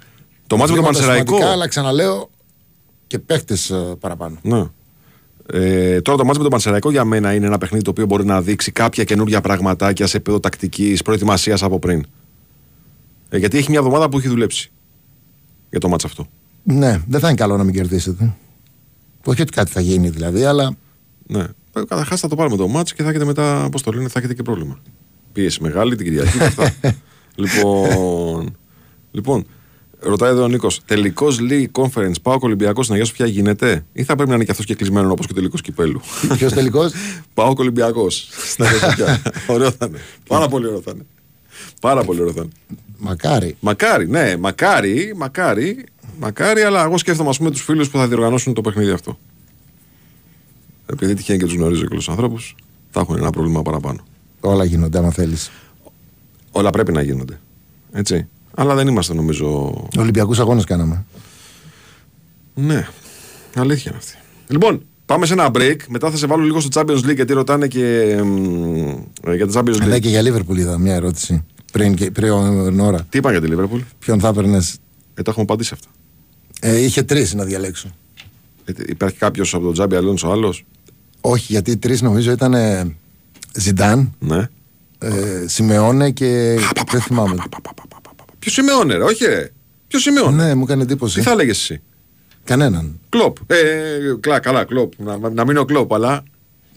Το 0.47 0.57
μάτσο 0.57 0.75
με 0.75 0.81
τον 0.81 0.91
Βήματα 0.91 0.99
Πανσεραϊκό. 0.99 1.27
σημαντικά, 1.27 1.53
Αλλά 1.53 1.69
ξαναλέω 1.69 2.31
και 3.07 3.19
παίκτες 3.19 3.73
παραπάνω. 4.01 4.39
Ναι. 4.43 4.65
Ε, 5.47 6.01
τώρα 6.01 6.19
το 6.19 6.25
μάτσο 6.25 6.39
με 6.39 6.43
τον 6.43 6.51
Πανσεραϊκό 6.51 6.91
για 6.91 7.05
μένα 7.05 7.35
είναι 7.35 7.47
ένα 7.47 7.59
παιχνίδι 7.59 7.85
το 7.85 7.91
οποίο 7.91 8.07
μπορεί 8.07 8.25
να 8.25 8.43
δείξει 8.43 8.73
κάποια 8.73 9.05
καινούργια 9.05 9.41
πραγματάκια 9.41 10.07
σε 10.07 10.17
επίπεδο 10.17 10.41
τακτική 10.41 10.99
προετοιμασίας 11.05 11.63
από 11.63 11.79
πριν. 11.79 12.05
Ε, 13.29 13.39
γιατί 13.39 13.59
έχει 13.59 13.71
μια 13.71 13.79
εβδομάδα 13.79 14.09
που 14.09 14.19
έχει 14.19 14.29
δουλέψει 14.29 14.71
για 15.71 15.81
το 15.81 15.89
μάτσο 15.89 16.07
αυτό. 16.07 16.27
Ναι, 16.63 17.03
δεν 17.07 17.21
θα 17.21 17.29
είναι 17.29 17.37
καλό 17.37 17.57
να 17.57 17.65
μην 17.65 17.75
κερδίσετε. 17.75 18.35
Όχι 19.25 19.43
ότι 19.43 19.53
κάτι 19.53 19.71
θα 19.71 19.81
γίνει 19.81 20.09
δηλαδή, 20.09 20.45
αλλά 20.45 20.77
Ναι. 21.27 21.45
Καταρχάς 21.73 22.21
θα 22.21 22.29
το 22.29 22.37
πάρουμε 22.37 22.57
το 22.57 22.69
μάτσο 22.69 22.95
και 22.95 23.03
θα 23.03 23.09
έχετε 23.09 23.25
μετά, 23.25 23.69
πώς 23.71 23.83
το 23.83 23.93
λένε, 23.93 24.09
θα 24.09 24.19
έχετε 24.19 24.35
και 24.35 24.43
πρόβλημα. 24.43 24.79
Πίεση 25.33 25.63
μεγάλη 25.63 25.97
την 25.97 26.07
Κυριακή 26.07 26.39
και 26.39 26.45
αυτά. 26.45 26.75
λοιπόν, 27.43 28.57
λοιπόν, 29.11 29.47
ρωτάει 30.05 30.31
εδώ 30.31 30.43
ο 30.43 30.49
Νίκος, 30.49 30.81
τελικός 30.85 31.39
League 31.51 31.71
Conference, 31.73 32.15
πάω 32.23 32.39
Ολυμπιακός 32.41 32.89
να 32.89 32.95
Αγία 32.95 33.13
πια 33.13 33.27
γίνεται, 33.27 33.87
ή 33.93 34.03
θα 34.03 34.15
πρέπει 34.15 34.29
να 34.29 34.35
είναι 34.35 34.45
και 34.45 34.51
αυτός 34.51 34.67
και 34.67 34.75
κλεισμένο 34.75 35.11
όπως 35.11 35.27
και 35.27 35.33
ο 35.33 35.35
τελικός 35.35 35.61
κυπέλου; 35.61 36.01
ποιος 36.37 36.53
τελικός; 36.53 36.93
Πάω 37.35 37.53
Ολυμπιακός. 37.57 38.29
Στην 38.31 38.65
Αγία 38.65 38.79
Σοφιά. 38.79 39.23
Ωραίο 39.47 39.71
θα 39.71 39.87
είναι. 39.87 39.99
Πάρα 40.29 40.49
πολύ 40.49 40.67
ωραίο 40.67 40.81
θα 40.81 40.91
είναι. 40.95 41.07
Πάρα 41.81 42.05
πολύ 42.05 42.21
ωραίο 42.21 42.33
θα 42.33 42.41
είναι. 42.43 42.53
Μακάρι. 42.99 43.57
Μακάρι, 43.61 44.09
ναι, 44.09 44.37
μακάρι, 44.37 45.13
μακάρι, 45.17 45.85
μακάρι, 46.19 46.63
αλλά 46.63 46.85
εγώ 46.85 46.99
σκέφτομαι 46.99 47.29
ας 47.29 47.39
πούμε 47.39 47.51
τους 47.51 47.63
φίλους 47.63 47.91
που 47.91 47.99
θα 47.99 48.09
διοργανώσουν 48.09 48.55
το 48.55 48.61
παιχνίδι 48.61 48.91
αυτό. 48.91 49.19
Επειδή 50.87 51.15
τυχαίνει 51.15 51.39
και 51.39 51.45
τους 51.45 51.55
γνωρίζω 51.55 51.87
και 51.87 51.95
τους 51.95 52.09
ανθρώπους, 52.09 52.57
θα 52.91 53.01
έχουν 53.01 53.17
ένα 53.17 53.31
πρόβλημα 53.31 53.63
παραπάνω. 53.63 54.05
Όλα 54.41 54.65
γίνονται 54.65 54.99
άμα 54.99 55.11
θέλεις. 55.11 55.51
Όλα 56.51 56.71
πρέπει 56.71 56.93
να 56.93 57.03
γίνονται. 57.03 57.41
Έτσι. 57.93 58.29
Αλλά 58.55 58.75
δεν 58.75 58.89
είμαστε 58.89 59.15
νομίζω. 59.15 59.73
Ολυμπιακούς 59.99 60.39
αγώνες 60.39 60.65
κάναμε. 60.65 61.05
Ναι, 62.55 62.87
αλήθεια 63.57 63.91
είναι 63.91 64.01
αυτή. 64.03 64.19
Λοιπόν, 64.49 64.83
πάμε 65.07 65.27
σε 65.27 65.33
ένα 65.33 65.51
break. 65.55 65.77
Μετά 65.89 66.11
θα 66.11 66.17
σε 66.17 66.27
βάλω 66.27 66.43
λίγο 66.45 66.61
στο 66.61 66.81
Champions 66.81 66.99
League 67.11 67.15
γιατί 67.15 67.33
ρωτάνε 67.33 67.67
και 67.67 68.17
μ, 68.25 68.89
ε, 69.27 69.35
για 69.37 69.47
το 69.47 69.53
Champions 69.61 69.79
Ναι, 69.87 69.97
League. 69.97 70.01
και 70.01 70.09
για 70.09 70.23
Λίβερπουλ 70.23 70.59
είδα 70.59 70.79
μια 70.79 70.95
ερώτηση 70.95 71.45
πριν, 71.73 71.95
και, 71.95 72.11
πριν 72.11 72.81
ώρα. 72.81 73.07
Τι 73.09 73.19
είπαν 73.19 73.33
για 73.33 73.41
τη 73.41 73.49
Liverpool; 73.51 73.81
Ποιον 73.99 74.21
θα 74.21 74.29
έπαιρνες; 74.29 74.79
Ε, 75.15 75.23
τα 75.23 75.31
έχουμε 75.31 75.45
απαντήσει 75.49 75.71
αυτά. 75.75 75.89
Ε, 76.61 76.79
είχε 76.81 77.03
τρεις 77.03 77.35
να 77.35 77.45
διαλέξω. 77.45 77.89
Ε, 78.65 78.73
υπάρχει 78.87 79.17
κάποιος 79.19 79.55
από 79.55 79.65
τον 79.65 79.73
Τζάμπι 79.73 79.97
Αλόνσο 79.97 80.29
άλλος; 80.29 80.65
Όχι, 81.21 81.53
γιατί 81.53 81.71
οι 81.71 81.77
τρεις 81.77 82.03
νομίζω 82.03 82.31
ήταν 82.33 82.55
ε, 82.55 82.97
Ζιντάν, 83.55 84.15
Ναι. 84.19 84.49
ε, 84.99 85.45
Σιμεώνε 85.47 86.11
και. 86.11 86.57
δεν 86.91 87.01
θυμάμαι. 87.01 87.35
Ποιος 88.45 88.57
Σιμεώνε, 88.57 88.95
ρε, 88.97 89.03
όχι 89.03 89.25
ρε. 89.25 89.51
Ποιος 89.89 90.03
Σιμεώνε. 90.03 90.45
Ναι, 90.45 90.55
μου 90.55 90.63
έκανε 90.63 90.83
εντύπωση. 90.83 91.15
Τι 91.19 91.23
θα 91.23 91.31
έλεγες 91.31 91.59
εσύ; 91.59 91.83
Κανέναν. 92.45 93.01
Κλοπ. 93.09 93.37
Ε, 93.47 93.57
κλα, 94.21 94.39
καλά, 94.39 94.65
κλοπ. 94.65 94.93
Να, 94.99 95.19
να 95.19 95.29
μην 95.29 95.51
είναι 95.51 95.59
ο 95.59 95.65
κλοπ, 95.65 95.95
αλλά. 95.95 96.23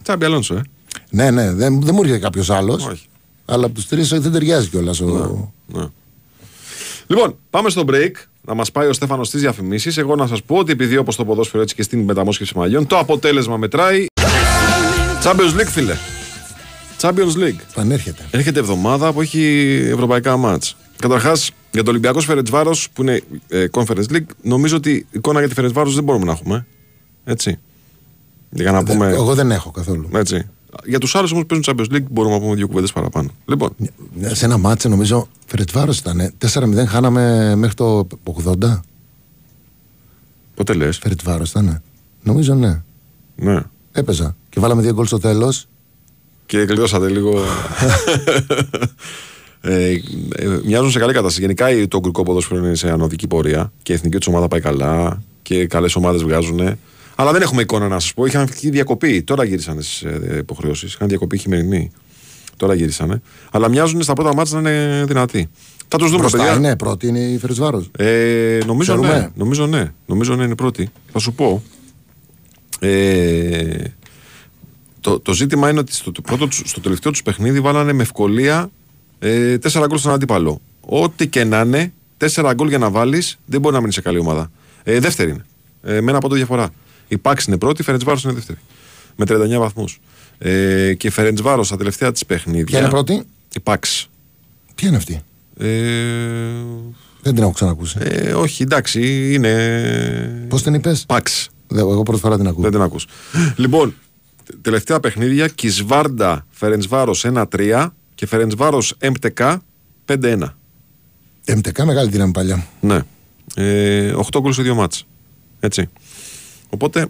Τσάμπι 0.04 0.26
Αλόνσο, 0.26 0.56
ε. 0.56 0.62
Ναι, 1.10 1.32
ναι, 1.32 1.54
δεν, 1.54 1.82
δεν 1.82 1.94
μου 1.94 2.02
έρχεται 2.02 2.20
κάποιος 2.20 2.50
άλλος. 2.50 2.86
Όχι. 2.86 3.06
Αλλά 3.46 3.66
από 3.66 3.74
τους 3.76 3.88
τρεις 3.88 4.08
δεν 4.10 4.32
ταιριάζει 4.32 4.68
κιόλας. 4.68 5.00
Ο... 5.02 5.54
Ναι. 5.68 5.86
Λοιπόν, 7.08 7.38
πάμε 7.50 7.70
στο 7.70 7.84
break. 7.88 8.12
Να 8.42 8.54
μας 8.54 8.72
πάει 8.72 8.88
ο 8.88 8.94
Στέφανος 8.94 9.28
στις 9.28 9.42
διαφημίσεις. 9.42 9.98
Εγώ 9.98 10.16
να 10.16 10.28
σας 10.28 10.44
πω 10.44 10.56
ότι 10.56 10.72
επειδή 10.72 10.98
όπως 10.98 11.16
το 11.16 11.26
ποδόσφαιρο 11.26 11.62
έτσι 11.62 11.76
και 11.76 11.84
στην 11.84 12.00
μεταμόσχευση 12.00 12.58
μαλλιών, 12.58 12.88
το 12.88 12.98
αποτέλεσμα 12.98 13.58
μετράει. 13.58 14.06
Champions 15.24 15.60
League, 15.60 15.68
φίλε. 15.68 15.96
Champions 17.02 17.44
League. 17.44 17.60
Πανέρχεται. 17.74 18.26
Έρχεται 18.32 18.60
εβδομάδα 18.60 19.14
που 19.14 19.22
έχει 19.22 19.66
ευρωπαϊκά 19.92 20.38
μάτς. 20.38 20.76
Καταρχάς, 20.98 21.52
για 21.72 21.84
το 21.84 21.90
Ολυμπιακός 21.90 22.26
Φερετσβάρος 22.26 22.90
που 22.94 23.02
είναι 23.02 23.24
ε, 23.48 23.66
Conference 23.72 24.12
League, 24.12 24.26
νομίζω 24.42 24.76
ότι 24.76 25.08
εικόνα 25.12 25.40
για 25.40 25.48
τη 25.48 25.54
Φερετσβάρο 25.54 25.90
δεν 25.90 26.04
μπορούμε 26.04 26.26
να 26.26 26.32
έχουμε. 26.32 26.66
Έτσι. 27.24 27.60
Για 28.50 28.72
να 28.72 28.84
πούμε. 28.84 29.08
Εγώ 29.08 29.34
δεν 29.36 29.52
έχω 29.52 29.72
καθόλου. 29.72 30.10
Έτσι. 30.14 30.48
Για 30.86 31.00
τους 31.00 31.16
άλλους 31.16 31.32
όμως 31.32 31.46
που 31.46 31.60
παίζουν 31.60 31.76
Champions 31.76 31.96
League 31.96 32.08
μπορούμε 32.12 32.34
να 32.34 32.42
πούμε 32.42 32.56
δύο 32.56 32.68
κουβέντες 32.68 32.92
παραπάνω. 32.92 33.30
Λοιπόν, 33.46 33.76
Σε 34.22 34.46
ένα 34.46 34.58
μάτσε 34.58 34.88
νομίζω 34.88 35.28
Φερετσβάρος 35.46 35.98
ήταν. 36.00 36.34
4-0 36.54 36.86
χάναμε 36.88 37.56
μέχρι 37.56 37.76
το 37.76 38.08
80. 38.24 38.80
πότε 40.56 40.74
λες; 40.74 40.98
Φερετσβάρος 40.98 41.50
ήταν. 41.50 41.82
Νομίζω 42.24 42.54
ναι. 42.54 42.82
Ναι. 43.36 43.62
Έπαιζα. 43.92 44.36
Και 44.50 44.60
βάλαμε 44.60 44.82
δύο 44.82 44.94
γκολ 44.94 45.06
στο 45.06 45.20
τέλος. 45.20 45.68
Και 46.46 46.66
κλειδώσατε 46.66 47.10
λίγο. 47.10 47.40
ε, 49.62 49.92
ε, 49.92 50.00
μοιάζουν 50.66 50.92
σε 50.92 51.00
καλή 51.00 51.14
κατάσταση. 51.14 51.42
Γενικά 51.42 51.70
η- 51.72 51.88
το 51.88 52.00
γκρικό 52.00 52.24
ποδόσφαιρο 52.24 52.66
είναι 52.66 52.76
σε 52.76 52.90
ανωδική 52.92 53.28
πορεία 53.28 53.72
και 53.84 53.92
η 53.92 53.96
εθνική 53.96 54.18
τους 54.18 54.28
ομάδα 54.28 54.48
πάει 54.48 54.60
καλά 54.60 55.24
και 55.42 55.66
καλές 55.68 55.96
ομάδες 55.96 56.24
βγάζουν. 56.24 56.60
Αλλά 57.16 57.32
δεν 57.32 57.42
έχουμε 57.42 57.62
εικόνα 57.62 57.88
να 57.88 58.00
σας 58.00 58.14
πω. 58.14 58.26
Είχαν 58.26 58.48
φύγει 58.48 58.70
διακοπή. 58.70 59.22
Τώρα 59.24 59.44
γύρισαν 59.44 59.82
στις 59.82 60.04
υποχρεώσεις. 60.38 60.94
Είχαν 60.94 61.08
διακοπή 61.08 61.38
χειμερινή. 61.38 61.92
Τώρα 62.58 62.74
γύρισανε. 62.74 63.22
Αλλά 63.52 63.70
μοιάζουν 63.70 64.02
στα 64.02 64.14
πρώτα 64.14 64.34
μάτια 64.34 64.60
να 64.62 64.70
είναι 64.72 65.04
δυνατοί. 65.08 65.50
Θα 65.88 65.98
τους 65.98 66.08
δούμε, 66.08 66.20
Μπροστά 66.20 66.38
παιδιά. 66.38 66.54
είναι 66.56 66.76
πρώτη, 66.76 67.08
είναι 67.08 67.20
η 67.20 67.38
Φερετσβάρο. 67.38 67.86
Ε, 67.98 68.60
νομίζω 68.66 68.96
ναι. 68.96 69.02
Ξέρουμε. 69.08 69.32
Νομίζω 69.36 69.66
ναι. 69.68 69.92
Νομίζω 70.06 70.36
ναι 70.36 70.44
είναι 70.44 70.56
πρώτη. 70.56 70.90
Θα 71.12 71.20
σου 71.20 71.34
πω. 71.34 71.64
Ε, 72.80 73.84
το, 75.00 75.20
το 75.20 75.34
ζήτημα 75.34 75.70
είναι 75.70 75.80
ότι 75.80 75.94
στο, 75.94 76.12
το 76.12 76.22
πρώτο, 76.22 76.48
τους- 76.48 76.62
στο 76.66 76.82
τελευταίο 76.82 77.12
τους 77.12 77.24
παιχνίδι 77.24 77.60
βάλανε 77.60 77.94
με 77.94 78.02
ευκολία 78.02 78.70
ε, 79.20 79.58
4 79.72 79.86
γκολ 79.88 79.98
στον 79.98 80.12
αντίπαλο. 80.12 80.62
Ό,τι 80.82 81.28
και 81.28 81.44
να 81.44 81.60
είναι, 81.60 81.94
4 82.34 82.52
γκολ 82.56 82.68
για 82.68 82.78
να 82.78 82.90
βάλεις 82.90 83.38
δεν 83.46 83.62
μπορεί 83.62 83.74
να 83.76 83.82
μείνει 83.82 83.94
σε 83.94 84.02
καλή 84.02 84.18
ομάδα. 84.20 84.52
Ε, 84.84 85.00
δεύτερη 85.00 85.30
είναι. 85.30 85.46
Ε, 85.84 86.02
με 86.02 86.12
ένα 86.12 86.20
πόντο 86.20 86.36
διαφορά. 86.36 86.70
Η 87.08 87.18
Πάξη 87.18 87.46
είναι 87.50 87.58
πρώτη, 87.60 87.82
η 87.82 87.84
Φερεντσβάρος 87.84 88.24
είναι 88.24 88.34
δεύτερη. 88.34 88.58
Με 89.16 89.26
39 89.26 89.60
βαθμούς. 89.60 90.00
Ε, 90.38 90.94
και 90.94 91.08
η 91.08 91.10
Φερεντσβάρος 91.10 91.68
στα 91.68 91.78
τελευταία 91.78 92.12
της 92.12 92.26
παιχνίδια. 92.26 92.64
Ποια 92.66 92.80
είναι 92.80 92.90
πρώτη; 92.90 93.24
Η 93.56 93.60
Πάξη. 93.60 94.08
Ποια 94.76 94.88
είναι 94.88 94.98
αυτή; 94.98 95.22
Ε, 95.58 95.66
Δεν 97.22 97.34
την 97.34 97.44
έχω 97.44 97.52
ξανακούσει. 97.52 97.98
Ε, 98.02 98.34
όχι, 98.34 98.64
εντάξει, 98.64 99.34
είναι. 99.34 100.46
Πώς 100.50 100.64
την 100.64 100.74
είπες, 100.74 101.06
Παξ. 101.08 101.50
Εγώ 101.76 102.04
πρώτη 102.04 102.20
φορά 102.22 102.38
την 102.38 102.48
ακούω. 102.48 102.62
Δεν 102.62 102.72
την 102.72 102.82
ακούς. 102.82 103.06
λοιπόν, 103.56 103.96
τε- 104.46 104.56
τελευταία 104.62 105.00
παιχνίδια. 105.00 105.48
Κισβάρντα 105.48 106.46
Φερενσβάρο 106.50 107.16
1-3 107.22 107.88
και 108.18 108.26
Φερενσβάρο 108.26 108.82
MTK 109.00 109.58
5-1. 110.06 110.38
MTK 111.46 111.84
μεγάλη 111.86 112.10
δύναμη 112.10 112.32
παλιά. 112.32 112.68
Ναι. 112.80 113.00
Ε, 113.56 114.14
8 114.32 114.40
γκολ 114.42 114.54
σε 114.54 114.62
δύο 114.62 114.76
μάτς. 114.76 115.06
Έτσι. 115.60 115.90
Οπότε 116.70 117.08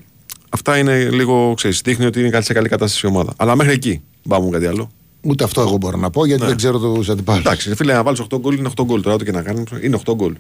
αυτά 0.50 0.78
είναι 0.78 1.10
λίγο, 1.10 1.54
ξέρεις, 1.56 1.82
δείχνει 1.82 2.06
ότι 2.06 2.20
είναι 2.20 2.30
καλή 2.30 2.44
σε 2.44 2.54
καλή 2.54 2.70
κατάσταση 2.70 3.06
η 3.06 3.10
ομάδα. 3.10 3.34
Αλλά 3.38 3.56
μέχρι 3.56 3.74
εκεί. 3.74 4.02
Πάμε 4.28 4.50
κάτι 4.50 4.66
άλλο. 4.66 4.92
Ούτε 5.22 5.44
αυτό 5.44 5.62
εγώ 5.62 5.78
μπορώ 5.78 5.98
να 5.98 6.10
πω 6.10 6.26
γιατί 6.26 6.46
δεν 6.46 6.56
ξέρω 6.56 6.80
του 6.80 7.12
αντιπάλου. 7.12 7.42
Ναι. 7.42 7.50
Εντάξει, 7.50 7.76
φίλε, 7.76 7.94
να 7.94 8.04
βάλεις 8.04 8.22
8 8.30 8.38
γκολ 8.40 8.58
είναι 8.58 8.70
8 8.76 8.84
γκολ. 8.86 9.02
Τώρα 9.02 9.18
το 9.18 9.24
και 9.24 9.32
να 9.32 9.42
κάνεις 9.42 9.64
είναι 9.82 10.00
8 10.06 10.14
γκολ. 10.16 10.36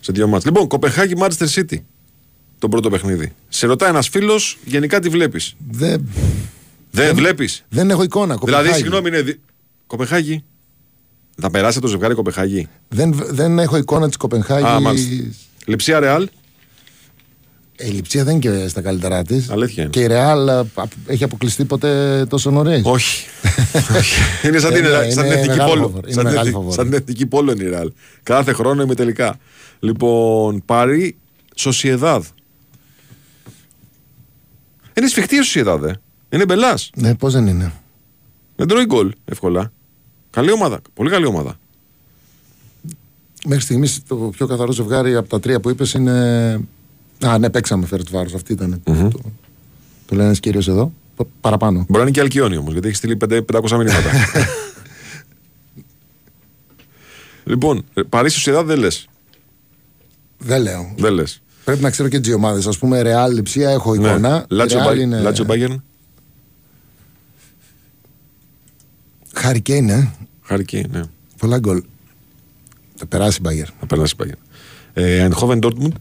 Σε 0.00 0.12
δύο 0.12 0.26
μάτς. 0.26 0.44
Λοιπόν, 0.44 0.66
Κοπεχάγη 0.66 1.14
Manchester 1.18 1.48
City. 1.54 1.76
Το 2.58 2.68
πρώτο 2.68 2.90
παιχνίδι. 2.90 3.32
Σε 3.48 3.66
ρωτάει 3.66 3.88
ένας 3.90 4.08
φίλος, 4.08 4.58
γενικά 4.64 5.00
τι 5.00 5.08
βλέπεις; 5.08 5.56
Δεν, 5.70 6.08
Δεν 6.90 7.14
βλέπεις; 7.14 7.64
δεν 7.68 7.90
έχω 7.90 8.02
εικόνα. 8.02 8.34
Δηλαδή, 8.34 8.52
Κοπεχάγη. 8.52 8.82
συγγνώμη, 8.82 9.08
είναι. 9.08 9.38
Δι- 9.86 9.96
Κοπεχάγη. 9.98 10.44
Θα 11.40 11.50
περάσει 11.50 11.80
το 11.80 11.86
ζευγάρι 11.86 12.14
Κοπεχάγη. 12.14 12.68
Δεν, 12.88 13.12
δεν 13.30 13.58
έχω 13.58 13.76
εικόνα 13.76 14.06
της 14.06 14.16
Κοπενχάγη. 14.16 14.64
Α, 14.66 14.80
μάλιστα. 14.80 15.24
Λειψία 15.66 16.00
Ρεάλ. 16.00 16.28
Ε, 17.76 17.86
η 17.86 17.90
Λιψία 17.90 18.24
δεν 18.24 18.32
είναι 18.40 18.60
και 18.62 18.68
στα 18.68 18.80
καλύτερά 18.80 19.22
της. 19.22 19.50
Αλήθεια 19.50 19.82
είναι. 19.82 19.92
Και 19.92 20.00
η 20.00 20.06
Ρεάλ 20.06 20.48
α, 20.48 20.58
α, 20.58 20.64
έχει 21.06 21.24
αποκλειστεί 21.24 21.64
ποτέ 21.64 22.24
τόσο 22.28 22.50
νωρίς. 22.50 22.82
Όχι. 22.84 23.26
Όχι. 23.98 24.20
είναι 24.46 24.58
σαν 24.58 24.72
την, 24.72 24.84
Ε, 24.84 24.88
ναι, 24.88 25.10
σαν 25.10 25.22
την 25.22 25.24
είναι 25.24 25.34
εθνική 25.34 25.48
μεγάλο 25.48 25.70
πόλο. 25.70 25.82
φαβορί. 25.82 26.02
Είναι 26.04 26.12
Σαν, 26.14 26.24
την 26.24 26.32
μεγάλη 26.32 26.38
εθνική- 26.48 26.52
φαβορί. 26.54 26.74
σαν 26.74 26.84
την 26.84 26.94
εθνική 26.94 27.26
πόλο 27.26 27.52
είναι 27.52 27.64
η 27.64 27.68
Ρεάλ. 27.68 27.92
Κάθε 28.22 28.52
χρόνο 28.52 28.82
είμαι 28.82 28.94
τελικά. 28.94 29.38
Λοιπόν, 29.78 30.62
Παρί 30.64 31.16
Σοσιεδάδ. 31.54 32.24
Είναι 34.98 35.06
σφιχτή 35.08 35.34
η 35.34 35.38
Σοσιεδάδ, 35.38 35.84
ε. 35.84 36.00
Είναι 36.28 36.44
μπελάς. 36.44 36.90
Ναι, 36.96 37.14
πώς 37.14 37.32
δεν 37.32 37.46
είναι. 37.46 37.72
Δεν 38.56 38.68
τρώει 38.68 38.84
γκολ 38.84 39.12
εύκολα. 39.24 39.72
Καλή 40.30 40.52
ομάδα. 40.52 40.80
Πολύ 40.94 41.10
καλή 41.10 41.26
ομάδα. 41.26 41.58
Μέχρι 43.46 43.62
στιγμής 43.62 44.00
το 44.08 44.16
πιο 44.16 44.46
καθαρό 44.46 44.72
ζευγάρι 44.72 45.16
από 45.16 45.28
τα 45.28 45.40
τρία 45.40 45.60
που 45.60 45.70
είπες 45.70 45.92
είναι. 45.92 46.12
Α, 47.24 47.38
ναι, 47.38 47.50
παίξαμε 47.50 47.86
φέρετ 47.86 48.06
βάρος. 48.10 48.34
Αυτή 48.34 48.52
ήταν. 48.52 48.80
Το, 48.84 49.10
το 50.06 50.14
λέει 50.16 50.26
ένας 50.26 50.40
κύριος 50.40 50.68
εδώ. 50.68 50.92
Πα- 51.16 51.26
Παραπάνω. 51.40 51.78
Μπορεί 51.78 51.92
να 51.92 52.00
είναι 52.00 52.10
και 52.10 52.20
Αλκιόνι 52.20 52.56
όμως, 52.56 52.72
γιατί 52.72 52.86
έχεις 52.86 52.98
στείλει 52.98 53.16
500 53.20 53.70
μηνύματα. 53.70 54.10
λοιπόν, 57.44 57.84
Παρί 58.08 58.30
Σοσιεδάδ 58.30 58.66
δεν 58.66 58.78
λες. 58.78 59.08
Δεν 60.38 60.62
λέω. 60.62 60.92
Δεν 60.96 61.12
λες. 61.12 61.40
Πρέπει 61.64 61.82
να 61.82 61.90
ξέρω 61.90 62.08
και 62.08 62.20
τι 62.20 62.32
ομάδες. 62.32 62.66
Α 62.66 62.70
πούμε, 62.78 63.02
Ρεάλ, 63.02 63.34
Λιψία 63.34 63.70
έχω 63.70 63.94
εικόνα. 63.94 64.18
Ναι. 64.18 64.42
Λάτσιο 64.48 64.80
Real 64.80 64.84
Μπάγ- 64.84 65.00
είναι- 65.00 65.20
Λάτσιο 65.20 65.44
Μπάγκερν. 65.44 65.82
Χαρικέιν, 69.36 69.88
ε. 69.88 70.12
Χαρική, 70.42 70.84
ναι. 70.90 71.02
Πολλά 71.38 71.58
γκολ. 71.58 71.82
Θα 72.94 73.06
περάσει 73.06 73.36
η 73.38 73.40
Μπάγκερ. 73.42 73.66
Θα 73.80 73.86
περάσει 73.86 74.14
η 74.18 74.22
Bayern. 74.22 74.38
Ε, 74.92 75.28
Eindhoven 75.28 75.58
Dortmund. 75.60 75.92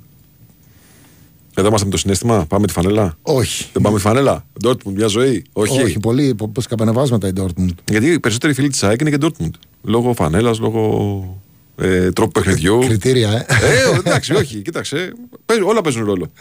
Εδώ 1.58 1.68
είμαστε 1.68 1.86
με 1.86 1.92
το 1.92 1.98
συνέστημα. 1.98 2.46
Πάμε 2.46 2.68
τη 2.68 2.74
φανέλα; 2.74 3.18
Όχι. 3.22 3.70
Δεν 3.74 3.82
πάμε 3.82 3.96
τη 3.96 4.02
φανέλα; 4.02 4.46
Dortmund, 4.64 4.94
μια 4.94 5.08
ζωή; 5.08 5.46
Όχι. 5.54 5.82
Όχι, 5.82 6.00
πολύ. 6.00 6.36
Πώς 6.54 6.68
καπανεβάσματα 6.68 7.28
η 7.28 7.32
Dortmund. 7.36 7.70
Γιατί 7.90 8.08
οι 8.12 8.20
περισσότεροι 8.20 8.54
φίλοι 8.54 8.70
της 8.70 8.84
ΑΕΚ 8.84 9.02
είναι 9.02 9.10
και 9.10 9.18
Dortmund. 9.22 9.50
Λόγω 9.82 10.14
φανέλας, 10.14 10.60
λόγω 10.60 11.42
ε, 11.78 12.12
τρόπου 12.12 12.32
παιχνιδιού. 12.32 12.80
Κριτήρια, 12.80 13.32
ε. 13.32 13.46
ε, 13.94 13.98
εντάξει, 14.00 14.34
όχι, 14.34 14.62
κοίταξε. 14.62 15.14
Παίζουν- 15.46 15.68
όλα 15.68 15.82
παίζουν 15.82 16.06
ρόλο. 16.06 16.32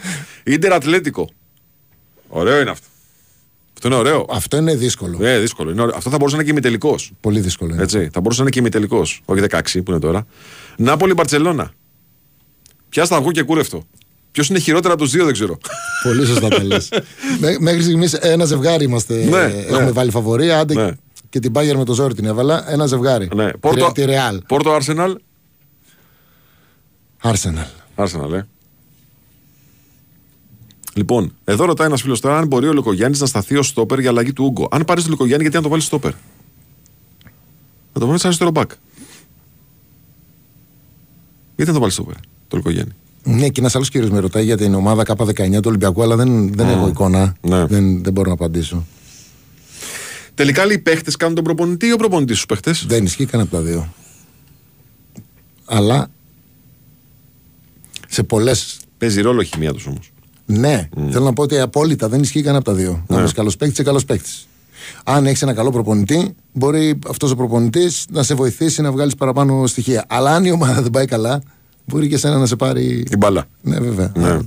Ιντερ 0.45 0.73
Ατλέτικο. 0.73 1.29
Ωραίο 2.29 2.61
είναι 2.61 2.71
αυτό. 2.71 2.87
Αυτό 3.85 3.97
είναι 3.97 4.09
ωραίο. 4.09 4.27
Αυτό 4.31 4.57
είναι 4.57 4.75
δύσκολο. 4.75 5.19
Ε, 5.27 5.39
δύσκολο. 5.39 5.71
Είναι 5.71 5.81
ωραίο. 5.83 5.95
Αυτό 5.97 6.11
θα 6.11 6.17
μπορούσε 6.17 6.37
να 6.37 6.43
είναι 6.43 6.51
και 6.53 6.57
ημιτελικός. 6.59 7.13
Πολύ 7.21 7.41
δύσκολο. 7.41 7.73
είναι. 7.75 7.83
Έτσι. 7.83 8.09
Θα 8.13 8.21
μπορούσε 8.21 8.39
να 8.41 8.47
είναι 8.47 8.51
και 8.51 8.59
ημιτελικός. 8.59 9.21
Όχι 9.25 9.43
16 9.51 9.83
που 9.85 9.91
είναι 9.91 9.99
τώρα. 10.01 10.27
Νάπολη 10.77 11.15
Μπαρσελόνα. 11.15 11.71
Πιάστα 12.89 13.17
αυγό 13.17 13.31
και 13.33 13.43
κούρευτο. 13.43 13.83
Ποιος 14.31 14.49
είναι 14.49 14.59
χειρότερα 14.59 14.95
από 14.95 15.03
τους 15.03 15.13
δύο 15.13 15.25
δεν 15.25 15.33
ξέρω. 15.33 15.59
Πολύ 16.03 16.27
σωστά 16.27 16.49
τα 16.49 16.65
λες. 16.65 16.89
Μέχρι 17.61 17.83
στιγμής 17.83 18.13
ένα 18.13 18.45
ζευγάρι 18.45 18.85
είμαστε. 18.85 19.25
Ναι, 19.25 19.39
έχουμε 19.39 19.85
ναι. 19.85 19.91
βάλει 19.91 20.11
φαβορία. 20.11 20.59
Άντε 20.59 20.75
Ναι. 20.75 20.91
και 21.29 21.39
την 21.41 21.53
Bayern 21.55 21.75
με 21.77 21.85
το 21.85 21.95
ζόρι 21.95 22.15
την 22.15 22.25
έβαλα. 22.25 22.71
Ένα 22.73 22.87
ζευγάρι. 22.87 23.29
ναι. 23.35 23.51
Τη- 23.51 23.59
Πόρτο, 23.59 23.93
Τη 23.95 24.05
Real. 24.07 24.39
Πόρτο 24.49 24.77
Arsenal. 24.81 25.15
Arsenal. 27.23 27.67
Arsenal, 27.97 28.33
ε. 28.33 28.43
Λοιπόν, 30.95 31.35
εδώ 31.45 31.65
ρωτάει 31.65 31.87
ένας 31.87 32.03
φίλος 32.03 32.21
τώρα 32.21 32.39
αν 32.39 32.47
μπορεί 32.47 32.67
ο 32.67 32.73
Λουκογιάννης 32.73 33.21
να 33.21 33.27
σταθεί 33.27 33.57
ως 33.57 33.67
στόπερ 33.69 33.99
για 33.99 34.11
αλλαγή 34.11 34.33
του 34.33 34.45
Ούγκο. 34.45 34.69
Αν 34.71 34.85
πάρεις 34.85 35.03
τον 35.03 35.13
Λουκογιάννη, 35.13 35.43
γιατί 35.43 35.57
να 35.57 35.63
το 35.63 35.69
βάλεις 35.69 35.85
στόπερ; 35.85 36.13
Να 37.93 38.01
το 38.01 38.07
βάλεις 38.07 38.21
σαν 38.21 38.29
αριστερό 38.29 38.51
μπακ. 38.51 38.71
Γιατί 41.57 41.71
να 41.71 41.73
το 41.73 41.81
βάλεις 41.81 41.95
στόπερ, 41.95 42.15
το 42.49 42.57
Λουκογιάννη; 42.57 42.93
Ναι, 43.23 43.49
και 43.49 43.61
ένας 43.61 43.75
άλλος 43.75 43.89
κύριος 43.89 44.11
με 44.11 44.19
ρωτάει 44.19 44.45
για 44.45 44.57
την 44.57 44.75
ομάδα 44.75 45.03
K19 45.07 45.51
του 45.51 45.61
Ολυμπιακού, 45.65 46.03
αλλά 46.03 46.17
δεν, 46.17 46.55
δεν 46.55 46.69
έχω 46.69 46.89
εικόνα. 46.89 47.37
Ναι. 47.41 47.67
Δεν, 47.67 48.03
δεν 48.03 48.13
μπορώ 48.13 48.29
να 48.29 48.35
απαντήσω. 48.35 48.87
Τελικά 50.35 50.73
οι 50.73 50.79
παίχτες 50.79 51.17
κάνουν 51.17 51.35
τον 51.35 51.45
προπονητή 51.45 51.87
ή 51.87 51.93
ο 51.93 51.97
προπονητής 51.97 52.35
στους 52.35 52.47
παίχτες; 52.47 52.87
Δεν 52.87 53.05
ισχύει 53.05 53.27
κανένα 53.27 53.49
από 53.53 53.57
τα 53.57 53.71
δύο. 53.71 53.93
Αλλά 55.65 56.11
σε 58.09 58.23
πολλέ. 58.23 58.53
Παίζει 58.99 59.21
ρόλο 59.21 59.41
η 59.41 59.45
χημεία 59.45 59.73
τους 59.73 59.87
όμως. 59.87 60.13
Ναι, 60.47 60.89
θέλω 61.11 61.25
να 61.25 61.33
πω 61.33 61.43
ότι 61.43 61.59
απόλυτα 61.59 62.09
δεν 62.09 62.21
ισχύει 62.23 62.41
κανένα 62.41 62.59
από 62.59 62.71
τα 62.71 62.75
δύο. 62.77 63.05
Να 63.09 63.17
Ναι. 63.17 63.23
είσαι 63.25 63.35
καλός 63.35 63.57
παίκτης, 63.57 63.77
είσαι 63.79 63.87
καλός 63.87 64.05
παίκτης. 64.05 64.49
Αν 65.05 65.27
έχεις 65.27 65.43
ένα 65.43 65.55
καλό 65.55 65.71
προπονητή, 65.71 66.35
μπορεί 66.53 66.99
αυτός 67.09 67.31
ο 67.31 67.37
προπονητής 67.37 68.05
να 68.11 68.23
σε 68.23 68.35
βοηθήσει 68.35 68.83
να 68.83 68.93
βγάλεις 68.93 69.15
παραπάνω 69.15 69.67
στοιχεία. 69.67 70.05
Αλλά 70.09 70.31
αν 70.35 70.45
η 70.45 70.51
ομάδα 70.51 70.83
δεν 70.83 70.91
πάει 70.91 71.07
καλά, 71.07 71.43
μπορεί 71.85 72.09
και 72.09 72.15
εσένα 72.15 72.39
να 72.39 72.47
σε 72.47 72.57
πάρει. 72.57 73.03
Την 73.03 73.19
μπάλα. 73.19 73.45
Ναι, 73.63 73.79
βέβαια. 73.81 74.13
Ναι. 74.17 74.39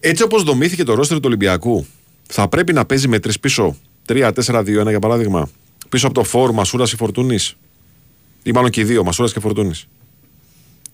Έτσι 0.00 0.22
όπως 0.22 0.42
δομήθηκε 0.42 0.84
το 0.84 0.94
ρόστερ 0.94 1.16
του 1.16 1.22
Ολυμπιακού, 1.26 1.86
θα 2.28 2.48
πρέπει 2.48 2.72
να 2.72 2.84
παίζει 2.84 3.08
με 3.08 3.18
τρεις 3.18 3.40
πίσω. 3.40 3.76
3-4-2-1 4.06 4.88
για 4.88 4.98
παράδειγμα. 4.98 5.48
Πίσω 5.88 6.06
από 6.06 6.14
το 6.14 6.24
φόρ 6.24 6.52
Μασούρας 6.52 6.92
ή 6.92 6.96
Φορτούνης. 6.96 7.56
Ή 8.42 8.52
μάλλον 8.52 8.70
και 8.70 8.80
οι 8.80 8.84
δύο, 8.84 9.04
Μασούρας 9.04 9.32
και 9.32 9.40
Φορτούνης. 9.40 9.86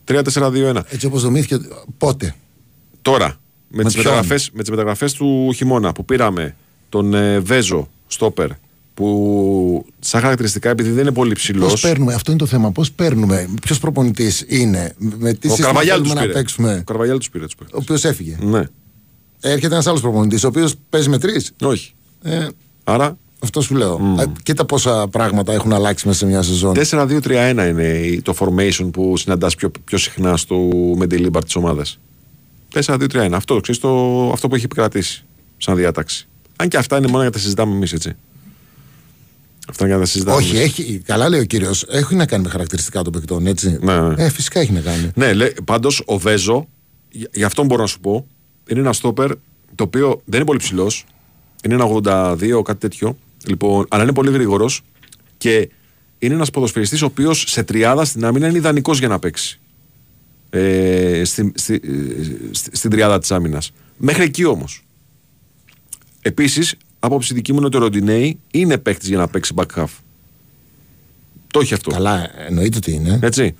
3-4-2-1. 0.04 0.84
Έτσι 0.88 1.06
όπως 1.06 1.22
δομήθηκε. 1.22 1.58
Πότε; 1.98 2.34
Τώρα, 3.02 3.36
με, 3.72 3.82
Με 3.82 3.84
τις 3.84 3.92
ποιον; 3.92 4.04
μεταγραφέ 4.14 4.44
με 4.52 4.60
τις 4.60 4.70
μεταγραφές 4.70 5.12
του 5.12 5.52
χειμώνα 5.54 5.92
που 5.92 6.04
πήραμε 6.04 6.56
τον 6.88 7.14
ε, 7.14 7.38
Βέζο 7.38 7.88
Στόπερ, 8.06 8.48
που 8.94 9.84
σαν 9.98 10.20
χαρακτηριστικά 10.20 10.70
επειδή 10.70 10.90
δεν 10.90 11.00
είναι 11.02 11.12
πολύ 11.12 11.34
ψηλό. 11.34 11.66
Πώς 11.66 11.80
παίρνουμε, 11.80 12.14
αυτό 12.14 12.30
είναι 12.30 12.40
το 12.40 12.46
θέμα. 12.46 12.70
Πώς 12.72 12.92
παίρνουμε, 12.92 13.48
ποιος 13.62 13.78
προπονητής 13.78 14.44
είναι, 14.48 14.94
με 14.98 15.32
τι 15.32 15.46
Ο 15.46 15.50
σύστημα 15.50 15.66
Καρβαγιάλ 15.66 15.96
θέλουμε 15.96 16.04
τους 16.04 16.14
να 16.14 16.20
πήρε. 16.20 16.32
παίξουμε; 16.32 16.76
Ο 16.80 16.84
Καρβαγιάλ 16.84 17.18
τους 17.18 17.30
πήρε. 17.30 17.44
τους 17.44 17.54
Ο 17.54 17.56
παίκτες. 17.58 17.80
οποίος 17.80 18.04
έφυγε. 18.04 18.36
Ναι. 18.40 18.62
Έρχεται 19.40 19.72
ένας 19.74 19.86
άλλος 19.86 20.00
προπονητής, 20.00 20.44
ο 20.44 20.48
οποίος 20.48 20.74
παίζει 20.90 21.08
με 21.08 21.18
τρεις; 21.18 21.52
Όχι. 21.62 21.92
Ε, 22.22 22.46
Άρα 22.84 23.16
αυτό 23.42 23.60
σου 23.60 23.74
λέω. 23.74 24.00
Ε, 24.20 24.24
κοίτα 24.42 24.64
πόσα 24.64 25.08
πράγματα 25.08 25.52
έχουν 25.52 25.72
αλλάξει 25.72 26.06
μέσα 26.06 26.18
σε 26.18 26.26
μια 26.26 26.42
σεζόν. 26.42 26.74
4-2-3-1 26.74 27.66
είναι 27.68 28.20
το 28.22 28.34
formation 28.38 28.88
που 28.92 29.16
συναντάς 29.16 29.54
πιο, 29.54 29.70
πιο 29.84 29.98
συχνά 29.98 30.36
στο 30.36 30.56
Μεντιλίμπαρ 30.96 31.44
της 31.44 31.56
ομάδας. 31.56 31.98
4-2-3-1. 32.74 33.28
Αυτό, 33.32 33.60
ξέρεις, 33.60 33.80
το, 33.80 34.30
αυτό 34.32 34.48
που 34.48 34.54
έχει 34.54 34.64
επικρατήσει 34.64 35.24
σαν 35.56 35.76
διάταξη. 35.76 36.28
Αν 36.56 36.68
και 36.68 36.76
αυτά 36.76 36.96
είναι 36.96 37.06
μόνο 37.06 37.18
για 37.18 37.26
να 37.26 37.32
τα 37.34 37.38
συζητάμε 37.38 37.74
εμείς, 37.74 37.92
έτσι. 37.92 38.16
Αυτά 39.68 39.84
είναι 39.84 39.92
για 39.92 39.96
να 39.96 40.00
τα 40.00 40.10
συζητάμε. 40.10 40.36
Όχι, 40.36 40.56
εμείς. 40.56 40.78
έχει, 40.78 40.98
καλά 40.98 41.28
λέει 41.28 41.40
ο 41.40 41.44
κύριος. 41.44 41.84
Έχει 41.88 42.14
να 42.14 42.26
κάνει 42.26 42.42
με 42.42 42.48
χαρακτηριστικά 42.48 43.02
των 43.02 43.12
παικτών, 43.12 43.46
έτσι. 43.46 43.78
Ναι, 43.80 44.00
ναι. 44.00 44.24
Ε, 44.24 44.28
φυσικά 44.28 44.60
έχει 44.60 44.72
να 44.72 44.80
κάνει. 44.80 45.10
Ναι, 45.14 45.32
λέ, 45.32 45.50
πάντως 45.64 46.02
ο 46.06 46.18
Βέζο, 46.18 46.68
γι' 47.10 47.26
γι' 47.32 47.44
αυτό 47.44 47.64
μπορώ 47.64 47.80
να 47.82 47.88
σου 47.88 48.00
πω, 48.00 48.26
είναι 48.68 48.80
ένα 48.80 48.92
στόπερ 48.92 49.30
το 49.74 49.84
οποίο 49.84 50.22
δεν 50.24 50.36
είναι 50.36 50.44
πολύ 50.44 50.58
ψηλός. 50.58 51.04
Είναι 51.64 51.74
ένα 51.74 51.84
82, 51.84 52.62
κάτι 52.62 52.78
τέτοιο. 52.78 53.16
Λοιπόν, 53.46 53.86
αλλά 53.88 54.02
είναι 54.02 54.12
πολύ 54.12 54.30
γρήγορος 54.30 54.82
και 55.38 55.68
είναι 56.18 56.34
ένας 56.34 56.50
ποδοσφαιριστής 56.50 57.02
ο 57.02 57.06
οποίος 57.06 57.44
σε 57.46 57.62
τριάδα 57.62 58.04
στην 58.04 58.24
άμυνα 58.24 58.48
είναι 58.48 58.56
ιδανικός 58.56 58.98
για 58.98 59.08
να 59.08 59.18
παίξει. 59.18 59.60
Ε, 60.50 61.22
στη, 61.24 61.52
στη, 61.54 61.74
ε, 61.74 61.80
στη- 62.54 62.76
στην 62.76 62.90
τριάδα 62.90 63.18
της 63.18 63.30
άμυνας. 63.32 63.72
Μέχρι 63.96 64.22
εκεί 64.22 64.44
όμως. 64.44 64.84
Επίσης, 66.22 66.74
άποψη 66.98 67.34
δική 67.34 67.52
μου 67.52 67.58
είναι 67.58 67.66
ότι 67.66 67.76
ο 67.76 67.80
Ροντινέη 67.80 68.38
είναι 68.50 68.78
παίκτης 68.78 69.08
για 69.08 69.18
να 69.18 69.28
παίξει 69.28 69.54
back 69.56 69.66
half. 69.80 69.88
Το 71.50 71.60
έχει 71.60 71.74
αυτό. 71.74 71.90
Καλά, 71.90 72.30
εννοείται 72.48 72.76
ότι 72.76 72.92
είναι. 72.92 73.18
Έτσι. 73.22 73.54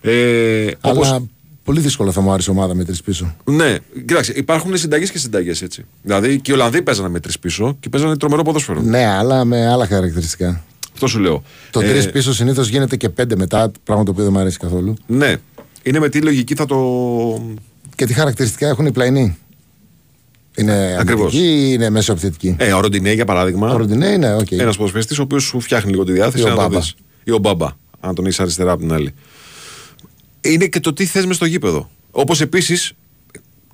Ε, 0.00 0.66
αλλά 0.80 0.94
όπως- 0.94 1.26
πολύ 1.64 1.80
δύσκολο 1.80 2.12
θα 2.12 2.20
μου 2.20 2.32
άρεσε 2.32 2.50
η 2.50 2.54
ομάδα 2.54 2.74
με 2.74 2.84
τρεις 2.84 3.02
πίσω. 3.02 3.36
ναι, 3.44 3.76
κοιτάξτε, 4.06 4.32
υπάρχουν 4.36 4.76
συνταγές 4.76 5.10
και 5.10 5.18
συνταγές 5.18 5.62
έτσι. 5.62 5.84
Δηλαδή 6.02 6.40
και 6.40 6.50
οι 6.50 6.54
Ολλανδοί 6.54 6.82
παίζανε 6.82 7.08
με 7.08 7.20
τρεις 7.20 7.38
πίσω 7.38 7.76
και 7.80 7.88
παίζανε 7.88 8.16
τρομερό 8.16 8.42
ποδόσφαιρο. 8.42 8.80
Ναι, 8.80 9.06
αλλά 9.06 9.44
με 9.44 9.66
άλλα 9.68 9.86
χαρακτηριστικά. 9.86 10.64
Αυτό 10.92 11.06
σου 11.06 11.18
λέω. 11.18 11.42
Το 11.70 11.80
Ε, 11.80 11.92
τρεις 12.00 12.10
πίσω 12.10 12.32
συνήθως 12.34 12.68
γίνεται 12.68 12.96
και 12.96 13.08
πέντε 13.08 13.36
μετά, 13.36 13.72
πράγμα 13.84 14.04
το 14.04 14.10
οποίο 14.10 14.24
δεν 14.24 14.32
μου 14.32 14.38
αρέσει 14.38 14.58
καθόλου. 14.58 14.94
Ναι. 15.06 15.36
Είναι 15.86 15.98
με 15.98 16.08
τι 16.08 16.20
λογική 16.20 16.54
θα 16.54 16.66
το. 16.66 16.76
Και 17.96 18.06
τι 18.06 18.12
χαρακτηριστικά 18.14 18.68
έχουν 18.68 18.86
οι 18.86 18.92
πλαϊνοί; 18.92 19.36
Είναι 20.56 20.96
Ακριβώς. 21.00 21.32
αμυντικοί 21.34 21.60
ή 21.60 21.70
είναι 21.72 21.90
μέσω 21.90 22.12
επιθετικοί; 22.12 22.56
Ε, 22.58 22.72
ο 22.72 22.80
Ροντινέι 22.80 23.12
για 23.12 23.24
παράδειγμα. 23.24 23.72
Ο 23.72 23.76
Ροντινέι 23.76 24.06
είναι, 24.06 24.34
οκ. 24.34 24.50
Ένας 24.50 24.76
ποδοσφαιριστής 24.76 25.18
ο 25.18 25.22
οποίος 25.22 25.42
σου 25.42 25.60
φτιάχνει 25.60 25.90
λίγο 25.90 26.04
τη 26.04 26.12
διάθεση. 26.12 26.42
Ή 26.42 26.46
ο 26.46 26.48
να 26.48 26.54
το 26.54 26.60
Μπάμπα. 26.60 26.78
δεις. 26.78 26.94
Ή 27.24 27.30
ο 27.30 27.38
Μπάμπα, 27.38 27.68
αν 28.00 28.14
τον 28.14 28.24
έχεις 28.24 28.40
αριστερά 28.40 28.70
από 28.72 28.80
την 28.80 28.92
άλλη. 28.92 29.14
Είναι 30.40 30.66
και 30.66 30.80
το 30.80 30.92
τι 30.92 31.04
θες 31.06 31.26
μες 31.26 31.36
στο 31.36 31.44
γήπεδο. 31.44 31.90
Όπως 32.10 32.40
επίσης, 32.40 32.92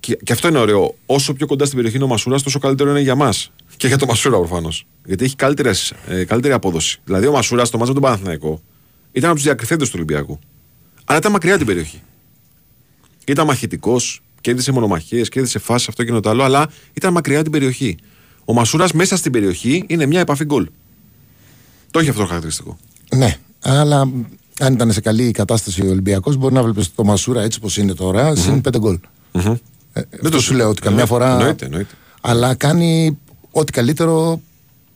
και, 0.00 0.18
και 0.24 0.32
αυτό 0.32 0.48
είναι 0.48 0.58
ωραίο, 0.58 0.94
όσο 1.06 1.32
πιο 1.34 1.46
κοντά 1.46 1.64
στην 1.64 1.76
περιοχή 1.76 1.96
είναι 1.96 2.06
ο 2.06 2.08
Μασούρας, 2.08 2.42
τόσο 2.42 2.58
καλύτερο 2.58 2.90
είναι 2.90 3.00
για 3.00 3.14
μας. 3.14 3.52
Και 3.76 3.86
για 3.86 3.98
τον 3.98 4.08
Μασούρα 4.08 4.36
προφανώς. 4.38 4.86
Γιατί 5.04 5.24
έχει 5.24 5.36
καλύτερες, 5.36 5.92
ε, 6.08 6.24
καλύτερη 6.24 6.54
απόδοση. 6.54 7.00
Δηλαδή, 7.04 7.26
ο 7.26 7.32
Μασούρας 7.32 7.68
στο 7.68 7.78
μάτζο 7.78 7.92
του 7.92 8.00
Παναθηναϊκό 8.00 8.60
ήταν 9.12 9.28
από 9.28 9.34
τους 9.38 9.44
διακριθέντες 9.46 9.86
του 9.88 9.92
Ολυμπιακού. 9.96 10.38
Αλλά 11.04 11.18
ήταν 11.18 11.32
μακριά 11.32 11.56
την 11.56 11.66
περιοχή. 11.66 12.02
Ήταν 13.26 13.46
μαχητικός, 13.46 14.22
κέρδισε 14.40 14.72
μονομαχίες, 14.72 15.28
κέρδισε 15.28 15.58
φάσεις 15.58 15.88
αυτό 15.88 16.04
και 16.04 16.12
το 16.12 16.30
άλλο, 16.30 16.42
αλλά 16.42 16.66
ήταν 16.92 17.12
μακριά 17.12 17.42
την 17.42 17.52
περιοχή. 17.52 17.96
Ο 18.44 18.52
Μασούρας 18.52 18.92
μέσα 18.92 19.16
στην 19.16 19.32
περιοχή 19.32 19.84
είναι 19.86 20.06
μια 20.06 20.20
επαφή 20.20 20.44
γκολ. 20.44 20.68
Το 21.90 21.98
έχει 21.98 22.08
αυτό 22.08 22.20
το 22.20 22.26
χαρακτηριστικό. 22.26 22.78
Ναι, 23.16 23.36
αλλά 23.62 24.00
αν 24.60 24.72
ήταν 24.72 24.92
σε 24.92 25.00
καλή 25.00 25.30
κατάσταση 25.30 25.82
ο 25.86 25.90
Ολυμπιακός, 25.90 26.36
μπορεί 26.36 26.54
να 26.54 26.62
βλέπεις 26.62 26.94
το 26.94 27.04
Μασούρα 27.04 27.42
έτσι 27.42 27.58
όπως 27.58 27.76
είναι 27.76 27.94
τώρα, 27.94 28.34
συν 28.36 28.60
πέντε 28.60 28.78
γκολ. 28.78 28.98
Ε, 29.32 30.00
το 30.00 30.06
αυτό 30.24 30.40
σου 30.40 30.54
λέω 30.54 30.68
ότι 30.68 30.80
καμιά 30.80 31.00
Ναι, 31.00 31.06
φορά. 31.06 31.32
εννοείται, 31.32 31.64
εννοείται. 31.64 31.94
Αλλά 32.20 32.54
κάνει 32.54 33.18
ό,τι 33.50 33.72
καλύτερο. 33.72 34.40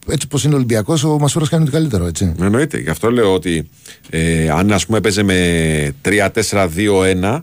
Έτσι 0.09 0.27
όπω 0.33 0.41
είναι 0.45 0.55
ο 0.55 0.57
Ολυμπιακός, 0.57 1.05
ο 1.05 1.19
Μασούρας 1.19 1.49
κάνει 1.49 1.63
ό,τι 1.63 1.73
καλύτερο, 1.73 2.07
έτσι. 2.07 2.35
Εννοείται. 2.41 2.79
Γι' 2.79 2.91
αυτό 2.91 3.11
λέω 3.11 3.35
ότι 3.35 3.69
ε, 4.11 4.49
αν 4.51 4.73
ας 4.73 4.87
πούμε 4.87 5.01
παίζει 5.01 5.23
με 5.23 5.95
3-4-2-1, 6.51 7.41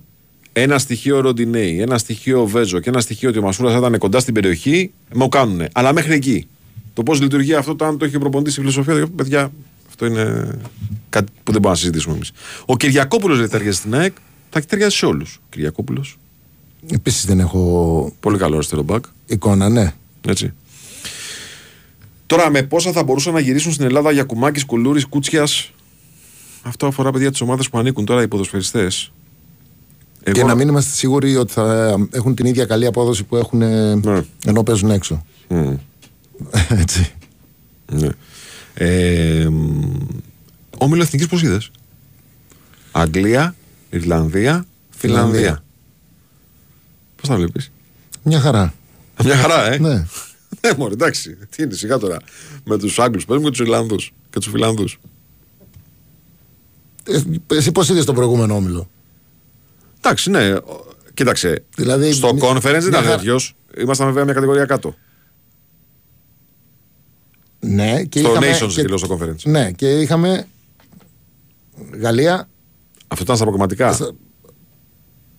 ένα 0.53 0.77
στοιχείο 0.79 1.19
Ροντινέη, 1.19 1.81
ένα 1.81 1.97
στοιχείο 1.97 2.45
Βέζο 2.45 2.79
και 2.79 2.89
ένα 2.89 2.99
στοιχείο 2.99 3.29
ότι 3.29 3.37
ο 3.37 3.41
Μασούρας 3.41 3.71
θα 3.71 3.77
ήταν 3.77 3.97
κοντά 3.97 4.19
στην 4.19 4.33
περιοχή, 4.33 4.91
μου 5.13 5.29
κάνουν. 5.29 5.61
Αλλά 5.71 5.93
μέχρι 5.93 6.13
εκεί. 6.13 6.47
Το 6.93 7.03
πώς 7.03 7.21
λειτουργεί 7.21 7.53
αυτό, 7.53 7.75
το 7.75 7.85
αν 7.85 7.97
το 7.97 8.05
έχει 8.05 8.17
προπονητής 8.17 8.53
στη 8.53 8.61
φιλοσοφία, 8.61 8.93
λέω, 8.93 9.07
παιδιά, 9.07 9.51
αυτό 9.87 10.05
είναι 10.05 10.47
κάτι 11.09 11.31
που 11.43 11.51
δεν 11.51 11.61
μπορούμε 11.61 11.69
να 11.69 11.75
συζητήσουμε 11.75 12.15
εμείς. 12.15 12.31
Ο 12.65 12.77
Κυριακόπουλος 12.77 13.39
δεν 13.39 13.49
ταιριάζει 13.49 13.77
στην 13.77 13.95
ΑΕΚ, 13.95 14.13
θα 14.49 14.61
ταιριάζει 14.61 14.95
σε 14.95 15.05
όλους. 15.05 15.41
Κυριακόπουλος. 15.49 16.17
Επίσης 16.91 17.25
δεν 17.25 17.39
έχω 17.39 18.13
Πολύ 18.19 18.37
καλό 18.37 18.55
αριστερό 18.55 18.81
μπακ. 18.83 19.03
εικόνα, 19.25 19.69
ναι. 19.69 19.93
Έτσι. 20.27 20.53
Τώρα 22.25 22.49
με 22.49 22.63
πόσα 22.63 22.91
θα 22.91 23.03
μπορούσαν 23.03 23.33
να 23.33 23.39
γυρίσουν 23.39 23.71
στην 23.71 23.85
Ελλάδα 23.85 24.11
για 24.11 24.23
κουμάκι, 24.23 24.65
κουλούρι, 24.65 25.07
κούτσιας; 25.07 25.71
Αυτό 26.61 26.87
αφορά 26.87 27.11
παιδιά 27.11 27.31
τις 27.31 27.41
ομάδες 27.41 27.69
που 27.69 27.77
ανήκουν 27.77 28.05
τώρα 28.05 28.21
οι 28.21 28.27
ποδοσφαιριστές. 28.27 29.11
Και 30.31 30.43
να 30.43 30.55
μην 30.55 30.67
είμαστε 30.67 30.95
σίγουροι 30.95 31.35
ότι 31.35 31.53
θα 31.53 31.95
έχουν 32.11 32.35
την 32.35 32.45
ίδια 32.45 32.65
καλή 32.65 32.85
απόδοση 32.85 33.23
που 33.23 33.35
έχουν 33.35 33.61
ε, 33.61 33.95
Ναι. 33.95 34.21
ενώ 34.45 34.63
παίζουν 34.63 34.89
έξω. 34.91 35.25
Μμ, 35.47 35.73
έτσι. 36.81 37.11
ναι. 37.91 38.09
Ε, 38.73 39.47
Όμιλο 40.77 41.01
εθνικής 41.01 41.27
πώς 41.27 41.41
είδες; 41.43 41.71
Αγγλία, 42.91 43.55
Ιρλανδία, 43.89 44.65
Φιλανδία. 44.89 45.31
Φιλανδία. 45.31 45.63
Πώς 47.15 47.29
τα 47.29 47.35
βλέπεις; 47.35 47.71
Μια 48.23 48.39
χαρά. 48.39 48.73
Μια 49.23 49.35
χαρά, 49.35 49.71
ε. 49.73 49.77
Ναι. 49.79 50.05
Ναι, 50.67 50.73
μωρέ, 50.77 50.93
εντάξει. 50.93 51.37
Τι 51.49 51.63
είναι 51.63 51.73
σιγά 51.73 51.97
τώρα. 51.97 52.17
Με 52.65 52.77
τους 52.77 52.99
Άγγλους 52.99 53.25
παίζουμε 53.25 53.49
και 53.49 53.55
τους 53.57 53.65
Ιρλανδούς 53.65 54.13
και 54.29 54.39
τους 54.39 54.47
Φιλανδούς. 54.51 54.99
Ε, 57.07 57.21
Εσύ 57.55 57.71
πώς 57.71 57.89
είδες 57.89 58.05
τον 58.05 58.15
προηγούμενο 58.15 58.55
όμιλο; 58.55 58.89
Εντάξει, 59.97 60.29
ναι. 60.29 60.53
Ο- 60.53 60.85
Κοίταξε. 61.13 61.63
Δηλαδή, 61.75 62.11
στο 62.11 62.33
μη- 62.33 62.41
conference 62.43 62.61
δεν 62.61 62.71
μια 62.71 62.87
ήταν 62.87 63.03
χαρά. 63.03 63.15
τέτοιος. 63.15 63.55
Ήμασταν 63.77 64.07
βέβαια 64.07 64.23
μια 64.23 64.33
κατηγορία 64.33 64.65
κάτω. 64.65 64.95
Ναι, 67.59 68.03
και 68.03 68.19
Στο 68.19 68.29
είχαμε, 68.29 68.57
Nations 68.57 68.71
και- 68.73 68.81
δηλώ 68.81 68.97
στο 68.97 69.17
conference. 69.17 69.43
Ναι, 69.43 69.71
και 69.71 69.99
είχαμε 69.99 70.47
Γαλλία. 71.99 72.49
Αυτό 73.07 73.23
ήταν 73.23 73.35
στα 73.35 73.43
αποκομματικά. 73.45 73.93
Στα- 73.93 74.11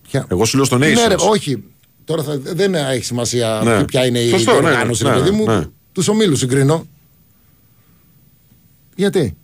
Ποια- 0.03 0.27
Εγώ 0.31 0.45
σου 0.45 0.57
λέω 0.57 0.65
στο 0.65 0.77
Nations. 0.77 0.81
Ναι, 0.95 1.07
ρε, 1.07 1.15
όχι. 1.19 1.65
Τώρα 2.05 2.23
θα, 2.23 2.39
δεν 2.39 2.75
έχει 2.75 3.05
σημασία 3.05 3.61
Ναι. 3.65 3.85
ποια 3.85 4.07
είναι 4.07 4.19
η 4.19 4.29
Σωστό, 4.29 4.51
ναι, 4.51 4.57
οργάνωση, 4.57 5.05
ναι, 5.05 5.11
ρε 5.11 5.19
παιδί 5.19 5.31
ναι, 5.31 5.37
μου. 5.37 5.45
ναι. 5.47 5.65
Τους 5.93 6.09
ομίλους 6.09 6.39
συγκρίνω. 6.39 6.87
Γιατί; 8.97 9.37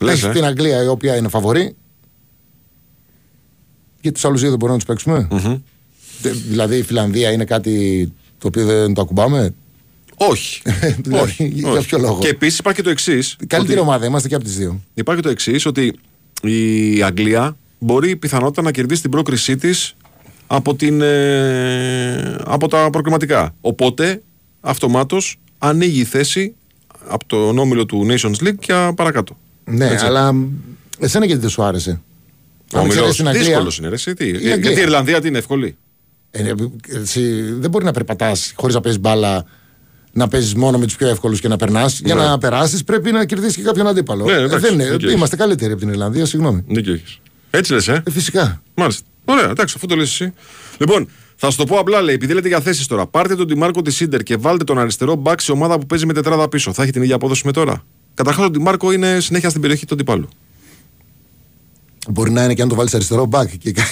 Λες, 0.00 0.14
Έχει 0.14 0.26
ε. 0.26 0.32
την 0.32 0.44
Αγγλία 0.44 0.82
η 0.82 0.86
οποία 0.86 1.16
είναι 1.16 1.28
φαβορή. 1.28 1.76
Και 4.00 4.12
τους 4.12 4.24
άλλους 4.24 4.40
δύο 4.40 4.48
δεν 4.50 4.58
μπορούμε 4.58 4.78
να 4.78 4.84
τους 4.84 4.94
παιξουμε 4.94 5.28
Τε- 6.22 6.32
Δηλαδή 6.34 6.76
η 6.76 6.82
Φιλανδία 6.82 7.30
είναι 7.32 7.44
κάτι 7.44 8.12
το 8.38 8.46
οποίο 8.46 8.64
δεν 8.64 8.94
το 8.94 9.00
ακουμπάμε; 9.00 9.54
Όχι. 10.16 10.62
Δηλαδή, 11.04 11.22
όχι, 11.24 11.46
για 11.54 11.70
όχι. 11.70 11.86
ποιο 11.86 11.98
λόγο; 11.98 12.18
Και 12.20 12.28
επίσης 12.28 12.58
υπάρχει 12.58 12.78
και 12.78 12.84
το 12.84 12.90
εξής. 12.90 13.36
Η 13.40 13.46
καλύτερη 13.46 13.80
ομάδα 13.80 14.06
είμαστε 14.06 14.28
και 14.28 14.34
από 14.34 14.44
τις 14.44 14.56
δύο. 14.56 14.80
Υπάρχει 14.94 15.22
το 15.22 15.28
εξής 15.28 15.66
ότι 15.66 15.98
η 16.42 17.02
Αγγλία 17.02 17.56
μπορεί 17.78 18.16
πιθανότητα 18.16 18.62
να 18.62 18.70
κερδίσει 18.70 19.00
την 19.02 19.10
πρόκρισή 19.10 19.56
της 19.56 19.94
από, 20.50 20.74
την, 20.74 21.00
ε, 21.00 22.36
από 22.44 22.68
τα 22.68 22.88
προκριματικά. 22.92 23.54
Οπότε 23.60 24.22
αυτομάτως 24.60 25.40
ανοίγει 25.58 26.00
η 26.00 26.04
θέση 26.04 26.54
από 27.08 27.24
τον 27.26 27.58
όμιλο 27.58 27.86
του 27.86 28.06
Nations 28.10 28.44
League 28.46 28.58
και 28.58 28.92
παρακάτω. 28.96 29.38
Ναι, 29.64 29.86
Έτσι. 29.86 30.04
αλλά 30.06 30.34
εσένα 30.98 31.24
γιατί 31.24 31.40
δεν 31.40 31.50
σου 31.50 31.62
άρεσε; 31.62 32.00
Ο 32.74 32.78
Αν 32.78 32.80
όμιλος 32.80 32.96
ξέρεις 32.96 33.16
την 33.16 33.26
Αγγλία- 33.28 33.44
δύσκολος 33.46 33.78
είναι. 33.78 33.88
Ρε, 33.88 33.94
εσύ, 33.94 34.14
τι. 34.14 34.24
Αγγλία. 34.24 34.56
Γιατί 34.56 34.78
η 34.78 34.82
Ιρλανδία 34.82 35.20
τι 35.20 35.28
είναι 35.28 35.38
εύκολη; 35.38 35.76
Ε, 36.30 36.52
εσύ 37.02 37.40
δεν 37.42 37.70
μπορεί 37.70 37.84
να 37.84 37.92
περπατάς 37.92 38.52
χωρίς 38.56 38.74
να 38.74 38.80
παίζεις 38.80 39.00
μπάλα, 39.00 39.44
να 40.12 40.28
παίζεις 40.28 40.54
μόνο 40.54 40.78
με 40.78 40.84
τους 40.86 40.96
πιο 40.96 41.08
εύκολους 41.08 41.40
και 41.40 41.48
να 41.48 41.56
περνάς. 41.56 42.00
Για 42.04 42.14
Ναι. 42.14 42.22
να 42.22 42.38
περάσεις 42.38 42.84
πρέπει 42.84 43.12
να 43.12 43.24
κερδίσεις 43.24 43.56
και 43.56 43.62
κάποιον 43.62 43.86
αντίπαλο. 43.86 44.24
Ναι, 44.24 44.32
Ε, 44.32 44.36
εντάξει, 44.42 44.58
δεν 44.58 44.74
είναι. 44.74 44.82
δίκιο 44.84 44.96
έχεις. 45.06 45.12
Είμαστε 45.12 45.36
καλύτεροι 45.36 45.72
από 45.72 45.80
την 45.80 45.90
Ιρλανδία, 45.90 46.26
συγγνώμη. 46.26 46.64
Δίκιο 46.68 46.92
έχεις. 46.92 47.18
Έτσι 47.50 47.72
λες, 47.72 47.88
ε; 47.88 48.02
Ε, 48.06 48.10
φυσικά. 48.10 48.62
Μάλιστα. 48.74 49.02
Ωραία, 49.28 49.50
εντάξει, 49.50 49.74
αφού 49.76 49.86
το 49.86 49.96
λες 49.96 50.08
εσύ. 50.10 50.32
Λοιπόν, 50.78 51.08
θα 51.36 51.50
σου 51.50 51.56
το 51.56 51.64
πω 51.64 51.78
απλά, 51.78 52.02
λέει, 52.02 52.14
επειδή 52.14 52.34
λέτε 52.34 52.48
για 52.48 52.60
θέσεις 52.60 52.86
τώρα. 52.86 53.06
Πάρτε 53.06 53.34
τον 53.34 53.46
Τιμάρκο 53.46 53.82
της 53.82 53.96
Σίντερ 53.96 54.22
και 54.22 54.36
βάλτε 54.36 54.64
τον 54.64 54.78
αριστερό 54.78 55.14
μπακ 55.14 55.40
σε 55.40 55.52
ομάδα 55.52 55.78
που 55.78 55.86
παίζει 55.86 56.06
με 56.06 56.12
τετράδα 56.12 56.48
πίσω. 56.48 56.72
Θα 56.72 56.82
έχει 56.82 56.92
την 56.92 57.02
ίδια 57.02 57.14
απόδοση 57.14 57.42
με 57.44 57.52
τώρα. 57.52 57.84
Καταρχάς, 58.14 58.46
ο 58.46 58.50
Τιμάρκο 58.50 58.92
είναι 58.92 59.20
συνέχεια 59.20 59.48
στην 59.48 59.60
περιοχή 59.60 59.86
του 59.86 59.94
αντιπάλου. 59.94 60.28
Μπορεί 62.10 62.30
να 62.30 62.44
είναι 62.44 62.54
και 62.54 62.62
αν 62.62 62.68
το 62.68 62.74
βάλεις 62.74 62.94
αριστερό 62.94 63.26
μπακ 63.26 63.56
και, 63.56 63.70
και, 63.70 63.82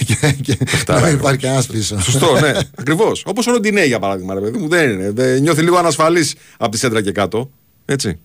και 0.42 0.58
να 0.86 1.00
μην 1.00 1.14
υπάρχει 1.14 1.38
κανένα 1.38 1.64
πίσω. 1.72 2.00
Σωστό, 2.00 2.40
ναι, 2.40 2.52
ακριβώς. 2.76 3.22
Όπως 3.26 3.46
ο 3.46 3.50
Ροντινέ 3.50 3.84
για 3.84 3.98
παράδειγμα, 3.98 4.34
ρε 4.34 4.40
παιδί 4.40 4.58
μου. 4.58 4.68
Δεν 4.68 4.90
είναι. 4.90 5.10
Δεν, 5.10 5.42
νιώθει 5.42 5.62
λίγο 5.62 5.76
ανασφαλής 5.76 6.34
από 6.56 6.70
τη 6.70 6.78
σέντρα 6.78 7.02
και 7.02 7.12
κάτω. 7.12 7.50
Έτσι. 7.84 8.18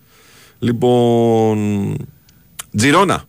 Λοιπόν. 0.60 1.98
Τζιρόνα. 2.78 3.24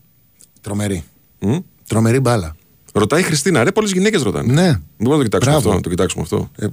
Τρομερή. 0.61 1.05
Μμ. 1.39 1.57
Τρομερή 1.89 2.21
μπάλα. 2.21 2.57
Ρωτάει 2.93 3.21
η 3.21 3.23
Χριστίνα, 3.25 3.65
ρε, 3.65 3.73
πολλές 3.73 3.93
γυναίκες 3.93 4.23
ρωτάνε. 4.23 4.53
Ναι. 4.53 4.63
Δεν 4.63 4.81
μπορούμε 4.99 5.17
να 5.17 5.29
το 5.31 5.39
κοιτάξουμε 5.39 5.51
Μπράβο. 5.55 5.69
αυτό. 5.69 5.75
να 5.75 5.81
Το 5.81 5.89
κοιτάξουμε 5.89 6.23
αυτό. 6.23 6.51
Ε, 6.57 6.67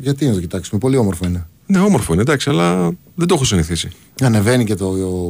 γιατί 0.00 0.26
να 0.26 0.32
το 0.34 0.40
κοιτάξουμε, 0.40 0.80
πολύ 0.80 0.96
όμορφο 0.96 1.26
είναι. 1.26 1.46
Ναι, 1.66 1.78
όμορφο 1.78 2.12
είναι, 2.12 2.22
εντάξει, 2.22 2.50
αλλά 2.50 2.90
δεν 3.14 3.26
το 3.28 3.34
έχω 3.34 3.44
συνηθίσει. 3.44 3.88
Ανεβαίνει 4.22 4.64
και 4.64 4.74
το 4.74 4.86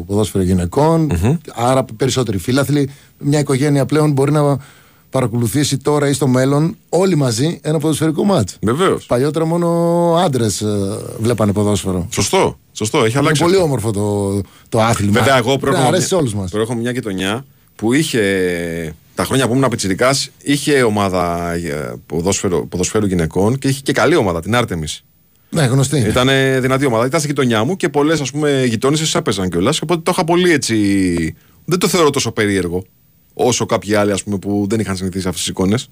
ποδόσφαιρο 0.07 0.45
γυναικών, 0.45 1.11
άρα 1.55 1.85
περισσότεροι 1.97 2.39
φίλαθλοι. 2.39 2.91
Μια 3.19 3.39
οικογένεια 3.39 3.87
πλέον 3.87 4.13
μπορεί 4.13 4.33
να 4.33 4.57
παρακολουθήσει 5.11 5.77
τώρα 5.79 6.09
ή 6.09 6.13
στο 6.13 6.27
μέλλον 6.27 6.77
όλοι 6.89 7.15
μαζί 7.15 7.59
ένα 7.63 7.79
ποδοσφαιρικό 7.79 8.25
μάτς. 8.25 8.57
Βεβαίως. 8.63 9.07
Παλιότερα 9.07 9.45
μόνο 9.45 9.69
άντρες 10.25 10.65
βλέπανε 11.21 11.53
ποδόσφαιρο. 11.53 12.07
Σωστό, 12.11 12.59
σωστό, 12.73 12.99
έχει 12.99 13.09
Είναι 13.11 13.19
αλλάξει. 13.19 13.43
πολύ 13.43 13.55
αυτό. 13.55 13.65
όμορφο 13.67 13.91
το, 13.91 14.41
το 14.69 14.81
άθλημα. 14.81 15.13
Βέβαια, 15.13 15.37
εγώ 15.37 15.43
Πρέπει 15.45 15.57
να 15.57 15.61
προέρχομαι, 15.61 15.89
αρέσει 15.89 16.07
σε 16.09 16.15
όλους 16.15 16.35
μας. 16.35 16.51
προέρχομαι 16.51 16.81
μια 16.81 16.91
γειτονιά 16.91 17.45
που 17.77 17.93
είχε 17.93 18.21
τα 19.23 19.29
χρόνια 19.29 19.49
που 19.49 19.55
ήμουν 19.55 19.69
πιτσιρικά, 19.69 20.15
είχε 20.43 20.83
ομάδα 20.83 21.53
ε, 21.53 21.95
ποδόσφαιρο, 22.07 22.67
ποδοσφαίρου 22.67 23.07
γυναικών 23.07 23.59
και 23.59 23.69
είχε 23.69 23.81
και 23.81 23.93
καλή 23.93 24.17
ομάδα, 24.17 24.41
την 24.41 24.55
Άρτεμι. 24.55 24.87
Ναι, 25.51 25.65
γνωστή. 25.65 25.99
είναι. 25.99 26.09
Ήταν 26.09 26.29
δυνατή 26.61 26.87
ομάδα. 26.87 27.07
Ήταν 27.07 27.21
στη 27.21 27.29
γειτονιά 27.29 27.65
μου 27.65 27.77
και 27.77 27.89
πολλές 27.89 28.33
γειτόνισες 28.67 29.15
έπαιζαν 29.15 29.51
κιόλας. 29.51 29.81
Οπότε 29.81 30.01
το 30.01 30.11
είχα 30.15 30.25
πολύ 30.25 30.53
έτσι. 30.53 31.37
Δεν 31.65 31.79
το 31.79 31.89
θεωρώ 31.89 32.11
τόσο 32.11 32.33
περίεργο 32.33 32.85
όσο 33.35 33.67
κάποιοι 33.67 33.95
άλλοι 33.95 34.13
ας 34.13 34.23
πούμε, 34.23 34.39
που 34.39 34.67
δεν 34.69 34.81
είχαν 34.81 34.97
συνηθίσει 34.97 35.27
αυτές 35.27 35.43
τις 35.43 35.51
εικόνες. 35.51 35.91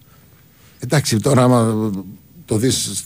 Εντάξει, 0.78 1.16
τώρα 1.16 1.42
άμα 1.42 1.90
το 2.44 2.56
δεις 2.56 3.04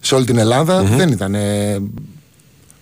σε 0.00 0.14
όλη 0.14 0.24
την 0.24 0.38
Ελλάδα, 0.38 0.82
δεν 0.82 1.08
ήταν. 1.08 1.32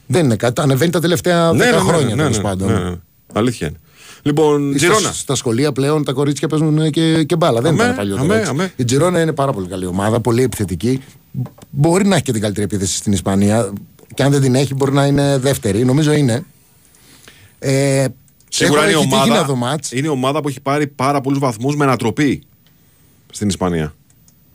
δεν 0.06 0.24
είναι 0.24 0.36
κάτι. 0.36 0.60
Ανεβαίνει 0.60 0.90
τα 0.90 1.00
τελευταία 1.00 1.52
10 1.52 1.56
χρόνια 1.78 2.16
τέλος 2.16 2.40
πάντων. 2.40 2.72
ναι, 2.72 2.78
ναι. 2.78 2.96
Αλήθεια 3.32 3.66
είναι. 3.66 3.76
Λοιπόν, 4.22 4.68
Στα, 4.68 4.76
Τζιρόνα. 4.76 5.12
στα 5.12 5.34
σχολεία 5.34 5.72
πλέον 5.72 6.04
τα 6.04 6.12
κορίτσια 6.12 6.48
παίζουν 6.48 6.90
και, 6.90 7.24
και 7.24 7.36
μπάλα. 7.36 7.60
Δεν 7.60 7.72
Αμέ, 7.72 7.82
ήταν 7.82 7.96
παλιότερα. 7.96 8.24
αμέ, 8.24 8.36
έτσι. 8.38 8.50
αμέ. 8.50 8.72
Η 8.76 8.84
Τζιρόνα 8.84 9.20
είναι 9.20 9.32
πάρα 9.32 9.52
πολύ 9.52 9.66
καλή 9.68 9.86
ομάδα, 9.86 10.20
πολύ 10.20 10.42
επιθετική. 10.42 11.02
Μπορεί 11.70 12.06
να 12.06 12.14
έχει 12.14 12.24
και 12.24 12.32
την 12.32 12.40
καλύτερη 12.40 12.64
επίθεση 12.66 12.96
στην 12.96 13.12
Ισπανία. 13.12 13.72
Και 14.14 14.22
αν 14.22 14.30
δεν 14.30 14.40
την 14.40 14.54
έχει, 14.54 14.74
μπορεί 14.74 14.92
να 14.92 15.06
είναι 15.06 15.38
δεύτερη. 15.38 15.84
Νομίζω 15.84 16.12
είναι. 16.12 16.44
Ε, 17.58 18.06
Σίγουρα 18.48 18.80
έχω- 18.80 18.90
είναι 18.90 18.98
η, 18.98 19.02
έχει 19.02 19.08
τύχει 19.10 19.28
να 19.28 19.34
ομάδα, 19.34 19.44
δω 19.44 19.54
μάτς. 19.54 19.92
είναι 19.92 20.06
η 20.06 20.10
ομάδα 20.10 20.40
που 20.40 20.48
έχει 20.48 20.60
πάρει 20.60 20.86
πάρα 20.86 21.20
πολλούς 21.20 21.38
βαθμούς 21.38 21.76
με 21.76 21.84
ανατροπή. 21.84 22.42
στην 23.32 23.48
Ισπανία. 23.48 23.94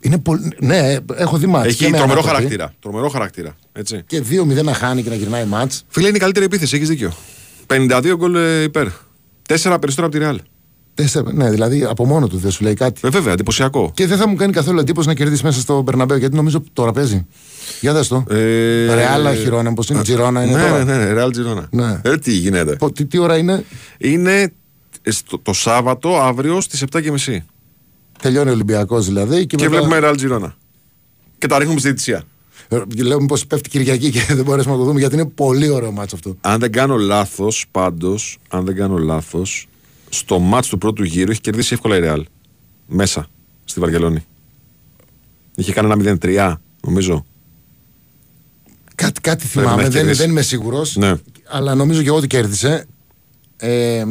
Είναι 0.00 0.18
πολύ... 0.18 0.52
Ναι, 0.60 0.96
έχω 1.16 1.36
δει 1.36 1.46
μάτς. 1.46 1.66
Έχει 1.66 1.76
και 1.76 1.84
με 1.88 1.96
τρομερό 1.96 2.12
ανατροπή. 2.20 2.28
χαρακτήρα. 2.36 2.74
Τρομερό 2.80 3.08
χαρακτήρα. 3.08 3.56
Έτσι. 3.72 4.02
Και 4.06 4.22
2-0 4.30 4.64
να 4.64 4.72
χάνει 4.74 5.02
και 5.02 5.08
να 5.08 5.14
γυρνάει 5.14 5.44
μάτς. 5.44 5.84
Φίλε, 5.88 6.08
είναι 6.08 6.16
η 6.16 6.20
καλύτερη 6.20 6.44
επίθεση, 6.44 6.76
έχεις 6.76 6.88
δίκιο. 6.88 7.12
52 7.66 8.14
γκολ 8.16 8.34
ε, 8.34 8.62
υπέρ. 8.62 8.86
Τέσσερα 9.46 9.78
περισσότερα 9.78 10.06
από 10.26 10.34
τη 10.34 10.38
Real. 10.40 10.44
Τέσσερα, 10.94 11.32
ναι, 11.32 11.50
δηλαδή 11.50 11.84
από 11.84 12.04
μόνο 12.06 12.28
του 12.28 12.36
δεν 12.38 12.50
σου 12.50 12.62
λέει 12.64 12.74
κάτι. 12.74 13.00
Ε, 13.04 13.08
βέβαια, 13.08 13.32
εντυπωσιακό. 13.32 13.90
Και 13.94 14.06
δεν 14.06 14.18
θα 14.18 14.28
μου 14.28 14.34
κάνει 14.36 14.52
καθόλου 14.52 14.78
εντύπωση 14.78 15.08
να 15.08 15.14
κερδίσεις 15.14 15.42
μέσα 15.42 15.60
στο 15.60 15.82
Μπερναμπέο 15.82 16.16
γιατί 16.16 16.36
νομίζω 16.36 16.62
τώρα 16.72 16.92
παίζει. 16.92 17.26
Για 17.80 17.92
δες 17.92 18.08
το. 18.08 18.24
Ε, 18.30 18.94
Ρεάλα, 18.94 19.34
Χιρόνα, 19.34 19.72
πώ 19.72 19.82
είναι, 19.90 20.02
Τζιρόνα 20.02 20.44
είναι 20.44 20.56
ναι, 20.56 20.62
τώρα. 20.68 20.84
ναι, 20.84 20.96
ναι, 20.96 21.22
Real 21.22 21.26
Girona. 21.28 21.64
Ναι. 21.70 22.00
Ε, 22.02 22.18
τι 22.18 22.32
γίνεται. 22.32 22.76
Πο- 22.76 22.92
Τι, 22.92 23.06
τι 23.06 23.18
ώρα 23.18 23.36
είναι, 23.36 23.64
Είναι 23.98 24.52
στο- 25.08 25.38
το 25.38 25.52
Σάββατο 25.52 26.16
αύριο 26.20 26.60
στις 26.60 26.82
7.30. 26.82 27.44
τελειώνει 28.22 28.48
ο 28.50 28.52
Ολυμπιακός 28.52 29.06
δηλαδή. 29.06 29.46
Και, 29.46 29.56
Και 29.56 29.68
μετά- 29.68 29.82
βλέπουμε 29.86 30.10
Real 30.10 30.14
Girona. 30.20 30.52
Και 31.38 31.46
τα 31.46 31.58
ρίχνουμε 31.58 31.78
στη 31.78 31.88
διετησία. 31.88 32.22
Ε, 32.68 32.82
Λέω 33.02 33.20
μήπως 33.20 33.46
πέφτει 33.46 33.68
Κυριακή 33.68 34.10
και 34.10 34.20
δεν 34.34 34.44
μπορέσουμε 34.44 34.74
να 34.74 34.80
το 34.80 34.86
δούμε 34.86 34.98
γιατί 34.98 35.14
είναι 35.14 35.26
πολύ 35.26 35.68
ωραίο 35.68 35.92
μάτσο 35.92 36.16
αυτό. 36.16 36.36
Αν 36.40 36.60
δεν 36.60 36.72
κάνω 36.72 36.96
λάθος, 36.96 37.66
πάντως, 37.70 38.38
αν 38.48 38.64
δεν 38.64 38.74
κάνω 38.74 38.98
λάθος, 38.98 39.68
στο 40.08 40.38
μάτς 40.38 40.68
του 40.68 40.78
πρώτου 40.78 41.02
γύρου 41.04 41.30
έχει 41.30 41.40
κερδίσει 41.40 41.74
εύκολα 41.74 41.96
η 41.96 42.00
Real. 42.04 42.22
Μέσα 42.86 43.26
στη 43.64 43.80
Βαρκελόνη. 43.80 44.24
Είχε 45.54 45.72
κάνει 45.72 45.92
ένα 45.92 46.18
0-3, 46.22 46.54
νομίζω. 46.86 47.26
Κάτι, 48.94 49.20
κάτι 49.20 49.46
Πρέπει 49.46 49.56
να 49.56 49.62
θυμάμαι, 49.62 49.82
έχει 49.82 49.90
δεν, 49.90 50.00
κερδίσει. 50.00 50.20
δεν 50.20 50.30
είμαι 50.30 50.42
σίγουρος. 50.42 50.96
Ναι. 50.96 51.14
Αλλά 51.48 51.74
νομίζω 51.74 52.02
και 52.02 52.08
εγώ 52.08 52.16
ότι 52.16 52.26
κέρδισε. 52.26 52.86
Ε, 53.56 54.04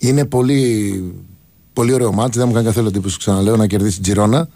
είναι 0.00 0.26
πολύ, 0.26 1.02
πολύ 1.72 1.92
ωραίο 1.92 2.12
μάτς, 2.12 2.36
δεν 2.36 2.48
μου 2.48 2.54
κάνει 2.54 2.66
καθόλου 2.66 2.88
εντύπωση 2.88 3.18
ξαναλέω 3.18 3.56
να 3.56 3.66
κερδίσει 3.66 4.00
Τζιρόνα 4.00 4.48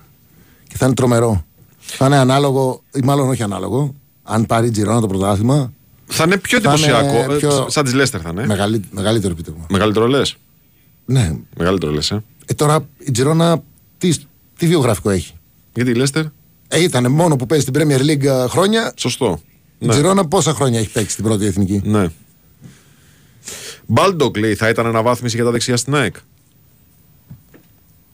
και 0.73 0.79
θα 0.79 0.87
είναι 0.87 0.95
τρομερό. 0.95 1.45
Θα 1.79 2.07
είναι 2.07 2.17
ανάλογο, 2.17 2.83
ή 2.95 3.01
μάλλον 3.05 3.29
όχι 3.29 3.43
ανάλογο, 3.43 3.95
αν 4.23 4.47
πάρει 4.47 4.67
η 4.67 4.71
Τζιρόνα 4.71 5.01
το 5.01 5.07
πρωτάθλημα, 5.07 5.73
Θα 6.07 6.25
είναι 6.25 6.37
πιο 6.37 6.61
Θα 6.61 6.75
είναι 6.77 6.87
εντυπωσιακό. 6.87 7.33
ε, 7.33 7.37
πιο- 7.37 7.67
Σαν 7.69 7.85
της 7.85 7.93
Λέστερ 7.95 8.21
θα 8.23 8.29
είναι. 8.31 8.47
μεγαλύ, 8.47 8.83
μεγαλύτερο 8.91 9.33
επίτευγμα. 9.33 9.67
Μεγαλύτερο 9.71 10.07
λες; 10.07 10.37
Ναι. 11.05 11.37
Μεγαλύτερο 11.57 11.93
λες, 11.93 12.11
ε. 12.11 12.23
Ε, 12.47 12.55
τώρα 12.55 12.89
η 12.99 13.11
Τζιρόνα 13.11 13.63
τι, 13.99 14.17
τι 14.59 14.67
βιογραφικό 14.67 15.11
έχει; 15.11 15.35
Γιατί 15.75 15.91
η 15.91 15.95
Λέστερ, 15.95 16.25
Ε, 16.69 16.83
ήταν 16.83 17.13
μόνο 17.13 17.37
που 17.37 17.47
παίζει 17.47 17.65
στην 17.69 17.81
Premier 17.83 18.01
League 18.01 18.25
ε, 18.25 18.47
χρόνια. 18.49 18.93
σωστό. 18.97 19.41
Η 19.79 19.87
Τζιρόνα 19.89 20.25
πόσα 20.29 20.55
χρόνια 20.55 20.79
έχει 20.79 20.91
παίξει 20.93 21.11
στην 21.13 21.25
πρώτη 21.25 21.45
εθνική; 21.47 21.81
Ναι. 21.85 22.09
Μπάλντοκ 23.87 24.37
λέει 24.37 24.55
θα 24.55 24.69
ήταν 24.69 24.87
αναβάθμιση 24.87 25.37
για 25.37 25.45
τα 25.45 25.51
δεξιά 25.51 25.77
στην 25.77 25.95
ΑΕΚ. 25.95 26.15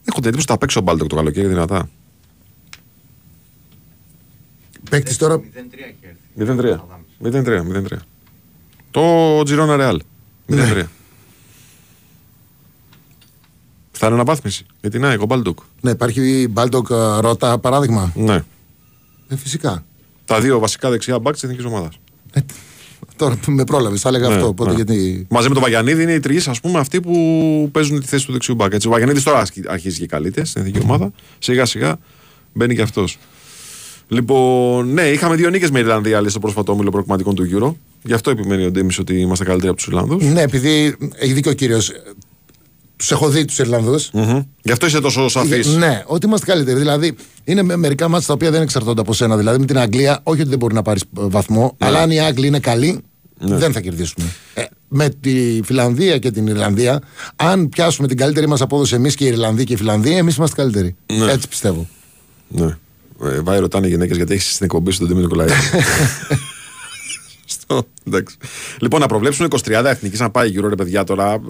Έχω 0.05 0.21
την 0.21 0.29
εντύπωση 0.29 0.43
ότι 0.43 0.53
θα 0.53 0.59
παίξει 0.59 0.79
ο 0.79 0.81
Μπάλντοκ 0.81 1.09
το 1.09 1.17
καλοκαίρι 1.17 1.47
δυνατά. 1.47 1.89
Παίκτης 4.91 5.17
τώρα 5.17 5.41
0-3. 6.39 6.77
0-3. 7.23 7.61
0-3. 7.73 7.83
Το 8.91 9.43
Τζιρόνα 9.43 9.77
Ρεάλ. 9.77 10.01
0-3. 10.49 10.83
Θα 13.93 14.07
είναι 14.07 14.15
αναβάθμιση 14.15 14.67
για 14.81 14.91
την 14.91 15.05
ΑΕΚ 15.05 15.21
ο 15.21 15.25
Μπάλντοκ. 15.27 15.59
Ναι, 15.81 15.91
υπάρχει 15.91 16.49
Μπάλντοκ 16.51 16.89
ε, 16.91 16.95
Ρότα 17.21 17.59
παράδειγμα. 17.59 18.13
Ναι. 18.17 18.45
Ε, 19.29 19.37
φυσικά. 19.37 19.85
Τα 20.25 20.41
δύο 20.41 20.59
βασικά 20.59 20.91
δεξιά 20.91 21.19
μπακς 21.19 21.41
της 21.41 21.49
εθνικής 21.49 21.65
ομάδας. 21.73 21.99
Ε, 22.33 22.41
τώρα 23.17 23.37
που 23.37 23.51
με 23.51 23.65
πρόλαβες, 23.65 24.01
θα 24.01 24.09
έλεγα 24.09 24.29
Ναι, 24.29 24.35
αυτό. 24.35 24.47
Οπότε 24.47 24.71
ναι. 24.71 24.77
γιατί. 24.77 25.27
Μαζί 25.31 25.49
με 25.49 25.55
τον 25.55 25.63
Βαγιανίδη 25.63 26.03
είναι 26.03 26.13
οι 26.13 26.21
τρεις, 26.21 26.49
ας 26.49 26.61
πούμε, 26.61 26.79
αυτοί 26.79 27.01
που 27.01 27.69
παίζουν 27.73 28.01
τη 28.01 28.07
θέση 28.07 28.27
του 28.27 28.33
δεξιού 28.33 28.55
μπακ. 28.55 28.73
Έτσι, 28.73 28.87
ο 28.87 28.91
Βαγιανίδης 28.91 29.23
τώρα 29.23 29.39
ασκ- 29.39 29.69
αρχίζει 29.69 29.99
και 29.99 30.07
καλείται 30.07 30.45
στην 30.45 30.61
εθνική 30.63 30.81
ομάδα. 30.83 31.11
Σιγά 31.39 31.65
σιγά 31.65 31.99
μπαίνει 32.53 32.75
και 32.75 32.83
αυτός. 32.83 33.19
Λοιπόν, 34.09 34.93
ναι, 34.93 35.03
είχαμε 35.03 35.37
δύο 35.37 35.51
νίκες 35.51 35.71
με 35.71 35.79
Ιρλανδία 35.79 36.21
λέει, 36.21 36.31
στο 36.31 36.39
πρόσφατο 36.39 36.73
όμιλο 36.73 36.91
προκριματικών 36.91 37.35
του 37.35 37.49
Euro. 37.53 37.75
Γι' 38.03 38.13
αυτό 38.13 38.31
επιμένει 38.31 38.65
ο 38.65 38.71
Ντέμις 38.71 38.99
ότι 38.99 39.21
είμαστε 39.21 39.45
καλύτεροι 39.45 39.69
από 39.69 39.77
τους 39.77 39.87
Ιρλανδούς. 39.87 40.25
Ναι, 40.25 40.41
επειδή 40.43 40.97
έχει 41.17 41.33
δίκιο 41.33 41.51
ο 41.51 41.55
κύριος. 41.55 41.93
Τους 42.97 43.11
έχω 43.11 43.29
δει 43.29 43.45
τους 43.45 43.59
Ιρλανδούς. 43.59 44.11
Γι' 44.63 44.73
αυτό 44.73 44.87
είσαι 44.87 45.01
τόσο 45.01 45.29
σαφής. 45.29 45.67
Ναι, 45.77 46.03
ότι 46.07 46.27
είμαστε 46.27 46.47
καλύτεροι. 46.47 46.79
Δηλαδή, 46.79 47.15
είναι 47.45 47.63
με- 47.63 47.77
μερικά 47.77 48.09
μάτια 48.09 48.27
τα 48.27 48.33
οποία 48.33 48.51
δεν 48.51 48.63
εξαρτώνται 48.63 49.01
από 49.01 49.13
σένα. 49.13 49.37
Δηλαδή, 49.37 49.59
με 49.59 49.67
την 49.67 49.79
Αγγλία, 49.79 50.21
όχι 50.23 50.41
ότι 50.41 50.49
δεν 50.51 50.59
μπορεί 50.59 50.75
να 50.75 50.83
πάρεις 50.83 51.03
βαθμό, 51.13 51.77
Ναι. 51.79 51.87
αλλά 51.87 51.99
αν 52.01 52.11
οι 52.11 52.21
Άγγλοι 52.21 52.47
είναι 52.47 52.59
καλοί, 52.59 53.01
δεν 53.39 53.73
θα 53.73 53.81
κερδίσουμε. 53.81 54.27
Ε, 54.55 54.63
με 54.89 55.09
τη 55.21 55.61
Φιλανδία 55.65 56.19
και 56.19 56.31
την 56.31 56.47
Ιρλανδία, 56.47 57.01
αν 57.37 57.69
πιάσουμε 57.69 58.09
την 58.09 58.17
καλύτερη 58.17 58.47
μας 58.49 58.61
απόδοση 58.61 58.95
εμείς 58.95 59.15
και 59.15 59.25
οι 59.25 59.29
Ιρλανδοί 59.29 59.65
και 59.65 59.73
οι 59.73 59.77
Φιλανδοί, 59.77 60.17
εμείς 60.17 60.37
είμαστε 60.37 60.57
καλύτεροι. 60.63 60.97
Ναι. 61.19 61.33
Έτσι 61.33 61.49
πιστεύω. 61.49 61.87
Ναι. 62.49 62.77
Ε, 63.25 63.41
Βάει 63.41 63.59
ρωτάνε 63.59 63.87
οι 63.87 63.91
γυναίκες 63.91 64.17
γιατί 64.17 64.33
έχεις 64.35 64.53
στην 64.53 64.67
εκπομπή 64.67 64.91
σου 64.91 64.99
τον 64.99 65.09
Ντέμι 65.09 65.21
Νικολαίδη. 65.21 65.53
Στο, 67.51 67.83
εντάξει. 68.07 68.37
Λοιπόν, 68.81 69.01
να 69.01 69.07
προβλέψουμε 69.07 69.49
23 69.51 69.71
εθνικής 69.85 70.21
να 70.21 70.31
πάει 70.31 70.49
γύρω 70.49 70.69
ρε 70.69 70.75
παιδιά 70.75 71.05
τώρα. 71.05 71.33
Ε, 71.33 71.37
ε, 71.37 71.41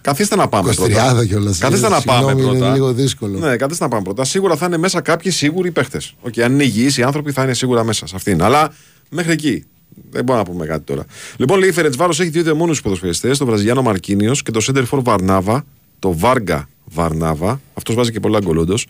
Καθίστε 0.00 0.36
να 0.36 0.48
πάμε 0.48 0.70
23 0.72 0.74
πρώτα. 0.76 1.24
κιόλας. 1.26 1.58
Καθίστε 1.58 1.88
να 1.88 1.96
Συγγνώμη, 2.00 2.26
πάμε 2.26 2.42
είναι 2.42 2.50
πρώτα. 2.58 2.72
λίγο 2.72 2.92
δύσκολο. 2.92 3.38
Ναι, 3.38 3.56
καθίστε 3.56 3.84
να 3.84 3.90
πάμε 3.90 4.02
πρώτα. 4.02 4.24
Σίγουρα 4.24 4.56
θα 4.56 4.66
είναι 4.66 4.76
μέσα 4.76 5.00
κάποιοι 5.00 5.30
σίγουροι 5.32 5.70
παίχτες. 5.70 6.14
Okay, 6.26 6.40
αν 6.40 6.52
είναι 6.52 6.62
υγιείς 6.64 6.96
οι 6.96 7.02
άνθρωποι 7.02 7.32
θα 7.32 7.42
είναι 7.42 7.54
σίγουρα 7.54 7.84
μέσα 7.84 8.06
σε 8.06 8.16
αυτήν. 8.16 8.42
Αλλά 8.42 8.72
μέχρι 9.10 9.32
εκεί. 9.32 9.64
Δεν 10.10 10.24
μπορούμε 10.24 10.44
να 10.46 10.50
πούμε 10.52 10.66
κάτι 10.66 10.84
τώρα. 10.84 11.04
Λοιπόν, 11.36 11.58
λέει 11.58 11.68
η 11.68 11.72
Φερετσβάρος 11.72 12.20
έχει 12.20 12.30
δύο 12.30 12.42
δαιμόνου 12.42 12.74
ποδοσφαιριστές, 12.82 13.38
τον 13.38 13.46
Βραζιλιάνο 13.46 13.82
Μαρκίνιος 13.82 14.42
και 14.42 14.50
τον 14.50 14.62
Σέντερφορ 14.62 15.02
Βαρνάβα, 15.02 15.64
το 15.98 16.18
Βάργα 16.18 16.68
Βαρνάβα. 16.92 17.60
Αυτός 17.74 17.94
βάζει 17.94 18.12
και 18.12 18.20
πολλά 18.20 18.38
γκολ, 18.44 18.56
όντως. 18.58 18.86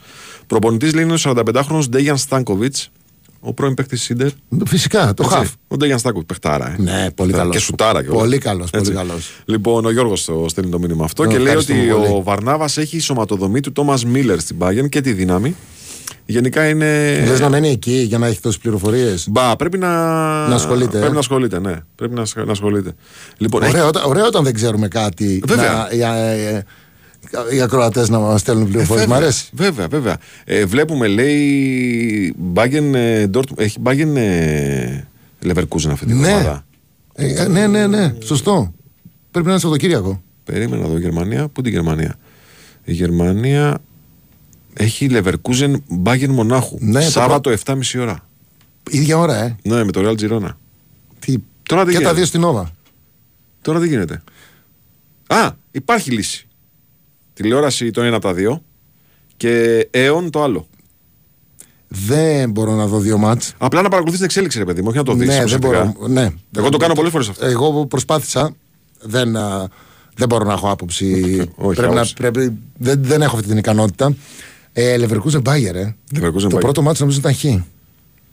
Προπονητής 0.46 0.94
λέει 0.94 1.04
είναι 1.04 1.12
ο 1.12 1.16
45χρονο 1.22 1.82
Ντέγιαν 1.90 2.16
Στάνκοβιτς, 2.16 2.90
ο 3.40 3.52
πρώην 3.52 3.74
παίκτης 3.74 4.02
Σίντερ. 4.02 4.28
Φυσικά, 4.66 5.14
το 5.14 5.22
Έτσι. 5.26 5.36
χαφ. 5.36 5.50
Ο 5.68 5.76
Ντέγιαν 5.76 5.98
Στάνκοβιτς, 5.98 6.28
παιχτάρα. 6.38 6.66
Ε. 6.72 6.82
Ναι, 6.82 6.92
πολύ 6.92 7.10
Παιχτάρα. 7.14 7.36
καλός. 7.36 7.54
Και 7.54 7.60
σουτάρα 7.62 8.02
κιόλας. 8.02 8.20
Πολύ 8.22 8.38
καλός, 8.38 8.70
πολύ 8.70 8.82
Έτσι. 8.82 8.94
καλός. 8.96 9.30
Λοιπόν, 9.44 9.84
ο 9.84 9.90
Γιώργος 9.90 10.24
το 10.24 10.44
στέλνει 10.48 10.70
το 10.70 10.78
μήνυμα 10.78 11.04
αυτό 11.04 11.24
Ναι, 11.24 11.32
και 11.32 11.38
λέει 11.38 11.54
ότι 11.54 11.72
ευχαριστούμε 11.72 12.02
πολύ. 12.06 12.18
ο 12.18 12.22
Βαρνάβας 12.22 12.76
έχει 12.76 12.96
η 12.96 13.00
σωματοδομή 13.00 13.60
του 13.60 13.72
Τόμας 13.72 14.04
Μίλλερ 14.04 14.40
στην 14.40 14.56
Bayern 14.60 14.88
και 14.88 15.00
τη 15.00 15.12
δύναμη. 15.12 15.56
Γενικά 16.26 16.68
είναι. 16.68 17.22
Λες 17.26 17.40
να 17.40 17.48
μένει 17.48 17.68
εκεί 17.68 17.92
για 18.00 18.18
να 18.18 18.26
έχει 18.26 18.40
τόσες 18.40 18.60
πληροφορίες; 18.60 19.28
Μπα, 19.30 19.56
πρέπει 19.56 19.78
να. 19.78 19.88
Να 20.48 20.54
ασχολείται, 20.54 20.90
Πρέπει 20.90 21.06
ε. 21.06 21.12
να 21.12 21.18
ασχολείται, 21.18 21.60
ναι. 21.60 21.74
Πρέπει 21.94 22.14
να, 22.14 22.20
ασχ- 22.22 22.44
να 22.44 22.52
ασχολείται. 22.52 22.92
Λοιπόν, 23.38 23.62
έχει- 23.62 23.72
Ωραίο, 23.74 23.86
όταν- 23.86 24.02
ωραίο 24.06 24.26
όταν 24.26 24.44
δεν 24.44 24.54
ξέρουμε 24.54 24.88
κάτι. 24.88 25.42
Βέβαια. 25.46 25.72
Να, 25.72 25.88
οι, 27.32 27.36
ε, 27.50 27.52
ε, 27.52 27.56
οι 27.56 27.60
ακροατές 27.60 28.08
να 28.08 28.18
μας 28.18 28.40
στέλνουν 28.40 28.68
πληροφορίες. 28.68 29.06
Μ' 29.06 29.08
βέβαια, 29.08 29.22
αρέσει; 29.26 29.48
Βέβαια, 29.52 29.88
βέβαια. 29.88 30.16
Ε, 30.44 30.64
βλέπουμε, 30.64 31.06
λέει. 31.06 32.34
Bayern, 32.54 32.94
ε, 32.94 33.26
Dortmund- 33.34 33.58
έχει 33.58 33.78
Bayern 33.84 34.14
ε, 34.16 35.00
Leverkusen 35.44 35.88
αυτή 35.90 36.06
την 36.06 36.18
Ναι. 36.20 36.28
εβδομάδα. 36.28 36.66
Ε, 37.14 37.42
ε, 37.42 37.48
ναι, 37.48 37.66
ναι, 37.66 37.86
ναι. 37.86 38.14
Σωστό. 38.22 38.72
Πρέπει 39.30 39.46
να 39.46 39.52
είναι 39.52 39.60
Σαββατοκύριακο. 39.60 40.22
Περίμενα 40.44 40.84
εδώ 40.84 40.96
η 40.96 41.00
Γερμανία. 41.00 41.48
Πού 41.48 41.62
την 41.62 41.72
Γερμανία; 41.72 42.14
Η 42.84 42.92
Γερμανία 42.92 43.78
έχει 44.74 45.08
Leverkusen 45.10 45.74
Bayern 46.04 46.26
Μονάχου. 46.28 46.76
Ναι, 46.80 47.04
το 47.04 47.10
Σάββατο 47.10 47.50
7.30 47.64 47.74
ώρα. 48.00 48.28
ίδια 48.90 49.18
ώρα, 49.18 49.36
ε. 49.44 49.56
Ναι, 49.62 49.84
με 49.84 49.92
το 49.92 50.00
Real 50.04 50.20
Girona. 50.20 50.50
Τι... 51.18 51.34
Τώρα 51.62 51.84
δεν 51.84 51.92
και 51.94 51.98
τα 51.98 51.98
γίνεται; 52.00 52.14
δύο 52.14 52.24
στην 52.24 52.44
Όβα. 52.44 52.70
Τώρα 53.62 53.78
δεν 53.78 53.88
γίνεται; 53.88 54.22
Α, 55.26 55.50
υπάρχει 55.70 56.10
λύση. 56.10 56.47
Τηλεόραση 57.42 57.90
το 57.90 58.02
ένα 58.02 58.16
από 58.16 58.26
τα 58.26 58.34
δύο 58.34 58.62
και 59.36 59.88
αίων 59.90 60.30
το 60.30 60.42
άλλο. 60.42 60.66
Δεν 61.88 62.50
μπορώ 62.50 62.74
να 62.74 62.86
δω 62.86 62.98
δύο 62.98 63.18
μάτς. 63.18 63.54
Απλά 63.58 63.82
να 63.82 63.88
παρακολουθείς 63.88 64.18
την 64.18 64.24
εξέλιξη, 64.28 64.58
ρε 64.58 64.64
παιδί 64.64 64.80
μου, 64.80 64.86
όχι 64.88 64.96
να 64.96 65.04
το 65.04 65.14
δεις. 65.14 65.28
ναι, 65.28 65.44
δεν 65.44 65.58
μπορώ. 65.58 65.94
Ναι. 66.08 66.30
Εγώ 66.56 66.68
το 66.68 66.76
κάνω 66.76 66.94
πολλές 66.94 67.10
φορές 67.12 67.28
αυτό. 67.28 67.46
Εγώ 67.46 67.86
προσπάθησα. 67.86 68.54
Δεν, 69.00 69.36
α, 69.36 69.68
δεν 70.14 70.28
μπορώ 70.28 70.44
να 70.44 70.52
έχω 70.52 70.70
άποψη. 70.70 71.06
Όχι, 71.56 71.76
πρέπει 71.76 71.94
να, 71.94 72.00
άποψη. 72.00 72.14
πρέπει, 72.14 72.58
δεν, 72.76 72.98
δεν 73.02 73.22
έχω 73.22 73.36
αυτή 73.36 73.48
την 73.48 73.58
ικανότητα. 73.58 74.14
Ε, 74.72 74.96
Leverkusen 75.00 75.42
Bayer, 75.42 75.74
ε. 75.74 75.94
Leverkusen 76.14 76.48
το 76.48 76.56
Bayern. 76.56 76.60
πρώτο 76.60 76.82
μάτι 76.82 77.00
νομίζω 77.00 77.18
ήταν 77.18 77.34
χ. 77.34 77.44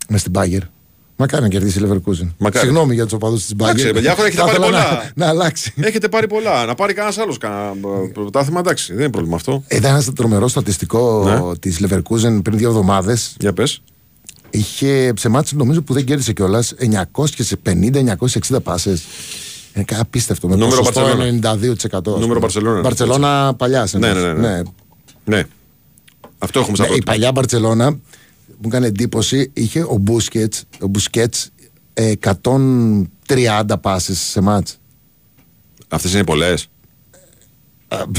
Μες 0.10 0.22
στην 0.22 0.32
Bayer. 0.36 0.62
Μακάρι 1.18 1.42
να 1.44 1.50
κερδίσει 1.50 1.80
η 1.80 1.82
Leverkusen. 1.86 2.28
Μακάρι. 2.38 2.66
Συγγνώμη 2.66 2.94
για 2.94 3.04
τους 3.04 3.14
οπαδούς 3.14 3.46
της 3.46 3.54
Bayer. 3.58 3.62
Εντάξει, 3.64 3.86
ρε 3.86 3.92
παιδιά, 3.94 4.12
έχετε 4.12 4.30
Θα 4.32 4.42
πάρει 4.44 4.50
ήθελα 4.52 4.66
πολλά. 4.66 5.12
Να, 5.16 5.26
να 5.26 5.28
αλλάξει. 5.32 5.74
Έχετε 5.82 6.10
πάρει 6.10 6.28
πολλά. 6.28 6.66
Να 6.66 6.76
πάρει 6.76 6.94
κανένας 6.94 7.18
άλλος 7.18 7.38
κανένα 7.38 7.62
ε, 7.70 8.08
πρωτάθλημα, 8.14 8.60
εντάξει, 8.60 8.92
δεν 8.94 9.02
είναι 9.02 9.12
πρόβλημα 9.12 9.36
αυτό. 9.36 9.64
Ήταν 9.68 9.92
ένα 9.96 10.04
τρομερό 10.16 10.48
στατιστικό 10.48 11.24
Ναι. 11.24 11.58
της 11.58 11.80
Leverkusen 11.84 12.40
πριν 12.44 12.58
δύο 12.58 12.68
εβδομάδες. 12.70 13.36
Για 13.40 13.54
πες. 13.54 13.82
Είχε 14.50 15.14
σε 15.18 15.30
μάτς 15.30 15.52
νομίζω 15.54 15.82
που 15.82 15.94
δεν 15.94 16.06
κέρδισε 16.06 16.34
κιόλας 16.34 16.74
950-960 17.64 18.62
πάσες. 18.64 19.04
Είναι 19.74 19.84
κάτι 19.86 20.02
απίστευτο. 20.02 20.48
Με 20.48 20.56
Νούμερο 20.56 20.78
ποσοστό 20.78 21.02
Μπαρτσελώνα. 21.02 22.16
92%. 22.16 22.20
Νούμερο 22.20 22.40
Μπαρτσελώνα. 22.40 22.82
Μπαρτσελώνα 22.82 23.54
παλιάς. 23.58 23.94
Ναι, 23.94 24.14
ναι, 24.14 24.22
ναι, 24.22 24.34
ναι. 24.34 24.62
Ναι. 25.26 25.44
Αυτό 26.38 26.60
έχουμε 26.60 26.78
σαν 26.78 26.86
Ναι, 26.86 26.92
η 26.92 26.96
πρώτο. 26.98 27.12
παλιά 27.12 27.32
Μπαρτσελώνα 27.32 27.98
μου 28.58 28.68
έκανε 28.68 28.88
εντύπωση. 28.88 29.50
Είχε 29.54 29.82
ο 29.82 29.98
Μπούσκετς 30.02 30.64
ο 30.82 30.88
Μπουσκέτς, 30.88 31.50
ε, 31.94 32.12
130 32.12 33.78
πάσες 33.82 34.20
σε 34.20 34.42
μάτς. 34.42 34.78
Αυτές 35.88 36.14
είναι 36.14 36.24
πολλές. 36.24 36.68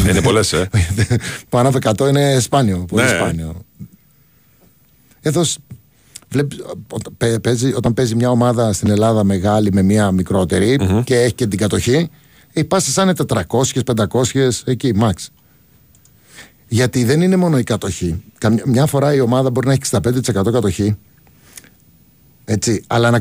Είναι 0.09 0.23
πολλές, 0.23 0.53
ε. 0.53 0.69
Πάνω 1.49 1.69
από 1.69 1.79
100 2.05 2.09
είναι 2.09 2.39
σπάνιο. 2.41 2.85
Πολύ 2.89 3.03
Ναι. 3.03 3.09
σπάνιο. 3.09 3.55
Εδώ 5.21 5.45
σ- 5.45 5.59
βλέπεις, 6.29 6.59
όταν 6.91 7.15
παι- 7.17 7.41
παίζει, 7.41 7.73
όταν 7.75 7.95
παίζει 7.95 8.15
μια 8.15 8.31
ομάδα 8.31 8.73
στην 8.73 8.91
Ελλάδα 8.91 9.25
μεγάλη 9.25 9.73
με 9.73 9.83
μια 9.83 10.11
μικρότερη 10.11 10.79
και 11.05 11.17
έχει 11.21 11.33
και 11.35 11.47
την 11.47 11.59
κατοχή, 11.59 12.11
οι 12.53 12.65
πάσες 12.65 12.93
σαν 12.93 13.05
είναι 13.05 13.15
400, 13.15 13.83
500, 13.83 14.63
εκεί, 14.65 14.93
max. 15.01 15.13
Γιατί 16.69 17.05
δεν 17.05 17.21
είναι 17.21 17.37
μόνο 17.37 17.59
η 17.59 17.63
κατοχή. 17.63 18.23
Καμιά, 18.39 18.63
μια 18.67 18.87
φορά 18.87 19.15
η 19.15 19.21
ομάδα 19.21 19.51
μπορεί 19.51 19.67
να 19.67 19.73
έχει 19.73 19.83
65% 19.91 20.53
κατοχή. 20.53 20.97
Έτσι, 22.45 22.83
αλλά 22.87 23.11
να, 23.11 23.21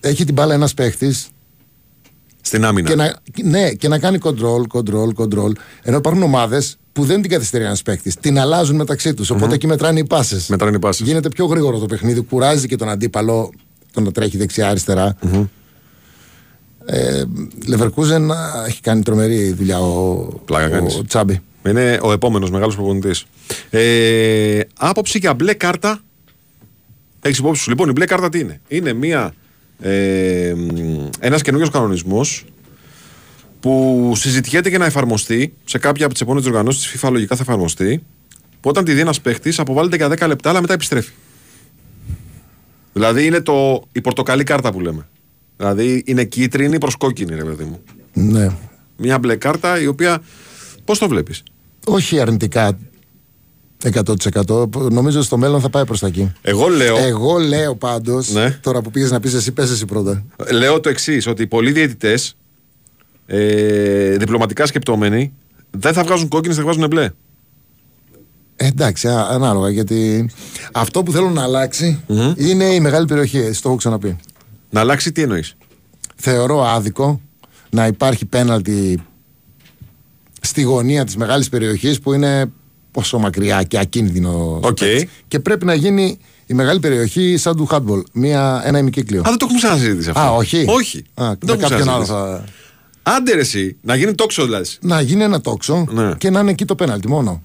έχει 0.00 0.24
την 0.24 0.34
μπάλα 0.34 0.54
ένας 0.54 0.74
παίχτης 0.74 1.28
Στην 2.40 2.64
άμυνα. 2.64 2.88
και 2.88 2.94
να, 2.94 3.14
ναι, 3.42 3.70
και 3.72 3.88
να 3.88 3.98
κάνει 3.98 4.18
control, 4.22 4.78
control, 4.80 5.14
control. 5.16 5.50
Ενώ 5.82 5.96
υπάρχουν 5.96 6.22
ομάδες 6.22 6.78
που 6.92 7.04
δεν 7.04 7.20
την 7.22 7.30
καθυστερεί 7.30 7.64
ένας 7.64 7.82
παίκτη. 7.82 8.12
Την 8.20 8.38
αλλάζουν 8.38 8.76
μεταξύ 8.76 9.14
τους. 9.14 9.30
Οπότε 9.30 9.54
εκεί 9.54 9.66
μετράνε 9.66 9.98
οι 9.98 10.04
πάσες. 10.04 10.48
Μετράνε 10.48 10.76
οι 10.76 10.78
πάσες. 10.78 11.06
Γίνεται 11.06 11.28
πιο 11.28 11.44
γρήγορο 11.46 11.78
το 11.78 11.86
παιχνίδι. 11.86 12.20
Κουράζει 12.20 12.66
και 12.66 12.76
τον 12.76 12.88
αντίπαλο 12.88 13.52
το 13.92 14.00
να 14.00 14.12
τρέχει 14.12 14.36
δεξιά-αριστερά. 14.36 15.16
Ε, 16.84 17.22
Leverkusen 17.70 18.28
α, 18.30 18.64
έχει 18.66 18.80
κάνει 18.80 19.02
τρομερή 19.02 19.52
δουλειά 19.52 19.80
ο, 19.80 20.14
Πλάκα 20.44 20.68
κάνεις. 20.68 20.94
ο 20.96 21.04
Τσάμπι. 21.04 21.40
Είναι 21.68 21.98
ο 22.02 22.12
επόμενος 22.12 22.50
μεγάλος 22.50 22.74
προπονητής. 22.74 23.26
Ε, 23.70 24.60
άποψη 24.78 25.18
για 25.18 25.34
μπλε 25.34 25.54
κάρτα. 25.54 26.00
Έχεις 27.20 27.38
υπόψη 27.38 27.62
σου. 27.62 27.70
Λοιπόν, 27.70 27.88
η 27.88 27.92
μπλε 27.92 28.04
κάρτα 28.04 28.28
τι 28.28 28.38
είναι; 28.38 28.60
Είναι 28.68 28.92
μια, 28.92 29.34
ε, 29.80 30.54
ένας 31.20 31.42
καινούριο 31.42 31.68
κανονισμός 31.68 32.44
που 33.60 34.12
συζητιέται 34.16 34.70
και 34.70 34.78
να 34.78 34.84
εφαρμοστεί 34.84 35.54
σε 35.64 35.78
κάποια 35.78 36.04
από 36.04 36.14
τις 36.14 36.22
επόμενες 36.22 36.46
οργανώσει 36.46 36.90
της 36.90 37.00
FIFA. 37.00 37.10
Λογικά 37.12 37.36
θα 37.36 37.42
εφαρμοστεί. 37.42 38.02
Που 38.60 38.68
όταν 38.68 38.84
τη 38.84 38.92
δει 38.92 39.00
ένας 39.00 39.20
παίχτης, 39.20 39.58
αποβάλλεται 39.58 39.96
για 39.96 40.08
10 40.08 40.26
λεπτά, 40.26 40.50
αλλά 40.50 40.60
μετά 40.60 40.72
επιστρέφει. 40.72 41.12
Δηλαδή 42.92 43.26
είναι 43.26 43.40
το, 43.40 43.82
η 43.92 44.00
πορτοκαλί 44.00 44.44
κάρτα 44.44 44.72
που 44.72 44.80
λέμε. 44.80 45.08
Δηλαδή 45.56 46.02
είναι 46.06 46.24
κίτρινη 46.24 46.78
προς 46.78 46.96
κόκκινη, 46.96 47.34
ρε 47.34 47.44
παιδί 47.44 47.64
μου. 47.64 47.80
Ναι. 48.12 48.50
Μια 48.96 49.18
μπλε 49.18 49.36
κάρτα 49.36 49.80
η 49.80 49.86
οποία. 49.86 50.22
Πώς 50.90 50.98
το 50.98 51.08
βλέπεις; 51.08 51.42
Όχι 51.86 52.20
αρνητικά 52.20 52.78
100%. 53.82 54.68
Νομίζω 54.90 55.22
στο 55.22 55.36
μέλλον 55.36 55.60
θα 55.60 55.70
πάει 55.70 55.84
προς 55.84 56.00
τα 56.00 56.06
εκεί. 56.06 56.32
Εγώ 56.42 56.68
λέω, 56.68 56.96
Εγώ 56.96 57.38
λέω 57.38 57.76
πάντως, 57.76 58.30
Ναι. 58.32 58.50
τώρα 58.50 58.82
που 58.82 58.90
πήγες 58.90 59.10
να 59.10 59.20
πεις 59.20 59.34
εσύ, 59.34 59.52
πες 59.52 59.70
εσύ 59.70 59.84
πρώτα. 59.84 60.24
λέω 60.52 60.80
το 60.80 60.88
εξής: 60.88 61.26
Ότι 61.26 61.46
πολλοί 61.46 61.72
διαιτητές, 61.72 62.36
ε, 63.26 64.16
διπλωματικά 64.16 64.66
σκεπτόμενοι, 64.66 65.32
δεν 65.70 65.92
θα 65.92 66.02
βγάζουν 66.04 66.28
κόκκινες, 66.28 66.56
θα 66.56 66.62
βγάζουν 66.62 66.86
μπλε. 66.86 67.10
Ε, 68.56 68.66
εντάξει, 68.66 69.08
α- 69.08 69.26
ανάλογα 69.30 69.70
γιατί 69.70 70.30
αυτό 70.72 71.02
που 71.02 71.12
θέλω 71.12 71.30
να 71.30 71.42
αλλαξει 71.42 72.00
είναι 72.36 72.64
η 72.64 72.80
μεγάλη 72.80 73.06
περιοχή. 73.06 73.40
Το 73.40 73.68
έχω 73.68 73.76
ξαναπεί. 73.76 74.16
Να 74.70 74.80
αλλάξει 74.80 75.12
τι 75.12 75.22
εννοείς; 75.22 75.56
Θεωρώ 76.16 76.64
άδικο 76.64 77.20
να 77.70 77.86
υπάρχει 77.86 78.26
πέναλτι 78.26 79.02
στη 80.40 80.62
γωνία 80.62 81.04
της 81.04 81.16
μεγάλης 81.16 81.48
περιοχής 81.48 82.00
που 82.00 82.12
είναι 82.12 82.52
πόσο 82.90 83.18
μακριά 83.18 83.62
και 83.62 83.78
ακίνδυνο. 83.78 84.60
Οκ. 84.62 84.78
παίκτης. 84.78 85.04
Και 85.28 85.38
πρέπει 85.40 85.64
να 85.64 85.74
γίνει 85.74 86.18
η 86.46 86.54
μεγάλη 86.54 86.80
περιοχή 86.80 87.36
σαν 87.36 87.56
του 87.56 87.68
handball. 87.70 88.02
Μια, 88.12 88.62
ένα 88.64 88.78
ημικύκλιο. 88.78 89.20
Α, 89.20 89.24
δεν 89.24 89.36
το 89.36 89.44
έχουμε 89.44 89.58
ξαναζητήσει 89.60 90.08
αυτό. 90.08 90.20
Α, 90.20 90.30
όχι. 90.30 90.64
Όχι. 90.68 91.04
Α, 91.14 91.26
δεν 91.26 91.38
το 91.38 91.46
με 91.46 91.52
έχουμε 91.52 91.68
κάποιον 91.68 91.88
άλλο 91.88 92.02
ξαναζητήσει. 92.02 92.44
θα... 93.02 93.12
Άντε 93.16 93.34
ρε 93.34 93.40
εσύ, 93.40 93.76
να 93.82 93.94
γίνει 93.94 94.14
τόξο 94.14 94.44
δηλαδή. 94.44 94.70
Να 94.80 95.00
γίνει 95.00 95.22
ένα 95.22 95.40
τόξο 95.40 95.86
Ναι. 95.90 96.12
και 96.18 96.30
να 96.30 96.40
είναι 96.40 96.50
εκεί 96.50 96.64
το 96.64 96.74
πέναλτι 96.74 97.08
μόνο. 97.08 97.42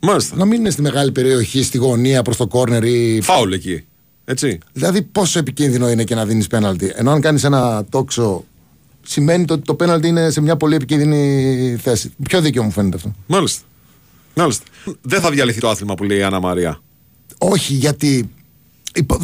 Μάλιστα. 0.00 0.36
Να 0.36 0.44
μην 0.44 0.60
είναι 0.60 0.70
στη 0.70 0.82
μεγάλη 0.82 1.12
περιοχή, 1.12 1.62
στη 1.62 1.78
γωνία 1.78 2.22
προς 2.22 2.36
το 2.36 2.46
κόρνερ 2.46 2.84
ή 2.84 3.20
Φάουλ 3.22 3.52
εκεί. 3.52 3.84
Έτσι. 4.24 4.58
Δηλαδή, 4.72 5.02
πόσο 5.02 5.38
επικίνδυνο 5.38 5.90
είναι 5.90 6.04
και 6.04 6.14
να 6.14 6.26
δίνεις 6.26 6.46
πέναλτι. 6.46 6.92
Ενώ 6.94 7.10
αν 7.10 7.20
κάνεις 7.20 7.44
ένα 7.44 7.84
τόξο, 7.90 8.44
σημαίνει 9.06 9.44
το 9.44 9.54
ότι 9.54 9.62
το 9.62 9.74
πέναλτι 9.74 10.08
είναι 10.08 10.30
σε 10.30 10.40
μια 10.40 10.56
πολύ 10.56 10.74
επικίνδυνη 10.74 11.76
θέση. 11.82 12.12
Πιο 12.22 12.40
δίκαιο 12.40 12.62
μου 12.62 12.70
φαίνεται 12.70 12.96
αυτό. 12.96 13.14
Μάλιστα. 13.26 13.62
Μάλιστα. 14.34 14.64
Δεν 15.02 15.20
θα 15.20 15.30
διαλυθεί 15.30 15.60
το 15.60 15.68
άθλημα 15.68 15.94
που 15.94 16.04
λέει 16.04 16.18
η 16.18 16.22
Άννα 16.22 16.40
Μαρία. 16.40 16.80
Όχι, 17.38 17.72
γιατί. 17.74 18.30
υπο- 18.94 19.20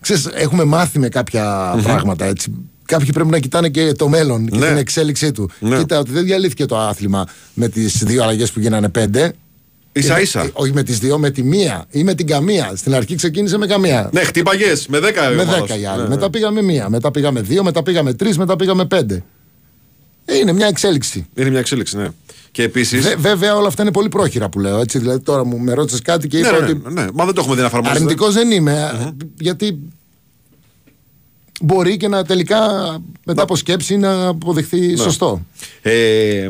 Ξέρεις, 0.00 0.26
έχουμε 0.34 0.64
μάθει 0.64 0.98
με 0.98 1.08
καποια 1.08 1.78
πράγματα 1.82 2.24
έτσι. 2.24 2.52
Κάποιοι 2.84 3.12
πρέπει 3.12 3.28
να 3.30 3.38
κοιτάνε 3.38 3.68
και 3.68 3.92
το 3.92 4.08
μέλλον 4.08 4.46
και 4.46 4.58
Ναι. 4.58 4.66
την 4.66 4.76
εξέλιξή 4.76 5.32
του. 5.32 5.50
Ναι. 5.60 5.78
Κοίτα, 5.78 5.98
ότι 5.98 6.10
δεν 6.12 6.24
διαλύθηκε 6.24 6.66
το 6.66 6.78
άθλημα 6.78 7.26
με 7.54 7.68
τις 7.68 8.04
δύο 8.04 8.22
αλλαγές 8.22 8.52
που 8.52 8.60
γίνανε 8.60 8.88
πέντε. 8.88 9.32
Σα 10.00 10.14
Και- 10.14 10.20
ίσα. 10.20 10.50
Όχι 10.52 10.72
με 10.72 10.82
τις 10.82 10.98
δύο, 10.98 11.18
με 11.18 11.30
τη 11.30 11.42
μία 11.42 11.84
ή 11.90 12.04
με 12.04 12.14
την 12.14 12.26
καμία. 12.26 12.72
Στην 12.76 12.94
αρχή 12.94 13.14
ξεκίνησε 13.14 13.58
με 13.58 13.66
καμία. 13.66 14.10
Ναι, 14.12 14.20
χτύπαγες 14.20 14.86
με 14.86 14.98
10 14.98 15.02
με 15.34 15.42
ομάδα 15.42 15.64
10 15.64 15.66
σου. 15.74 15.80
οι 15.80 15.84
άλλοι. 15.86 16.02
Ναι, 16.02 16.08
μετά 16.08 16.24
ναι. 16.24 16.30
πήγαμε 16.30 16.62
μία, 16.62 16.88
μετά 16.88 17.10
πήγαμε 17.10 17.40
δύο, 17.40 17.62
μετά 17.62 17.82
πήγαμε 17.82 18.14
τρεις, 18.14 18.38
μετά 18.38 18.56
πήγαμε 18.56 18.84
πέντε. 18.84 19.22
Ε, 20.24 20.36
Είναι 20.38 20.52
μια 20.52 20.66
εξέλιξη. 20.66 21.26
Είναι 21.34 21.50
μια 21.50 21.58
εξέλιξη, 21.58 21.96
ναι. 21.96 22.08
Και 22.50 22.62
επίση. 22.62 22.98
Βε- 22.98 23.16
βέβαια 23.18 23.56
όλα 23.56 23.66
αυτά 23.66 23.82
είναι 23.82 23.90
πολύ 23.92 24.08
πρόχειρα 24.08 24.48
που 24.48 24.60
λέω. 24.60 24.78
Έτσι. 24.78 24.98
Δηλαδή 24.98 25.20
τώρα 25.20 25.44
μου 25.44 25.58
με 25.58 25.72
ρώτησες 25.74 26.00
κάτι 26.02 26.28
και 26.28 26.38
Ναι, 26.38 26.48
είπα 26.48 26.58
ναι, 26.58 26.64
ότι 26.64 26.80
ναι, 26.92 27.02
ναι. 27.02 27.06
Μα 27.14 27.24
δεν 27.24 27.34
το 27.34 27.40
έχουμε 27.40 27.54
δει 27.54 27.60
να 27.60 27.66
εφαρμόζεται. 27.66 27.98
αρνητικός 27.98 28.34
δεν 28.34 28.50
είμαι. 28.50 28.92
Γιατί 29.38 29.78
μπορεί 31.60 31.96
και 31.96 32.08
να 32.08 32.24
τελικά 32.24 32.58
μετά 33.26 33.42
από 33.42 33.56
σκέψη 33.56 33.96
να 33.96 34.26
αποδειχθεί 34.26 34.96
σωστό. 34.96 35.46
Ε, 35.82 36.48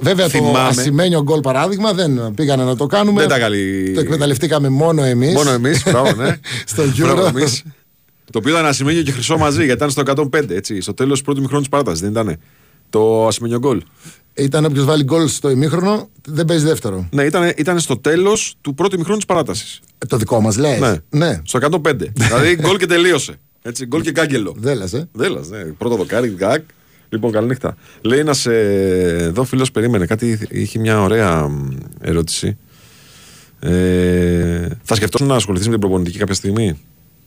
Βέβαια 0.00 0.24
το 0.24 0.30
Θυμάμαι. 0.30 0.58
ασημένιο 0.58 1.22
γκολ 1.22 1.40
παράδειγμα 1.40 1.92
δεν 1.92 2.32
πήγανε 2.34 2.64
να 2.64 2.76
το 2.76 2.86
κάνουμε. 2.86 3.20
Δεν 3.20 3.28
τα 3.28 3.38
καλή- 3.38 3.94
Το 3.94 4.00
εκμεταλλευτήκαμε 4.00 4.68
μόνο 4.68 5.02
εμείς. 5.02 5.32
Μόνο 5.34 5.50
εμείς, 5.50 5.82
μπράβο, 5.84 6.12
ναι. 6.22 6.36
Στο 6.66 6.82
Μπράβο 6.96 7.22
Euro. 7.26 7.28
εμείς. 7.28 7.62
Το 8.30 8.38
οποίο 8.38 8.52
ήταν 8.52 8.66
ασημένιο 8.66 9.02
και 9.02 9.12
χρυσό 9.12 9.36
μαζί, 9.38 9.56
γιατί 9.64 9.72
ήταν 9.72 9.90
στο 9.90 10.00
105, 10.00 10.50
έτσι. 10.54 10.80
Στο 10.80 10.94
τέλος 10.94 11.18
του 11.18 11.24
πρώτου 11.24 11.40
μηχρόνου 11.40 11.60
της 11.60 11.68
παράταση, 11.70 12.02
δεν 12.02 12.10
ήταν. 12.10 12.36
Το 12.90 13.26
ασημένιο 13.26 13.58
γκολ. 13.58 13.82
Ήταν 14.34 14.64
όποιος 14.64 14.84
βάλει 14.84 15.04
γκολ 15.04 15.28
στο 15.28 15.50
ημίχρονο, 15.50 16.08
δεν 16.26 16.44
παίζει 16.44 16.64
δεύτερο. 16.64 17.08
Ναι, 17.10 17.22
ήταν, 17.24 17.52
ήταν 17.56 17.78
στο 17.80 17.98
τέλος 17.98 18.54
του 18.60 18.74
πρώτου 18.74 18.96
μηχρόνου 18.98 19.16
της 19.18 19.26
παράτασης. 19.26 19.80
Ε, 19.98 20.06
Το 20.06 20.16
δικό 20.16 20.40
μας 20.40 20.56
λέει. 20.56 20.78
Ναι. 20.78 20.94
ναι. 21.10 21.40
Στο 21.44 21.58
105. 21.58 22.12
δηλαδή 22.12 22.54
γκολ 22.60 22.76
και 22.76 22.86
τελείωσε. 22.86 23.34
Έτσι, 23.62 23.86
γκολ 23.86 24.00
και 24.00 24.12
κάγκελο. 24.12 24.54
Δεν 24.58 24.76
λες, 24.76 24.92
ε. 24.92 25.08
Δεν 25.12 25.32
λες, 25.32 25.48
ναι. 25.50 25.58
Πρώτο 25.64 25.96
δοκάρι, 25.96 26.28
γκάκ. 26.28 26.62
Λοιπόν, 27.14 27.32
καληνύχτα. 27.32 27.76
Λέει 28.00 28.18
ένας 28.18 28.46
εδώ 28.46 29.44
φίλος 29.44 29.70
περίμενε 29.70 30.06
κάτι, 30.06 30.38
είχε 30.50 30.78
μια 30.78 31.00
ωραία 31.02 31.48
μ, 31.48 31.68
ερώτηση. 32.00 32.56
Ε, 33.60 34.68
θα 34.82 34.94
σκεφτόσουν 34.94 35.26
να 35.26 35.34
ασχοληθείς 35.34 35.66
με 35.66 35.72
την 35.72 35.80
προπονητική 35.80 36.18
κάποια 36.18 36.34
στιγμή; 36.34 36.80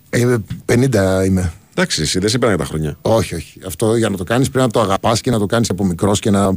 Ε, 0.10 0.36
50 0.66 1.24
είμαι. 1.26 1.54
Εντάξει, 1.74 2.02
εσύ 2.02 2.20
δεν 2.20 2.30
σε 2.30 2.36
είπαν 2.36 2.50
για 2.50 2.58
τα 2.58 2.66
χρόνια. 2.66 2.98
Όχι, 3.02 3.36
όχι. 3.36 3.60
Αυτό 3.68 3.96
για 3.96 4.10
να 4.10 4.18
το 4.18 4.24
κάνεις 4.24 4.50
πρέπει 4.50 4.66
να 4.66 4.72
το 4.72 4.80
αγαπάς 4.82 5.22
και 5.22 5.32
να 5.32 5.40
το 5.40 5.46
κάνεις 5.46 5.70
από 5.70 5.86
μικρός 5.86 6.20
και 6.20 6.30
να 6.30 6.46
ε, 6.46 6.54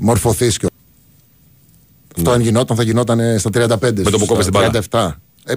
μορφωθείς. 0.00 0.56
Και... 0.58 0.66
Αυτό 2.16 2.30
αν 2.30 2.40
γινόταν 2.40 2.76
θα 2.76 2.82
γινόταν 2.82 3.38
στα 3.38 3.50
35. 3.54 3.94
Ναι. 3.94 4.02
Με 4.02 4.10
το 4.10 4.18
που 4.18 4.26
κόβεις 4.26 4.46
την 4.46 4.52
μπάλα. 4.60 4.82
37. 4.90 5.12
Ε, 5.44 5.54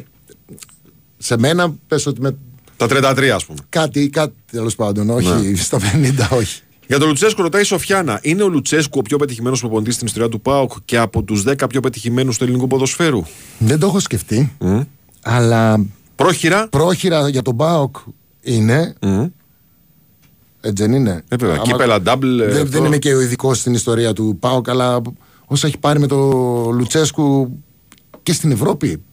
σε 1.17 1.37
μένα 1.37 1.75
πες 1.87 2.05
ότι 2.05 2.21
με 2.21 2.35
Τα 2.77 2.87
33, 2.89 3.23
ας 3.35 3.45
πούμε. 3.45 3.59
κάτι, 3.69 4.09
κάτι 4.09 4.33
τέλος 4.51 4.75
πάντων. 4.75 5.09
Όχι, 5.09 5.27
Ναι. 5.27 5.55
στα 5.55 5.79
50 5.79 6.27
όχι. 6.31 6.61
Για 6.87 6.99
τον 6.99 7.07
Λουτσέσκου 7.07 7.41
ρωτάει 7.41 7.61
η 7.61 7.65
Σοφιάνα, 7.65 8.19
είναι 8.23 8.43
ο 8.43 8.47
Λουτσέσκου 8.47 8.97
ο 8.99 9.01
πιο 9.01 9.17
πετυχημένος 9.17 9.59
προπονητής 9.59 9.93
στην 9.95 10.07
ιστορία 10.07 10.29
του 10.29 10.41
ΠΑΟΚ 10.41 10.71
και 10.85 10.97
από 10.97 11.23
τους 11.23 11.43
10 11.47 11.69
πιο 11.69 11.79
πετυχημένους 11.79 12.37
του 12.37 12.43
ελληνικού 12.43 12.67
ποδοσφαίρου; 12.67 13.23
Δεν 13.57 13.79
το 13.79 13.85
έχω 13.87 13.99
σκεφτεί. 13.99 14.55
Αλλά 15.21 15.85
Πρόχειρα; 16.15 16.67
πρόχειρα 16.69 17.29
για 17.29 17.41
τον 17.41 17.53
Μπάοκ 17.55 17.95
είναι. 18.41 18.93
Μμ. 19.01 19.23
Έτσι 20.61 20.83
δεν 20.83 20.93
είναι. 20.93 21.23
Ε, 21.27 21.35
βέβαια, 21.35 21.55
Άμα- 21.55 21.63
κύπελα, 21.63 21.97
double, 22.05 22.23
ε, 22.23 22.45
Δεν, 22.45 22.49
αυτό. 22.49 22.65
δεν 22.65 22.85
είμαι 22.85 22.97
και 22.97 23.13
ο 23.13 23.21
ειδικός 23.21 23.59
στην 23.59 23.73
ιστορία 23.73 24.13
του 24.13 24.37
ΠΑΟΚ, 24.39 24.69
αλλά 24.69 25.01
όσα 25.45 25.67
έχει 25.67 25.77
πάρει 25.77 25.99
με 25.99 26.07
το 26.07 26.17
Λουτσέσκου 26.73 27.57
και 28.23 28.33
στην 28.33 28.51
Ευρώπη 28.51 29.03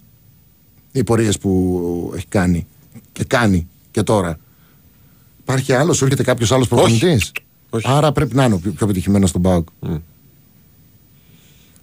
οι 0.92 1.04
πορείες 1.04 1.38
που 1.38 2.12
έχει 2.16 2.26
κάνει 2.26 2.66
και 3.12 3.24
κάνει 3.24 3.68
και 3.90 4.02
τώρα. 4.02 4.38
Υπάρχει 5.40 5.72
άλλος, 5.72 5.96
σου 5.96 6.04
έρχεται 6.04 6.22
κάποιος 6.22 6.52
άλλος 6.52 6.68
προπονητής; 6.68 7.32
Όχι. 7.74 7.86
Άρα 7.88 8.12
πρέπει 8.12 8.34
να 8.34 8.44
είναι 8.44 8.54
ο 8.54 8.58
πιο, 8.58 8.70
πιο 8.72 8.86
πετυχημένος 8.86 9.28
στον 9.28 9.42
ΠΑΟΚ. 9.42 9.66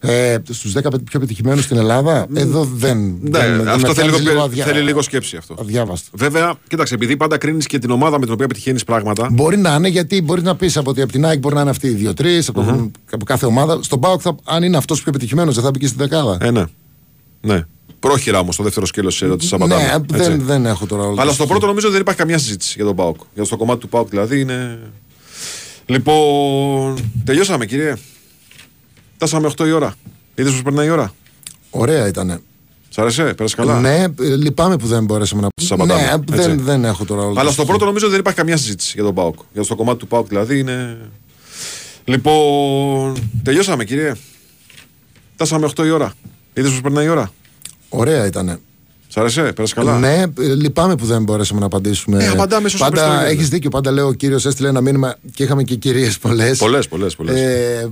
Ε, 0.02 0.38
Στους 0.50 0.72
10 0.74 0.82
πιο 1.04 1.20
πετυχημένους 1.20 1.64
στην 1.64 1.78
Ελλάδα, 1.78 2.28
εδώ 2.34 2.64
δεν. 2.64 2.98
Ναι, 3.22 3.30
δεν- 3.40 3.58
δεν 3.58 3.68
αυτό 3.68 3.88
με 3.88 3.94
θέλει 3.94 4.10
φαίνεται 4.12 4.30
λίγο, 4.32 4.42
αδιά- 4.44 4.66
θέλει 4.66 4.82
λίγο 4.82 5.02
σκέψη 5.02 5.36
αυτό. 5.38 5.56
Αδιάβαστο. 5.60 6.10
Βέβαια, 6.14 6.54
κοίταξε, 6.68 6.94
επειδή 6.94 7.18
πάντα 7.18 7.38
κρίνεις 7.38 7.66
και 7.66 7.80
την 7.80 7.90
ομάδα 7.92 8.20
με 8.20 8.24
την 8.26 8.34
οποία 8.34 8.48
πετυχαίνεις 8.48 8.84
πράγματα. 8.84 9.28
Μπορεί 9.32 9.58
να 9.58 9.74
είναι 9.76 9.88
γιατί 9.88 10.22
μπορείς 10.22 10.44
να 10.44 10.56
πεις 10.56 10.78
από 10.78 10.90
ότι 10.90 11.02
από 11.02 11.12
την 11.12 11.26
ΑΕΚ 11.26 11.40
μπορεί 11.40 11.56
να 11.56 11.62
είναι 11.62 11.70
αυτοί 11.70 11.88
οι 11.88 11.94
δύο-τρει, 11.94 12.38
από, 12.48 12.64
το- 12.64 12.92
από 13.12 13.26
κάθε 13.26 13.46
ομάδα. 13.46 13.80
Στον 13.84 14.00
ΠΑΟΚ, 14.00 14.20
θα, 14.24 14.36
αν 14.44 14.64
είναι 14.64 14.78
αυτός 14.78 15.04
πιο 15.04 15.12
πετυχημένος, 15.12 15.56
δεν 15.56 15.64
θα 15.64 15.72
μπει 15.72 15.80
και 15.80 15.88
στην 15.88 15.98
δεκάδα. 16.00 16.38
Ε, 16.42 16.52
ναι. 16.52 16.64
ναι. 17.42 17.66
Πρόχειρα 18.00 18.40
όμως 18.40 18.56
το 18.56 18.64
δεύτερο 18.64 18.86
σκέλος 18.86 19.14
της 19.14 19.22
ερώτησης 19.22 19.52
ναι, 19.52 19.58
απαντάμε. 19.58 20.06
έτσι. 20.14 20.30
δεν, 20.30 20.42
δεν 20.42 20.66
έχω 20.66 20.86
τώρα 20.86 21.04
όλα 21.04 21.16
τα 21.16 21.22
Αλλά 21.22 21.32
στο 21.32 21.34
στοιχεία. 21.44 21.52
πρώτο 21.52 21.66
νομίζω 21.68 21.90
δεν 21.90 22.02
υπάρχει 22.02 22.20
καμία 22.20 22.38
συζήτηση 22.38 22.74
για 22.76 22.86
τον 22.86 22.96
Πάοκ. 22.96 23.16
Για 23.34 23.46
το 23.46 23.58
κομμάτι 23.58 23.80
του 23.80 23.90
Πάοκ 23.90 24.10
δηλαδή 24.10 24.40
είναι. 24.40 24.80
Λοιπόν. 25.90 27.12
Τελειώσαμε 27.26 27.66
κύριε. 27.66 27.96
Φτάσαμε 29.16 29.52
8 29.58 29.68
η 29.68 29.72
ώρα. 29.72 29.94
Είδες 30.36 30.52
πώς 30.52 30.62
περνάει 30.62 30.88
η 30.88 30.90
ώρα; 30.90 31.14
Ωραία 31.70 32.08
ήταν. 32.08 32.42
Σ' 32.90 32.98
άρεσε, 32.98 33.34
πέρασε 33.34 33.56
καλά; 33.56 33.80
Ναι, 33.80 34.04
ε, 34.04 34.36
λυπάμαι 34.36 34.78
που 34.78 34.88
δεν 34.88 35.04
μπορέσαμε 35.06 35.42
να 35.42 35.48
Σαμπατάμε, 35.56 36.02
Ναι, 36.02 36.36
έτσι. 36.38 36.48
δεν, 36.48 36.60
δεν 36.60 36.86
έχω 36.86 37.06
τώρα 37.06 37.22
όλο 37.22 37.40
Αλλά 37.40 37.44
το 37.44 37.52
στο 37.54 37.66
πρώτο 37.66 37.86
νομίζω 37.86 38.10
δεν 38.10 38.20
υπάρχει 38.20 38.38
καμία 38.40 38.58
συζήτηση 38.58 38.92
για 38.96 39.04
τον 39.04 39.14
Πάοκ. 39.14 39.36
Για 39.54 39.66
το 39.66 39.76
κομμάτι 39.76 40.00
του 40.00 40.08
Πάοκ 40.08 40.28
δηλαδή 40.28 40.60
είναι. 40.60 40.98
Λοιπόν, 42.06 43.16
τελειώσαμε 43.44 43.84
κύριε. 43.84 44.14
Φτάσαμε 45.34 45.70
8 45.76 45.86
η 45.86 45.90
ώρα. 45.90 46.14
Είδες 46.54 46.72
πώς 46.72 46.82
περνάει 46.82 47.06
η 47.06 47.10
ώρα; 47.10 47.32
Ωραία 47.90 48.26
ήταν. 48.26 48.60
Σ' 49.12 49.18
άρεσε, 49.18 49.42
πέρασε 49.42 49.74
καλά; 49.76 50.00
Ναι, 50.00 50.24
ε, 50.40 50.54
λυπάμαι 50.56 50.96
που 50.96 51.06
δεν 51.06 51.24
μπορέσαμε 51.24 51.60
να 51.60 51.66
απαντήσουμε. 51.66 52.24
Ε, 52.24 52.28
απαντάμε 52.28 52.66
όσο 52.66 52.78
Πάντα 52.78 52.92
περισσότερο 52.96 53.22
έχεις 53.24 53.36
γίνεται. 53.36 53.56
δίκιο. 53.56 53.70
Πάντα 53.70 53.92
λέω 53.92 54.08
ο 54.08 54.14
κύριος 54.14 54.46
έστειλε 54.46 54.68
ένα 54.68 54.82
μήνυμα 54.82 55.16
και 55.34 55.44
είχαμε 55.44 55.64
και 55.64 55.76
κυρίες 55.76 56.20
πολλές. 56.20 56.58
Πολλές, 56.58 56.88
πολλές, 56.88 57.16
πολλές. 57.16 57.36
Ε, 57.40 57.90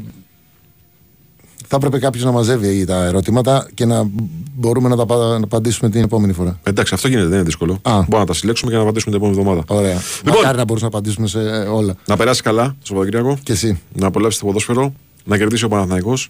θα 1.68 1.76
έπρεπε 1.76 2.00
κάποιος 2.00 2.24
να 2.24 2.32
μαζεύει 2.32 2.86
τα 2.86 3.04
ερωτήματα 3.06 3.68
και 3.74 3.86
να 3.86 4.10
μπορούμε 4.56 4.90
να 4.90 4.96
τα 4.96 5.06
πα- 5.06 5.16
να 5.18 5.44
απαντήσουμε 5.44 5.90
την 5.90 6.04
επόμενη 6.04 6.34
φορά. 6.34 6.60
Εντάξει, 6.64 6.94
αυτό 6.94 7.08
γίνεται, 7.08 7.28
δεν 7.28 7.36
είναι 7.36 7.46
δύσκολο. 7.46 7.74
Α. 7.82 7.94
Μπορούμε 7.94 8.18
να 8.20 8.26
τα 8.26 8.34
συλλέξουμε 8.34 8.72
και 8.72 8.78
να 8.78 8.84
απαντήσουμε 8.84 9.16
την 9.18 9.26
επόμενη 9.26 9.48
εβδομάδα. 9.48 9.76
Ωραία. 9.80 10.02
Λοιπόν. 10.26 10.36
Μακάρι 10.42 10.58
να 10.58 10.64
μπορούσαμε 10.66 10.92
να 10.92 10.98
απαντήσουμε 10.98 11.28
σε 11.28 11.40
όλα. 11.70 11.96
Να 12.06 12.18
περάσει 12.18 12.42
καλά 12.42 12.64
το 12.66 12.76
Σαββατοκύριακο. 12.84 13.38
Και 13.44 13.52
εσύ. 13.52 13.80
Να 13.94 14.08
απολαύσεις 14.08 14.40
το 14.40 14.46
ποδόσφαιρο. 14.46 14.94
Να 15.28 15.38
κερδίσει 15.38 15.64
ο 15.64 15.68
Παναθηναϊκός. 15.68 16.30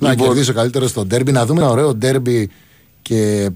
Να 0.00 0.10
Λοιπόν. 0.10 0.26
κερδίσω 0.26 0.52
καλύτερος 0.52 0.90
στο 0.90 1.04
ντέρμπι, 1.04 1.32
να 1.32 1.46
δούμε 1.46 1.60
ένα 1.60 1.70
ωραίο 1.70 1.94
ντέρμπι 1.94 2.50
και 3.02 3.50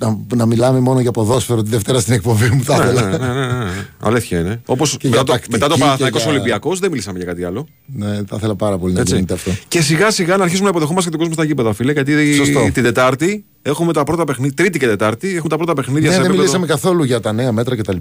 να, 0.00 0.18
να 0.34 0.46
μιλάμε 0.46 0.80
μόνο 0.80 1.00
για 1.00 1.10
ποδόσφαιρο 1.10 1.62
τη 1.62 1.70
Δευτέρα 1.70 2.00
στην 2.00 2.12
εκπομπή 2.12 2.48
μου. 2.48 2.62
Θα 2.64 2.84
ναι, 2.84 2.92
ήθελα. 2.92 3.08
ναι, 3.08 3.16
ναι, 3.26 3.32
ναι, 3.46 3.46
ναι. 3.64 3.70
Αλήθεια 4.00 4.38
είναι. 4.40 4.60
Όπως 4.66 4.90
Και 4.90 4.96
μετά, 5.02 5.08
για 5.16 5.24
το, 5.24 5.32
τακτική 5.32 5.52
μετά 5.52 5.66
το 5.68 5.74
και 5.74 5.80
Παναθηναϊκός 5.80 6.22
για- 6.22 6.30
Ολυμπιακός 6.30 6.78
δεν 6.78 6.90
μιλήσαμε 6.90 7.18
για 7.18 7.26
κάτι 7.26 7.44
άλλο. 7.44 7.66
Ναι, 7.86 8.06
θα 8.26 8.36
ήθελα 8.36 8.54
πάρα 8.54 8.78
πολύ 8.78 8.92
να 8.92 9.00
Έτσι. 9.00 9.14
γίνεται 9.14 9.34
αυτό. 9.34 9.50
Και 9.68 9.80
σιγά 9.80 10.10
σιγά 10.10 10.36
να 10.36 10.42
αρχίσουμε 10.42 10.64
να 10.64 10.70
υποδεχόμαστε 10.70 11.10
και 11.10 11.16
τον 11.16 11.26
κόσμο 11.26 11.42
στα 11.42 11.44
γήπεδα, 11.52 11.72
φίλε. 11.72 11.92
Γιατί 11.92 12.34
Σωστό. 12.34 12.70
την 12.72 12.82
Τετάρτη 12.82 13.44
έχουμε 13.62 13.92
τα 13.92 14.04
πρώτα 14.04 14.24
παιχνίδια. 14.24 14.54
Τρίτη 14.56 14.78
και 14.78 14.86
Τετάρτη 14.86 15.28
έχουμε 15.28 15.48
τα 15.48 15.56
πρώτα 15.56 15.74
παιχνίδια 15.74 16.08
Ναι, 16.08 16.14
σε 16.14 16.20
δεν 16.22 16.30
επίπεδο- 16.30 16.40
μιλήσαμε 16.52 16.66
καθόλου 16.66 17.04
για 17.04 17.20
τα 17.20 17.32
νέα 17.32 17.52
μέτρα 17.52 17.76
κτλ. 17.76 17.96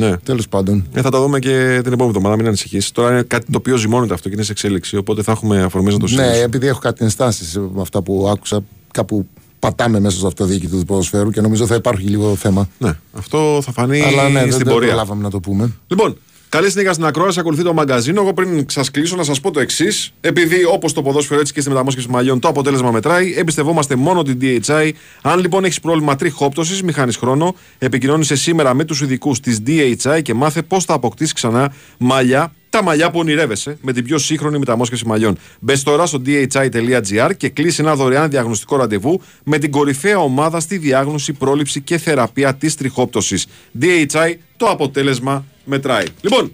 Ναι. 0.00 0.16
Τέλος 0.16 0.48
πάντων. 0.48 0.86
Ε, 0.92 1.00
θα 1.00 1.10
τα 1.10 1.20
δούμε 1.20 1.38
και 1.38 1.80
την 1.82 1.92
επόμενη 1.92 2.08
εβδομάδα, 2.08 2.36
μην 2.36 2.46
ανησυχείς. 2.46 2.92
Τώρα 2.92 3.10
είναι 3.10 3.22
κάτι 3.22 3.44
το 3.52 3.58
οποίο 3.58 3.76
ζυμώνεται 3.76 4.14
αυτό 4.14 4.28
και 4.28 4.34
είναι 4.34 4.44
σε 4.44 4.52
εξέλιξη. 4.52 4.96
Οπότε 4.96 5.22
θα 5.22 5.32
έχουμε 5.32 5.62
αφορμέ 5.62 5.90
να 5.92 5.98
το 5.98 6.02
Ναι, 6.02 6.08
συζητήσουμε. 6.08 6.42
επειδή 6.44 6.66
έχω 6.66 6.78
κάτι 6.78 7.04
ενστάσεις 7.04 7.56
με 7.74 7.80
αυτά 7.80 8.02
που 8.02 8.28
άκουσα, 8.30 8.60
κάπου 8.90 9.26
πατάμε 9.58 10.00
μέσα 10.00 10.16
στο 10.18 10.26
αυτοδιοίκητο 10.26 10.76
του 10.78 10.84
ποδοσφαίρου 10.84 11.30
και 11.30 11.40
νομίζω 11.40 11.66
θα 11.66 11.74
υπάρχει 11.74 12.06
λίγο 12.08 12.34
θέμα. 12.36 12.68
Ναι, 12.78 12.98
αυτό 13.12 13.60
θα 13.62 13.72
φανεί 13.72 14.00
Αλλά 14.02 14.28
ναι, 14.28 14.40
δεν, 14.40 14.52
στην 14.52 14.64
δεν 14.64 14.72
πορεία. 14.72 14.88
προλάβαμε 14.88 15.22
να 15.22 15.30
το 15.30 15.40
πούμε. 15.40 15.72
Λοιπόν, 15.86 16.16
καλή 16.56 16.70
συνέχεια 16.70 16.92
στην 16.92 17.04
ακρόαση. 17.04 17.40
Ακολουθεί 17.40 17.62
το 17.62 17.72
μαγκαζίνο. 17.72 18.20
Εγώ 18.20 18.32
πριν 18.32 18.64
σας 18.68 18.90
κλείσω 18.90 19.16
να 19.16 19.22
σας 19.22 19.40
πω 19.40 19.50
το 19.50 19.60
εξής. 19.60 20.12
Επειδή 20.20 20.64
όπως 20.64 20.92
το 20.92 21.02
ποδόσφαιρο 21.02 21.40
έτσι 21.40 21.52
και 21.52 21.60
στη 21.60 21.70
μεταμόσχευση 21.70 22.08
μαλλιών 22.08 22.40
το 22.40 22.48
αποτέλεσμα 22.48 22.90
μετράει, 22.90 23.34
εμπιστευόμαστε 23.36 23.96
μόνο 23.96 24.22
την 24.22 24.38
DHI. 24.40 24.90
Αν 25.22 25.40
λοιπόν 25.40 25.64
έχεις 25.64 25.80
πρόβλημα 25.80 26.16
τριχόπτωσης, 26.16 26.82
μη 26.82 26.92
χάνει 26.92 27.12
χρόνο, 27.12 27.54
επικοινώνησε 27.78 28.36
σήμερα 28.36 28.74
με 28.74 28.84
τους 28.84 29.00
ειδικούς 29.00 29.40
της 29.40 29.62
DHI 29.66 30.22
και 30.22 30.34
μάθε 30.34 30.62
πώς 30.62 30.84
θα 30.84 30.94
αποκτήσεις 30.94 31.32
ξανά 31.32 31.72
μαλλιά. 31.98 32.52
Τα 32.76 32.82
μαλλιά 32.82 33.10
που 33.10 33.18
ονειρεύεσαι 33.18 33.78
με 33.82 33.92
την 33.92 34.04
πιο 34.04 34.18
σύγχρονη 34.18 34.58
μεταμόσχευση 34.58 35.06
μαλλιών. 35.06 35.38
Μπες 35.60 35.82
τώρα 35.82 36.06
στο 36.06 36.22
dhi.gr 36.26 37.30
και 37.36 37.48
κλείσει 37.48 37.80
ένα 37.80 37.94
δωρεάν 37.96 38.30
διαγνωστικό 38.30 38.76
ραντεβού 38.76 39.20
με 39.44 39.58
την 39.58 39.70
κορυφαία 39.70 40.18
ομάδα 40.18 40.60
στη 40.60 40.78
διάγνωση, 40.78 41.32
πρόληψη 41.32 41.80
και 41.80 41.98
θεραπεία 41.98 42.54
της 42.54 42.74
τριχόπτωσης. 42.74 43.46
DHI, 43.80 44.34
το 44.56 44.66
αποτέλεσμα 44.66 45.44
μετράει. 45.64 46.04
Λοιπόν, 46.20 46.52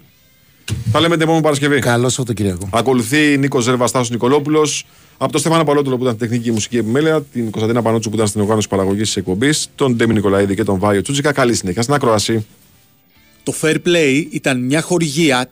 θα 0.91 0.99
λέμε 0.99 1.13
την 1.13 1.21
επόμενη 1.23 1.43
Παρασκευή. 1.43 1.79
Καλό 1.79 2.09
Σαββατοκύριακο. 2.09 2.69
Ακολουθεί 2.71 3.37
Νίκος 3.37 3.63
Ζέρβα 3.63 3.87
Στάσο 3.87 4.09
Νικολόπουλος. 4.11 4.85
Από 5.17 5.31
τον 5.31 5.41
Στέφανο 5.41 5.63
Παλότουλο 5.63 5.95
που 5.97 6.03
ήταν 6.03 6.15
στην 6.15 6.27
τεχνική 6.27 6.47
και 6.47 6.53
μουσική 6.53 6.77
επιμέλεια, 6.77 7.21
την 7.21 7.51
Κωνσταντίνα 7.51 7.81
Πανότσου 7.81 8.09
που 8.09 8.15
ήταν 8.15 8.27
στην 8.27 8.41
οργάνωση 8.41 8.67
παραγωγής 8.67 9.07
της 9.07 9.15
εκπομπής, 9.15 9.69
τον 9.75 9.95
Ντέμι 9.95 10.13
Νικολαίδη 10.13 10.55
και 10.55 10.63
τον 10.63 10.79
Βάιο 10.79 11.01
Τσούτσικα. 11.01 11.31
Καλή 11.31 11.55
συνέχεια 11.55 11.81
στην 11.81 11.93
ακρόαση. 11.93 12.45
Το 13.43 13.53
Fair 13.61 13.75
Play 13.85 14.25
ήταν 14.29 14.65
μια 14.65 14.81
χορηγία 14.81 15.49